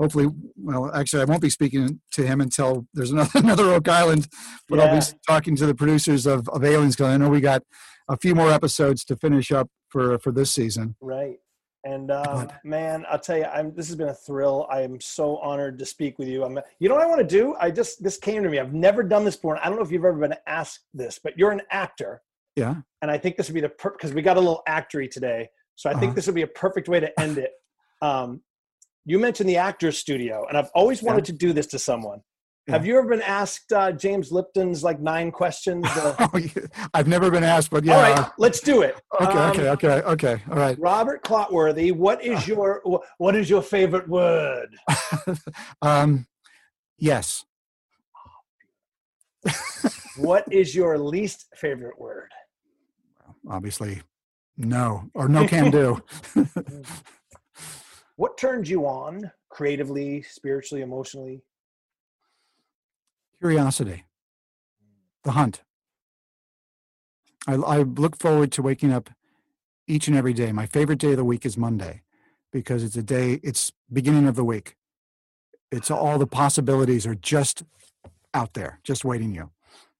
hopefully, 0.00 0.28
well, 0.56 0.94
actually, 0.94 1.20
I 1.20 1.24
won't 1.24 1.42
be 1.42 1.50
speaking 1.50 2.00
to 2.12 2.24
him 2.24 2.40
until 2.40 2.86
there's 2.94 3.10
another, 3.10 3.30
another 3.34 3.64
Oak 3.64 3.88
Island, 3.88 4.28
but 4.68 4.78
yeah. 4.78 4.84
I'll 4.84 5.00
be 5.00 5.04
talking 5.26 5.56
to 5.56 5.66
the 5.66 5.74
producers 5.74 6.24
of, 6.24 6.48
of 6.50 6.62
Aliens 6.62 6.94
because 6.94 7.12
I 7.12 7.16
know 7.16 7.28
we 7.28 7.40
got 7.40 7.64
a 8.08 8.16
few 8.16 8.36
more 8.36 8.52
episodes 8.52 9.04
to 9.06 9.16
finish 9.16 9.50
up 9.50 9.68
for 9.88 10.16
for 10.20 10.30
this 10.30 10.52
season. 10.52 10.94
Right. 11.00 11.38
And 11.84 12.10
um, 12.10 12.48
man, 12.64 13.04
I'll 13.10 13.18
tell 13.18 13.38
you, 13.38 13.44
I'm, 13.44 13.74
this 13.74 13.86
has 13.88 13.96
been 13.96 14.08
a 14.08 14.14
thrill. 14.14 14.66
I 14.70 14.82
am 14.82 15.00
so 15.00 15.36
honored 15.38 15.78
to 15.78 15.86
speak 15.86 16.18
with 16.18 16.28
you. 16.28 16.44
I'm, 16.44 16.58
you 16.80 16.88
know 16.88 16.94
what 16.94 17.04
I 17.04 17.06
want 17.06 17.20
to 17.20 17.26
do? 17.26 17.54
I 17.60 17.70
just 17.70 18.02
this 18.02 18.16
came 18.16 18.42
to 18.42 18.48
me. 18.48 18.58
I've 18.58 18.74
never 18.74 19.02
done 19.02 19.24
this 19.24 19.36
before. 19.36 19.58
I 19.58 19.68
don't 19.68 19.76
know 19.76 19.84
if 19.84 19.92
you've 19.92 20.04
ever 20.04 20.18
been 20.18 20.34
asked 20.46 20.80
this, 20.92 21.20
but 21.22 21.38
you're 21.38 21.52
an 21.52 21.62
actor. 21.70 22.20
Yeah. 22.56 22.74
And 23.02 23.10
I 23.10 23.18
think 23.18 23.36
this 23.36 23.48
would 23.48 23.54
be 23.54 23.60
the 23.60 23.72
because 23.82 24.12
we 24.12 24.22
got 24.22 24.36
a 24.36 24.40
little 24.40 24.62
actory 24.68 25.08
today, 25.08 25.48
so 25.76 25.88
I 25.88 25.92
think 25.94 26.04
uh-huh. 26.04 26.14
this 26.14 26.26
would 26.26 26.34
be 26.34 26.42
a 26.42 26.48
perfect 26.48 26.88
way 26.88 27.00
to 27.00 27.20
end 27.20 27.38
it. 27.38 27.52
Um, 28.00 28.42
you 29.08 29.18
mentioned 29.18 29.48
the 29.48 29.56
actors 29.56 29.98
studio 29.98 30.44
and 30.48 30.56
i've 30.56 30.70
always 30.74 31.02
wanted 31.02 31.26
yeah. 31.26 31.32
to 31.32 31.32
do 31.32 31.52
this 31.52 31.66
to 31.66 31.78
someone 31.78 32.20
yeah. 32.68 32.74
have 32.74 32.86
you 32.86 32.98
ever 32.98 33.08
been 33.08 33.22
asked 33.22 33.72
uh, 33.72 33.90
james 33.92 34.30
lipton's 34.30 34.82
like 34.82 35.00
nine 35.00 35.30
questions? 35.30 35.86
Uh, 35.98 36.28
oh, 36.32 36.40
i've 36.94 37.08
never 37.08 37.30
been 37.30 37.42
asked 37.42 37.70
but 37.70 37.82
yeah. 37.84 37.96
All 37.96 38.02
right 38.02 38.30
let's 38.38 38.60
do 38.60 38.82
it. 38.82 38.94
Okay 39.20 39.38
um, 39.38 39.50
okay 39.50 39.68
okay. 39.70 40.02
Okay 40.02 40.42
all 40.50 40.58
right. 40.58 40.78
Robert 40.78 41.24
clotworthy 41.24 41.92
what 41.92 42.22
is 42.22 42.46
your 42.46 42.82
what 43.16 43.34
is 43.34 43.50
your 43.50 43.62
favorite 43.62 44.08
word? 44.08 44.76
Um 45.82 46.26
yes. 46.98 47.44
What 50.18 50.44
is 50.52 50.74
your 50.74 50.98
least 50.98 51.46
favorite 51.54 51.98
word? 51.98 52.30
Obviously 53.48 54.02
no 54.56 55.10
or 55.14 55.28
no 55.28 55.46
can 55.46 55.70
do. 55.70 56.02
What 58.18 58.36
turns 58.36 58.68
you 58.68 58.84
on 58.84 59.30
creatively, 59.48 60.22
spiritually, 60.22 60.82
emotionally? 60.82 61.40
Curiosity, 63.40 64.04
the 65.22 65.32
hunt. 65.32 65.62
I, 67.46 67.54
I 67.54 67.78
look 67.78 68.16
forward 68.18 68.50
to 68.52 68.62
waking 68.62 68.92
up 68.92 69.10
each 69.86 70.08
and 70.08 70.16
every 70.16 70.32
day. 70.32 70.50
My 70.52 70.66
favorite 70.66 70.98
day 70.98 71.12
of 71.12 71.18
the 71.18 71.24
week 71.24 71.46
is 71.46 71.56
Monday 71.56 72.02
because 72.52 72.82
it's 72.82 72.96
a 72.96 73.02
day. 73.02 73.40
It's 73.44 73.72
beginning 73.92 74.26
of 74.26 74.34
the 74.34 74.44
week. 74.44 74.76
It's 75.70 75.90
all 75.90 76.18
the 76.18 76.26
possibilities 76.26 77.06
are 77.06 77.14
just 77.14 77.62
out 78.34 78.54
there, 78.54 78.80
just 78.82 79.04
waiting 79.04 79.32
you, 79.34 79.50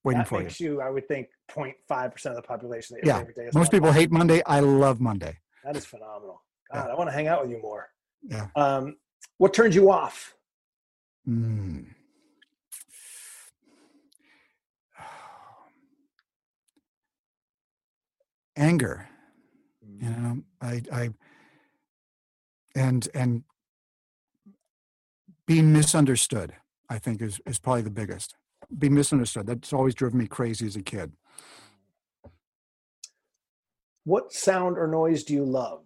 waiting 0.02 0.20
that 0.20 0.28
for 0.28 0.40
makes 0.40 0.59
you. 0.59 0.74
you. 0.74 0.81
I 0.81 0.90
would 0.90 1.06
think 1.06 1.28
0.5 1.51 2.12
percent 2.12 2.36
of 2.36 2.43
the 2.43 2.47
population. 2.47 2.98
That 3.02 3.06
Yeah, 3.06 3.48
most 3.55 3.70
people 3.70 3.93
hate 3.93 4.10
Monday. 4.10 4.43
I 4.47 4.60
love 4.60 5.01
Monday. 5.01 5.39
That 5.65 5.77
is 5.77 5.85
phenomenal. 5.85 6.43
Yeah. 6.73 6.82
God, 6.82 6.90
I 6.90 6.94
want 6.94 7.09
to 7.09 7.15
hang 7.15 7.28
out 7.28 7.43
with 7.43 7.51
you 7.51 7.62
more. 7.62 7.89
Yeah. 8.23 8.48
Um, 8.56 8.97
what 9.36 9.55
turns 9.55 9.74
you 9.74 9.90
off? 9.90 10.35
Mm. 11.28 11.86
Anger. 18.59 19.09
You 19.80 20.09
mm-hmm. 20.09 20.22
know, 20.22 20.43
I, 20.60 20.82
I, 20.93 21.10
and 22.74 23.09
and 23.14 23.44
being 25.47 25.72
misunderstood. 25.72 26.52
I 26.90 26.98
think 26.98 27.22
is 27.22 27.40
is 27.47 27.59
probably 27.59 27.82
the 27.82 27.90
biggest. 27.90 28.35
Being 28.76 28.94
misunderstood. 28.94 29.47
That's 29.47 29.72
always 29.72 29.94
driven 29.94 30.18
me 30.18 30.26
crazy 30.26 30.66
as 30.66 30.76
a 30.76 30.82
kid. 30.82 31.12
What 34.05 34.32
sound 34.32 34.78
or 34.78 34.86
noise 34.86 35.22
do 35.22 35.35
you 35.35 35.44
love? 35.44 35.82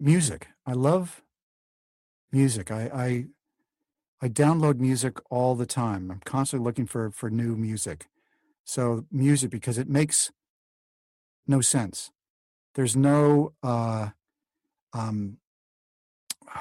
Music. 0.00 0.48
I 0.66 0.72
love 0.72 1.22
music. 2.32 2.70
I, 2.70 2.90
I 2.92 3.26
I 4.24 4.28
download 4.28 4.78
music 4.78 5.18
all 5.30 5.54
the 5.54 5.66
time. 5.66 6.10
I'm 6.10 6.22
constantly 6.24 6.64
looking 6.64 6.86
for 6.86 7.10
for 7.10 7.28
new 7.28 7.56
music. 7.56 8.06
So 8.64 9.04
music 9.12 9.50
because 9.50 9.76
it 9.76 9.86
makes 9.86 10.32
no 11.46 11.60
sense. 11.60 12.10
There's 12.74 12.96
no 12.96 13.52
uh, 13.62 14.08
um, 14.94 15.36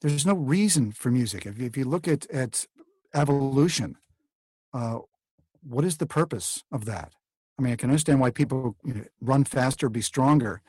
there's 0.00 0.24
no 0.24 0.34
reason 0.34 0.92
for 0.92 1.10
music. 1.10 1.44
If 1.46 1.58
if 1.58 1.76
you 1.76 1.84
look 1.84 2.06
at 2.06 2.30
at 2.30 2.64
evolution, 3.12 3.96
uh, 4.72 5.00
what 5.68 5.84
is 5.84 5.96
the 5.96 6.06
purpose 6.06 6.62
of 6.70 6.84
that? 6.84 7.12
I 7.58 7.62
mean, 7.62 7.72
I 7.72 7.76
can 7.76 7.90
understand 7.90 8.20
why 8.20 8.30
people 8.30 8.76
you 8.84 8.94
know, 8.94 9.04
run 9.20 9.42
faster, 9.42 9.88
be 9.88 10.02
stronger, 10.02 10.62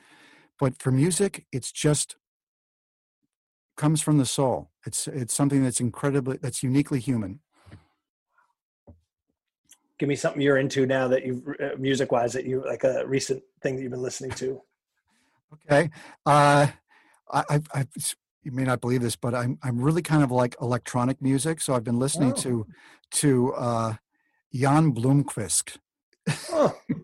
but 0.59 0.81
for 0.81 0.89
music, 0.89 1.45
it's 1.51 1.71
just 1.71 2.15
comes 3.79 4.01
from 4.01 4.17
the 4.17 4.25
soul. 4.25 4.69
It's 4.85 5.07
it's 5.07 5.33
something 5.33 5.63
that's 5.63 5.79
incredibly 5.79 6.37
that's 6.37 6.61
uniquely 6.61 6.99
human. 6.99 7.39
Give 9.97 10.09
me 10.09 10.15
something 10.15 10.41
you're 10.41 10.57
into 10.57 10.85
now 10.85 11.07
that 11.07 11.25
you 11.25 11.55
uh, 11.63 11.77
music 11.77 12.11
wise 12.11 12.33
that 12.33 12.45
you 12.45 12.61
like 12.65 12.83
a 12.83 13.07
recent 13.07 13.41
thing 13.61 13.75
that 13.77 13.81
you've 13.81 13.91
been 13.91 14.03
listening 14.09 14.31
to. 14.43 14.61
Okay, 15.65 15.89
uh, 16.27 16.67
I, 17.31 17.43
I, 17.49 17.59
I 17.73 17.87
you 18.43 18.51
may 18.51 18.65
not 18.65 18.81
believe 18.81 19.01
this, 19.01 19.15
but 19.15 19.33
I'm 19.33 19.57
I'm 19.63 19.81
really 19.81 20.03
kind 20.03 20.21
of 20.23 20.29
like 20.29 20.55
electronic 20.61 21.23
music. 21.23 21.59
So 21.59 21.73
I've 21.73 21.83
been 21.83 21.97
listening 21.97 22.33
Oh. 22.33 22.41
to 22.43 22.67
to 23.21 23.53
uh, 23.53 23.93
Jan 24.53 24.93
Blomqvist. 24.93 25.77
Oh. 26.51 26.75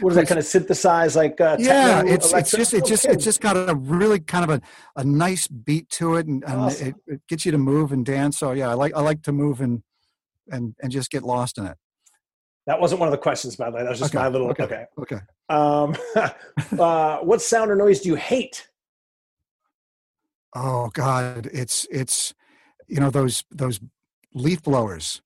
What 0.00 0.10
is 0.10 0.16
that 0.16 0.28
kind 0.28 0.38
of 0.38 0.44
synthesize 0.46 1.16
like? 1.16 1.40
Uh, 1.40 1.56
yeah, 1.58 2.04
it's 2.06 2.32
it's 2.32 2.52
just 2.52 2.72
it 2.72 2.84
just 2.86 3.04
it's 3.04 3.24
just 3.24 3.40
got 3.40 3.56
a 3.56 3.74
really 3.74 4.20
kind 4.20 4.48
of 4.48 4.50
a, 4.50 4.62
a 4.94 5.02
nice 5.02 5.48
beat 5.48 5.88
to 5.90 6.14
it, 6.14 6.28
and, 6.28 6.44
and 6.44 6.60
Awesome. 6.60 6.88
it, 6.88 6.94
it 7.08 7.20
gets 7.28 7.44
you 7.44 7.50
to 7.50 7.58
move 7.58 7.90
and 7.90 8.06
dance. 8.06 8.38
So 8.38 8.52
yeah, 8.52 8.70
I 8.70 8.74
like 8.74 8.94
I 8.94 9.00
like 9.00 9.22
to 9.24 9.32
move 9.32 9.60
and 9.60 9.82
and 10.48 10.76
and 10.80 10.92
just 10.92 11.10
get 11.10 11.24
lost 11.24 11.58
in 11.58 11.66
it. 11.66 11.76
that 12.66 12.80
wasn't 12.80 13.00
one 13.00 13.08
of 13.08 13.12
the 13.12 13.18
questions, 13.18 13.56
by 13.56 13.70
the 13.70 13.76
way. 13.76 13.82
That 13.82 13.90
was 13.90 13.98
just 13.98 14.14
Okay, 14.14 14.22
my 14.22 14.28
little 14.28 14.50
okay. 14.50 14.62
okay. 14.62 14.86
Okay. 15.00 15.18
Um, 15.48 15.96
uh, 16.78 17.18
what 17.18 17.42
sound 17.42 17.68
or 17.68 17.74
noise 17.74 18.00
do 18.00 18.08
you 18.08 18.14
hate? 18.14 18.68
Oh 20.54 20.90
God, 20.92 21.48
it's 21.52 21.86
it's 21.90 22.34
you 22.86 23.00
know 23.00 23.10
those 23.10 23.42
those 23.50 23.80
leaf 24.32 24.62
blowers, 24.62 25.20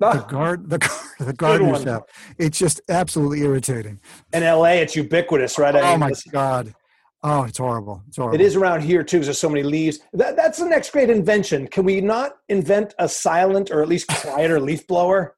the 0.12 0.24
guard 0.28 0.68
the 0.70 0.78
the 1.18 1.32
gardener 1.32 1.74
stuff. 1.76 2.02
It's 2.38 2.58
just 2.58 2.80
absolutely 2.88 3.42
irritating. 3.42 4.00
in 4.32 4.42
LA, 4.42 4.80
it's 4.82 4.96
ubiquitous, 4.96 5.58
right? 5.58 5.76
I 5.76 5.80
Oh 5.80 5.90
mean, 5.92 6.00
my 6.00 6.12
God. 6.32 6.74
Oh, 7.22 7.42
it's 7.44 7.58
horrible. 7.58 8.02
It's 8.08 8.16
horrible. 8.16 8.34
It 8.34 8.40
is 8.40 8.56
around 8.56 8.80
here 8.80 9.02
too. 9.04 9.18
'cause 9.18 9.26
There's 9.26 9.38
so 9.38 9.50
many 9.50 9.62
leaves. 9.62 10.00
That, 10.14 10.36
that's 10.36 10.58
the 10.58 10.64
next 10.64 10.90
great 10.90 11.10
invention. 11.10 11.66
Can 11.66 11.84
we 11.84 12.00
not 12.00 12.32
invent 12.48 12.94
a 12.98 13.08
silent 13.10 13.70
or 13.70 13.82
at 13.82 13.88
least 13.88 14.08
quieter 14.08 14.58
leaf 14.68 14.86
blower? 14.86 15.36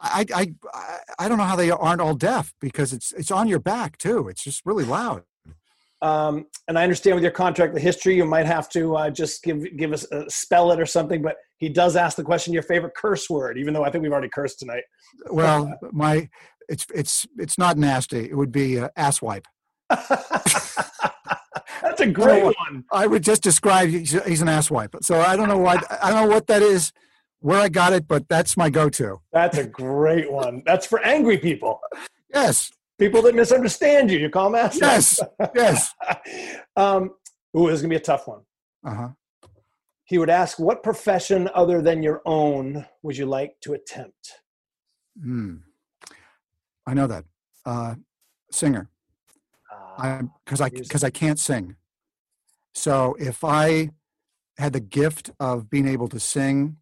I, 0.00 0.24
I 0.34 0.54
I 0.72 0.98
I 1.18 1.28
don't 1.28 1.38
know 1.38 1.44
how 1.44 1.56
they 1.56 1.70
aren't 1.70 2.00
all 2.00 2.14
deaf 2.14 2.54
because 2.60 2.92
it's 2.94 3.12
it's 3.12 3.30
on 3.30 3.46
your 3.48 3.58
back 3.60 3.98
too. 3.98 4.28
It's 4.28 4.42
just 4.42 4.64
really 4.64 4.84
loud. 4.84 5.22
Um, 6.02 6.46
and 6.68 6.78
I 6.78 6.82
understand 6.82 7.14
with 7.14 7.22
your 7.22 7.32
contract, 7.32 7.74
the 7.74 7.80
history, 7.80 8.16
you 8.16 8.24
might 8.24 8.46
have 8.46 8.68
to 8.70 8.96
uh, 8.96 9.10
just 9.10 9.42
give 9.42 9.64
give 9.76 9.92
us 9.92 10.10
uh, 10.12 10.24
spell 10.28 10.72
it 10.72 10.80
or 10.80 10.86
something. 10.86 11.22
But 11.22 11.36
he 11.56 11.68
does 11.68 11.96
ask 11.96 12.16
the 12.16 12.22
question, 12.22 12.52
your 12.52 12.62
favorite 12.62 12.94
curse 12.94 13.30
word, 13.30 13.58
even 13.58 13.72
though 13.72 13.84
I 13.84 13.90
think 13.90 14.02
we've 14.02 14.12
already 14.12 14.28
cursed 14.28 14.58
tonight. 14.58 14.82
Well, 15.30 15.72
my 15.92 16.28
it's 16.68 16.86
it's 16.94 17.26
it's 17.38 17.58
not 17.58 17.78
nasty. 17.78 18.24
It 18.24 18.36
would 18.36 18.52
be 18.52 18.80
uh, 18.80 18.88
asswipe. 18.98 19.44
That's 19.90 22.00
a 22.00 22.06
great 22.06 22.44
one. 22.44 22.84
I 22.92 23.06
would 23.06 23.22
just 23.22 23.42
describe 23.42 23.88
he's, 23.88 24.14
an 24.14 24.48
asswipe. 24.48 25.04
So 25.04 25.20
I 25.20 25.36
don't 25.36 25.48
know 25.48 25.58
why 25.58 25.80
I 26.02 26.10
don't 26.10 26.28
know 26.28 26.34
what 26.34 26.48
that 26.48 26.62
is, 26.62 26.92
where 27.40 27.60
I 27.60 27.68
got 27.68 27.92
it, 27.92 28.08
but 28.08 28.28
that's 28.28 28.56
my 28.56 28.70
go-to. 28.70 29.20
That's 29.32 29.58
a 29.58 29.66
great 29.66 30.32
one. 30.32 30.62
That's 30.66 30.86
for 30.86 31.04
angry 31.04 31.38
people, 31.38 31.80
Yes, 32.32 32.70
people 33.04 33.22
that 33.22 33.34
misunderstand 33.34 34.10
you. 34.10 34.18
You 34.18 34.30
call 34.30 34.50
them 34.50 34.64
assholes. 34.64 35.20
yes, 35.54 35.94
yes. 36.34 36.60
um, 36.76 37.10
ooh, 37.56 37.66
this 37.66 37.76
is 37.76 37.82
gonna 37.82 37.90
be 37.90 37.96
a 37.96 38.00
tough 38.00 38.26
one. 38.26 38.40
Uh 38.86 38.94
huh. 38.94 39.08
He 40.04 40.18
would 40.18 40.30
ask, 40.30 40.58
"What 40.58 40.82
profession 40.82 41.48
other 41.54 41.82
than 41.82 42.02
your 42.02 42.22
own 42.24 42.86
would 43.02 43.16
you 43.16 43.26
like 43.26 43.60
to 43.62 43.74
attempt?" 43.74 44.40
Hmm. 45.22 45.56
I 46.86 46.94
know 46.94 47.06
that. 47.06 47.24
Uh, 47.64 47.94
singer. 48.50 48.90
Uh, 49.72 50.02
I 50.02 50.22
because 50.44 50.60
I 50.60 50.70
because 50.70 51.04
I 51.04 51.10
can't 51.10 51.38
sing. 51.38 51.76
So 52.72 53.16
if 53.18 53.44
I 53.44 53.90
had 54.58 54.72
the 54.72 54.80
gift 54.80 55.30
of 55.38 55.68
being 55.68 55.88
able 55.88 56.08
to 56.08 56.20
sing, 56.20 56.76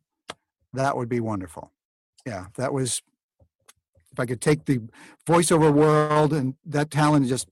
that 0.73 0.97
would 0.97 1.09
be 1.09 1.20
wonderful. 1.20 1.73
Yeah, 2.27 2.47
that 2.57 2.73
was. 2.73 3.03
If 4.12 4.20
I 4.20 4.26
could 4.26 4.40
take 4.40 4.66
the 4.66 4.80
voiceover 5.26 5.72
world 5.72 6.32
and 6.32 6.55
that 6.66 6.90
talent 6.90 7.22
and 7.22 7.28
just 7.28 7.48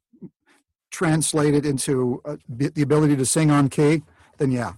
translate 0.90 1.54
it 1.54 1.64
into 1.64 2.20
uh, 2.24 2.36
the 2.48 2.82
ability 2.82 3.16
to 3.16 3.24
sing 3.26 3.50
on 3.50 3.68
key, 3.68 4.02
then 4.38 4.50
yeah. 4.50 4.74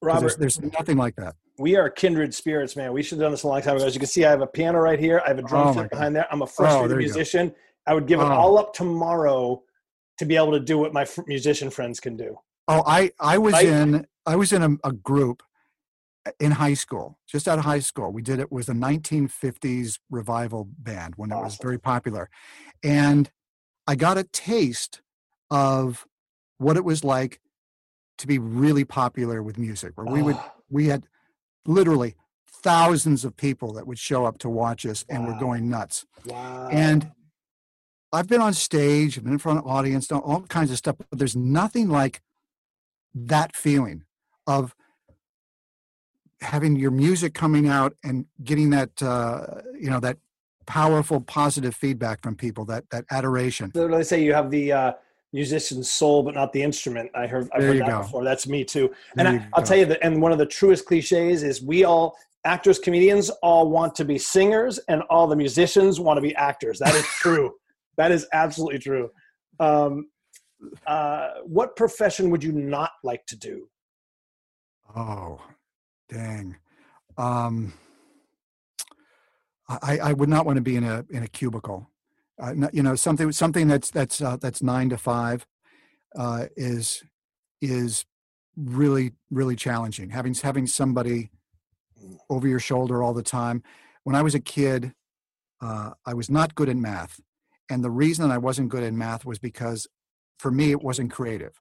Robert, 0.00 0.20
there's, 0.38 0.56
there's 0.58 0.72
nothing 0.72 0.96
like 0.96 1.16
that. 1.16 1.34
we 1.58 1.76
are 1.76 1.90
kindred 1.90 2.32
spirits, 2.34 2.74
man. 2.76 2.92
We 2.94 3.02
should 3.02 3.18
have 3.18 3.24
done 3.26 3.32
this 3.32 3.42
a 3.42 3.48
long 3.48 3.60
time 3.60 3.76
ago. 3.76 3.84
As 3.84 3.94
you 3.94 4.00
can 4.00 4.08
see, 4.08 4.24
I 4.24 4.30
have 4.30 4.40
a 4.40 4.46
piano 4.46 4.78
right 4.80 4.98
here. 4.98 5.20
I 5.24 5.28
have 5.28 5.38
a 5.38 5.42
drum 5.42 5.68
Oh, 5.68 5.72
set 5.74 5.82
God. 5.82 5.90
behind 5.90 6.16
there. 6.16 6.26
I'm 6.30 6.40
a 6.40 6.46
frustrated 6.46 6.90
go. 6.92 6.96
musician. 6.96 7.54
I 7.86 7.92
would 7.92 8.06
give 8.06 8.20
it 8.20 8.24
Oh. 8.24 8.32
all 8.32 8.58
up 8.58 8.72
tomorrow 8.72 9.62
to 10.18 10.24
be 10.24 10.36
able 10.36 10.52
to 10.52 10.60
do 10.60 10.78
what 10.78 10.94
my 10.94 11.06
musician 11.26 11.68
friends 11.68 12.00
can 12.00 12.16
do. 12.16 12.38
Oh, 12.68 12.82
I 12.86 13.10
I 13.20 13.36
was 13.36 13.52
Right? 13.52 13.66
in 13.66 14.06
I 14.24 14.36
was 14.36 14.52
in 14.54 14.62
a, 14.62 14.88
a 14.88 14.92
group 14.92 15.42
in 16.38 16.52
high 16.52 16.74
school, 16.74 17.18
just 17.26 17.48
out 17.48 17.58
of 17.58 17.64
high 17.64 17.78
school. 17.80 18.12
We 18.12 18.22
did 18.22 18.40
it 18.40 18.52
was 18.52 18.68
a 18.68 18.72
1950s 18.72 19.98
revival 20.10 20.68
band 20.78 21.14
when 21.16 21.30
it 21.32 21.38
was 21.38 21.56
very 21.56 21.78
popular, 21.78 22.28
and 22.82 23.30
I 23.86 23.94
got 23.94 24.18
a 24.18 24.24
taste 24.24 25.02
of 25.50 26.06
what 26.58 26.76
it 26.76 26.84
was 26.84 27.02
like 27.04 27.40
to 28.18 28.26
be 28.26 28.38
really 28.38 28.84
popular 28.84 29.42
with 29.42 29.58
music. 29.58 29.92
Where 29.96 30.06
we 30.06 30.22
would 30.22 30.36
Oh, 30.36 30.52
we 30.68 30.86
had 30.86 31.06
literally 31.66 32.16
thousands 32.46 33.24
of 33.24 33.36
people 33.36 33.72
that 33.72 33.86
would 33.86 33.98
show 33.98 34.26
up 34.26 34.38
to 34.38 34.48
watch 34.50 34.84
us 34.84 35.04
and 35.08 35.24
were 35.26 35.32
Wow. 35.32 35.40
going 35.40 35.68
nuts. 35.70 36.04
wow. 36.26 36.68
And 36.70 37.10
I've 38.12 38.26
been 38.26 38.40
on 38.40 38.52
stage, 38.54 39.16
I've 39.16 39.24
been 39.24 39.32
in 39.34 39.38
front 39.38 39.58
of 39.58 39.64
an 39.64 39.70
audience, 39.70 40.10
all 40.10 40.42
kinds 40.42 40.70
of 40.70 40.78
stuff, 40.78 40.96
but 40.98 41.18
there's 41.18 41.36
nothing 41.36 41.88
like 41.88 42.20
that 43.14 43.54
feeling 43.56 44.04
of 44.46 44.74
having 46.40 46.76
your 46.76 46.90
music 46.90 47.34
coming 47.34 47.68
out 47.68 47.94
and 48.04 48.26
getting 48.44 48.70
that 48.70 49.02
uh, 49.02 49.60
you 49.78 49.90
know 49.90 50.00
that 50.00 50.18
powerful 50.66 51.20
positive 51.20 51.74
feedback 51.74 52.22
from 52.22 52.36
people 52.36 52.64
that 52.64 52.84
that 52.90 53.04
adoration 53.10 53.72
So 53.74 53.88
they 53.88 54.02
say 54.02 54.22
you 54.22 54.32
have 54.34 54.50
the 54.50 54.72
uh, 54.72 54.92
musician's 55.32 55.90
soul, 55.90 56.22
but 56.22 56.34
not 56.34 56.52
the 56.52 56.62
instrument. 56.62 57.10
I 57.14 57.26
heard, 57.26 57.48
I've 57.52 57.60
There 57.62 57.72
heard 57.72 57.80
that 57.82 57.88
go. 57.88 57.98
before. 58.02 58.24
That's 58.24 58.46
me 58.46 58.64
too. 58.64 58.90
And 59.18 59.28
I, 59.28 59.48
i'll 59.54 59.62
go. 59.62 59.66
tell 59.68 59.76
you 59.78 59.86
that. 59.86 59.98
And 60.04 60.20
one 60.22 60.32
of 60.32 60.38
the 60.38 60.46
truest 60.46 60.86
cliches 60.86 61.42
is 61.42 61.62
we 61.62 61.84
all 61.84 62.16
actors, 62.44 62.78
comedians, 62.78 63.30
all 63.42 63.68
want 63.68 63.94
to 63.96 64.04
be 64.04 64.16
singers, 64.18 64.78
and 64.88 65.02
all 65.10 65.26
the 65.26 65.36
musicians 65.36 66.00
want 66.00 66.16
to 66.16 66.22
be 66.22 66.34
actors. 66.36 66.78
That 66.78 66.94
is 66.94 67.04
true. 67.20 67.54
that 67.96 68.12
is 68.12 68.26
absolutely 68.32 68.78
true. 68.78 69.10
Um, 69.58 70.08
uh, 70.86 71.28
what 71.44 71.74
profession 71.76 72.30
would 72.30 72.42
you 72.44 72.52
not 72.52 72.92
like 73.02 73.24
to 73.26 73.36
do? 73.36 73.66
oh 74.96 75.40
dang 76.10 76.56
um 77.16 77.72
I, 79.82 79.98
I 79.98 80.12
would 80.12 80.28
not 80.28 80.46
want 80.46 80.56
to 80.56 80.62
be 80.62 80.76
in 80.76 80.84
a 80.84 81.04
in 81.10 81.22
a 81.22 81.28
cubicle. 81.28 81.88
Uh, 82.42 82.54
you 82.72 82.82
know, 82.82 82.94
something 82.96 83.30
something 83.32 83.68
that's 83.68 83.90
that's 83.90 84.20
uh, 84.20 84.36
that's 84.36 84.62
nine 84.62 84.88
to 84.88 84.98
five 84.98 85.46
uh, 86.16 86.46
is 86.56 87.04
is 87.60 88.04
really 88.56 89.12
really 89.30 89.56
challenging. 89.56 90.10
Having 90.10 90.34
having 90.34 90.66
somebody 90.66 91.30
over 92.28 92.48
your 92.48 92.58
shoulder 92.58 93.02
all 93.02 93.14
the 93.14 93.22
time. 93.22 93.62
When 94.04 94.16
I 94.16 94.22
was 94.22 94.34
a 94.34 94.40
kid, 94.40 94.94
uh, 95.60 95.90
I 96.06 96.14
was 96.14 96.30
not 96.30 96.54
good 96.54 96.68
at 96.68 96.76
math, 96.76 97.20
and 97.68 97.84
the 97.84 97.90
reason 97.90 98.30
I 98.30 98.38
wasn't 98.38 98.70
good 98.70 98.82
at 98.82 98.92
math 98.92 99.24
was 99.24 99.38
because 99.38 99.86
for 100.38 100.50
me 100.50 100.72
it 100.72 100.82
wasn't 100.82 101.12
creative. 101.12 101.60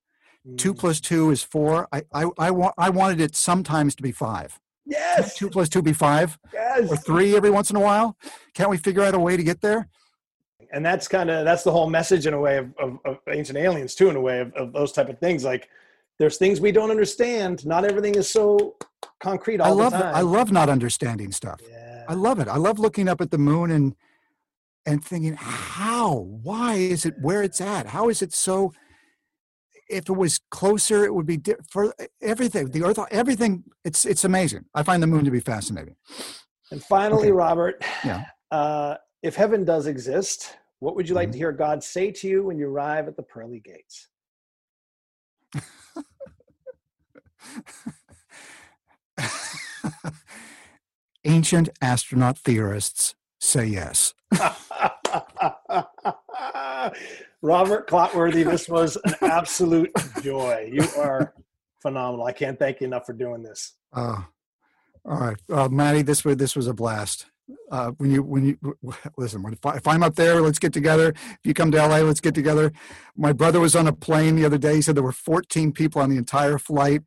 Two 0.57 0.73
plus 0.73 0.99
two 0.99 1.31
is 1.31 1.43
four. 1.43 1.87
I 1.91 2.03
I 2.13 2.25
I, 2.37 2.51
wa- 2.51 2.73
I 2.77 2.89
wanted 2.89 3.21
it 3.21 3.35
sometimes 3.35 3.95
to 3.95 4.03
be 4.03 4.11
five. 4.11 4.59
Yes. 4.85 5.35
Two 5.35 5.49
plus 5.49 5.69
two 5.69 5.81
be 5.81 5.93
five. 5.93 6.37
Yes. 6.53 6.89
Or 6.89 6.97
three 6.97 7.35
every 7.35 7.49
once 7.49 7.69
in 7.69 7.75
a 7.75 7.79
while. 7.79 8.17
Can't 8.53 8.69
we 8.69 8.77
figure 8.77 9.03
out 9.03 9.13
a 9.13 9.19
way 9.19 9.37
to 9.37 9.43
get 9.43 9.61
there? 9.61 9.87
And 10.71 10.85
that's 10.85 11.07
kind 11.07 11.29
of 11.29 11.45
that's 11.45 11.63
the 11.63 11.71
whole 11.71 11.89
message 11.89 12.27
in 12.27 12.33
a 12.33 12.39
way 12.39 12.57
of, 12.57 12.73
of, 12.79 12.99
of, 13.05 13.17
ancient 13.27 13.57
aliens 13.57 13.95
too, 13.95 14.09
in 14.09 14.15
a 14.15 14.21
way 14.21 14.39
of, 14.39 14.53
of 14.53 14.73
those 14.73 14.91
type 14.91 15.09
of 15.09 15.19
things. 15.19 15.43
Like 15.43 15.69
there's 16.19 16.37
things 16.37 16.59
we 16.59 16.71
don't 16.71 16.91
understand. 16.91 17.65
Not 17.65 17.85
everything 17.85 18.15
is 18.15 18.29
so 18.29 18.75
concrete 19.19 19.61
all 19.61 19.67
I 19.67 19.83
love 19.83 19.93
the 19.93 19.99
time. 19.99 20.15
I 20.15 20.21
love 20.21 20.51
not 20.51 20.69
understanding 20.69 21.31
stuff. 21.31 21.59
Yeah. 21.67 22.05
I 22.07 22.13
love 22.13 22.39
it. 22.39 22.47
I 22.47 22.57
love 22.57 22.79
looking 22.79 23.07
up 23.07 23.21
at 23.21 23.31
the 23.31 23.37
moon 23.37 23.71
and 23.71 23.95
and 24.85 25.03
thinking, 25.03 25.35
how? 25.35 26.13
Why 26.41 26.75
is 26.75 27.05
it 27.05 27.15
where 27.21 27.43
it's 27.43 27.61
at? 27.61 27.87
How 27.87 28.09
is 28.09 28.21
it 28.21 28.33
so? 28.33 28.73
If 29.89 30.09
it 30.09 30.15
was 30.15 30.39
closer, 30.51 31.03
it 31.03 31.13
would 31.13 31.25
be 31.25 31.37
di- 31.37 31.55
for 31.69 31.93
everything. 32.21 32.69
The 32.71 32.83
Earth, 32.83 32.99
everything. 33.11 33.63
It's 33.83 34.05
it's 34.05 34.23
amazing. 34.23 34.65
I 34.73 34.83
find 34.83 35.01
the 35.01 35.07
moon 35.07 35.25
to 35.25 35.31
be 35.31 35.39
fascinating. 35.39 35.95
And 36.71 36.83
finally, 36.83 37.29
okay. 37.29 37.31
Robert, 37.31 37.83
yeah. 38.03 38.25
Uh, 38.51 38.95
if 39.23 39.35
heaven 39.35 39.65
does 39.65 39.87
exist, 39.87 40.57
what 40.79 40.95
would 40.95 41.09
you 41.09 41.15
like 41.15 41.29
mm-hmm. 41.29 41.33
to 41.33 41.37
hear 41.39 41.51
God 41.51 41.83
say 41.83 42.11
to 42.11 42.27
you 42.27 42.43
when 42.43 42.57
you 42.57 42.69
arrive 42.69 43.07
at 43.07 43.15
the 43.15 43.23
pearly 43.23 43.59
gates? 43.59 44.07
Ancient 51.25 51.69
astronaut 51.81 52.37
theorists 52.37 53.15
say 53.39 53.65
yes. 53.65 54.13
Robert 57.41 57.87
Clotworthy, 57.87 58.43
this 58.43 58.67
was 58.67 58.97
an 59.03 59.15
absolute 59.21 59.91
joy. 60.21 60.69
You 60.71 60.85
are 60.97 61.33
phenomenal. 61.81 62.25
I 62.25 62.33
can't 62.33 62.59
thank 62.59 62.81
you 62.81 62.87
enough 62.87 63.05
for 63.05 63.13
doing 63.13 63.43
this. 63.43 63.75
Uh, 63.93 64.23
all 65.05 65.19
right, 65.19 65.37
uh, 65.51 65.69
Matty, 65.69 66.01
this 66.01 66.25
was 66.25 66.37
this 66.37 66.55
was 66.55 66.67
a 66.67 66.73
blast. 66.73 67.27
Uh, 67.71 67.91
when 67.97 68.11
you 68.11 68.21
when 68.21 68.45
you 68.45 68.77
listen, 69.17 69.41
when, 69.41 69.53
if, 69.53 69.87
I'm 69.87 70.03
up 70.03 70.15
there, 70.15 70.41
let's 70.41 70.59
get 70.59 70.73
together. 70.73 71.09
If 71.09 71.39
you 71.43 71.53
come 71.53 71.71
to 71.71 71.77
LA, 71.77 71.99
let's 71.99 72.19
get 72.19 72.35
together. 72.35 72.71
My 73.15 73.31
brother 73.31 73.59
was 73.59 73.75
on 73.75 73.87
a 73.87 73.93
plane 73.93 74.35
the 74.35 74.45
other 74.45 74.57
day. 74.57 74.75
He 74.75 74.81
said 74.81 74.95
there 74.95 75.03
were 75.03 75.11
14 75.11 75.71
people 75.71 76.01
on 76.01 76.09
the 76.09 76.17
entire 76.17 76.59
flight. 76.59 77.01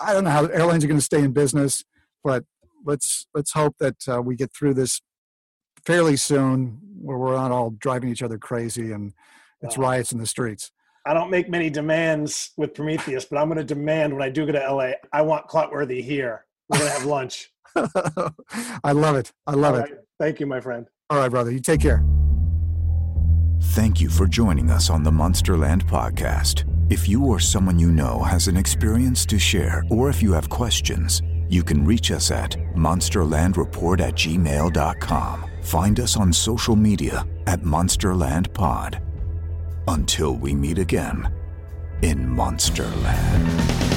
I 0.00 0.12
don't 0.12 0.24
know 0.24 0.30
how 0.30 0.46
airlines 0.46 0.84
are 0.84 0.88
going 0.88 1.00
to 1.00 1.04
stay 1.04 1.22
in 1.22 1.32
business, 1.32 1.84
but 2.24 2.44
let's 2.86 3.26
let's 3.34 3.52
hope 3.52 3.76
that 3.80 3.96
uh, 4.08 4.22
we 4.22 4.36
get 4.36 4.54
through 4.54 4.74
this 4.74 5.02
fairly 5.84 6.16
soon, 6.16 6.78
where 7.00 7.18
we're 7.18 7.34
not 7.34 7.50
all 7.50 7.70
driving 7.70 8.10
each 8.10 8.22
other 8.22 8.38
crazy 8.38 8.92
and 8.92 9.12
it's 9.62 9.76
wow. 9.76 9.88
riots 9.88 10.12
in 10.12 10.18
the 10.18 10.26
streets. 10.26 10.70
I 11.04 11.14
don't 11.14 11.30
make 11.30 11.48
many 11.48 11.68
demands 11.68 12.50
with 12.56 12.74
Prometheus, 12.74 13.24
but 13.24 13.38
I'm 13.38 13.48
going 13.48 13.58
to 13.58 13.64
demand 13.64 14.12
when 14.12 14.22
I 14.22 14.28
do 14.28 14.46
go 14.46 14.52
to 14.52 14.58
LA, 14.58 14.92
I 15.12 15.22
want 15.22 15.48
Clotworthy 15.48 16.02
here. 16.02 16.44
We're 16.68 16.78
going 16.78 16.90
to 16.90 16.98
have 16.98 17.06
lunch. 17.06 17.52
I 18.84 18.92
love 18.92 19.16
it. 19.16 19.32
I 19.46 19.54
love 19.54 19.78
right. 19.78 19.90
it. 19.90 20.06
Thank 20.20 20.38
you, 20.38 20.46
my 20.46 20.60
friend. 20.60 20.86
All 21.10 21.18
right, 21.18 21.30
brother. 21.30 21.50
You 21.50 21.60
take 21.60 21.80
care. 21.80 22.04
Thank 23.60 24.00
you 24.00 24.08
for 24.08 24.26
joining 24.26 24.70
us 24.70 24.90
on 24.90 25.02
the 25.02 25.10
Monsterland 25.10 25.82
podcast. 25.84 26.68
If 26.90 27.08
you 27.08 27.24
or 27.26 27.40
someone 27.40 27.78
you 27.78 27.90
know 27.90 28.20
has 28.22 28.48
an 28.48 28.56
experience 28.56 29.24
to 29.26 29.38
share, 29.38 29.82
or 29.90 30.10
if 30.10 30.22
you 30.22 30.32
have 30.32 30.48
questions, 30.48 31.22
you 31.48 31.62
can 31.62 31.84
reach 31.84 32.10
us 32.10 32.30
at 32.30 32.52
monsterlandreport 32.76 34.00
at 34.00 34.14
gmail.com. 34.14 35.50
Find 35.62 36.00
us 36.00 36.16
on 36.16 36.32
social 36.32 36.76
media 36.76 37.26
at 37.46 37.62
monsterlandpod. 37.62 39.00
Until 39.88 40.36
we 40.36 40.54
meet 40.54 40.78
again 40.78 41.32
in 42.02 42.26
Monsterland. 42.26 43.91